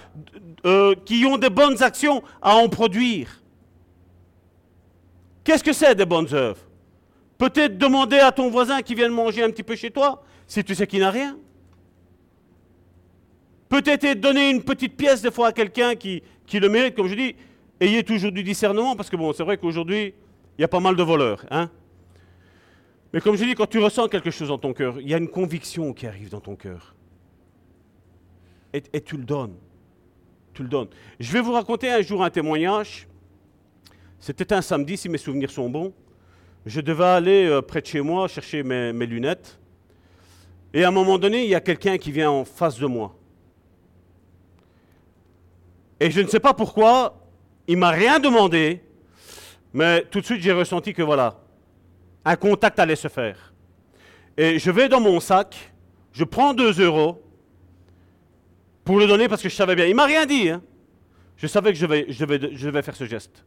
euh, 0.65 0.95
qui 1.05 1.25
ont 1.25 1.37
des 1.37 1.49
bonnes 1.49 1.81
actions 1.83 2.23
à 2.41 2.55
en 2.55 2.67
produire. 2.67 3.41
Qu'est-ce 5.43 5.63
que 5.63 5.73
c'est 5.73 5.95
des 5.95 6.05
bonnes 6.05 6.33
œuvres? 6.33 6.61
Peut-être 7.37 7.77
demander 7.77 8.19
à 8.19 8.31
ton 8.31 8.49
voisin 8.49 8.81
qui 8.81 8.95
vient 8.95 9.09
manger 9.09 9.43
un 9.43 9.49
petit 9.49 9.63
peu 9.63 9.75
chez 9.75 9.91
toi, 9.91 10.23
si 10.47 10.63
tu 10.63 10.73
sais 10.73 10.87
qu'il 10.87 11.01
n'a 11.01 11.11
rien. 11.11 11.37
Peut-être 13.75 14.21
donner 14.21 14.51
une 14.51 14.63
petite 14.63 14.95
pièce 14.95 15.21
des 15.21 15.31
fois 15.31 15.47
à 15.47 15.51
quelqu'un 15.51 15.95
qui, 15.95 16.23
qui 16.47 16.61
le 16.61 16.69
mérite, 16.69 16.95
comme 16.95 17.09
je 17.09 17.15
dis, 17.15 17.35
ayez 17.81 18.05
toujours 18.05 18.31
du 18.31 18.41
discernement, 18.41 18.95
parce 18.95 19.09
que 19.09 19.17
bon, 19.17 19.33
c'est 19.33 19.43
vrai 19.43 19.57
qu'aujourd'hui, 19.57 20.13
il 20.57 20.61
y 20.61 20.63
a 20.63 20.69
pas 20.69 20.79
mal 20.79 20.95
de 20.95 21.03
voleurs. 21.03 21.45
Hein 21.51 21.69
Mais 23.11 23.19
comme 23.19 23.35
je 23.35 23.43
dis, 23.43 23.53
quand 23.53 23.67
tu 23.67 23.79
ressens 23.79 24.07
quelque 24.07 24.31
chose 24.31 24.47
dans 24.47 24.57
ton 24.57 24.71
cœur, 24.71 25.01
il 25.01 25.09
y 25.09 25.13
a 25.13 25.17
une 25.17 25.27
conviction 25.27 25.91
qui 25.91 26.07
arrive 26.07 26.29
dans 26.29 26.39
ton 26.39 26.55
cœur. 26.55 26.95
Et, 28.71 29.01
tu 29.01 29.17
le 29.17 29.25
donnes. 29.25 29.57
tu 30.53 30.63
le 30.63 30.69
donnes. 30.69 30.87
Je 31.19 31.33
vais 31.33 31.41
vous 31.41 31.51
raconter 31.51 31.91
un 31.91 32.01
jour 32.01 32.23
un 32.23 32.29
témoignage. 32.29 33.09
C'était 34.21 34.53
un 34.53 34.61
samedi, 34.61 34.95
si 34.95 35.09
mes 35.09 35.17
souvenirs 35.17 35.51
sont 35.51 35.69
bons. 35.69 35.93
Je 36.65 36.79
devais 36.79 37.03
aller 37.03 37.45
euh, 37.45 37.61
près 37.61 37.81
de 37.81 37.87
chez 37.87 37.99
moi 37.99 38.29
chercher 38.29 38.63
mes, 38.63 38.93
mes 38.93 39.05
lunettes. 39.05 39.59
Et 40.73 40.85
à 40.85 40.87
un 40.87 40.91
moment 40.91 41.17
donné, 41.17 41.43
il 41.43 41.49
y 41.49 41.55
a 41.55 41.59
quelqu'un 41.61 41.97
qui 41.97 42.13
vient 42.13 42.31
en 42.31 42.45
face 42.45 42.79
de 42.79 42.85
moi. 42.85 43.13
Et 45.99 46.11
je 46.11 46.21
ne 46.21 46.27
sais 46.27 46.39
pas 46.39 46.53
pourquoi, 46.53 47.21
il 47.67 47.77
m'a 47.77 47.89
rien 47.89 48.19
demandé, 48.19 48.81
mais 49.73 50.03
tout 50.03 50.19
de 50.19 50.25
suite 50.25 50.41
j'ai 50.41 50.51
ressenti 50.51 50.93
que 50.93 51.01
voilà, 51.01 51.39
un 52.25 52.35
contact 52.35 52.79
allait 52.79 52.95
se 52.95 53.07
faire. 53.07 53.53
Et 54.37 54.59
je 54.59 54.71
vais 54.71 54.89
dans 54.89 54.99
mon 54.99 55.19
sac, 55.19 55.73
je 56.11 56.23
prends 56.23 56.53
2 56.53 56.81
euros 56.81 57.21
pour 58.83 58.99
le 58.99 59.07
donner 59.07 59.27
parce 59.27 59.41
que 59.41 59.49
je 59.49 59.55
savais 59.55 59.75
bien. 59.75 59.85
Il 59.85 59.95
m'a 59.95 60.05
rien 60.05 60.25
dit. 60.25 60.49
hein. 60.49 60.61
Je 61.37 61.47
savais 61.47 61.73
que 61.73 61.77
je 61.79 61.85
vais, 61.85 62.81
faire 62.81 62.95
ce 62.95 63.05
geste. 63.05 63.45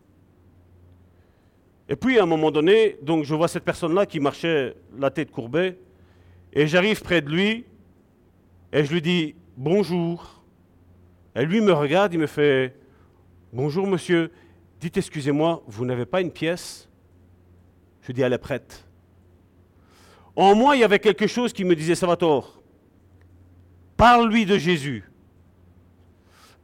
Et 1.88 1.96
puis 1.96 2.18
à 2.18 2.22
un 2.24 2.26
moment 2.26 2.50
donné, 2.50 2.98
donc 3.02 3.24
je 3.24 3.34
vois 3.34 3.48
cette 3.48 3.64
personne-là 3.64 4.04
qui 4.04 4.20
marchait 4.20 4.74
la 4.98 5.10
tête 5.10 5.30
courbée, 5.30 5.78
et 6.52 6.66
j'arrive 6.66 7.02
près 7.02 7.20
de 7.22 7.30
lui, 7.30 7.64
et 8.72 8.84
je 8.84 8.92
lui 8.92 9.00
dis 9.00 9.34
bonjour. 9.56 10.37
Et 11.34 11.44
lui 11.44 11.60
me 11.60 11.72
regarde, 11.72 12.14
il 12.14 12.20
me 12.20 12.26
fait 12.26 12.74
bonjour 13.52 13.86
monsieur, 13.86 14.30
dites 14.80 14.96
excusez-moi, 14.96 15.62
vous 15.66 15.84
n'avez 15.84 16.06
pas 16.06 16.20
une 16.20 16.30
pièce? 16.30 16.88
Je 18.02 18.12
dis 18.12 18.22
elle 18.22 18.32
est 18.32 18.38
prête. 18.38 18.84
En 20.34 20.54
moi, 20.54 20.76
il 20.76 20.80
y 20.80 20.84
avait 20.84 21.00
quelque 21.00 21.26
chose 21.26 21.52
qui 21.52 21.64
me 21.64 21.74
disait 21.74 21.94
Salvatore, 21.94 22.62
parle-lui 23.96 24.46
de 24.46 24.56
Jésus. 24.56 25.04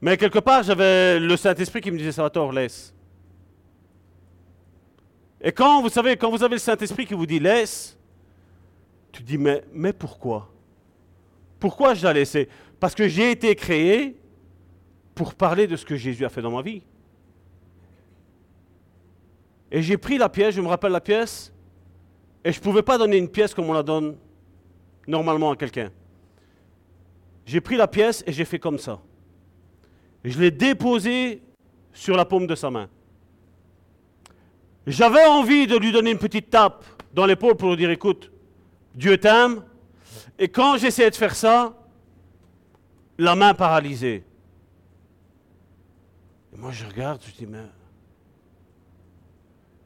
Mais 0.01 0.17
quelque 0.17 0.39
part, 0.39 0.63
j'avais 0.63 1.19
le 1.19 1.37
Saint-Esprit 1.37 1.81
qui 1.81 1.91
me 1.91 1.99
disait 1.99 2.13
Salvatore, 2.13 2.53
laisse. 2.53 2.95
Et 5.41 5.53
quand 5.53 5.83
vous 5.83 5.89
savez, 5.89 6.17
quand 6.17 6.31
vous 6.31 6.43
avez 6.43 6.55
le 6.55 6.61
Saint-Esprit 6.61 7.07
qui 7.07 7.15
vous 7.15 7.27
dit 7.27 7.39
laisse, 7.39 7.99
tu 9.13 9.23
dis 9.23 9.39
mais, 9.39 9.93
pourquoi? 9.93 10.51
Pourquoi 11.61 11.95
je 11.95 12.03
dois 12.03 12.13
laisser 12.13 12.49
Parce 12.81 12.95
que 12.95 13.09
j'ai 13.09 13.31
été 13.31 13.55
créé 13.55 14.17
pour 15.15 15.35
parler 15.35 15.67
de 15.67 15.77
ce 15.77 15.85
que 15.85 15.97
Jésus 15.97 16.25
a 16.25 16.29
fait 16.29 16.43
dans 16.43 16.51
ma 16.51 16.63
vie. 16.63 16.83
Et 19.71 19.83
j'ai 19.83 19.97
pris 19.97 20.19
la 20.19 20.29
pièce, 20.29 20.55
je 20.55 20.61
me 20.61 20.69
rappelle 20.69 20.93
la 20.93 21.01
pièce, 21.01 21.53
et 22.45 22.53
je 22.53 22.59
ne 22.59 22.63
pouvais 22.63 22.83
pas 22.83 22.99
donner 22.99 23.17
une 23.17 23.29
pièce 23.29 23.55
comme 23.55 23.69
on 23.69 23.73
la 23.73 23.83
donne 23.83 24.17
normalement 25.07 25.51
à 25.51 25.57
quelqu'un. 25.57 25.91
J'ai 27.47 27.61
pris 27.61 27.77
la 27.77 27.89
pièce 27.89 28.23
et 28.27 28.33
j'ai 28.33 28.45
fait 28.45 28.59
comme 28.59 28.79
ça. 28.79 29.01
Je 30.25 30.39
l'ai 30.39 30.51
déposée 30.51 31.43
sur 31.93 32.17
la 32.17 32.25
paume 32.25 32.47
de 32.47 32.55
sa 32.55 32.71
main. 32.71 32.89
J'avais 34.87 35.25
envie 35.25 35.67
de 35.67 35.77
lui 35.77 35.93
donner 35.93 36.11
une 36.11 36.19
petite 36.19 36.51
tape 36.51 36.85
dans 37.13 37.27
l'épaule 37.27 37.57
pour 37.57 37.71
lui 37.71 37.77
dire 37.77 37.91
écoute, 37.91 38.31
Dieu 38.95 39.19
t'aime. 39.19 39.63
Et 40.39 40.49
quand 40.49 40.77
j'essayais 40.77 41.11
de 41.11 41.17
faire 41.17 41.35
ça, 41.35 41.75
la 43.19 43.35
main 43.35 43.55
paralysée. 43.55 44.25
Moi 46.57 46.71
je 46.71 46.85
regarde, 46.85 47.21
je 47.27 47.33
dis 47.33 47.47
mais. 47.47 47.67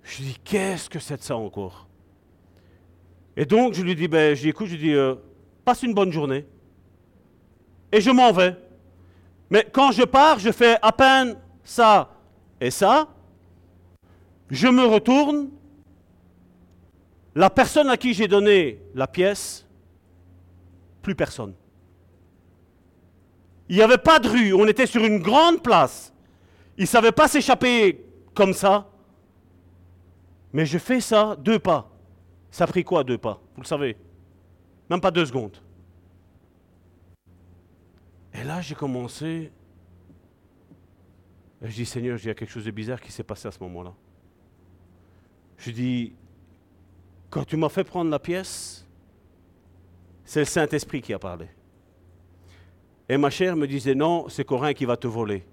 Je 0.03 0.23
dis 0.23 0.39
qu'est-ce 0.43 0.89
que 0.89 0.99
c'est 0.99 1.17
de 1.17 1.23
ça 1.23 1.37
encore? 1.37 1.87
Et 3.37 3.45
donc 3.45 3.75
je 3.75 3.83
lui 3.83 3.95
dis 3.95 4.09
ben, 4.09 4.35
je 4.35 4.49
écoute, 4.49 4.67
je 4.67 4.77
dis 4.77 4.93
euh, 4.93 5.15
passe 5.65 5.83
une 5.83 5.95
bonne 5.95 6.13
journée. 6.13 6.47
Et 7.91 8.01
je 8.01 8.11
m'en 8.11 8.33
vais. 8.33 8.57
Mais 9.51 9.67
quand 9.73 9.93
je 9.93 10.03
pars, 10.03 10.39
je 10.39 10.53
fais 10.53 10.77
à 10.83 10.93
peine 10.93 11.37
ça 11.65 12.15
et 12.61 12.71
ça. 12.71 13.09
Je 14.51 14.69
me 14.69 14.85
retourne. 14.85 15.51
La 17.35 17.51
personne 17.51 17.89
à 17.89 17.97
qui 17.97 18.15
j'ai 18.15 18.27
donné 18.27 18.81
la 18.95 19.07
pièce, 19.07 19.65
plus 21.03 21.15
personne. 21.15 21.55
Il 23.69 23.77
n'y 23.77 23.83
avait 23.83 23.99
pas 23.99 24.19
de 24.19 24.29
rue, 24.29 24.53
on 24.55 24.67
était 24.67 24.87
sur 24.87 25.05
une 25.05 25.21
grande 25.21 25.63
place. 25.63 26.13
Il 26.79 26.83
ne 26.83 26.87
savait 26.87 27.13
pas 27.13 27.27
s'échapper 27.27 28.05
comme 28.35 28.53
ça. 28.55 28.89
Mais 30.53 30.65
je 30.65 30.79
fais 30.79 31.01
ça, 31.01 31.37
deux 31.37 31.59
pas. 31.59 31.91
Ça 32.51 32.65
a 32.65 32.67
pris 32.69 32.85
quoi, 32.85 33.03
deux 33.05 33.19
pas? 33.19 33.43
Vous 33.57 33.63
le 33.63 33.67
savez? 33.67 33.97
Même 34.89 35.01
pas 35.01 35.11
deux 35.11 35.27
secondes. 35.27 35.57
Et 38.33 38.45
là, 38.45 38.61
j'ai 38.61 38.77
commencé. 38.77 39.53
Je 41.61 41.75
dis, 41.75 41.85
Seigneur, 41.85 42.17
il 42.23 42.27
y 42.27 42.31
a 42.31 42.35
quelque 42.35 42.51
chose 42.51 42.65
de 42.65 42.71
bizarre 42.71 43.01
qui 43.01 43.11
s'est 43.11 43.25
passé 43.25 43.49
à 43.49 43.51
ce 43.51 43.59
moment-là. 43.65 43.93
Je 45.57 45.73
dis, 45.73 46.15
quand 47.29 47.45
tu 47.45 47.57
m'as 47.57 47.69
fait 47.69 47.83
prendre 47.83 48.11
la 48.11 48.21
pièce, 48.21 48.87
c'est 50.25 50.41
le 50.41 50.47
Saint-Esprit 50.47 51.03
qui 51.03 51.13
a 51.13 51.19
parlé. 51.19 51.49
Et 53.09 53.17
ma 53.17 53.31
chère 53.31 53.57
me 53.57 53.67
disait, 53.67 53.97
non, 53.97 54.29
c'est 54.29 54.45
Corin 54.45 54.73
qui 54.73 54.85
va 54.85 54.97
te 54.97 55.09
voler. 55.09 55.45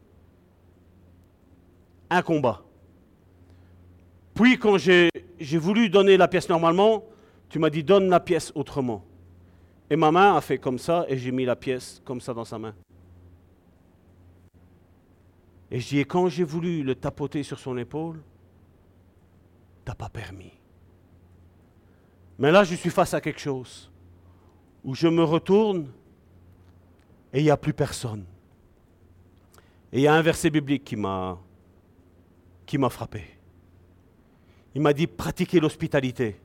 Un 2.10 2.22
combat. 2.22 2.61
Puis 4.34 4.60
quand 4.60 4.77
j'ai 4.77 5.10
voulu 5.57 5.90
donner 5.90 6.18
la 6.18 6.27
pièce 6.27 6.49
normalement, 6.49 7.03
tu 7.49 7.60
m'as 7.60 7.69
dit, 7.69 7.84
donne 7.84 8.10
la 8.10 8.19
pièce 8.19 8.52
autrement. 8.56 9.03
Et 9.90 9.95
ma 9.95 10.11
main 10.11 10.36
a 10.36 10.41
fait 10.41 10.57
comme 10.57 10.80
ça 10.80 11.06
et 11.07 11.18
j'ai 11.18 11.32
mis 11.32 11.45
la 11.45 11.56
pièce 11.56 12.02
comme 12.03 12.19
ça 12.19 12.34
dans 12.34 12.45
sa 12.45 12.57
main. 12.57 12.73
Et 15.72 15.80
je 15.80 15.88
dis, 15.88 15.99
et 15.99 16.06
quand 16.06 16.27
j'ai 16.27 16.44
voulu 16.44 16.84
le 16.84 16.95
tapoter 16.95 17.44
sur 17.44 17.60
son 17.60 17.77
épaule, 17.77 18.22
t'as 19.84 19.95
pas 19.95 20.10
permis. 20.10 20.52
Mais 22.38 22.52
là, 22.52 22.64
je 22.64 22.76
suis 22.76 22.90
face 22.90 23.14
à 23.14 23.22
quelque 23.22 23.40
chose 23.40 23.91
où 24.84 24.94
je 24.94 25.07
me 25.07 25.23
retourne 25.23 25.88
et 27.32 27.40
il 27.40 27.44
n'y 27.44 27.49
a 27.49 27.57
plus 27.57 27.73
personne. 27.73 28.26
Et 29.94 29.99
il 29.99 30.02
y 30.02 30.07
a 30.07 30.14
un 30.14 30.22
verset 30.22 30.49
biblique 30.49 30.84
qui 30.84 30.95
m'a 30.95 31.40
qui 32.65 32.77
m'a 32.77 32.89
frappé. 32.89 33.23
Il 34.73 34.81
m'a 34.81 34.93
dit 34.93 35.07
pratiquer 35.07 35.59
l'hospitalité. 35.59 36.39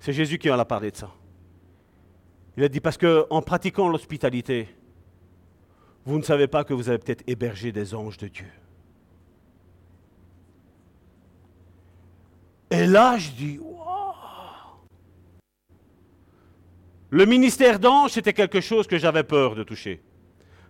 C'est 0.00 0.12
Jésus 0.12 0.38
qui 0.38 0.50
en 0.50 0.58
a 0.58 0.64
parlé 0.64 0.90
de 0.90 0.96
ça. 0.96 1.10
Il 2.56 2.64
a 2.64 2.68
dit 2.68 2.80
parce 2.80 2.96
que 2.96 3.26
en 3.30 3.40
pratiquant 3.40 3.88
l'hospitalité, 3.88 4.68
vous 6.04 6.18
ne 6.18 6.22
savez 6.22 6.46
pas 6.48 6.64
que 6.64 6.74
vous 6.74 6.88
avez 6.88 6.98
peut-être 6.98 7.24
hébergé 7.26 7.72
des 7.72 7.94
anges 7.94 8.16
de 8.16 8.28
Dieu. 8.28 8.50
Et 12.70 12.86
là, 12.86 13.16
je 13.16 13.30
dis, 13.30 13.60
Le 17.10 17.24
ministère 17.24 17.78
d'ange, 17.78 18.12
c'était 18.12 18.34
quelque 18.34 18.60
chose 18.60 18.86
que 18.86 18.98
j'avais 18.98 19.24
peur 19.24 19.54
de 19.54 19.62
toucher. 19.62 20.02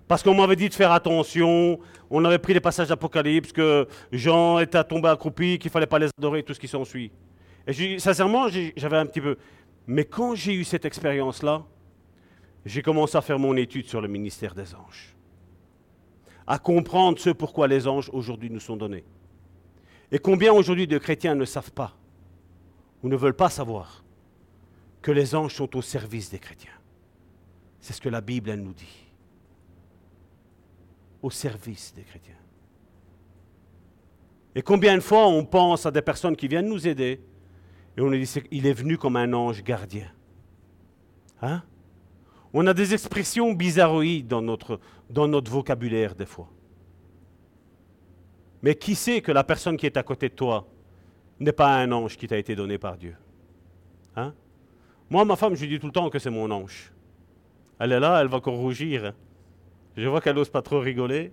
Parce 0.09 0.22
qu'on 0.22 0.35
m'avait 0.35 0.56
dit 0.56 0.70
de 0.70 0.74
faire 0.74 0.90
attention, 0.90 1.78
on 2.09 2.24
avait 2.24 2.39
pris 2.39 2.55
les 2.55 2.60
passages 2.60 2.89
d'Apocalypse, 2.89 3.52
que 3.52 3.86
Jean 4.10 4.59
était 4.59 4.82
tombé 4.82 5.09
accroupi, 5.09 5.59
qu'il 5.59 5.70
fallait 5.70 5.86
pas 5.86 5.98
les 5.98 6.09
adorer, 6.18 6.43
tout 6.43 6.55
ce 6.55 6.60
qui 6.60 6.66
s'ensuit. 6.66 7.12
Et 7.66 7.98
sincèrement, 7.98 8.48
j'avais 8.48 8.97
un 8.97 9.05
petit 9.05 9.20
peu... 9.20 9.36
Mais 9.86 10.05
quand 10.05 10.35
j'ai 10.35 10.55
eu 10.55 10.64
cette 10.64 10.86
expérience-là, 10.86 11.64
j'ai 12.64 12.80
commencé 12.80 13.16
à 13.16 13.20
faire 13.20 13.39
mon 13.39 13.55
étude 13.56 13.86
sur 13.86 14.01
le 14.01 14.09
ministère 14.09 14.55
des 14.55 14.74
anges. 14.74 15.14
À 16.47 16.59
comprendre 16.59 17.18
ce 17.18 17.30
pourquoi 17.30 17.68
les 17.68 17.86
anges 17.86 18.09
aujourd'hui 18.12 18.51
nous 18.51 18.60
sont 18.60 18.76
donnés. 18.76 19.05
Et 20.10 20.18
combien 20.18 20.55
aujourd'hui 20.55 20.86
de 20.86 20.97
chrétiens 20.97 21.35
ne 21.35 21.44
savent 21.44 21.72
pas, 21.72 21.94
ou 23.02 23.09
ne 23.09 23.16
veulent 23.16 23.36
pas 23.36 23.51
savoir, 23.51 24.02
que 25.02 25.10
les 25.10 25.35
anges 25.35 25.55
sont 25.55 25.76
au 25.76 25.82
service 25.82 26.30
des 26.30 26.39
chrétiens. 26.39 26.72
C'est 27.80 27.93
ce 27.93 28.01
que 28.01 28.09
la 28.09 28.22
Bible, 28.22 28.48
elle 28.48 28.62
nous 28.62 28.72
dit. 28.72 29.07
Au 31.28 31.30
service 31.30 31.92
des 31.94 32.05
chrétiens. 32.05 32.40
Et 34.55 34.62
combien 34.62 34.94
de 34.94 35.02
fois 35.02 35.26
on 35.26 35.44
pense 35.44 35.84
à 35.84 35.90
des 35.90 36.00
personnes 36.00 36.34
qui 36.34 36.48
viennent 36.48 36.70
nous 36.70 36.88
aider 36.88 37.20
et 37.94 38.00
on 38.00 38.10
dit 38.10 38.24
qu'il 38.24 38.66
est 38.66 38.72
venu 38.72 38.96
comme 38.96 39.16
un 39.16 39.30
ange 39.34 39.62
gardien. 39.62 40.10
Hein? 41.42 41.62
On 42.55 42.66
a 42.66 42.72
des 42.72 42.94
expressions 42.94 43.52
bizarroïdes 43.52 44.26
dans 44.26 44.40
notre, 44.40 44.80
dans 45.10 45.28
notre 45.28 45.50
vocabulaire 45.50 46.14
des 46.14 46.24
fois. 46.24 46.48
Mais 48.62 48.74
qui 48.74 48.94
sait 48.94 49.20
que 49.20 49.30
la 49.30 49.44
personne 49.44 49.76
qui 49.76 49.84
est 49.84 49.98
à 49.98 50.02
côté 50.02 50.30
de 50.30 50.34
toi 50.34 50.66
n'est 51.40 51.52
pas 51.52 51.76
un 51.76 51.92
ange 51.92 52.16
qui 52.16 52.26
t'a 52.26 52.38
été 52.38 52.56
donné 52.56 52.78
par 52.78 52.96
Dieu? 52.96 53.16
Hein? 54.16 54.32
Moi, 55.10 55.26
ma 55.26 55.36
femme, 55.36 55.55
je 55.55 55.60
lui 55.60 55.68
dis 55.68 55.78
tout 55.78 55.88
le 55.88 55.92
temps 55.92 56.09
que 56.09 56.18
c'est 56.18 56.30
mon 56.30 56.50
ange. 56.50 56.90
Elle 57.78 57.92
est 57.92 58.00
là, 58.00 58.18
elle 58.18 58.28
va 58.28 58.38
encore 58.38 58.56
rougir. 58.56 59.12
Je 59.99 60.09
vois 60.09 60.20
qu'elle 60.20 60.37
n'ose 60.37 60.49
pas 60.49 60.62
trop 60.62 60.79
rigoler. 60.79 61.33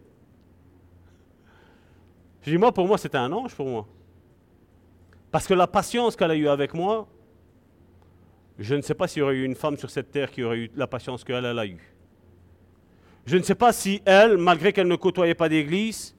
Je 2.42 2.50
dis, 2.50 2.58
moi, 2.58 2.72
pour 2.72 2.88
moi, 2.88 2.98
c'était 2.98 3.20
un 3.20 3.32
ange 3.32 3.54
pour 3.54 3.68
moi. 3.68 3.86
Parce 5.30 5.46
que 5.46 5.54
la 5.54 5.68
patience 5.68 6.16
qu'elle 6.16 6.32
a 6.32 6.36
eue 6.36 6.48
avec 6.48 6.74
moi, 6.74 7.08
je 8.58 8.74
ne 8.74 8.82
sais 8.82 8.96
pas 8.96 9.08
s'il 9.08 9.20
y 9.20 9.22
aurait 9.22 9.36
eu 9.36 9.46
une 9.46 9.54
femme 9.54 9.78
sur 9.78 9.92
cette 9.92 10.10
terre 10.10 10.32
qui 10.32 10.44
aurait 10.44 10.58
eu 10.58 10.72
la 10.76 10.88
patience 10.88 11.24
qu'elle 11.24 11.46
a 11.46 11.66
eue. 11.68 11.94
Je 13.28 13.38
ne 13.38 13.44
sais 13.44 13.54
pas 13.54 13.72
si 13.72 14.02
elle, 14.04 14.38
malgré 14.38 14.74
qu'elle 14.74 14.88
ne 14.88 14.96
côtoyait 14.96 15.36
pas 15.36 15.48
d'église, 15.48 16.16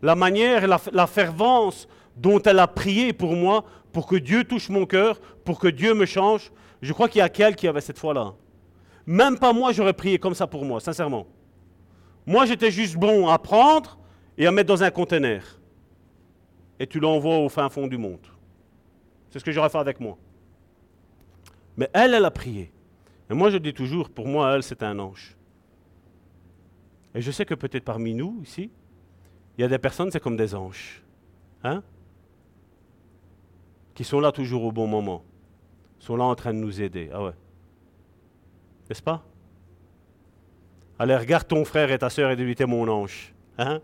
la 0.00 0.14
manière 0.14 0.66
la, 0.66 0.80
la 0.92 1.06
fervence 1.06 1.86
dont 2.16 2.40
elle 2.40 2.60
a 2.60 2.66
prié 2.66 3.12
pour 3.12 3.36
moi, 3.36 3.62
pour 3.92 4.06
que 4.06 4.16
Dieu 4.16 4.44
touche 4.44 4.70
mon 4.70 4.86
cœur, 4.86 5.20
pour 5.44 5.58
que 5.58 5.68
Dieu 5.68 5.92
me 5.92 6.06
change, 6.06 6.50
je 6.80 6.94
crois 6.94 7.10
qu'il 7.10 7.18
y 7.18 7.22
a 7.22 7.28
qu'elle 7.28 7.56
qui 7.56 7.68
avait 7.68 7.82
cette 7.82 7.98
foi-là. 7.98 8.32
Même 9.04 9.38
pas 9.38 9.52
moi, 9.52 9.72
j'aurais 9.72 9.92
prié 9.92 10.18
comme 10.18 10.34
ça 10.34 10.46
pour 10.46 10.64
moi, 10.64 10.80
sincèrement. 10.80 11.26
Moi, 12.30 12.46
j'étais 12.46 12.70
juste 12.70 12.96
bon 12.96 13.26
à 13.26 13.40
prendre 13.40 13.98
et 14.38 14.46
à 14.46 14.52
mettre 14.52 14.68
dans 14.68 14.84
un 14.84 14.90
conteneur. 14.92 15.42
Et 16.78 16.86
tu 16.86 17.00
l'envoies 17.00 17.38
au 17.38 17.48
fin 17.48 17.68
fond 17.68 17.88
du 17.88 17.98
monde. 17.98 18.24
C'est 19.30 19.40
ce 19.40 19.44
que 19.44 19.50
j'aurais 19.50 19.68
fait 19.68 19.78
avec 19.78 19.98
moi. 19.98 20.16
Mais 21.76 21.90
elle, 21.92 22.14
elle 22.14 22.24
a 22.24 22.30
prié. 22.30 22.70
Et 23.28 23.34
moi, 23.34 23.50
je 23.50 23.56
dis 23.56 23.74
toujours, 23.74 24.10
pour 24.10 24.28
moi, 24.28 24.54
elle, 24.54 24.62
c'est 24.62 24.84
un 24.84 24.96
ange. 25.00 25.36
Et 27.16 27.20
je 27.20 27.32
sais 27.32 27.44
que 27.44 27.54
peut-être 27.54 27.84
parmi 27.84 28.14
nous, 28.14 28.40
ici, 28.44 28.70
il 29.58 29.62
y 29.62 29.64
a 29.64 29.68
des 29.68 29.80
personnes, 29.80 30.12
c'est 30.12 30.20
comme 30.20 30.36
des 30.36 30.54
anges. 30.54 31.02
Hein 31.64 31.82
Qui 33.92 34.04
sont 34.04 34.20
là 34.20 34.30
toujours 34.30 34.62
au 34.62 34.70
bon 34.70 34.86
moment. 34.86 35.24
Sont 35.98 36.14
là 36.14 36.22
en 36.22 36.36
train 36.36 36.54
de 36.54 36.58
nous 36.60 36.80
aider. 36.80 37.10
Ah 37.12 37.24
ouais. 37.24 37.34
N'est-ce 38.88 39.02
pas? 39.02 39.24
Allez, 41.00 41.16
regarde 41.16 41.48
ton 41.48 41.64
frère 41.64 41.90
et 41.90 41.98
ta 41.98 42.10
soeur 42.10 42.30
et 42.30 42.36
dis-lui, 42.36 42.54
t'es 42.54 42.66
mon 42.66 42.86
ange. 42.86 43.32
Hein? 43.56 43.80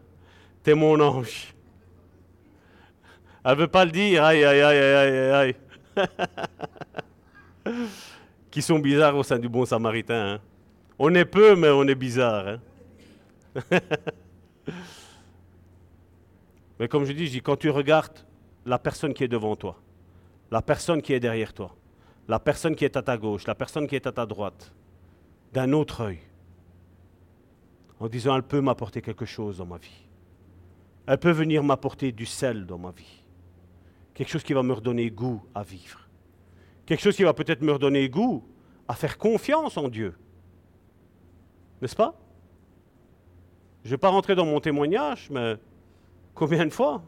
T'es 0.62 0.74
mon 0.74 1.00
ange. 1.00 1.54
Elle 3.42 3.52
ne 3.52 3.56
veut 3.56 3.68
pas 3.68 3.86
le 3.86 3.90
dire. 3.90 4.22
Aïe, 4.22 4.44
aïe, 4.44 4.60
aïe, 4.60 4.78
aïe, 4.78 5.18
aïe, 5.32 5.54
aïe. 5.96 6.04
Qui 8.50 8.60
sont 8.60 8.78
bizarres 8.78 9.16
au 9.16 9.22
sein 9.22 9.38
du 9.38 9.48
bon 9.48 9.64
samaritain. 9.64 10.34
Hein? 10.34 10.40
On 10.98 11.14
est 11.14 11.24
peu, 11.24 11.56
mais 11.56 11.70
on 11.70 11.84
est 11.84 11.94
bizarre. 11.94 12.48
Hein? 12.48 12.60
mais 16.78 16.88
comme 16.88 17.06
je 17.06 17.12
dis, 17.12 17.28
je 17.28 17.32
dis, 17.32 17.40
quand 17.40 17.56
tu 17.56 17.70
regardes 17.70 18.18
la 18.66 18.78
personne 18.78 19.14
qui 19.14 19.24
est 19.24 19.28
devant 19.28 19.56
toi, 19.56 19.80
la 20.50 20.60
personne 20.60 21.00
qui 21.00 21.14
est 21.14 21.20
derrière 21.20 21.54
toi, 21.54 21.74
la 22.28 22.38
personne 22.38 22.76
qui 22.76 22.84
est 22.84 22.94
à 22.94 23.00
ta 23.00 23.16
gauche, 23.16 23.46
la 23.46 23.54
personne 23.54 23.86
qui 23.86 23.96
est 23.96 24.06
à 24.06 24.12
ta 24.12 24.26
droite, 24.26 24.70
d'un 25.54 25.72
autre 25.72 26.02
œil, 26.02 26.18
en 28.00 28.08
disant, 28.08 28.36
elle 28.36 28.42
peut 28.42 28.60
m'apporter 28.60 29.00
quelque 29.00 29.24
chose 29.24 29.58
dans 29.58 29.66
ma 29.66 29.78
vie. 29.78 30.06
Elle 31.06 31.18
peut 31.18 31.30
venir 31.30 31.62
m'apporter 31.62 32.12
du 32.12 32.26
sel 32.26 32.66
dans 32.66 32.78
ma 32.78 32.90
vie 32.90 33.22
quelque 34.16 34.30
chose 34.30 34.42
qui 34.42 34.54
va 34.54 34.62
me 34.62 34.72
redonner 34.72 35.10
goût 35.10 35.42
à 35.54 35.62
vivre. 35.62 36.00
Quelque 36.86 37.02
chose 37.02 37.14
qui 37.14 37.22
va 37.22 37.34
peut-être 37.34 37.60
me 37.60 37.72
redonner 37.72 38.08
goût 38.08 38.42
à 38.88 38.94
faire 38.94 39.18
confiance 39.18 39.76
en 39.76 39.88
Dieu. 39.88 40.16
N'est-ce 41.82 41.94
pas? 41.94 42.18
Je 43.84 43.88
ne 43.88 43.90
vais 43.90 43.98
pas 43.98 44.08
rentrer 44.08 44.34
dans 44.34 44.46
mon 44.46 44.58
témoignage, 44.58 45.28
mais 45.30 45.56
combien 46.34 46.64
de 46.64 46.72
fois 46.72 47.02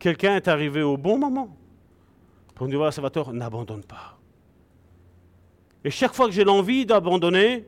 quelqu'un 0.00 0.34
est 0.34 0.48
arrivé 0.48 0.82
au 0.82 0.96
bon 0.96 1.18
moment 1.18 1.56
pour 2.56 2.66
nous 2.66 2.72
dire, 2.72 2.78
voilà, 2.78 2.90
Salvatore, 2.90 3.32
n'abandonne 3.32 3.84
pas. 3.84 4.18
Et 5.84 5.90
chaque 5.90 6.14
fois 6.14 6.26
que 6.26 6.32
j'ai 6.32 6.44
l'envie 6.44 6.84
d'abandonner, 6.84 7.64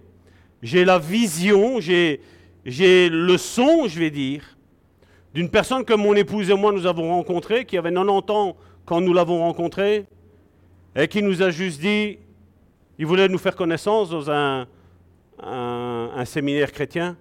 j'ai 0.63 0.85
la 0.85 0.99
vision, 0.99 1.81
j'ai, 1.81 2.21
le 2.65 3.37
son, 3.37 3.89
je 3.89 3.99
vais 3.99 4.11
dire, 4.11 4.57
d'une 5.35 5.51
personne 5.51 5.85
que 5.85 5.95
mon 5.95 6.15
épouse 6.15 6.49
et 6.51 6.55
moi 6.55 6.73
nous 6.73 6.87
avons 6.87 7.11
rencontrée, 7.11 7.65
qui 7.65 7.77
avait 7.77 7.93
90 7.93 8.33
ans 8.33 8.57
quand 8.85 9.01
nous 9.01 9.13
l'avons 9.13 9.41
rencontrée, 9.41 10.07
et 10.95 11.09
qui 11.09 11.23
nous 11.23 11.43
a 11.43 11.51
juste 11.51 11.81
dit, 11.81 12.19
il 12.99 13.07
voulait 13.07 13.29
nous 13.29 13.39
faire 13.39 13.57
connaissance 13.57 14.11
dans 14.11 14.31
un, 14.31 14.67
un, 15.41 16.25
séminaire 16.25 16.71
chrétien. 16.71 17.17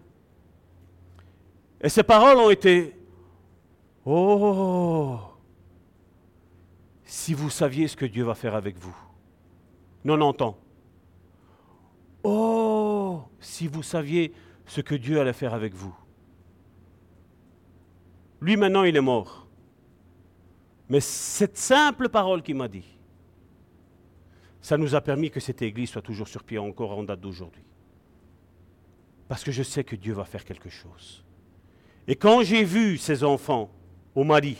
Et 1.81 1.89
ces 1.89 2.03
paroles 2.03 2.37
ont 2.37 2.49
été, 2.51 2.93
oh, 4.05 5.17
si 7.03 7.33
vous 7.33 7.49
saviez 7.49 7.87
ce 7.87 7.95
que 7.95 8.05
Dieu 8.05 8.23
va 8.23 8.35
faire 8.35 8.53
avec 8.53 8.77
vous. 8.77 8.95
90 10.05 10.43
ans. 10.43 10.57
Oh, 12.23 13.23
si 13.39 13.67
vous 13.67 13.83
saviez 13.83 14.33
ce 14.65 14.81
que 14.81 14.95
Dieu 14.95 15.19
allait 15.19 15.33
faire 15.33 15.53
avec 15.53 15.73
vous. 15.73 15.95
Lui 18.41 18.57
maintenant, 18.57 18.83
il 18.83 18.95
est 18.95 19.01
mort. 19.01 19.47
Mais 20.89 20.99
cette 20.99 21.57
simple 21.57 22.09
parole 22.09 22.41
qu'il 22.41 22.55
m'a 22.55 22.67
dit, 22.67 22.85
ça 24.61 24.77
nous 24.77 24.93
a 24.93 25.01
permis 25.01 25.31
que 25.31 25.39
cette 25.39 25.61
église 25.61 25.89
soit 25.89 26.01
toujours 26.01 26.27
sur 26.27 26.43
pied 26.43 26.57
encore 26.57 26.97
en 26.97 27.03
date 27.03 27.21
d'aujourd'hui. 27.21 27.63
Parce 29.27 29.43
que 29.43 29.51
je 29.51 29.63
sais 29.63 29.83
que 29.83 29.95
Dieu 29.95 30.13
va 30.13 30.25
faire 30.25 30.43
quelque 30.43 30.69
chose. 30.69 31.23
Et 32.07 32.15
quand 32.15 32.43
j'ai 32.43 32.63
vu 32.63 32.97
ces 32.97 33.23
enfants 33.23 33.71
au 34.13 34.23
Mali, 34.23 34.57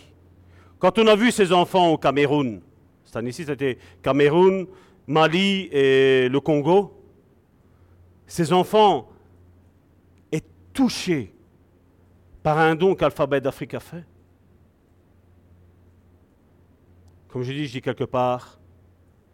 quand 0.79 0.97
on 0.97 1.07
a 1.07 1.15
vu 1.15 1.31
ces 1.31 1.51
enfants 1.51 1.89
au 1.89 1.97
Cameroun, 1.97 2.61
cette 3.03 3.17
année-ci 3.17 3.45
c'était 3.45 3.77
Cameroun, 4.01 4.67
Mali 5.07 5.69
et 5.71 6.29
le 6.29 6.39
Congo, 6.39 7.00
ces 8.31 8.53
enfants 8.53 9.09
est 10.31 10.45
touchés 10.71 11.33
par 12.41 12.57
un 12.59 12.75
don 12.75 12.95
qu'Alphabet 12.95 13.41
d'Afrique 13.41 13.73
a 13.73 13.81
fait. 13.81 14.05
Comme 17.27 17.43
je 17.43 17.51
dis, 17.51 17.67
je 17.67 17.73
dis 17.73 17.81
quelque 17.81 18.05
part, 18.05 18.57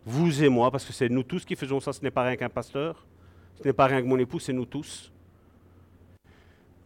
vous 0.04 0.44
et 0.44 0.50
moi, 0.50 0.72
parce 0.72 0.84
que 0.84 0.94
c'est 0.94 1.10
nous 1.10 1.22
tous 1.22 1.46
qui 1.46 1.56
faisons 1.56 1.80
ça, 1.80 1.94
ce 1.94 2.02
n'est 2.02 2.10
pas 2.10 2.24
rien 2.24 2.36
qu'un 2.38 2.50
pasteur, 2.50 3.06
ce 3.54 3.68
n'est 3.68 3.74
pas 3.74 3.86
rien 3.86 4.02
que 4.02 4.08
mon 4.08 4.18
époux, 4.18 4.40
c'est 4.40 4.52
nous 4.52 4.66
tous. 4.66 5.14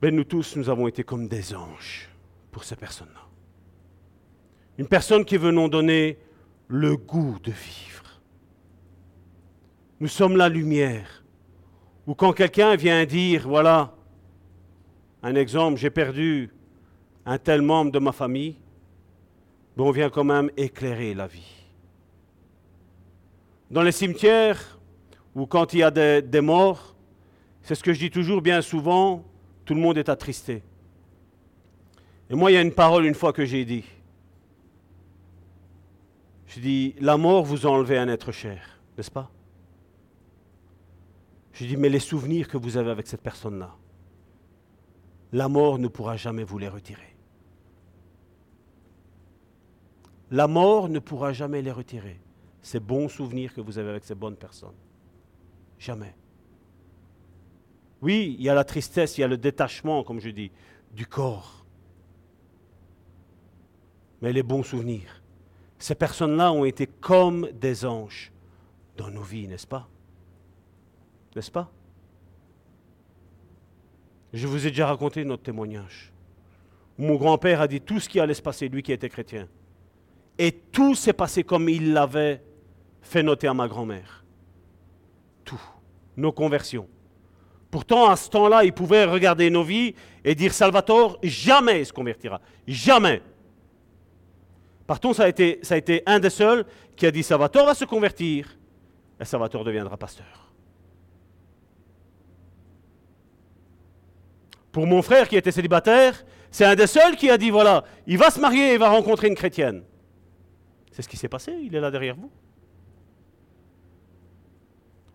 Mais 0.01 0.11
nous 0.11 0.25
tous, 0.25 0.57
nous 0.57 0.67
avons 0.67 0.89
été 0.89 1.05
comme 1.05 1.29
des 1.29 1.55
anges 1.55 2.09
pour 2.51 2.65
ces 2.65 2.75
personnes-là. 2.75 3.21
Une 4.77 4.87
personne 4.87 5.23
qui 5.23 5.37
veut 5.37 5.51
nous 5.51 5.69
donner 5.69 6.17
le 6.67 6.97
goût 6.97 7.39
de 7.41 7.51
vivre. 7.51 8.19
Nous 10.01 10.09
sommes 10.09 10.35
la 10.35 10.49
lumière. 10.49 11.20
Ou 12.07 12.15
quand 12.15 12.33
quelqu'un 12.33 12.75
vient 12.75 13.05
dire, 13.05 13.47
voilà, 13.47 13.93
un 15.23 15.35
exemple, 15.35 15.77
j'ai 15.77 15.89
perdu 15.89 16.49
un 17.25 17.37
tel 17.37 17.61
membre 17.61 17.91
de 17.91 17.99
ma 17.99 18.11
famille, 18.11 18.57
on 19.81 19.91
vient 19.91 20.09
quand 20.09 20.23
même 20.23 20.49
éclairer 20.57 21.13
la 21.13 21.27
vie. 21.27 21.65
Dans 23.69 23.81
les 23.81 23.91
cimetières, 23.91 24.79
ou 25.33 25.45
quand 25.45 25.73
il 25.73 25.79
y 25.79 25.83
a 25.83 25.91
des, 26.21 26.41
morts, 26.41 26.95
c'est 27.61 27.75
ce 27.75 27.83
que 27.83 27.93
je 27.93 27.99
dis 27.99 28.11
toujours 28.11 28.41
bien 28.41 28.61
souvent, 28.61 29.23
tout 29.65 29.73
le 29.73 29.79
monde 29.79 29.97
est 29.97 30.09
attristé. 30.09 30.61
Et 32.29 32.35
moi, 32.35 32.51
il 32.51 32.55
y 32.55 32.57
a 32.57 32.61
une 32.61 32.73
parole 32.73 33.05
une 33.05 33.13
fois 33.13 33.33
que 33.33 33.45
j'ai 33.45 33.65
dit. 33.65 33.85
Je 36.47 36.59
dis, 36.59 36.95
la 36.99 37.17
mort 37.17 37.43
vous 37.43 37.65
a 37.65 37.69
enlevé 37.69 37.97
un 37.97 38.09
être 38.09 38.31
cher, 38.31 38.79
n'est-ce 38.97 39.11
pas? 39.11 39.29
Je 41.61 41.67
dis, 41.67 41.77
mais 41.77 41.89
les 41.89 41.99
souvenirs 41.99 42.47
que 42.47 42.57
vous 42.57 42.75
avez 42.77 42.89
avec 42.89 43.05
cette 43.05 43.21
personne-là, 43.21 43.75
la 45.31 45.47
mort 45.47 45.77
ne 45.77 45.87
pourra 45.87 46.17
jamais 46.17 46.43
vous 46.43 46.57
les 46.57 46.67
retirer. 46.67 47.15
La 50.31 50.47
mort 50.47 50.89
ne 50.89 50.97
pourra 50.97 51.33
jamais 51.33 51.61
les 51.61 51.71
retirer. 51.71 52.19
Ces 52.63 52.79
bons 52.79 53.09
souvenirs 53.09 53.53
que 53.53 53.61
vous 53.61 53.77
avez 53.77 53.91
avec 53.91 54.03
ces 54.05 54.15
bonnes 54.15 54.37
personnes. 54.37 54.73
Jamais. 55.77 56.15
Oui, 58.01 58.35
il 58.39 58.43
y 58.43 58.49
a 58.49 58.55
la 58.55 58.63
tristesse, 58.63 59.19
il 59.19 59.21
y 59.21 59.23
a 59.23 59.27
le 59.27 59.37
détachement, 59.37 60.03
comme 60.03 60.19
je 60.19 60.31
dis, 60.31 60.51
du 60.91 61.05
corps. 61.05 61.63
Mais 64.23 64.33
les 64.33 64.41
bons 64.41 64.63
souvenirs, 64.63 65.21
ces 65.77 65.93
personnes-là 65.93 66.51
ont 66.53 66.65
été 66.65 66.87
comme 66.87 67.51
des 67.51 67.85
anges 67.85 68.31
dans 68.97 69.11
nos 69.11 69.21
vies, 69.21 69.47
n'est-ce 69.47 69.67
pas? 69.67 69.87
N'est-ce 71.35 71.51
pas? 71.51 71.71
Je 74.33 74.47
vous 74.47 74.65
ai 74.65 74.69
déjà 74.69 74.87
raconté 74.87 75.23
notre 75.25 75.43
témoignage. 75.43 76.11
Mon 76.97 77.15
grand-père 77.15 77.61
a 77.61 77.67
dit 77.67 77.81
tout 77.81 77.99
ce 77.99 78.07
qui 78.07 78.19
allait 78.19 78.33
se 78.33 78.41
passer, 78.41 78.69
lui 78.69 78.83
qui 78.83 78.91
était 78.91 79.09
chrétien. 79.09 79.47
Et 80.37 80.51
tout 80.51 80.95
s'est 80.95 81.13
passé 81.13 81.43
comme 81.43 81.67
il 81.69 81.93
l'avait 81.93 82.43
fait 83.01 83.23
noter 83.23 83.47
à 83.47 83.53
ma 83.53 83.67
grand-mère. 83.67 84.23
Tout. 85.43 85.61
Nos 86.15 86.31
conversions. 86.31 86.87
Pourtant, 87.69 88.09
à 88.09 88.15
ce 88.15 88.29
temps-là, 88.29 88.63
il 88.63 88.73
pouvait 88.73 89.05
regarder 89.05 89.49
nos 89.49 89.63
vies 89.63 89.95
et 90.23 90.35
dire 90.35 90.53
Salvatore, 90.53 91.17
jamais 91.23 91.81
il 91.81 91.85
se 91.85 91.93
convertira. 91.93 92.41
Jamais. 92.67 93.21
Partons, 94.85 95.13
ça 95.13 95.23
a, 95.23 95.27
été, 95.29 95.59
ça 95.61 95.75
a 95.75 95.77
été 95.77 96.03
un 96.05 96.19
des 96.19 96.29
seuls 96.29 96.65
qui 96.95 97.05
a 97.05 97.11
dit 97.11 97.23
Salvatore 97.23 97.65
va 97.65 97.73
se 97.73 97.85
convertir. 97.85 98.57
Et 99.19 99.25
Salvatore 99.25 99.63
deviendra 99.63 99.95
pasteur. 99.95 100.40
Pour 104.71 104.87
mon 104.87 105.01
frère 105.01 105.27
qui 105.27 105.35
était 105.35 105.51
célibataire, 105.51 106.23
c'est 106.49 106.65
un 106.65 106.75
des 106.75 106.87
seuls 106.87 107.15
qui 107.15 107.29
a 107.29 107.37
dit, 107.37 107.49
voilà, 107.49 107.83
il 108.07 108.17
va 108.17 108.29
se 108.29 108.39
marier 108.39 108.71
et 108.71 108.73
il 108.73 108.79
va 108.79 108.89
rencontrer 108.89 109.27
une 109.27 109.35
chrétienne. 109.35 109.83
C'est 110.91 111.01
ce 111.01 111.09
qui 111.09 111.17
s'est 111.17 111.29
passé, 111.29 111.53
il 111.61 111.75
est 111.75 111.79
là 111.79 111.91
derrière 111.91 112.15
vous. 112.15 112.31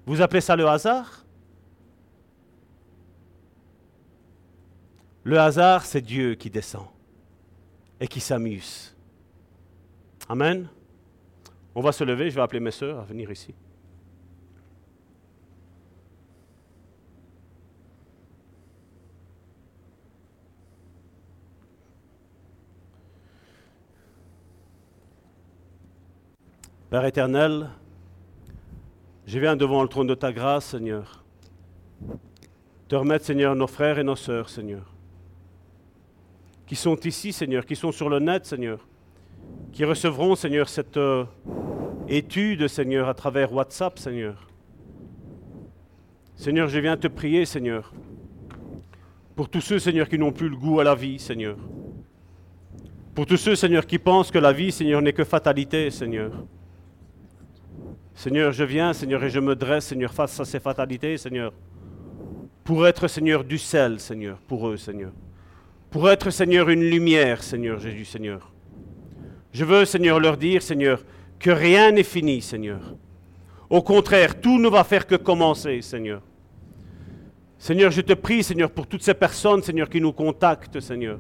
Vous 0.07 0.20
appelez 0.20 0.41
ça 0.41 0.57
le 0.57 0.66
hasard? 0.66 1.24
Le 5.24 5.39
hasard, 5.39 5.85
c'est 5.85 6.01
Dieu 6.01 6.35
qui 6.37 6.51
descend 6.51 6.87
et 7.99 8.07
qui 8.07 8.20
s'amuse. 8.20 8.95
Amen. 10.28 10.69
On 11.74 11.81
va 11.81 11.93
se 11.93 12.05
lever, 12.05 12.31
je 12.31 12.37
vais 12.37 12.43
appeler 12.43 12.61
mes 12.61 12.70
sœurs 12.70 13.01
à 13.01 13.05
venir 13.05 13.31
ici. 13.31 13.55
Père 26.89 27.05
éternel, 27.05 27.69
je 29.27 29.41
viens 29.41 29.57
devant 29.57 29.83
le 29.83 29.89
trône 29.89 30.07
de 30.07 30.15
ta 30.15 30.33
grâce, 30.33 30.67
Seigneur, 30.67 31.25
te 32.87 32.95
remettre, 32.95 33.25
Seigneur, 33.25 33.57
nos 33.57 33.67
frères 33.67 33.99
et 33.99 34.05
nos 34.05 34.15
sœurs, 34.15 34.49
Seigneur, 34.49 34.95
qui 36.65 36.77
sont 36.77 36.95
ici, 37.01 37.33
Seigneur, 37.33 37.67
qui 37.67 37.75
sont 37.75 37.91
sur 37.91 38.09
le 38.09 38.21
net, 38.21 38.47
Seigneur, 38.47 38.87
qui 39.73 39.85
recevront, 39.85 40.37
Seigneur, 40.37 40.69
cette 40.69 40.97
euh, 40.97 41.25
étude, 42.07 42.69
Seigneur, 42.69 43.09
à 43.09 43.15
travers 43.15 43.53
WhatsApp, 43.53 43.99
Seigneur. 43.99 44.47
Seigneur, 46.37 46.69
je 46.69 46.79
viens 46.79 46.97
te 46.97 47.09
prier, 47.09 47.47
Seigneur, 47.47 47.93
pour 49.35 49.49
tous 49.49 49.61
ceux, 49.61 49.81
Seigneur, 49.81 50.09
qui 50.09 50.21
n'ont 50.21 50.31
plus 50.31 50.49
le 50.49 50.57
goût 50.57 50.79
à 50.79 50.85
la 50.85 50.95
vie, 50.95 51.19
Seigneur. 51.19 51.57
Pour 53.13 53.27
tous 53.27 53.39
ceux, 53.39 53.57
Seigneur, 53.57 53.85
qui 53.89 53.99
pensent 53.99 54.31
que 54.31 54.39
la 54.39 54.53
vie, 54.53 54.71
Seigneur, 54.71 55.03
n'est 55.03 55.13
que 55.13 55.25
fatalité, 55.25 55.91
Seigneur. 55.91 56.31
Seigneur, 58.16 58.51
je 58.51 58.64
viens, 58.64 58.94
Seigneur, 58.94 59.22
et 59.22 59.28
je 59.28 59.38
me 59.38 59.55
dresse, 59.55 59.88
Seigneur, 59.88 60.12
face 60.12 60.40
à 60.40 60.47
ces 60.47 60.59
fatalités, 60.59 61.18
Seigneur, 61.18 61.52
pour 62.64 62.86
être, 62.86 63.09
Seigneur, 63.09 63.44
du 63.44 63.59
sel, 63.59 64.01
Seigneur, 64.01 64.38
pour 64.38 64.66
eux, 64.68 64.78
Seigneur. 64.78 65.12
Pour 65.90 66.09
être, 66.09 66.30
Seigneur, 66.30 66.70
une 66.70 66.82
lumière, 66.82 67.43
Seigneur 67.43 67.78
Jésus, 67.78 68.06
Seigneur. 68.06 68.51
Je 69.52 69.66
veux, 69.66 69.84
Seigneur, 69.84 70.18
leur 70.18 70.38
dire, 70.38 70.62
Seigneur, 70.62 71.05
que 71.38 71.51
rien 71.51 71.93
n'est 71.93 72.02
fini, 72.02 72.40
Seigneur. 72.40 72.94
Au 73.68 73.82
contraire, 73.82 74.40
tout 74.40 74.59
ne 74.59 74.70
va 74.70 74.82
faire 74.82 75.06
que 75.06 75.16
commencer, 75.16 75.82
Seigneur. 75.82 76.22
Seigneur, 77.59 77.90
je 77.90 78.01
te 78.01 78.14
prie, 78.14 78.43
Seigneur, 78.43 78.70
pour 78.70 78.86
toutes 78.86 79.02
ces 79.02 79.14
personnes, 79.14 79.62
Seigneur, 79.62 79.90
qui 79.90 80.01
nous 80.01 80.12
contactent, 80.14 80.80
Seigneur. 80.80 81.18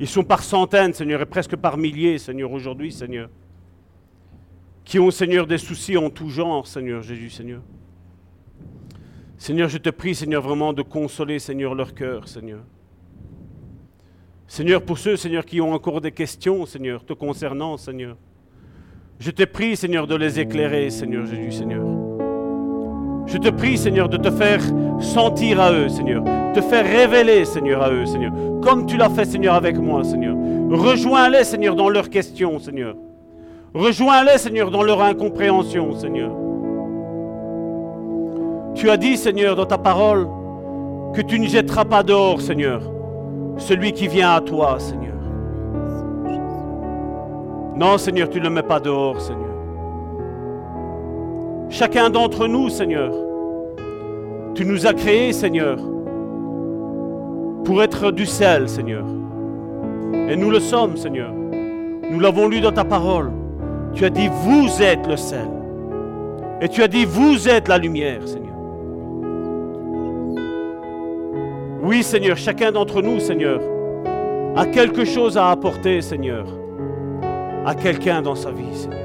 Ils 0.00 0.08
sont 0.08 0.24
par 0.24 0.42
centaines, 0.42 0.94
Seigneur, 0.94 1.22
et 1.22 1.26
presque 1.26 1.54
par 1.54 1.76
milliers, 1.78 2.18
Seigneur, 2.18 2.50
aujourd'hui, 2.50 2.90
Seigneur 2.90 3.30
ont, 4.98 5.10
Seigneur, 5.10 5.46
des 5.46 5.58
soucis 5.58 5.96
en 5.96 6.10
tout 6.10 6.28
genre, 6.28 6.66
Seigneur 6.66 7.02
Jésus, 7.02 7.30
Seigneur. 7.30 7.60
Seigneur, 9.38 9.68
je 9.68 9.78
te 9.78 9.90
prie, 9.90 10.14
Seigneur, 10.14 10.42
vraiment 10.42 10.72
de 10.72 10.82
consoler, 10.82 11.38
Seigneur, 11.38 11.74
leur 11.74 11.94
cœur, 11.94 12.26
Seigneur. 12.26 12.60
Seigneur, 14.48 14.82
pour 14.82 14.98
ceux, 14.98 15.16
Seigneur, 15.16 15.44
qui 15.44 15.60
ont 15.60 15.72
encore 15.72 16.00
des 16.00 16.12
questions, 16.12 16.64
Seigneur, 16.66 17.04
te 17.04 17.12
concernant, 17.12 17.76
Seigneur. 17.76 18.16
Je 19.18 19.30
te 19.30 19.44
prie, 19.44 19.76
Seigneur, 19.76 20.06
de 20.06 20.14
les 20.14 20.40
éclairer, 20.40 20.90
Seigneur 20.90 21.26
Jésus, 21.26 21.52
Seigneur. 21.52 21.84
Je 23.26 23.38
te 23.38 23.48
prie, 23.48 23.76
Seigneur, 23.76 24.08
de 24.08 24.16
te 24.16 24.30
faire 24.30 24.62
sentir 25.00 25.60
à 25.60 25.72
eux, 25.72 25.88
Seigneur. 25.88 26.22
Te 26.54 26.60
faire 26.60 26.84
révéler, 26.84 27.44
Seigneur, 27.44 27.82
à 27.82 27.90
eux, 27.90 28.06
Seigneur. 28.06 28.32
Comme 28.62 28.86
tu 28.86 28.96
l'as 28.96 29.10
fait, 29.10 29.24
Seigneur, 29.24 29.54
avec 29.54 29.76
moi, 29.78 30.04
Seigneur. 30.04 30.36
Rejoins-les, 30.70 31.44
Seigneur, 31.44 31.74
dans 31.74 31.88
leurs 31.88 32.08
questions, 32.08 32.58
Seigneur. 32.58 32.96
Rejoins-les, 33.76 34.38
Seigneur, 34.38 34.70
dans 34.70 34.82
leur 34.82 35.02
incompréhension, 35.02 35.94
Seigneur. 35.94 36.32
Tu 38.74 38.88
as 38.88 38.96
dit, 38.96 39.18
Seigneur, 39.18 39.54
dans 39.54 39.66
ta 39.66 39.76
parole, 39.76 40.26
que 41.12 41.20
tu 41.20 41.38
ne 41.38 41.46
jetteras 41.46 41.84
pas 41.84 42.02
dehors, 42.02 42.40
Seigneur, 42.40 42.80
celui 43.58 43.92
qui 43.92 44.08
vient 44.08 44.30
à 44.30 44.40
toi, 44.40 44.78
Seigneur. 44.78 45.18
Non, 47.76 47.98
Seigneur, 47.98 48.30
tu 48.30 48.38
ne 48.38 48.44
le 48.44 48.50
mets 48.50 48.62
pas 48.62 48.80
dehors, 48.80 49.20
Seigneur. 49.20 49.44
Chacun 51.68 52.08
d'entre 52.08 52.46
nous, 52.46 52.70
Seigneur, 52.70 53.12
tu 54.54 54.64
nous 54.64 54.86
as 54.86 54.94
créés, 54.94 55.34
Seigneur, 55.34 55.76
pour 57.62 57.82
être 57.82 58.10
du 58.10 58.24
sel, 58.24 58.70
Seigneur. 58.70 59.04
Et 60.30 60.34
nous 60.34 60.50
le 60.50 60.60
sommes, 60.60 60.96
Seigneur. 60.96 61.30
Nous 62.10 62.20
l'avons 62.20 62.48
lu 62.48 62.62
dans 62.62 62.72
ta 62.72 62.84
parole. 62.84 63.32
Tu 63.96 64.04
as 64.04 64.10
dit, 64.10 64.28
vous 64.28 64.82
êtes 64.82 65.06
le 65.06 65.16
sel. 65.16 65.48
Et 66.60 66.68
tu 66.68 66.82
as 66.82 66.88
dit, 66.88 67.06
vous 67.06 67.48
êtes 67.48 67.66
la 67.66 67.78
lumière, 67.78 68.28
Seigneur. 68.28 68.54
Oui, 71.82 72.02
Seigneur, 72.02 72.36
chacun 72.36 72.72
d'entre 72.72 73.00
nous, 73.00 73.18
Seigneur, 73.20 73.58
a 74.54 74.66
quelque 74.66 75.06
chose 75.06 75.38
à 75.38 75.50
apporter, 75.50 76.02
Seigneur, 76.02 76.46
à 77.64 77.74
quelqu'un 77.74 78.20
dans 78.20 78.34
sa 78.34 78.50
vie, 78.50 78.74
Seigneur. 78.74 79.00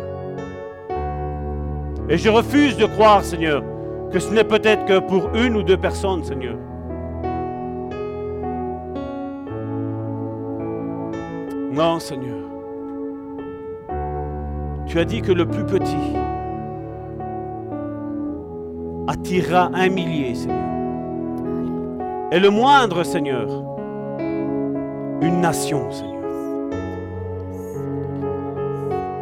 Et 2.09 2.17
je 2.17 2.29
refuse 2.29 2.75
de 2.75 2.85
croire, 2.85 3.23
Seigneur, 3.23 3.63
que 4.11 4.19
ce 4.19 4.33
n'est 4.33 4.43
peut-être 4.43 4.83
que 4.83 4.99
pour 4.99 5.29
une 5.35 5.55
ou 5.55 5.63
deux 5.63 5.77
personnes, 5.77 6.25
Seigneur. 6.25 6.57
Non, 11.71 11.97
Seigneur. 11.99 12.40
Tu 14.87 14.99
as 14.99 15.05
dit 15.05 15.21
que 15.21 15.31
le 15.31 15.45
plus 15.45 15.65
petit 15.65 16.15
attirera 19.07 19.69
un 19.73 19.89
millier, 19.89 20.35
Seigneur. 20.35 20.57
Et 22.31 22.39
le 22.39 22.49
moindre, 22.49 23.03
Seigneur, 23.03 23.47
une 25.21 25.41
nation, 25.41 25.91
Seigneur. 25.91 26.11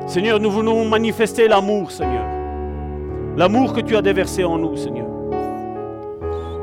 Seigneur, 0.08 0.40
nous 0.40 0.50
voulons 0.50 0.88
manifester 0.88 1.48
l'amour, 1.48 1.92
Seigneur. 1.92 2.26
L'amour 3.38 3.74
que 3.74 3.82
tu 3.82 3.96
as 3.96 4.02
déversé 4.02 4.44
en 4.44 4.58
nous, 4.58 4.76
Seigneur. 4.76 5.08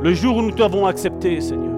Le 0.02 0.12
jour 0.12 0.36
où 0.36 0.42
nous 0.42 0.52
t'avons 0.52 0.86
accepté, 0.86 1.40
Seigneur. 1.40 1.74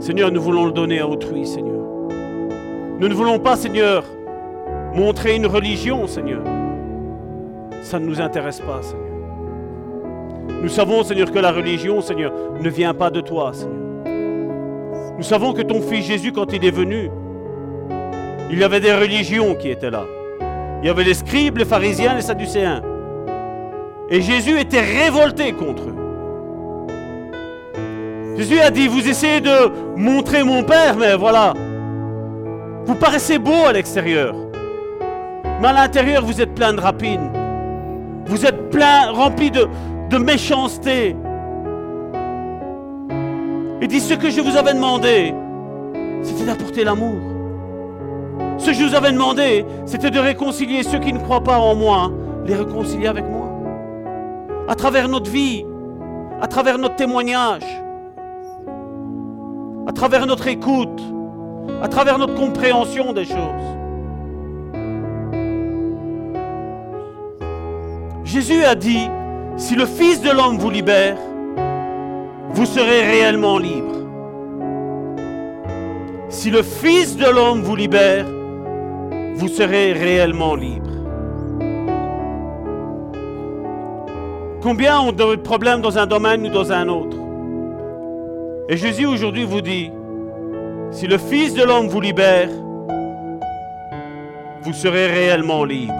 Seigneur, 0.00 0.32
nous 0.32 0.42
voulons 0.42 0.66
le 0.66 0.72
donner 0.72 0.98
à 0.98 1.08
autrui, 1.08 1.46
Seigneur. 1.46 1.81
Nous 3.02 3.08
ne 3.08 3.14
voulons 3.14 3.40
pas, 3.40 3.56
Seigneur, 3.56 4.04
montrer 4.94 5.34
une 5.34 5.46
religion, 5.46 6.06
Seigneur. 6.06 6.44
Ça 7.82 7.98
ne 7.98 8.06
nous 8.06 8.20
intéresse 8.20 8.60
pas, 8.60 8.80
Seigneur. 8.80 9.08
Nous 10.62 10.68
savons, 10.68 11.02
Seigneur, 11.02 11.32
que 11.32 11.40
la 11.40 11.50
religion, 11.50 12.00
Seigneur, 12.00 12.32
ne 12.60 12.70
vient 12.70 12.94
pas 12.94 13.10
de 13.10 13.20
toi, 13.20 13.50
Seigneur. 13.52 14.06
Nous 15.16 15.24
savons 15.24 15.52
que 15.52 15.62
ton 15.62 15.82
Fils 15.82 16.06
Jésus, 16.06 16.30
quand 16.30 16.52
il 16.52 16.64
est 16.64 16.70
venu, 16.70 17.10
il 18.52 18.60
y 18.60 18.62
avait 18.62 18.78
des 18.78 18.94
religions 18.94 19.56
qui 19.56 19.70
étaient 19.70 19.90
là. 19.90 20.04
Il 20.80 20.86
y 20.86 20.88
avait 20.88 21.02
les 21.02 21.14
scribes, 21.14 21.58
les 21.58 21.64
pharisiens, 21.64 22.14
les 22.14 22.22
sadducéens. 22.22 22.82
Et 24.10 24.20
Jésus 24.20 24.60
était 24.60 24.80
révolté 24.80 25.50
contre 25.54 25.88
eux. 25.88 25.96
Jésus 28.36 28.60
a 28.60 28.70
dit, 28.70 28.86
vous 28.86 29.08
essayez 29.08 29.40
de 29.40 29.96
montrer 29.96 30.44
mon 30.44 30.62
Père, 30.62 30.94
mais 30.96 31.16
voilà, 31.16 31.52
vous 32.84 32.94
paraissez 32.96 33.38
beau 33.38 33.66
à 33.66 33.72
l'extérieur, 33.72 34.34
mais 35.60 35.68
à 35.68 35.72
l'intérieur, 35.72 36.24
vous 36.24 36.40
êtes 36.40 36.54
plein 36.54 36.72
de 36.72 36.80
rapines. 36.80 37.30
Vous 38.26 38.46
êtes 38.46 38.70
plein, 38.70 39.10
rempli 39.12 39.50
de, 39.50 39.68
méchanceté. 40.18 41.16
Il 43.80 43.88
dit 43.88 44.00
ce 44.00 44.14
que 44.14 44.30
je 44.30 44.40
vous 44.40 44.56
avais 44.56 44.74
demandé, 44.74 45.34
c'était 46.22 46.44
d'apporter 46.44 46.84
l'amour. 46.84 47.16
Ce 48.58 48.66
que 48.66 48.72
je 48.72 48.84
vous 48.84 48.94
avais 48.94 49.12
demandé, 49.12 49.64
c'était 49.86 50.10
de 50.10 50.18
réconcilier 50.18 50.82
ceux 50.82 50.98
qui 50.98 51.12
ne 51.12 51.18
croient 51.18 51.42
pas 51.42 51.58
en 51.58 51.74
moi, 51.74 52.10
les 52.46 52.54
réconcilier 52.54 53.06
avec 53.06 53.24
moi. 53.24 53.48
À 54.68 54.74
travers 54.74 55.08
notre 55.08 55.30
vie, 55.30 55.64
à 56.40 56.46
travers 56.46 56.78
notre 56.78 56.96
témoignage, 56.96 57.64
à 59.86 59.92
travers 59.92 60.26
notre 60.26 60.46
écoute, 60.46 61.00
à 61.82 61.88
travers 61.88 62.18
notre 62.18 62.34
compréhension 62.34 63.12
des 63.12 63.24
choses. 63.24 63.36
Jésus 68.24 68.64
a 68.64 68.74
dit, 68.74 69.08
si 69.56 69.74
le 69.74 69.84
Fils 69.84 70.22
de 70.22 70.30
l'homme 70.30 70.58
vous 70.58 70.70
libère, 70.70 71.16
vous 72.50 72.66
serez 72.66 73.02
réellement 73.02 73.58
libre. 73.58 73.94
Si 76.28 76.50
le 76.50 76.62
Fils 76.62 77.16
de 77.16 77.28
l'homme 77.28 77.62
vous 77.62 77.76
libère, 77.76 78.26
vous 79.34 79.48
serez 79.48 79.92
réellement 79.92 80.54
libre. 80.54 80.90
Combien 84.62 85.00
ont 85.00 85.12
de 85.12 85.36
problèmes 85.36 85.80
dans 85.80 85.98
un 85.98 86.06
domaine 86.06 86.46
ou 86.46 86.48
dans 86.48 86.72
un 86.72 86.88
autre? 86.88 87.16
Et 88.68 88.76
Jésus 88.76 89.06
aujourd'hui 89.06 89.44
vous 89.44 89.60
dit, 89.60 89.90
si 90.92 91.06
le 91.06 91.18
Fils 91.18 91.54
de 91.54 91.64
l'homme 91.64 91.88
vous 91.88 92.00
libère, 92.00 92.48
vous 94.62 94.72
serez 94.72 95.06
réellement 95.08 95.64
libre. 95.64 95.94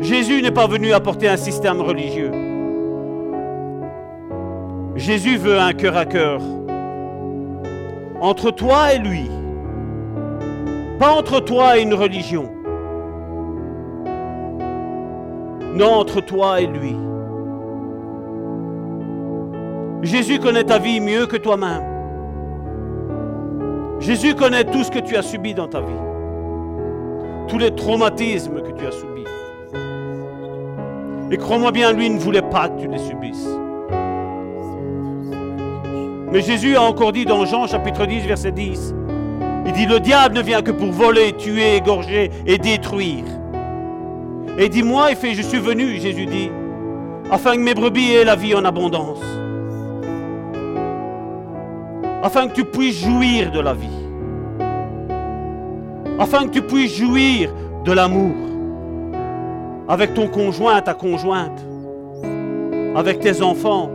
Jésus 0.00 0.42
n'est 0.42 0.50
pas 0.50 0.66
venu 0.66 0.92
apporter 0.92 1.28
un 1.28 1.36
système 1.36 1.80
religieux. 1.80 2.30
Jésus 4.96 5.36
veut 5.36 5.58
un 5.58 5.72
cœur 5.72 5.96
à 5.96 6.06
cœur 6.06 6.40
entre 8.20 8.52
toi 8.52 8.94
et 8.94 8.98
lui. 8.98 9.28
Pas 10.98 11.10
entre 11.10 11.40
toi 11.40 11.76
et 11.76 11.82
une 11.82 11.94
religion. 11.94 12.48
Non, 15.74 15.94
entre 15.94 16.20
toi 16.20 16.60
et 16.60 16.66
lui. 16.66 16.94
Jésus 20.02 20.40
connaît 20.40 20.64
ta 20.64 20.78
vie 20.80 20.98
mieux 20.98 21.26
que 21.26 21.36
toi-même. 21.36 21.84
Jésus 24.00 24.34
connaît 24.34 24.64
tout 24.64 24.82
ce 24.82 24.90
que 24.90 24.98
tu 24.98 25.16
as 25.16 25.22
subi 25.22 25.54
dans 25.54 25.68
ta 25.68 25.80
vie. 25.80 25.92
Tous 27.46 27.56
les 27.56 27.72
traumatismes 27.72 28.62
que 28.62 28.72
tu 28.72 28.84
as 28.84 28.90
subis. 28.90 29.24
Et 31.30 31.36
crois-moi 31.36 31.70
bien, 31.70 31.92
lui 31.92 32.10
ne 32.10 32.18
voulait 32.18 32.42
pas 32.42 32.68
que 32.68 32.80
tu 32.80 32.88
les 32.88 32.98
subisses. 32.98 33.48
Mais 36.32 36.40
Jésus 36.40 36.74
a 36.74 36.82
encore 36.82 37.12
dit 37.12 37.24
dans 37.24 37.44
Jean 37.44 37.68
chapitre 37.68 38.04
10, 38.04 38.26
verset 38.26 38.50
10, 38.50 38.94
il 39.66 39.72
dit, 39.72 39.86
le 39.86 40.00
diable 40.00 40.34
ne 40.34 40.42
vient 40.42 40.62
que 40.62 40.72
pour 40.72 40.90
voler, 40.90 41.32
tuer, 41.34 41.76
égorger 41.76 42.30
et 42.44 42.58
détruire. 42.58 43.24
Et 44.58 44.68
dis-moi, 44.68 45.10
il 45.10 45.16
fait, 45.16 45.34
je 45.34 45.42
suis 45.42 45.60
venu, 45.60 46.00
Jésus 46.00 46.26
dit, 46.26 46.50
afin 47.30 47.52
que 47.54 47.60
mes 47.60 47.74
brebis 47.74 48.14
aient 48.14 48.24
la 48.24 48.34
vie 48.34 48.54
en 48.56 48.64
abondance 48.64 49.22
afin 52.22 52.46
que 52.48 52.54
tu 52.54 52.64
puisses 52.64 53.04
jouir 53.04 53.50
de 53.50 53.60
la 53.60 53.74
vie, 53.74 53.88
afin 56.18 56.46
que 56.46 56.50
tu 56.50 56.62
puisses 56.62 56.96
jouir 56.96 57.52
de 57.84 57.92
l'amour 57.92 58.34
avec 59.88 60.14
ton 60.14 60.28
conjoint, 60.28 60.80
ta 60.80 60.94
conjointe, 60.94 61.66
avec 62.94 63.20
tes 63.20 63.42
enfants, 63.42 63.90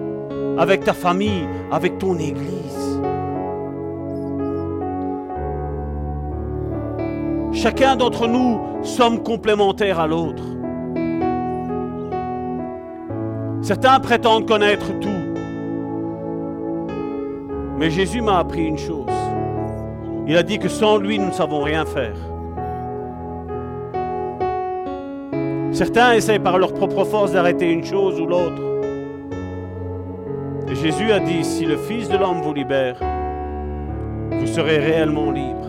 avec 0.58 0.84
ta 0.84 0.94
famille, 0.94 1.48
avec 1.72 1.98
ton 1.98 2.18
église. 2.18 3.02
Chacun 7.54 7.96
d'entre 7.96 8.28
nous 8.28 8.60
sommes 8.84 9.24
complémentaires 9.24 10.00
à 10.00 10.08
l'autre. 10.08 10.44
Certains 13.62 14.00
prétendent 14.00 14.48
connaître 14.48 14.88
tout. 15.00 15.27
Mais 17.78 17.92
Jésus 17.92 18.22
m'a 18.22 18.40
appris 18.40 18.66
une 18.66 18.78
chose. 18.78 19.06
Il 20.26 20.36
a 20.36 20.44
dit 20.44 20.58
que 20.58 20.68
sans 20.68 20.98
lui, 20.98 21.20
nous 21.20 21.28
ne 21.28 21.32
savons 21.32 21.62
rien 21.62 21.86
faire. 21.86 22.16
Certains 25.72 26.14
essayent 26.14 26.40
par 26.40 26.58
leur 26.58 26.74
propre 26.74 27.04
force 27.04 27.34
d'arrêter 27.34 27.72
une 27.72 27.86
chose 27.86 28.20
ou 28.20 28.26
l'autre. 28.26 28.62
Et 30.70 30.76
Jésus 30.76 31.12
a 31.12 31.20
dit, 31.20 31.44
si 31.44 31.66
le 31.66 31.78
Fils 31.78 32.10
de 32.10 32.18
l'homme 32.18 32.42
vous 32.42 32.54
libère, 32.54 32.98
vous 34.32 34.48
serez 34.48 34.80
réellement 34.80 35.32
libre. 35.32 35.68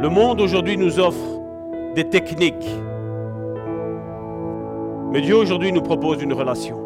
Le 0.00 0.08
monde 0.10 0.40
aujourd'hui 0.42 0.76
nous 0.76 1.00
offre 1.00 1.40
des 1.94 2.04
techniques. 2.04 2.68
Mais 5.12 5.22
Dieu 5.22 5.36
aujourd'hui 5.36 5.72
nous 5.72 5.80
propose 5.80 6.22
une 6.22 6.34
relation 6.34 6.78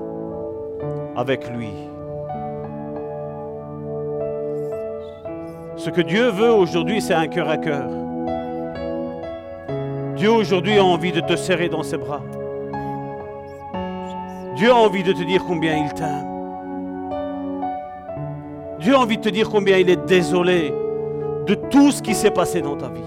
avec 1.17 1.51
lui. 1.51 1.90
Ce 5.81 5.89
que 5.89 6.03
Dieu 6.03 6.29
veut 6.29 6.53
aujourd'hui, 6.53 7.01
c'est 7.01 7.15
un 7.15 7.27
cœur 7.27 7.49
à 7.49 7.57
cœur. 7.57 7.89
Dieu 10.15 10.31
aujourd'hui 10.31 10.77
a 10.79 10.85
envie 10.85 11.11
de 11.11 11.21
te 11.21 11.37
serrer 11.37 11.71
dans 11.71 11.83
ses 11.83 11.97
bras. 11.97 12.21
Dieu 14.57 14.71
a 14.71 14.75
envie 14.75 15.03
de 15.03 15.15
te 15.15 15.23
dire 15.23 15.43
combien 15.43 15.79
il 15.79 15.91
t'aime. 15.95 16.27
Dieu 18.79 18.95
a 18.95 18.99
envie 18.99 19.17
de 19.17 19.23
te 19.23 19.31
dire 19.31 19.49
combien 19.49 19.79
il 19.79 19.89
est 19.89 20.05
désolé 20.05 20.75
de 21.47 21.55
tout 21.55 21.93
ce 21.93 22.03
qui 22.03 22.15
s'est 22.15 22.31
passé 22.31 22.61
dans 22.61 22.77
ta 22.77 22.91
vie. 22.91 23.01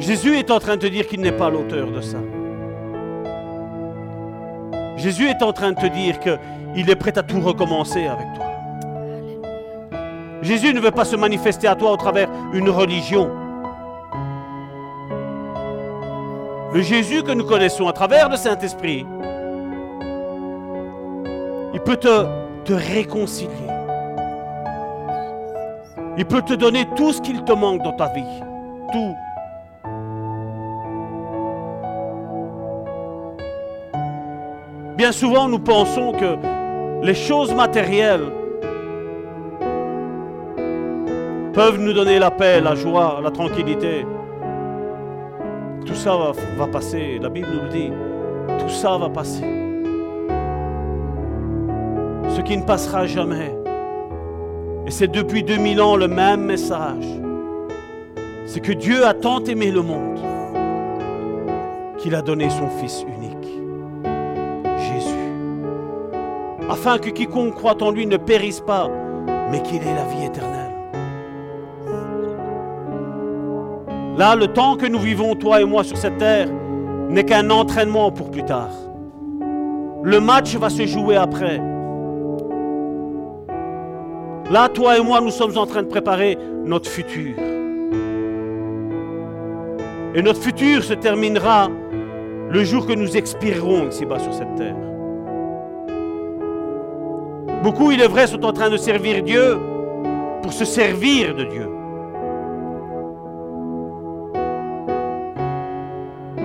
Jésus 0.00 0.36
est 0.36 0.50
en 0.50 0.58
train 0.58 0.74
de 0.74 0.80
te 0.80 0.88
dire 0.88 1.06
qu'il 1.06 1.20
n'est 1.20 1.30
pas 1.30 1.50
l'auteur 1.50 1.92
de 1.92 2.00
ça. 2.00 2.18
Jésus 4.96 5.28
est 5.28 5.44
en 5.44 5.52
train 5.52 5.70
de 5.70 5.78
te 5.78 5.86
dire 5.86 6.18
qu'il 6.18 6.90
est 6.90 6.96
prêt 6.96 7.16
à 7.16 7.22
tout 7.22 7.40
recommencer 7.40 8.08
avec 8.08 8.26
toi. 8.34 8.55
Jésus 10.42 10.74
ne 10.74 10.80
veut 10.80 10.90
pas 10.90 11.04
se 11.04 11.16
manifester 11.16 11.66
à 11.66 11.74
toi 11.74 11.92
au 11.92 11.96
travers 11.96 12.28
une 12.52 12.68
religion. 12.68 13.30
Le 16.72 16.82
Jésus 16.82 17.22
que 17.22 17.32
nous 17.32 17.44
connaissons 17.44 17.88
à 17.88 17.92
travers 17.92 18.28
le 18.28 18.36
Saint-Esprit, 18.36 19.06
il 21.72 21.80
peut 21.80 21.96
te, 21.96 22.26
te 22.64 22.72
réconcilier. 22.72 23.50
Il 26.18 26.24
peut 26.24 26.42
te 26.42 26.54
donner 26.54 26.86
tout 26.96 27.12
ce 27.12 27.20
qu'il 27.20 27.42
te 27.44 27.52
manque 27.52 27.82
dans 27.82 27.92
ta 27.92 28.08
vie. 28.08 28.24
Tout. 28.92 29.14
Bien 34.96 35.12
souvent, 35.12 35.48
nous 35.48 35.58
pensons 35.58 36.12
que 36.12 36.36
les 37.02 37.14
choses 37.14 37.54
matérielles 37.54 38.32
peuvent 41.56 41.80
nous 41.80 41.94
donner 41.94 42.18
la 42.18 42.30
paix, 42.30 42.60
la 42.60 42.74
joie, 42.74 43.18
la 43.24 43.30
tranquillité. 43.30 44.06
Tout 45.86 45.94
ça 45.94 46.14
va, 46.14 46.66
passer, 46.66 47.18
la 47.18 47.30
Bible 47.30 47.48
nous 47.50 47.62
le 47.62 47.68
dit. 47.70 47.90
Tout 48.58 48.68
ça 48.68 48.98
va 48.98 49.08
passer. 49.08 49.46
Ce 52.28 52.42
qui 52.42 52.58
ne 52.58 52.62
passera 52.62 53.06
jamais. 53.06 53.54
Et 54.86 54.90
c'est 54.90 55.08
depuis 55.08 55.42
2000 55.42 55.80
ans 55.80 55.96
le 55.96 56.08
même 56.08 56.44
message. 56.44 57.06
C'est 58.44 58.60
que 58.60 58.72
Dieu 58.72 59.06
a 59.06 59.14
tant 59.14 59.42
aimé 59.44 59.70
le 59.70 59.80
monde 59.80 60.20
qu'il 61.96 62.14
a 62.14 62.20
donné 62.20 62.50
son 62.50 62.68
Fils 62.68 63.02
unique, 63.02 63.48
Jésus, 64.76 65.32
afin 66.68 66.98
que 66.98 67.08
quiconque 67.08 67.54
croit 67.54 67.82
en 67.82 67.92
lui 67.92 68.06
ne 68.06 68.18
périsse 68.18 68.60
pas, 68.60 68.90
mais 69.50 69.62
qu'il 69.62 69.82
ait 69.82 69.94
la 69.94 70.04
vie 70.04 70.26
éternelle. 70.26 70.55
Là, 74.16 74.34
le 74.34 74.46
temps 74.46 74.76
que 74.76 74.86
nous 74.86 74.98
vivons, 74.98 75.34
toi 75.34 75.60
et 75.60 75.64
moi, 75.64 75.84
sur 75.84 75.98
cette 75.98 76.16
terre, 76.16 76.48
n'est 77.10 77.24
qu'un 77.24 77.50
entraînement 77.50 78.10
pour 78.10 78.30
plus 78.30 78.44
tard. 78.44 78.70
Le 80.02 80.20
match 80.20 80.56
va 80.56 80.70
se 80.70 80.86
jouer 80.86 81.16
après. 81.16 81.60
Là, 84.50 84.68
toi 84.70 84.96
et 84.96 85.02
moi, 85.02 85.20
nous 85.20 85.30
sommes 85.30 85.58
en 85.58 85.66
train 85.66 85.82
de 85.82 85.88
préparer 85.88 86.38
notre 86.64 86.88
futur. 86.88 87.34
Et 90.14 90.22
notre 90.22 90.40
futur 90.40 90.82
se 90.82 90.94
terminera 90.94 91.68
le 92.48 92.64
jour 92.64 92.86
que 92.86 92.94
nous 92.94 93.18
expirerons 93.18 93.88
ici-bas 93.88 94.18
sur 94.18 94.32
cette 94.32 94.54
terre. 94.54 94.76
Beaucoup, 97.62 97.90
il 97.90 98.00
est 98.00 98.08
vrai, 98.08 98.26
sont 98.26 98.44
en 98.46 98.52
train 98.52 98.70
de 98.70 98.78
servir 98.78 99.22
Dieu 99.22 99.58
pour 100.42 100.54
se 100.54 100.64
servir 100.64 101.34
de 101.34 101.44
Dieu. 101.44 101.75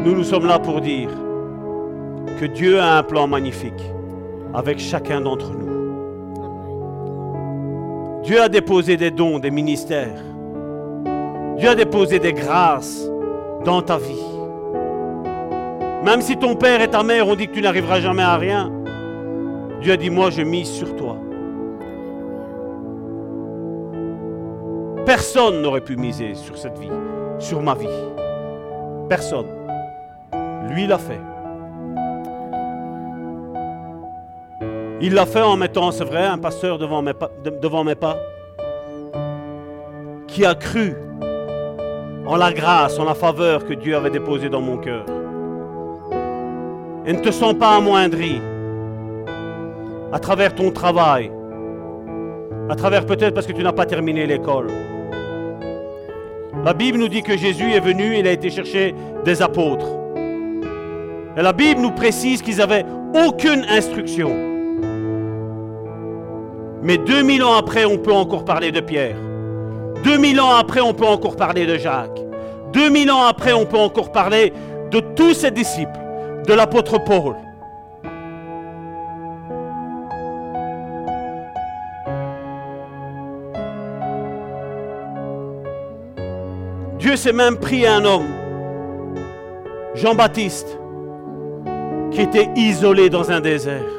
Nous, 0.04 0.16
nous 0.16 0.24
sommes 0.24 0.48
là 0.48 0.58
pour 0.58 0.82
dire 0.82 1.10
que 2.40 2.46
Dieu 2.46 2.80
a 2.80 2.98
un 2.98 3.04
plan 3.04 3.28
magnifique 3.28 3.84
avec 4.52 4.80
chacun 4.80 5.22
d'entre 5.22 5.52
nous. 5.52 5.62
Dieu 8.24 8.42
a 8.42 8.50
déposé 8.50 8.98
des 8.98 9.12
dons, 9.12 9.38
des 9.38 9.52
ministères. 9.52 10.24
Dieu 11.58 11.70
a 11.70 11.76
déposé 11.76 12.18
des 12.18 12.34
grâces 12.34 13.08
dans 13.64 13.84
ta 13.84 14.00
vie. 14.00 14.26
Même 16.04 16.22
si 16.22 16.36
ton 16.36 16.56
père 16.56 16.82
et 16.82 16.88
ta 16.88 17.04
mère 17.04 17.28
ont 17.28 17.36
dit 17.36 17.48
que 17.48 17.54
tu 17.54 17.62
n'arriveras 17.62 18.00
jamais 18.00 18.24
à 18.24 18.38
rien, 18.38 18.72
Dieu 19.82 19.94
a 19.94 19.98
dit, 19.98 20.10
moi 20.10 20.32
je 20.32 20.42
mise 20.42 20.72
sur 20.72 20.96
toi. 20.96 21.18
Personne 25.06 25.62
n'aurait 25.62 25.82
pu 25.82 25.96
miser 25.96 26.34
sur 26.34 26.58
cette 26.58 26.80
vie, 26.80 26.90
sur 27.38 27.62
ma 27.62 27.76
vie. 27.76 27.86
Personne. 29.08 29.61
Lui 30.70 30.88
l'a 30.88 30.98
fait. 30.98 31.20
Il 35.04 35.16
l'a 35.16 35.26
fait 35.26 35.42
en 35.42 35.58
mettant, 35.58 35.92
c'est 35.92 36.04
vrai, 36.04 36.26
un 36.26 36.38
pasteur 36.38 36.78
devant 36.78 37.02
mes, 37.02 37.96
pas, 37.96 38.18
qui 40.28 40.46
a 40.46 40.54
cru 40.54 40.96
en 42.28 42.36
la 42.36 42.54
grâce, 42.54 43.00
en 43.00 43.06
la 43.06 43.16
faveur 43.16 43.66
que 43.66 43.74
Dieu 43.74 43.96
avait 43.96 44.12
déposée 44.12 44.50
dans 44.50 44.62
mon 44.62 44.78
cœur. 44.78 45.06
Et 47.08 47.14
ne 47.14 47.20
te 47.20 47.32
sens 47.32 47.56
pas 47.56 47.76
amoindri 47.78 48.40
à 50.14 50.20
travers 50.20 50.54
ton 50.54 50.72
travail, 50.72 51.32
à 52.70 52.76
travers 52.76 53.08
peut-être 53.08 53.34
parce 53.34 53.48
que 53.48 53.54
tu 53.54 53.64
n'as 53.64 53.74
pas 53.74 53.88
terminé 53.88 54.28
l'école. 54.28 54.68
La 56.64 56.76
Bible 56.76 57.00
nous 57.00 57.08
dit 57.08 57.24
que 57.24 57.36
Jésus 57.36 57.72
est 57.72 57.80
venu, 57.80 58.20
il 58.20 58.28
a 58.28 58.32
été 58.32 58.52
chercher 58.52 58.94
des 59.26 59.42
apôtres. 59.42 60.01
La 61.42 61.54
Bible 61.54 61.82
nous 61.82 61.92
précise 61.92 62.44
qu'ils 62.44 62.58
n'avaient 62.58 62.86
aucune 63.16 63.66
instruction. 63.68 64.30
Mais 66.84 67.00
2000 67.00 67.44
ans 67.44 67.54
après, 67.54 67.84
on 67.84 67.98
peut 67.98 68.14
encore 68.14 68.46
parler 68.46 68.72
de 68.72 68.80
Pierre. 68.80 69.16
2000 70.04 70.40
ans 70.40 70.52
après, 70.52 70.82
on 70.82 70.94
peut 70.94 71.06
encore 71.06 71.36
parler 71.36 71.66
de 71.66 71.80
Jacques. 71.80 72.22
2000 72.74 73.10
ans 73.10 73.24
après, 73.24 73.54
on 73.54 73.66
peut 73.66 73.80
encore 73.80 74.12
parler 74.12 74.54
de 74.92 75.00
tous 75.00 75.34
ses 75.34 75.50
disciples, 75.50 76.00
de 76.48 76.54
l'apôtre 76.54 77.00
Paul. 77.04 77.36
Dieu 87.00 87.16
s'est 87.16 87.34
même 87.34 87.58
pris 87.58 87.88
un 87.88 88.06
homme, 88.06 88.30
Jean-Baptiste, 89.96 90.78
qui 92.12 92.22
était 92.22 92.50
isolé 92.56 93.10
dans 93.10 93.32
un 93.32 93.40
désert. 93.40 93.90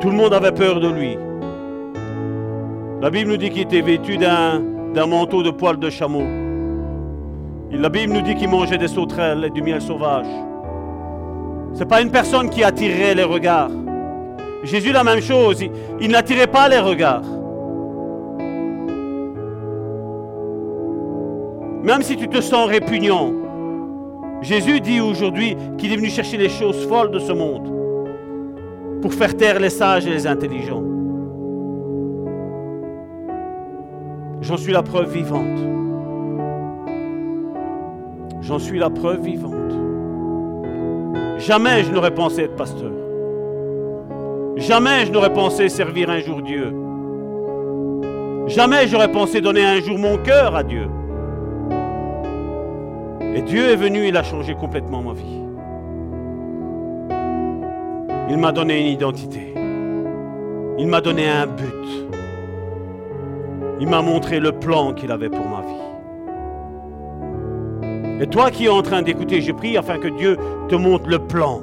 Tout 0.00 0.10
le 0.10 0.16
monde 0.16 0.32
avait 0.32 0.52
peur 0.52 0.80
de 0.80 0.88
lui. 0.88 1.16
La 3.00 3.10
Bible 3.10 3.30
nous 3.30 3.36
dit 3.36 3.50
qu'il 3.50 3.62
était 3.62 3.82
vêtu 3.82 4.16
d'un 4.16 5.06
manteau 5.06 5.42
de 5.42 5.50
poils 5.50 5.78
de 5.78 5.90
chameau. 5.90 6.22
La 7.70 7.88
Bible 7.88 8.12
nous 8.12 8.22
dit 8.22 8.34
qu'il 8.34 8.48
mangeait 8.48 8.78
des 8.78 8.88
sauterelles 8.88 9.44
et 9.44 9.50
du 9.50 9.62
miel 9.62 9.80
sauvage. 9.80 10.26
Ce 11.74 11.80
n'est 11.80 11.86
pas 11.86 12.00
une 12.00 12.10
personne 12.10 12.50
qui 12.50 12.64
attirait 12.64 13.14
les 13.14 13.24
regards. 13.24 13.70
Jésus, 14.62 14.92
la 14.92 15.04
même 15.04 15.20
chose, 15.20 15.60
il, 15.62 15.70
il 16.00 16.10
n'attirait 16.10 16.46
pas 16.46 16.68
les 16.68 16.78
regards. 16.78 17.24
Même 21.82 22.02
si 22.02 22.16
tu 22.16 22.28
te 22.28 22.40
sens 22.40 22.68
répugnant, 22.68 23.32
Jésus 24.42 24.80
dit 24.80 25.00
aujourd'hui 25.00 25.56
qu'il 25.78 25.92
est 25.92 25.96
venu 25.96 26.10
chercher 26.10 26.36
les 26.36 26.48
choses 26.48 26.86
folles 26.88 27.12
de 27.12 27.20
ce 27.20 27.32
monde 27.32 27.72
pour 29.00 29.14
faire 29.14 29.36
taire 29.36 29.60
les 29.60 29.70
sages 29.70 30.06
et 30.06 30.10
les 30.10 30.26
intelligents. 30.26 30.82
J'en 34.40 34.56
suis 34.56 34.72
la 34.72 34.82
preuve 34.82 35.12
vivante. 35.12 35.58
J'en 38.40 38.58
suis 38.58 38.80
la 38.80 38.90
preuve 38.90 39.22
vivante. 39.22 39.52
Jamais 41.38 41.84
je 41.84 41.92
n'aurais 41.92 42.14
pensé 42.14 42.42
être 42.42 42.56
pasteur. 42.56 42.90
Jamais 44.56 45.06
je 45.06 45.12
n'aurais 45.12 45.32
pensé 45.32 45.68
servir 45.68 46.10
un 46.10 46.18
jour 46.18 46.42
Dieu. 46.42 46.72
Jamais 48.48 48.88
j'aurais 48.88 49.10
pensé 49.10 49.40
donner 49.40 49.64
un 49.64 49.80
jour 49.80 49.98
mon 49.98 50.18
cœur 50.18 50.56
à 50.56 50.64
Dieu. 50.64 50.88
Et 53.34 53.42
Dieu 53.42 53.70
est 53.70 53.76
venu, 53.76 54.06
il 54.06 54.16
a 54.16 54.22
changé 54.22 54.54
complètement 54.54 55.02
ma 55.02 55.14
vie. 55.14 55.40
Il 58.28 58.38
m'a 58.38 58.52
donné 58.52 58.80
une 58.80 58.86
identité. 58.86 59.54
Il 60.78 60.86
m'a 60.86 61.00
donné 61.00 61.28
un 61.28 61.46
but. 61.46 62.08
Il 63.80 63.88
m'a 63.88 64.02
montré 64.02 64.38
le 64.38 64.52
plan 64.52 64.92
qu'il 64.92 65.10
avait 65.10 65.30
pour 65.30 65.46
ma 65.46 65.60
vie. 65.62 65.82
Et 68.22 68.26
toi 68.26 68.50
qui 68.50 68.66
es 68.66 68.68
en 68.68 68.82
train 68.82 69.02
d'écouter, 69.02 69.40
je 69.40 69.52
prie 69.52 69.76
afin 69.76 69.98
que 69.98 70.08
Dieu 70.08 70.36
te 70.68 70.74
montre 70.74 71.08
le 71.08 71.18
plan 71.18 71.60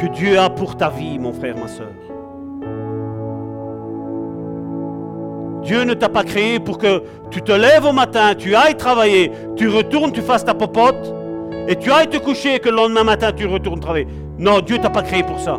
que 0.00 0.06
Dieu 0.08 0.38
a 0.38 0.50
pour 0.50 0.76
ta 0.76 0.90
vie, 0.90 1.18
mon 1.18 1.32
frère, 1.32 1.56
ma 1.56 1.68
soeur. 1.68 2.03
Dieu 5.64 5.84
ne 5.84 5.94
t'a 5.94 6.10
pas 6.10 6.24
créé 6.24 6.60
pour 6.60 6.78
que 6.78 7.02
tu 7.30 7.40
te 7.40 7.52
lèves 7.52 7.86
au 7.86 7.92
matin, 7.92 8.34
tu 8.34 8.54
ailles 8.54 8.76
travailler, 8.76 9.32
tu 9.56 9.68
retournes, 9.68 10.12
tu 10.12 10.20
fasses 10.20 10.44
ta 10.44 10.52
popote, 10.52 11.14
et 11.66 11.76
tu 11.76 11.90
ailles 11.90 12.08
te 12.08 12.18
coucher 12.18 12.56
et 12.56 12.58
que 12.60 12.68
le 12.68 12.76
lendemain 12.76 13.04
matin 13.04 13.32
tu 13.32 13.46
retournes 13.46 13.80
travailler. 13.80 14.06
Non, 14.38 14.60
Dieu 14.60 14.78
t'a 14.78 14.90
pas 14.90 15.02
créé 15.02 15.22
pour 15.22 15.40
ça. 15.40 15.58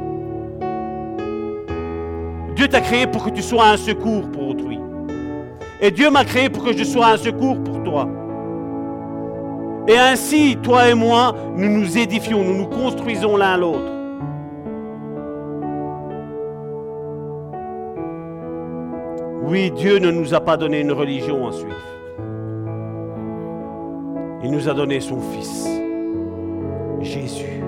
Dieu 2.55 2.67
t'a 2.67 2.81
créé 2.81 3.07
pour 3.07 3.25
que 3.25 3.31
tu 3.31 3.41
sois 3.41 3.67
un 3.67 3.77
secours 3.77 4.29
pour 4.31 4.49
autrui. 4.49 4.79
Et 5.81 5.91
Dieu 5.91 6.09
m'a 6.09 6.23
créé 6.23 6.49
pour 6.49 6.63
que 6.63 6.77
je 6.77 6.83
sois 6.83 7.07
un 7.07 7.17
secours 7.17 7.61
pour 7.63 7.83
toi. 7.83 8.07
Et 9.87 9.97
ainsi, 9.97 10.57
toi 10.61 10.87
et 10.89 10.93
moi, 10.93 11.35
nous 11.55 11.69
nous 11.69 11.97
édifions, 11.97 12.43
nous 12.43 12.57
nous 12.57 12.67
construisons 12.67 13.37
l'un 13.37 13.57
l'autre. 13.57 13.94
Oui, 19.47 19.69
Dieu 19.69 19.99
ne 19.99 20.09
nous 20.09 20.33
a 20.33 20.39
pas 20.39 20.57
donné 20.57 20.81
une 20.81 20.91
religion 20.91 21.47
à 21.47 21.51
suivre. 21.51 21.75
Il 24.43 24.49
nous 24.49 24.67
a 24.67 24.73
donné 24.73 24.99
son 24.99 25.19
Fils, 25.21 25.67
Jésus. 27.01 27.61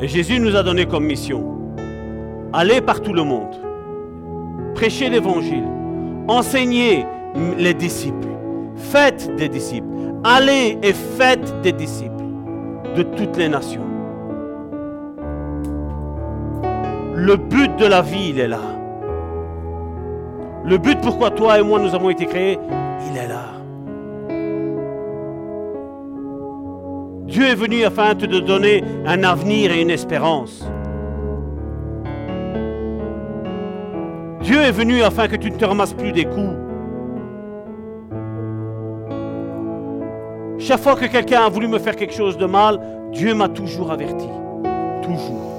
Et 0.00 0.08
Jésus 0.08 0.40
nous 0.40 0.56
a 0.56 0.64
donné 0.64 0.86
comme 0.86 1.04
mission, 1.04 1.56
aller 2.52 2.80
par 2.80 3.00
tout 3.00 3.12
le 3.12 3.22
monde, 3.22 3.54
prêcher 4.74 5.08
l'Évangile, 5.08 5.68
enseigner 6.26 7.06
les 7.58 7.74
disciples, 7.74 8.26
faites 8.74 9.36
des 9.36 9.48
disciples, 9.48 9.86
allez 10.24 10.78
et 10.82 10.92
faites 10.92 11.60
des 11.62 11.72
disciples 11.72 12.24
de 12.96 13.04
toutes 13.04 13.36
les 13.36 13.48
nations. 13.48 13.86
Le 17.14 17.36
but 17.36 17.76
de 17.76 17.86
la 17.86 18.02
vie, 18.02 18.30
il 18.30 18.40
est 18.40 18.48
là. 18.48 18.81
Le 20.64 20.78
but 20.78 21.00
pourquoi 21.00 21.30
toi 21.30 21.58
et 21.58 21.62
moi 21.62 21.80
nous 21.80 21.94
avons 21.94 22.10
été 22.10 22.26
créés, 22.26 22.58
il 23.10 23.16
est 23.16 23.28
là. 23.28 23.62
Dieu 27.26 27.44
est 27.46 27.54
venu 27.54 27.84
afin 27.84 28.14
de 28.14 28.26
te 28.26 28.38
donner 28.38 28.84
un 29.06 29.24
avenir 29.24 29.72
et 29.72 29.80
une 29.80 29.90
espérance. 29.90 30.64
Dieu 34.42 34.60
est 34.60 34.72
venu 34.72 35.02
afin 35.02 35.28
que 35.28 35.36
tu 35.36 35.50
ne 35.50 35.56
te 35.56 35.64
ramasses 35.64 35.94
plus 35.94 36.12
des 36.12 36.24
coups. 36.26 36.56
Chaque 40.58 40.80
fois 40.80 40.94
que 40.94 41.06
quelqu'un 41.06 41.46
a 41.46 41.48
voulu 41.48 41.66
me 41.66 41.78
faire 41.78 41.96
quelque 41.96 42.14
chose 42.14 42.36
de 42.36 42.46
mal, 42.46 42.78
Dieu 43.12 43.34
m'a 43.34 43.48
toujours 43.48 43.90
averti. 43.90 44.28
Toujours. 45.02 45.52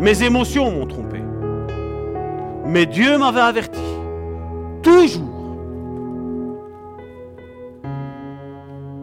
Mes 0.00 0.22
émotions 0.22 0.70
m'ont 0.70 0.86
trompé. 0.86 1.11
Mais 2.64 2.86
Dieu 2.86 3.18
m'avait 3.18 3.40
averti. 3.40 3.80
Toujours. 4.82 5.28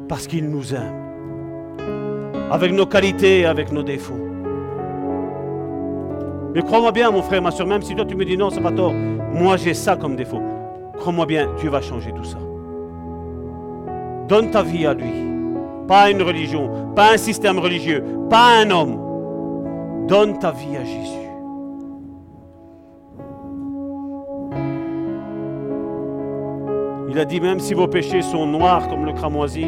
Parce 0.07 0.27
qu'il 0.27 0.49
nous 0.49 0.73
aime. 0.73 0.95
Avec 2.51 2.71
nos 2.73 2.85
qualités 2.85 3.41
et 3.41 3.45
avec 3.45 3.71
nos 3.71 3.83
défauts. 3.83 4.25
Mais 6.53 6.61
crois-moi 6.63 6.91
bien, 6.91 7.11
mon 7.11 7.21
frère, 7.21 7.41
ma 7.41 7.51
soeur, 7.51 7.67
même 7.67 7.83
si 7.83 7.95
toi 7.95 8.05
tu 8.05 8.15
me 8.15 8.25
dis 8.25 8.35
non, 8.35 8.49
c'est 8.49 8.61
pas 8.61 8.71
tort. 8.71 8.93
Moi 8.93 9.57
j'ai 9.57 9.75
ça 9.75 9.95
comme 9.95 10.15
défaut. 10.15 10.41
Crois-moi 10.97 11.25
bien, 11.27 11.47
Dieu 11.59 11.69
va 11.69 11.81
changer 11.81 12.11
tout 12.11 12.23
ça. 12.23 12.37
Donne 14.27 14.49
ta 14.49 14.63
vie 14.63 14.85
à 14.85 14.93
lui. 14.93 15.29
Pas 15.87 16.09
une 16.09 16.21
religion, 16.21 16.93
pas 16.95 17.13
un 17.13 17.17
système 17.17 17.59
religieux, 17.59 18.03
pas 18.29 18.61
un 18.61 18.69
homme. 18.71 18.99
Donne 20.07 20.39
ta 20.39 20.51
vie 20.51 20.75
à 20.75 20.83
Jésus. 20.83 21.28
Il 27.11 27.17
a 27.17 27.25
dit 27.25 27.41
même 27.41 27.59
si 27.59 27.73
vos 27.73 27.87
péchés 27.87 28.21
sont 28.21 28.45
noirs 28.45 28.87
comme 28.87 29.03
le 29.03 29.13
cramoisi, 29.13 29.65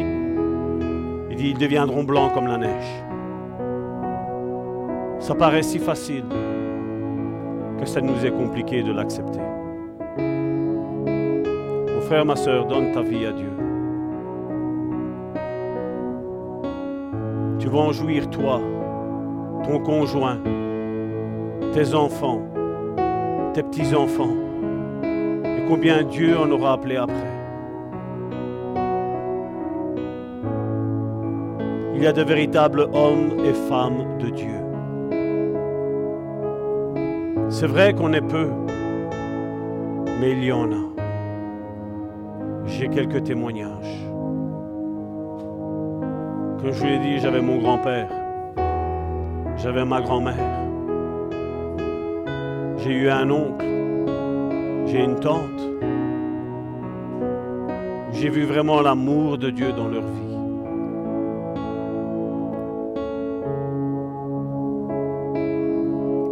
il 1.30 1.36
dit 1.36 1.50
ils 1.50 1.58
deviendront 1.58 2.04
blancs 2.04 2.32
comme 2.32 2.46
la 2.46 2.56
neige. 2.56 3.04
Ça 5.18 5.34
paraît 5.34 5.62
si 5.62 5.80
facile 5.80 6.24
que 7.80 7.84
ça 7.84 8.00
nous 8.00 8.24
est 8.24 8.30
compliqué 8.30 8.84
de 8.84 8.92
l'accepter. 8.92 9.40
Mon 11.92 12.00
frère, 12.02 12.24
ma 12.24 12.36
soeur, 12.36 12.66
donne 12.66 12.92
ta 12.92 13.02
vie 13.02 13.26
à 13.26 13.32
Dieu. 13.32 13.50
Tu 17.58 17.68
vas 17.68 17.78
en 17.78 17.92
jouir 17.92 18.30
toi, 18.30 18.60
ton 19.64 19.80
conjoint, 19.80 20.38
tes 21.72 21.92
enfants, 21.92 22.42
tes 23.52 23.64
petits-enfants, 23.64 24.36
et 25.02 25.64
combien 25.66 26.04
Dieu 26.04 26.38
en 26.38 26.48
aura 26.52 26.74
appelé 26.74 26.96
après. 26.96 27.31
Il 32.02 32.06
y 32.06 32.08
a 32.08 32.12
de 32.12 32.24
véritables 32.24 32.88
hommes 32.94 33.44
et 33.44 33.52
femmes 33.52 34.18
de 34.18 34.30
Dieu. 34.30 34.58
C'est 37.48 37.68
vrai 37.68 37.94
qu'on 37.94 38.12
est 38.12 38.20
peu, 38.20 38.48
mais 40.20 40.32
il 40.32 40.42
y 40.42 40.50
en 40.50 40.72
a. 40.72 40.82
J'ai 42.66 42.88
quelques 42.88 43.22
témoignages. 43.22 44.04
Comme 46.58 46.72
je 46.72 46.80
vous 46.80 46.86
l'ai 46.86 46.98
dit, 46.98 47.20
j'avais 47.20 47.40
mon 47.40 47.58
grand-père, 47.58 48.08
j'avais 49.58 49.84
ma 49.84 50.00
grand-mère, 50.00 50.58
j'ai 52.78 52.94
eu 52.94 53.10
un 53.10 53.30
oncle, 53.30 53.64
j'ai 54.86 55.04
une 55.04 55.20
tante, 55.20 55.62
j'ai 58.12 58.28
vu 58.28 58.42
vraiment 58.44 58.80
l'amour 58.80 59.38
de 59.38 59.50
Dieu 59.50 59.72
dans 59.72 59.86
leur 59.86 60.02
vie. 60.02 60.31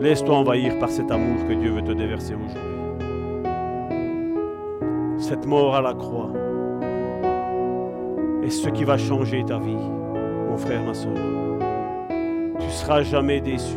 Laisse-toi 0.00 0.34
envahir 0.34 0.78
par 0.78 0.88
cet 0.88 1.10
amour 1.10 1.46
que 1.46 1.52
Dieu 1.52 1.72
veut 1.72 1.82
te 1.82 1.92
déverser 1.92 2.34
aujourd'hui. 2.34 2.70
Cette 5.18 5.44
mort 5.44 5.76
à 5.76 5.82
la 5.82 5.92
croix 5.92 6.30
est 8.42 8.48
ce 8.48 8.70
qui 8.70 8.84
va 8.84 8.96
changer 8.96 9.44
ta 9.44 9.58
vie, 9.58 9.76
mon 10.48 10.56
frère, 10.56 10.82
ma 10.82 10.94
soeur. 10.94 11.12
Tu 12.58 12.66
ne 12.66 12.70
seras 12.70 13.02
jamais 13.02 13.42
déçu. 13.42 13.76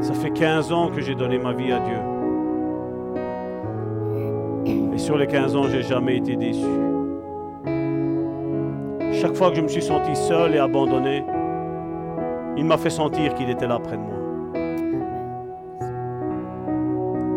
Ça 0.00 0.14
fait 0.14 0.30
15 0.30 0.70
ans 0.70 0.88
que 0.88 1.00
j'ai 1.00 1.16
donné 1.16 1.38
ma 1.38 1.52
vie 1.52 1.72
à 1.72 1.80
Dieu. 1.80 1.98
Et 4.94 4.98
sur 4.98 5.18
les 5.18 5.26
15 5.26 5.56
ans, 5.56 5.64
j'ai 5.64 5.82
jamais 5.82 6.18
été 6.18 6.36
déçu. 6.36 6.64
Chaque 9.20 9.34
fois 9.34 9.50
que 9.50 9.56
je 9.56 9.62
me 9.62 9.68
suis 9.68 9.82
senti 9.82 10.14
seul 10.14 10.54
et 10.54 10.58
abandonné, 10.58 11.24
il 12.56 12.64
m'a 12.64 12.78
fait 12.78 12.90
sentir 12.90 13.34
qu'il 13.34 13.50
était 13.50 13.66
là 13.66 13.80
près 13.80 13.96
de 13.96 14.02
moi. 14.02 14.14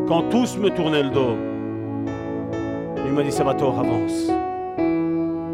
Quand 0.08 0.30
tous 0.30 0.58
me 0.60 0.70
tournaient 0.70 1.02
le 1.02 1.10
dos, 1.10 1.36
il 3.04 3.12
m'a 3.14 3.24
dit 3.24 3.32
Salvatore, 3.32 3.80
avance. 3.80 4.30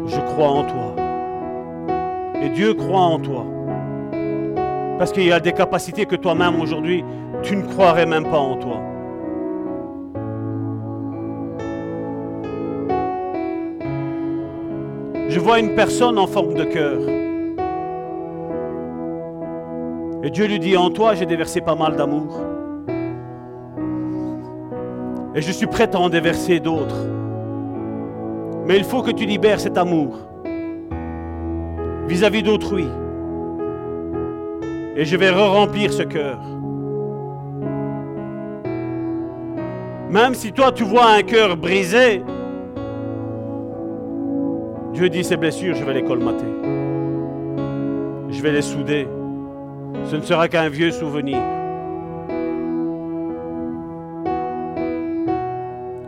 Je 0.06 0.20
crois 0.32 0.48
en 0.48 0.64
toi. 0.64 0.96
Et 2.42 2.50
Dieu 2.50 2.74
croit 2.74 3.00
en 3.00 3.18
toi. 3.18 3.46
Parce 4.98 5.12
qu'il 5.12 5.24
y 5.24 5.32
a 5.32 5.40
des 5.40 5.52
capacités 5.52 6.04
que 6.04 6.16
toi-même 6.16 6.60
aujourd'hui, 6.60 7.04
tu 7.42 7.56
ne 7.56 7.62
croirais 7.62 8.04
même 8.04 8.24
pas 8.24 8.38
en 8.38 8.56
toi. 8.56 8.82
Je 15.38 15.42
vois 15.44 15.60
une 15.60 15.76
personne 15.76 16.18
en 16.18 16.26
forme 16.26 16.54
de 16.54 16.64
cœur. 16.64 16.98
Et 20.24 20.30
Dieu 20.30 20.46
lui 20.48 20.58
dit, 20.58 20.76
en 20.76 20.90
toi, 20.90 21.14
j'ai 21.14 21.26
déversé 21.26 21.60
pas 21.60 21.76
mal 21.76 21.94
d'amour. 21.94 22.40
Et 25.36 25.40
je 25.40 25.52
suis 25.52 25.68
prêt 25.68 25.88
à 25.94 26.00
en 26.00 26.08
déverser 26.08 26.58
d'autres. 26.58 27.06
Mais 28.66 28.78
il 28.78 28.82
faut 28.82 29.00
que 29.00 29.12
tu 29.12 29.26
libères 29.26 29.60
cet 29.60 29.78
amour 29.78 30.18
vis-à-vis 32.08 32.42
d'autrui. 32.42 32.88
Et 34.96 35.04
je 35.04 35.16
vais 35.16 35.30
re-remplir 35.30 35.92
ce 35.92 36.02
cœur. 36.02 36.40
Même 40.10 40.34
si 40.34 40.50
toi 40.50 40.72
tu 40.72 40.82
vois 40.82 41.12
un 41.12 41.22
cœur 41.22 41.56
brisé, 41.56 42.24
Dieu 44.98 45.08
dit 45.08 45.22
ces 45.22 45.36
blessures, 45.36 45.76
je 45.76 45.84
vais 45.84 45.94
les 45.94 46.02
colmater. 46.02 46.44
Je 48.30 48.42
vais 48.42 48.50
les 48.50 48.62
souder. 48.62 49.06
Ce 50.06 50.16
ne 50.16 50.22
sera 50.22 50.48
qu'un 50.48 50.68
vieux 50.68 50.90
souvenir. 50.90 51.38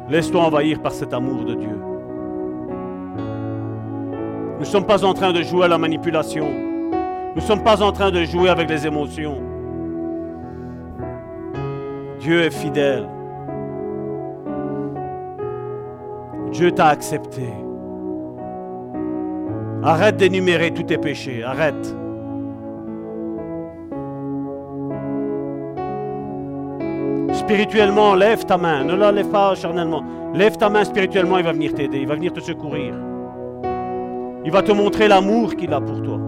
Laisse-toi 0.08 0.42
envahir 0.42 0.82
par 0.82 0.90
cet 0.90 1.14
amour 1.14 1.44
de 1.44 1.54
Dieu. 1.54 1.78
Nous 4.54 4.58
ne 4.58 4.64
sommes 4.64 4.86
pas 4.86 5.04
en 5.04 5.14
train 5.14 5.32
de 5.32 5.42
jouer 5.42 5.66
à 5.66 5.68
la 5.68 5.78
manipulation. 5.78 6.48
Nous 6.50 7.36
ne 7.40 7.46
sommes 7.46 7.62
pas 7.62 7.84
en 7.84 7.92
train 7.92 8.10
de 8.10 8.24
jouer 8.24 8.48
avec 8.48 8.68
les 8.68 8.88
émotions. 8.88 9.40
Dieu 12.18 12.42
est 12.42 12.50
fidèle. 12.50 13.08
Dieu 16.50 16.72
t'a 16.72 16.88
accepté. 16.88 17.46
Arrête 19.82 20.16
d'énumérer 20.16 20.72
tous 20.72 20.82
tes 20.82 20.98
péchés. 20.98 21.42
Arrête. 21.42 21.96
Spirituellement, 27.32 28.14
lève 28.14 28.44
ta 28.44 28.58
main. 28.58 28.84
Ne 28.84 28.94
la 28.94 29.10
lève 29.10 29.30
pas 29.30 29.54
charnellement. 29.54 30.04
Lève 30.34 30.56
ta 30.56 30.68
main 30.68 30.84
spirituellement, 30.84 31.38
il 31.38 31.44
va 31.44 31.52
venir 31.52 31.72
t'aider. 31.74 31.98
Il 31.98 32.06
va 32.06 32.14
venir 32.14 32.32
te 32.32 32.40
secourir. 32.40 32.94
Il 34.44 34.50
va 34.52 34.62
te 34.62 34.72
montrer 34.72 35.08
l'amour 35.08 35.56
qu'il 35.56 35.72
a 35.72 35.80
pour 35.80 36.02
toi. 36.02 36.18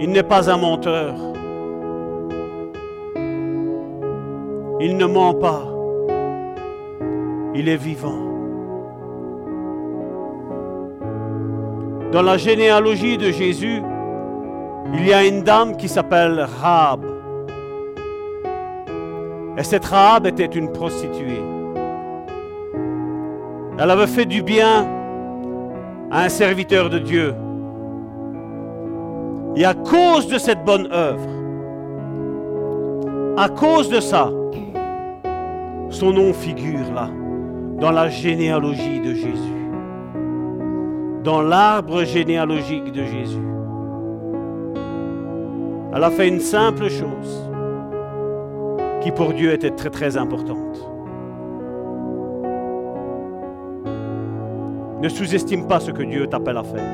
Il 0.00 0.10
n'est 0.10 0.22
pas 0.22 0.50
un 0.50 0.56
menteur. 0.56 1.14
Il 4.80 4.96
ne 4.96 5.06
ment 5.06 5.34
pas. 5.34 5.62
Il 7.54 7.68
est 7.68 7.76
vivant. 7.76 8.27
Dans 12.12 12.22
la 12.22 12.38
généalogie 12.38 13.18
de 13.18 13.30
Jésus, 13.30 13.82
il 14.94 15.06
y 15.06 15.12
a 15.12 15.26
une 15.26 15.42
dame 15.42 15.76
qui 15.76 15.88
s'appelle 15.88 16.46
Rahab. 16.62 17.04
Et 19.58 19.62
cette 19.62 19.84
Rahab 19.84 20.26
était 20.26 20.46
une 20.46 20.72
prostituée. 20.72 21.42
Elle 23.78 23.90
avait 23.90 24.06
fait 24.06 24.24
du 24.24 24.42
bien 24.42 24.86
à 26.10 26.22
un 26.22 26.28
serviteur 26.30 26.88
de 26.88 26.98
Dieu. 26.98 27.34
Et 29.56 29.64
à 29.66 29.74
cause 29.74 30.28
de 30.28 30.38
cette 30.38 30.64
bonne 30.64 30.88
œuvre, 30.90 31.28
à 33.36 33.48
cause 33.50 33.90
de 33.90 34.00
ça, 34.00 34.30
son 35.90 36.12
nom 36.12 36.32
figure 36.32 36.92
là, 36.94 37.10
dans 37.78 37.90
la 37.90 38.08
généalogie 38.08 39.00
de 39.00 39.14
Jésus, 39.14 39.57
dans 41.28 41.42
l'arbre 41.42 42.04
généalogique 42.04 42.90
de 42.90 43.04
Jésus. 43.04 43.48
Elle 45.94 46.02
a 46.02 46.10
fait 46.10 46.26
une 46.26 46.40
simple 46.40 46.88
chose 46.88 47.50
qui 49.02 49.10
pour 49.10 49.34
Dieu 49.34 49.52
était 49.52 49.72
très 49.72 49.90
très 49.90 50.16
importante. 50.16 50.90
Ne 55.02 55.08
sous-estime 55.10 55.66
pas 55.66 55.80
ce 55.80 55.90
que 55.90 56.02
Dieu 56.02 56.26
t'appelle 56.28 56.56
à 56.56 56.62
faire. 56.62 56.90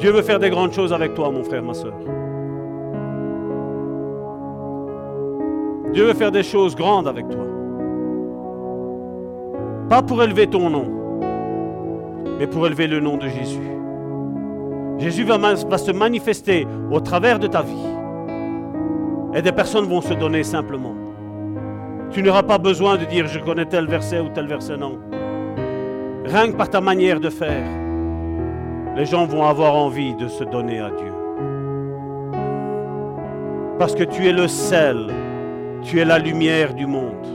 Dieu 0.00 0.10
veut 0.10 0.22
faire 0.22 0.40
des 0.40 0.50
grandes 0.50 0.72
choses 0.72 0.92
avec 0.92 1.14
toi, 1.14 1.30
mon 1.30 1.44
frère, 1.44 1.62
ma 1.62 1.74
soeur. 1.74 1.94
Dieu 5.92 6.06
veut 6.06 6.14
faire 6.14 6.32
des 6.32 6.42
choses 6.42 6.74
grandes 6.74 7.06
avec 7.06 7.28
toi. 7.28 7.44
Pas 9.88 10.02
pour 10.02 10.20
élever 10.20 10.48
ton 10.48 10.68
nom, 10.68 10.95
mais 12.38 12.46
pour 12.46 12.66
élever 12.66 12.86
le 12.86 13.00
nom 13.00 13.16
de 13.16 13.28
Jésus. 13.28 13.70
Jésus 14.98 15.24
va, 15.24 15.36
va, 15.36 15.78
se 15.78 15.90
manifester 15.90 16.66
au 16.90 17.00
travers 17.00 17.38
de 17.38 17.46
ta 17.46 17.62
vie. 17.62 17.74
Et 19.34 19.42
des 19.42 19.52
personnes 19.52 19.84
vont 19.84 20.00
se 20.00 20.14
donner 20.14 20.42
simplement. 20.42 20.94
Tu 22.10 22.22
n'auras 22.22 22.42
pas 22.42 22.58
besoin 22.58 22.96
de 22.96 23.04
dire 23.04 23.26
je 23.26 23.38
connais 23.40 23.66
tel 23.66 23.86
verset 23.86 24.20
ou 24.20 24.28
tel 24.28 24.46
verset, 24.46 24.76
non. 24.76 24.98
Rien 26.24 26.50
que 26.50 26.56
par 26.56 26.70
ta 26.70 26.80
manière 26.80 27.20
de 27.20 27.28
faire, 27.28 27.66
les 28.96 29.04
gens 29.04 29.26
vont 29.26 29.44
avoir 29.44 29.74
envie 29.74 30.14
de 30.14 30.28
se 30.28 30.44
donner 30.44 30.80
à 30.80 30.90
Dieu. 30.90 31.12
Parce 33.78 33.94
que 33.94 34.04
tu 34.04 34.26
es 34.26 34.32
le 34.32 34.48
sel, 34.48 35.12
tu 35.82 36.00
es 36.00 36.04
la 36.04 36.18
lumière 36.18 36.72
du 36.72 36.86
monde. 36.86 37.26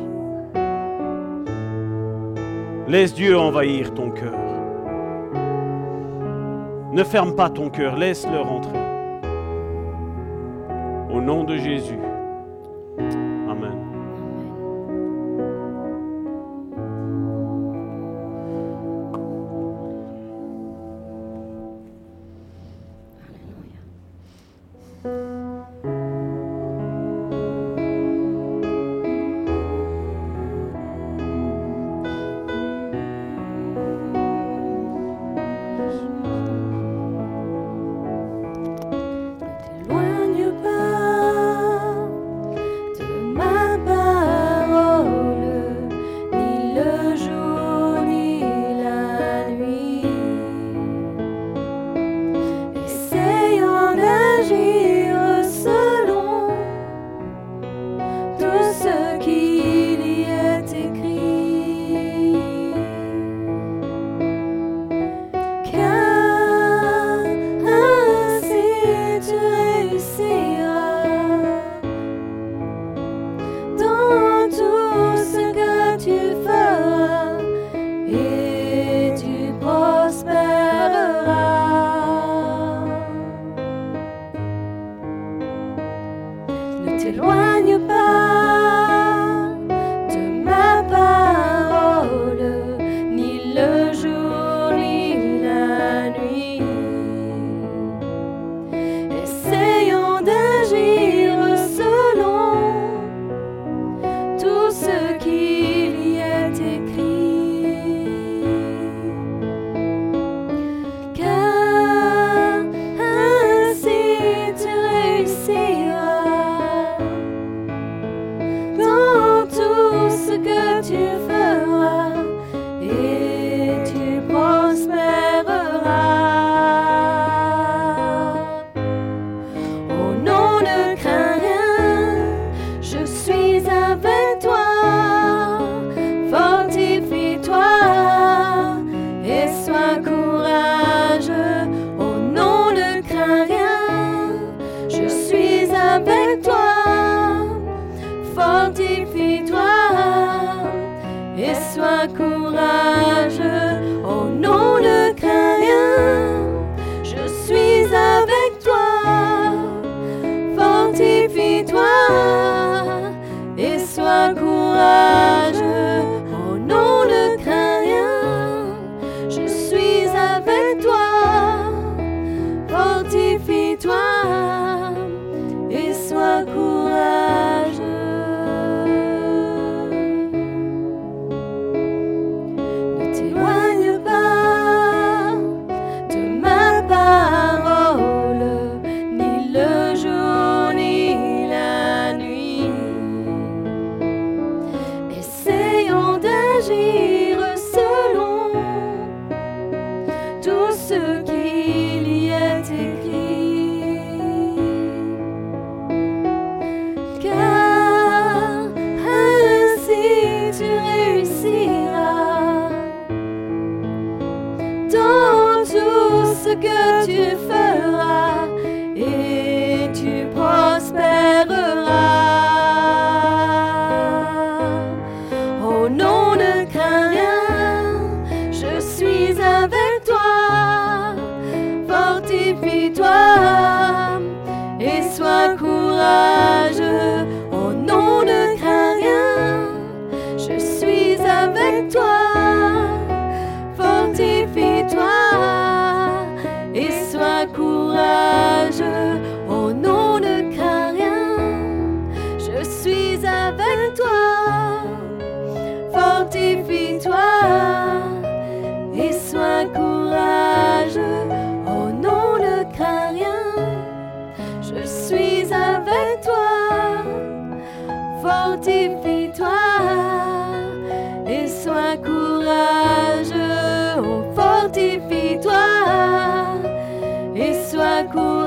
Laisse 2.87 3.13
Dieu 3.13 3.37
envahir 3.37 3.93
ton 3.93 4.09
cœur. 4.09 4.40
Ne 6.91 7.05
ferme 7.05 7.35
pas 7.35 7.49
ton 7.49 7.69
cœur, 7.69 7.95
laisse-le 7.95 8.41
rentrer. 8.41 8.77
Au 11.09 11.21
nom 11.21 11.45
de 11.45 11.55
Jésus. 11.55 12.10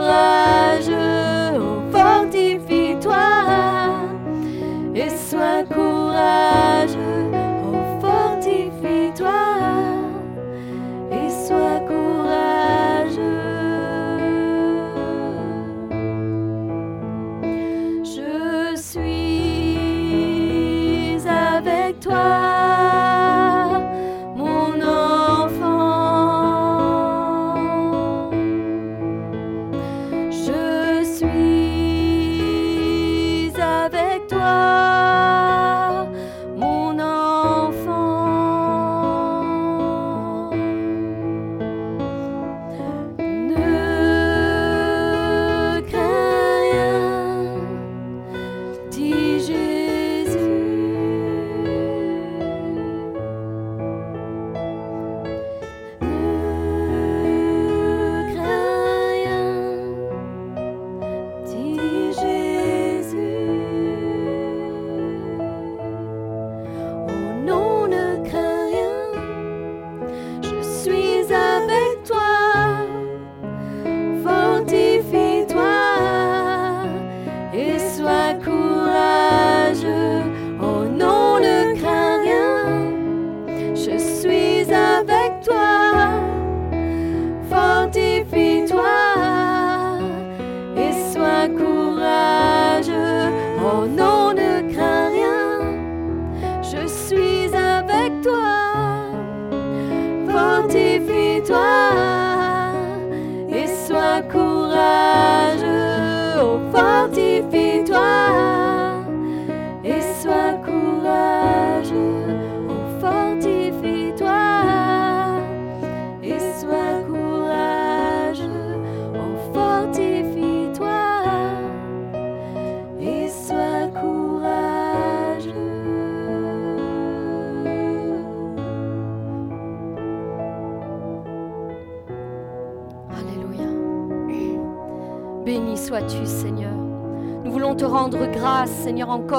Courageux, 0.04 0.93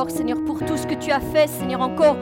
Seigneur, 0.09 0.37
pour 0.45 0.59
tout 0.59 0.77
ce 0.77 0.87
que 0.87 0.95
tu 0.95 1.11
as 1.11 1.19
fait, 1.19 1.47
Seigneur, 1.47 1.81
encore 1.81 2.17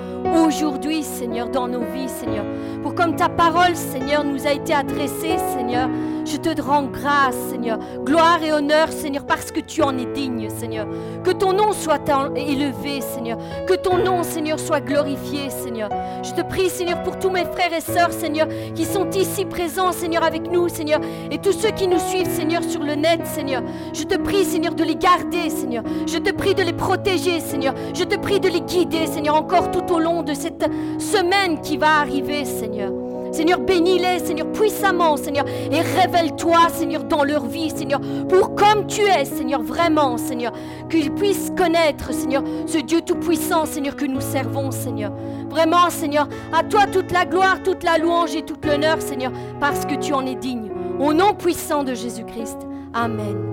aujourd'hui, 0.45 1.03
Seigneur, 1.03 1.49
dans 1.49 1.67
nos 1.67 1.81
vies, 1.81 2.09
Seigneur. 2.09 2.45
Pour 2.81 2.95
comme 2.95 3.15
ta 3.15 3.29
parole, 3.29 3.75
Seigneur, 3.75 4.23
nous 4.23 4.45
a 4.47 4.51
été 4.51 4.73
adressée, 4.73 5.37
Seigneur. 5.55 5.89
Je 6.33 6.39
te 6.39 6.59
rends 6.63 6.85
grâce, 6.85 7.37
Seigneur. 7.51 7.77
Gloire 8.03 8.41
et 8.41 8.51
honneur, 8.51 8.91
Seigneur, 8.91 9.23
parce 9.23 9.51
que 9.51 9.59
tu 9.59 9.83
en 9.83 9.95
es 9.99 10.05
digne, 10.05 10.49
Seigneur. 10.49 10.87
Que 11.23 11.29
ton 11.29 11.53
nom 11.53 11.73
soit 11.73 12.09
élevé, 12.35 13.01
Seigneur. 13.01 13.37
Que 13.67 13.75
ton 13.75 13.97
nom, 13.97 14.23
Seigneur, 14.23 14.59
soit 14.59 14.81
glorifié, 14.81 15.51
Seigneur. 15.51 15.89
Je 16.23 16.31
te 16.31 16.41
prie, 16.41 16.71
Seigneur, 16.71 17.03
pour 17.03 17.19
tous 17.19 17.29
mes 17.29 17.45
frères 17.45 17.71
et 17.71 17.81
sœurs, 17.81 18.11
Seigneur, 18.11 18.47
qui 18.73 18.83
sont 18.83 19.07
ici 19.11 19.45
présents, 19.45 19.91
Seigneur, 19.91 20.23
avec 20.23 20.51
nous, 20.51 20.69
Seigneur. 20.69 21.01
Et 21.29 21.37
tous 21.37 21.51
ceux 21.53 21.69
qui 21.69 21.87
nous 21.87 21.99
suivent, 21.99 22.33
Seigneur, 22.33 22.63
sur 22.63 22.81
le 22.81 22.95
net, 22.95 23.27
Seigneur. 23.27 23.61
Je 23.93 24.03
te 24.03 24.17
prie, 24.17 24.43
Seigneur, 24.43 24.73
de 24.73 24.83
les 24.83 24.95
garder, 24.95 25.51
Seigneur. 25.51 25.83
Je 26.07 26.17
te 26.17 26.31
prie 26.31 26.55
de 26.55 26.63
les 26.63 26.73
protéger, 26.73 27.41
Seigneur. 27.41 27.75
Je 27.93 28.05
te 28.05 28.15
prie 28.15 28.39
de 28.39 28.49
les 28.49 28.61
guider, 28.61 29.05
Seigneur, 29.05 29.35
encore 29.35 29.69
tout 29.69 29.93
au 29.93 29.99
long 29.99 30.23
de 30.23 30.33
cette 30.33 30.65
semaine 30.97 31.61
qui 31.61 31.77
va 31.77 31.99
arriver, 31.99 32.43
Seigneur. 32.43 33.02
Seigneur, 33.33 33.59
bénis-les, 33.59 34.19
Seigneur, 34.19 34.51
puissamment, 34.51 35.17
Seigneur, 35.17 35.45
et 35.71 35.81
révèle-toi, 35.81 36.69
Seigneur, 36.69 37.03
dans 37.03 37.23
leur 37.23 37.45
vie, 37.45 37.71
Seigneur, 37.71 37.99
pour 38.29 38.53
comme 38.55 38.85
tu 38.87 39.01
es, 39.01 39.25
Seigneur, 39.25 39.61
vraiment, 39.61 40.17
Seigneur, 40.17 40.53
qu'ils 40.89 41.11
puissent 41.11 41.51
connaître, 41.57 42.13
Seigneur, 42.13 42.43
ce 42.67 42.77
Dieu 42.77 43.01
tout-puissant, 43.01 43.65
Seigneur, 43.65 43.95
que 43.95 44.05
nous 44.05 44.21
servons, 44.21 44.69
Seigneur. 44.71 45.11
Vraiment, 45.49 45.89
Seigneur, 45.89 46.27
à 46.53 46.63
toi 46.63 46.85
toute 46.85 47.11
la 47.11 47.25
gloire, 47.25 47.61
toute 47.63 47.83
la 47.83 47.97
louange 47.97 48.35
et 48.35 48.43
toute 48.43 48.65
l'honneur, 48.65 49.01
Seigneur, 49.01 49.31
parce 49.59 49.85
que 49.85 49.95
tu 49.95 50.13
en 50.13 50.25
es 50.25 50.35
digne. 50.35 50.71
Au 50.99 51.13
nom 51.13 51.33
puissant 51.33 51.83
de 51.83 51.95
Jésus-Christ. 51.95 52.59
Amen. 52.93 53.52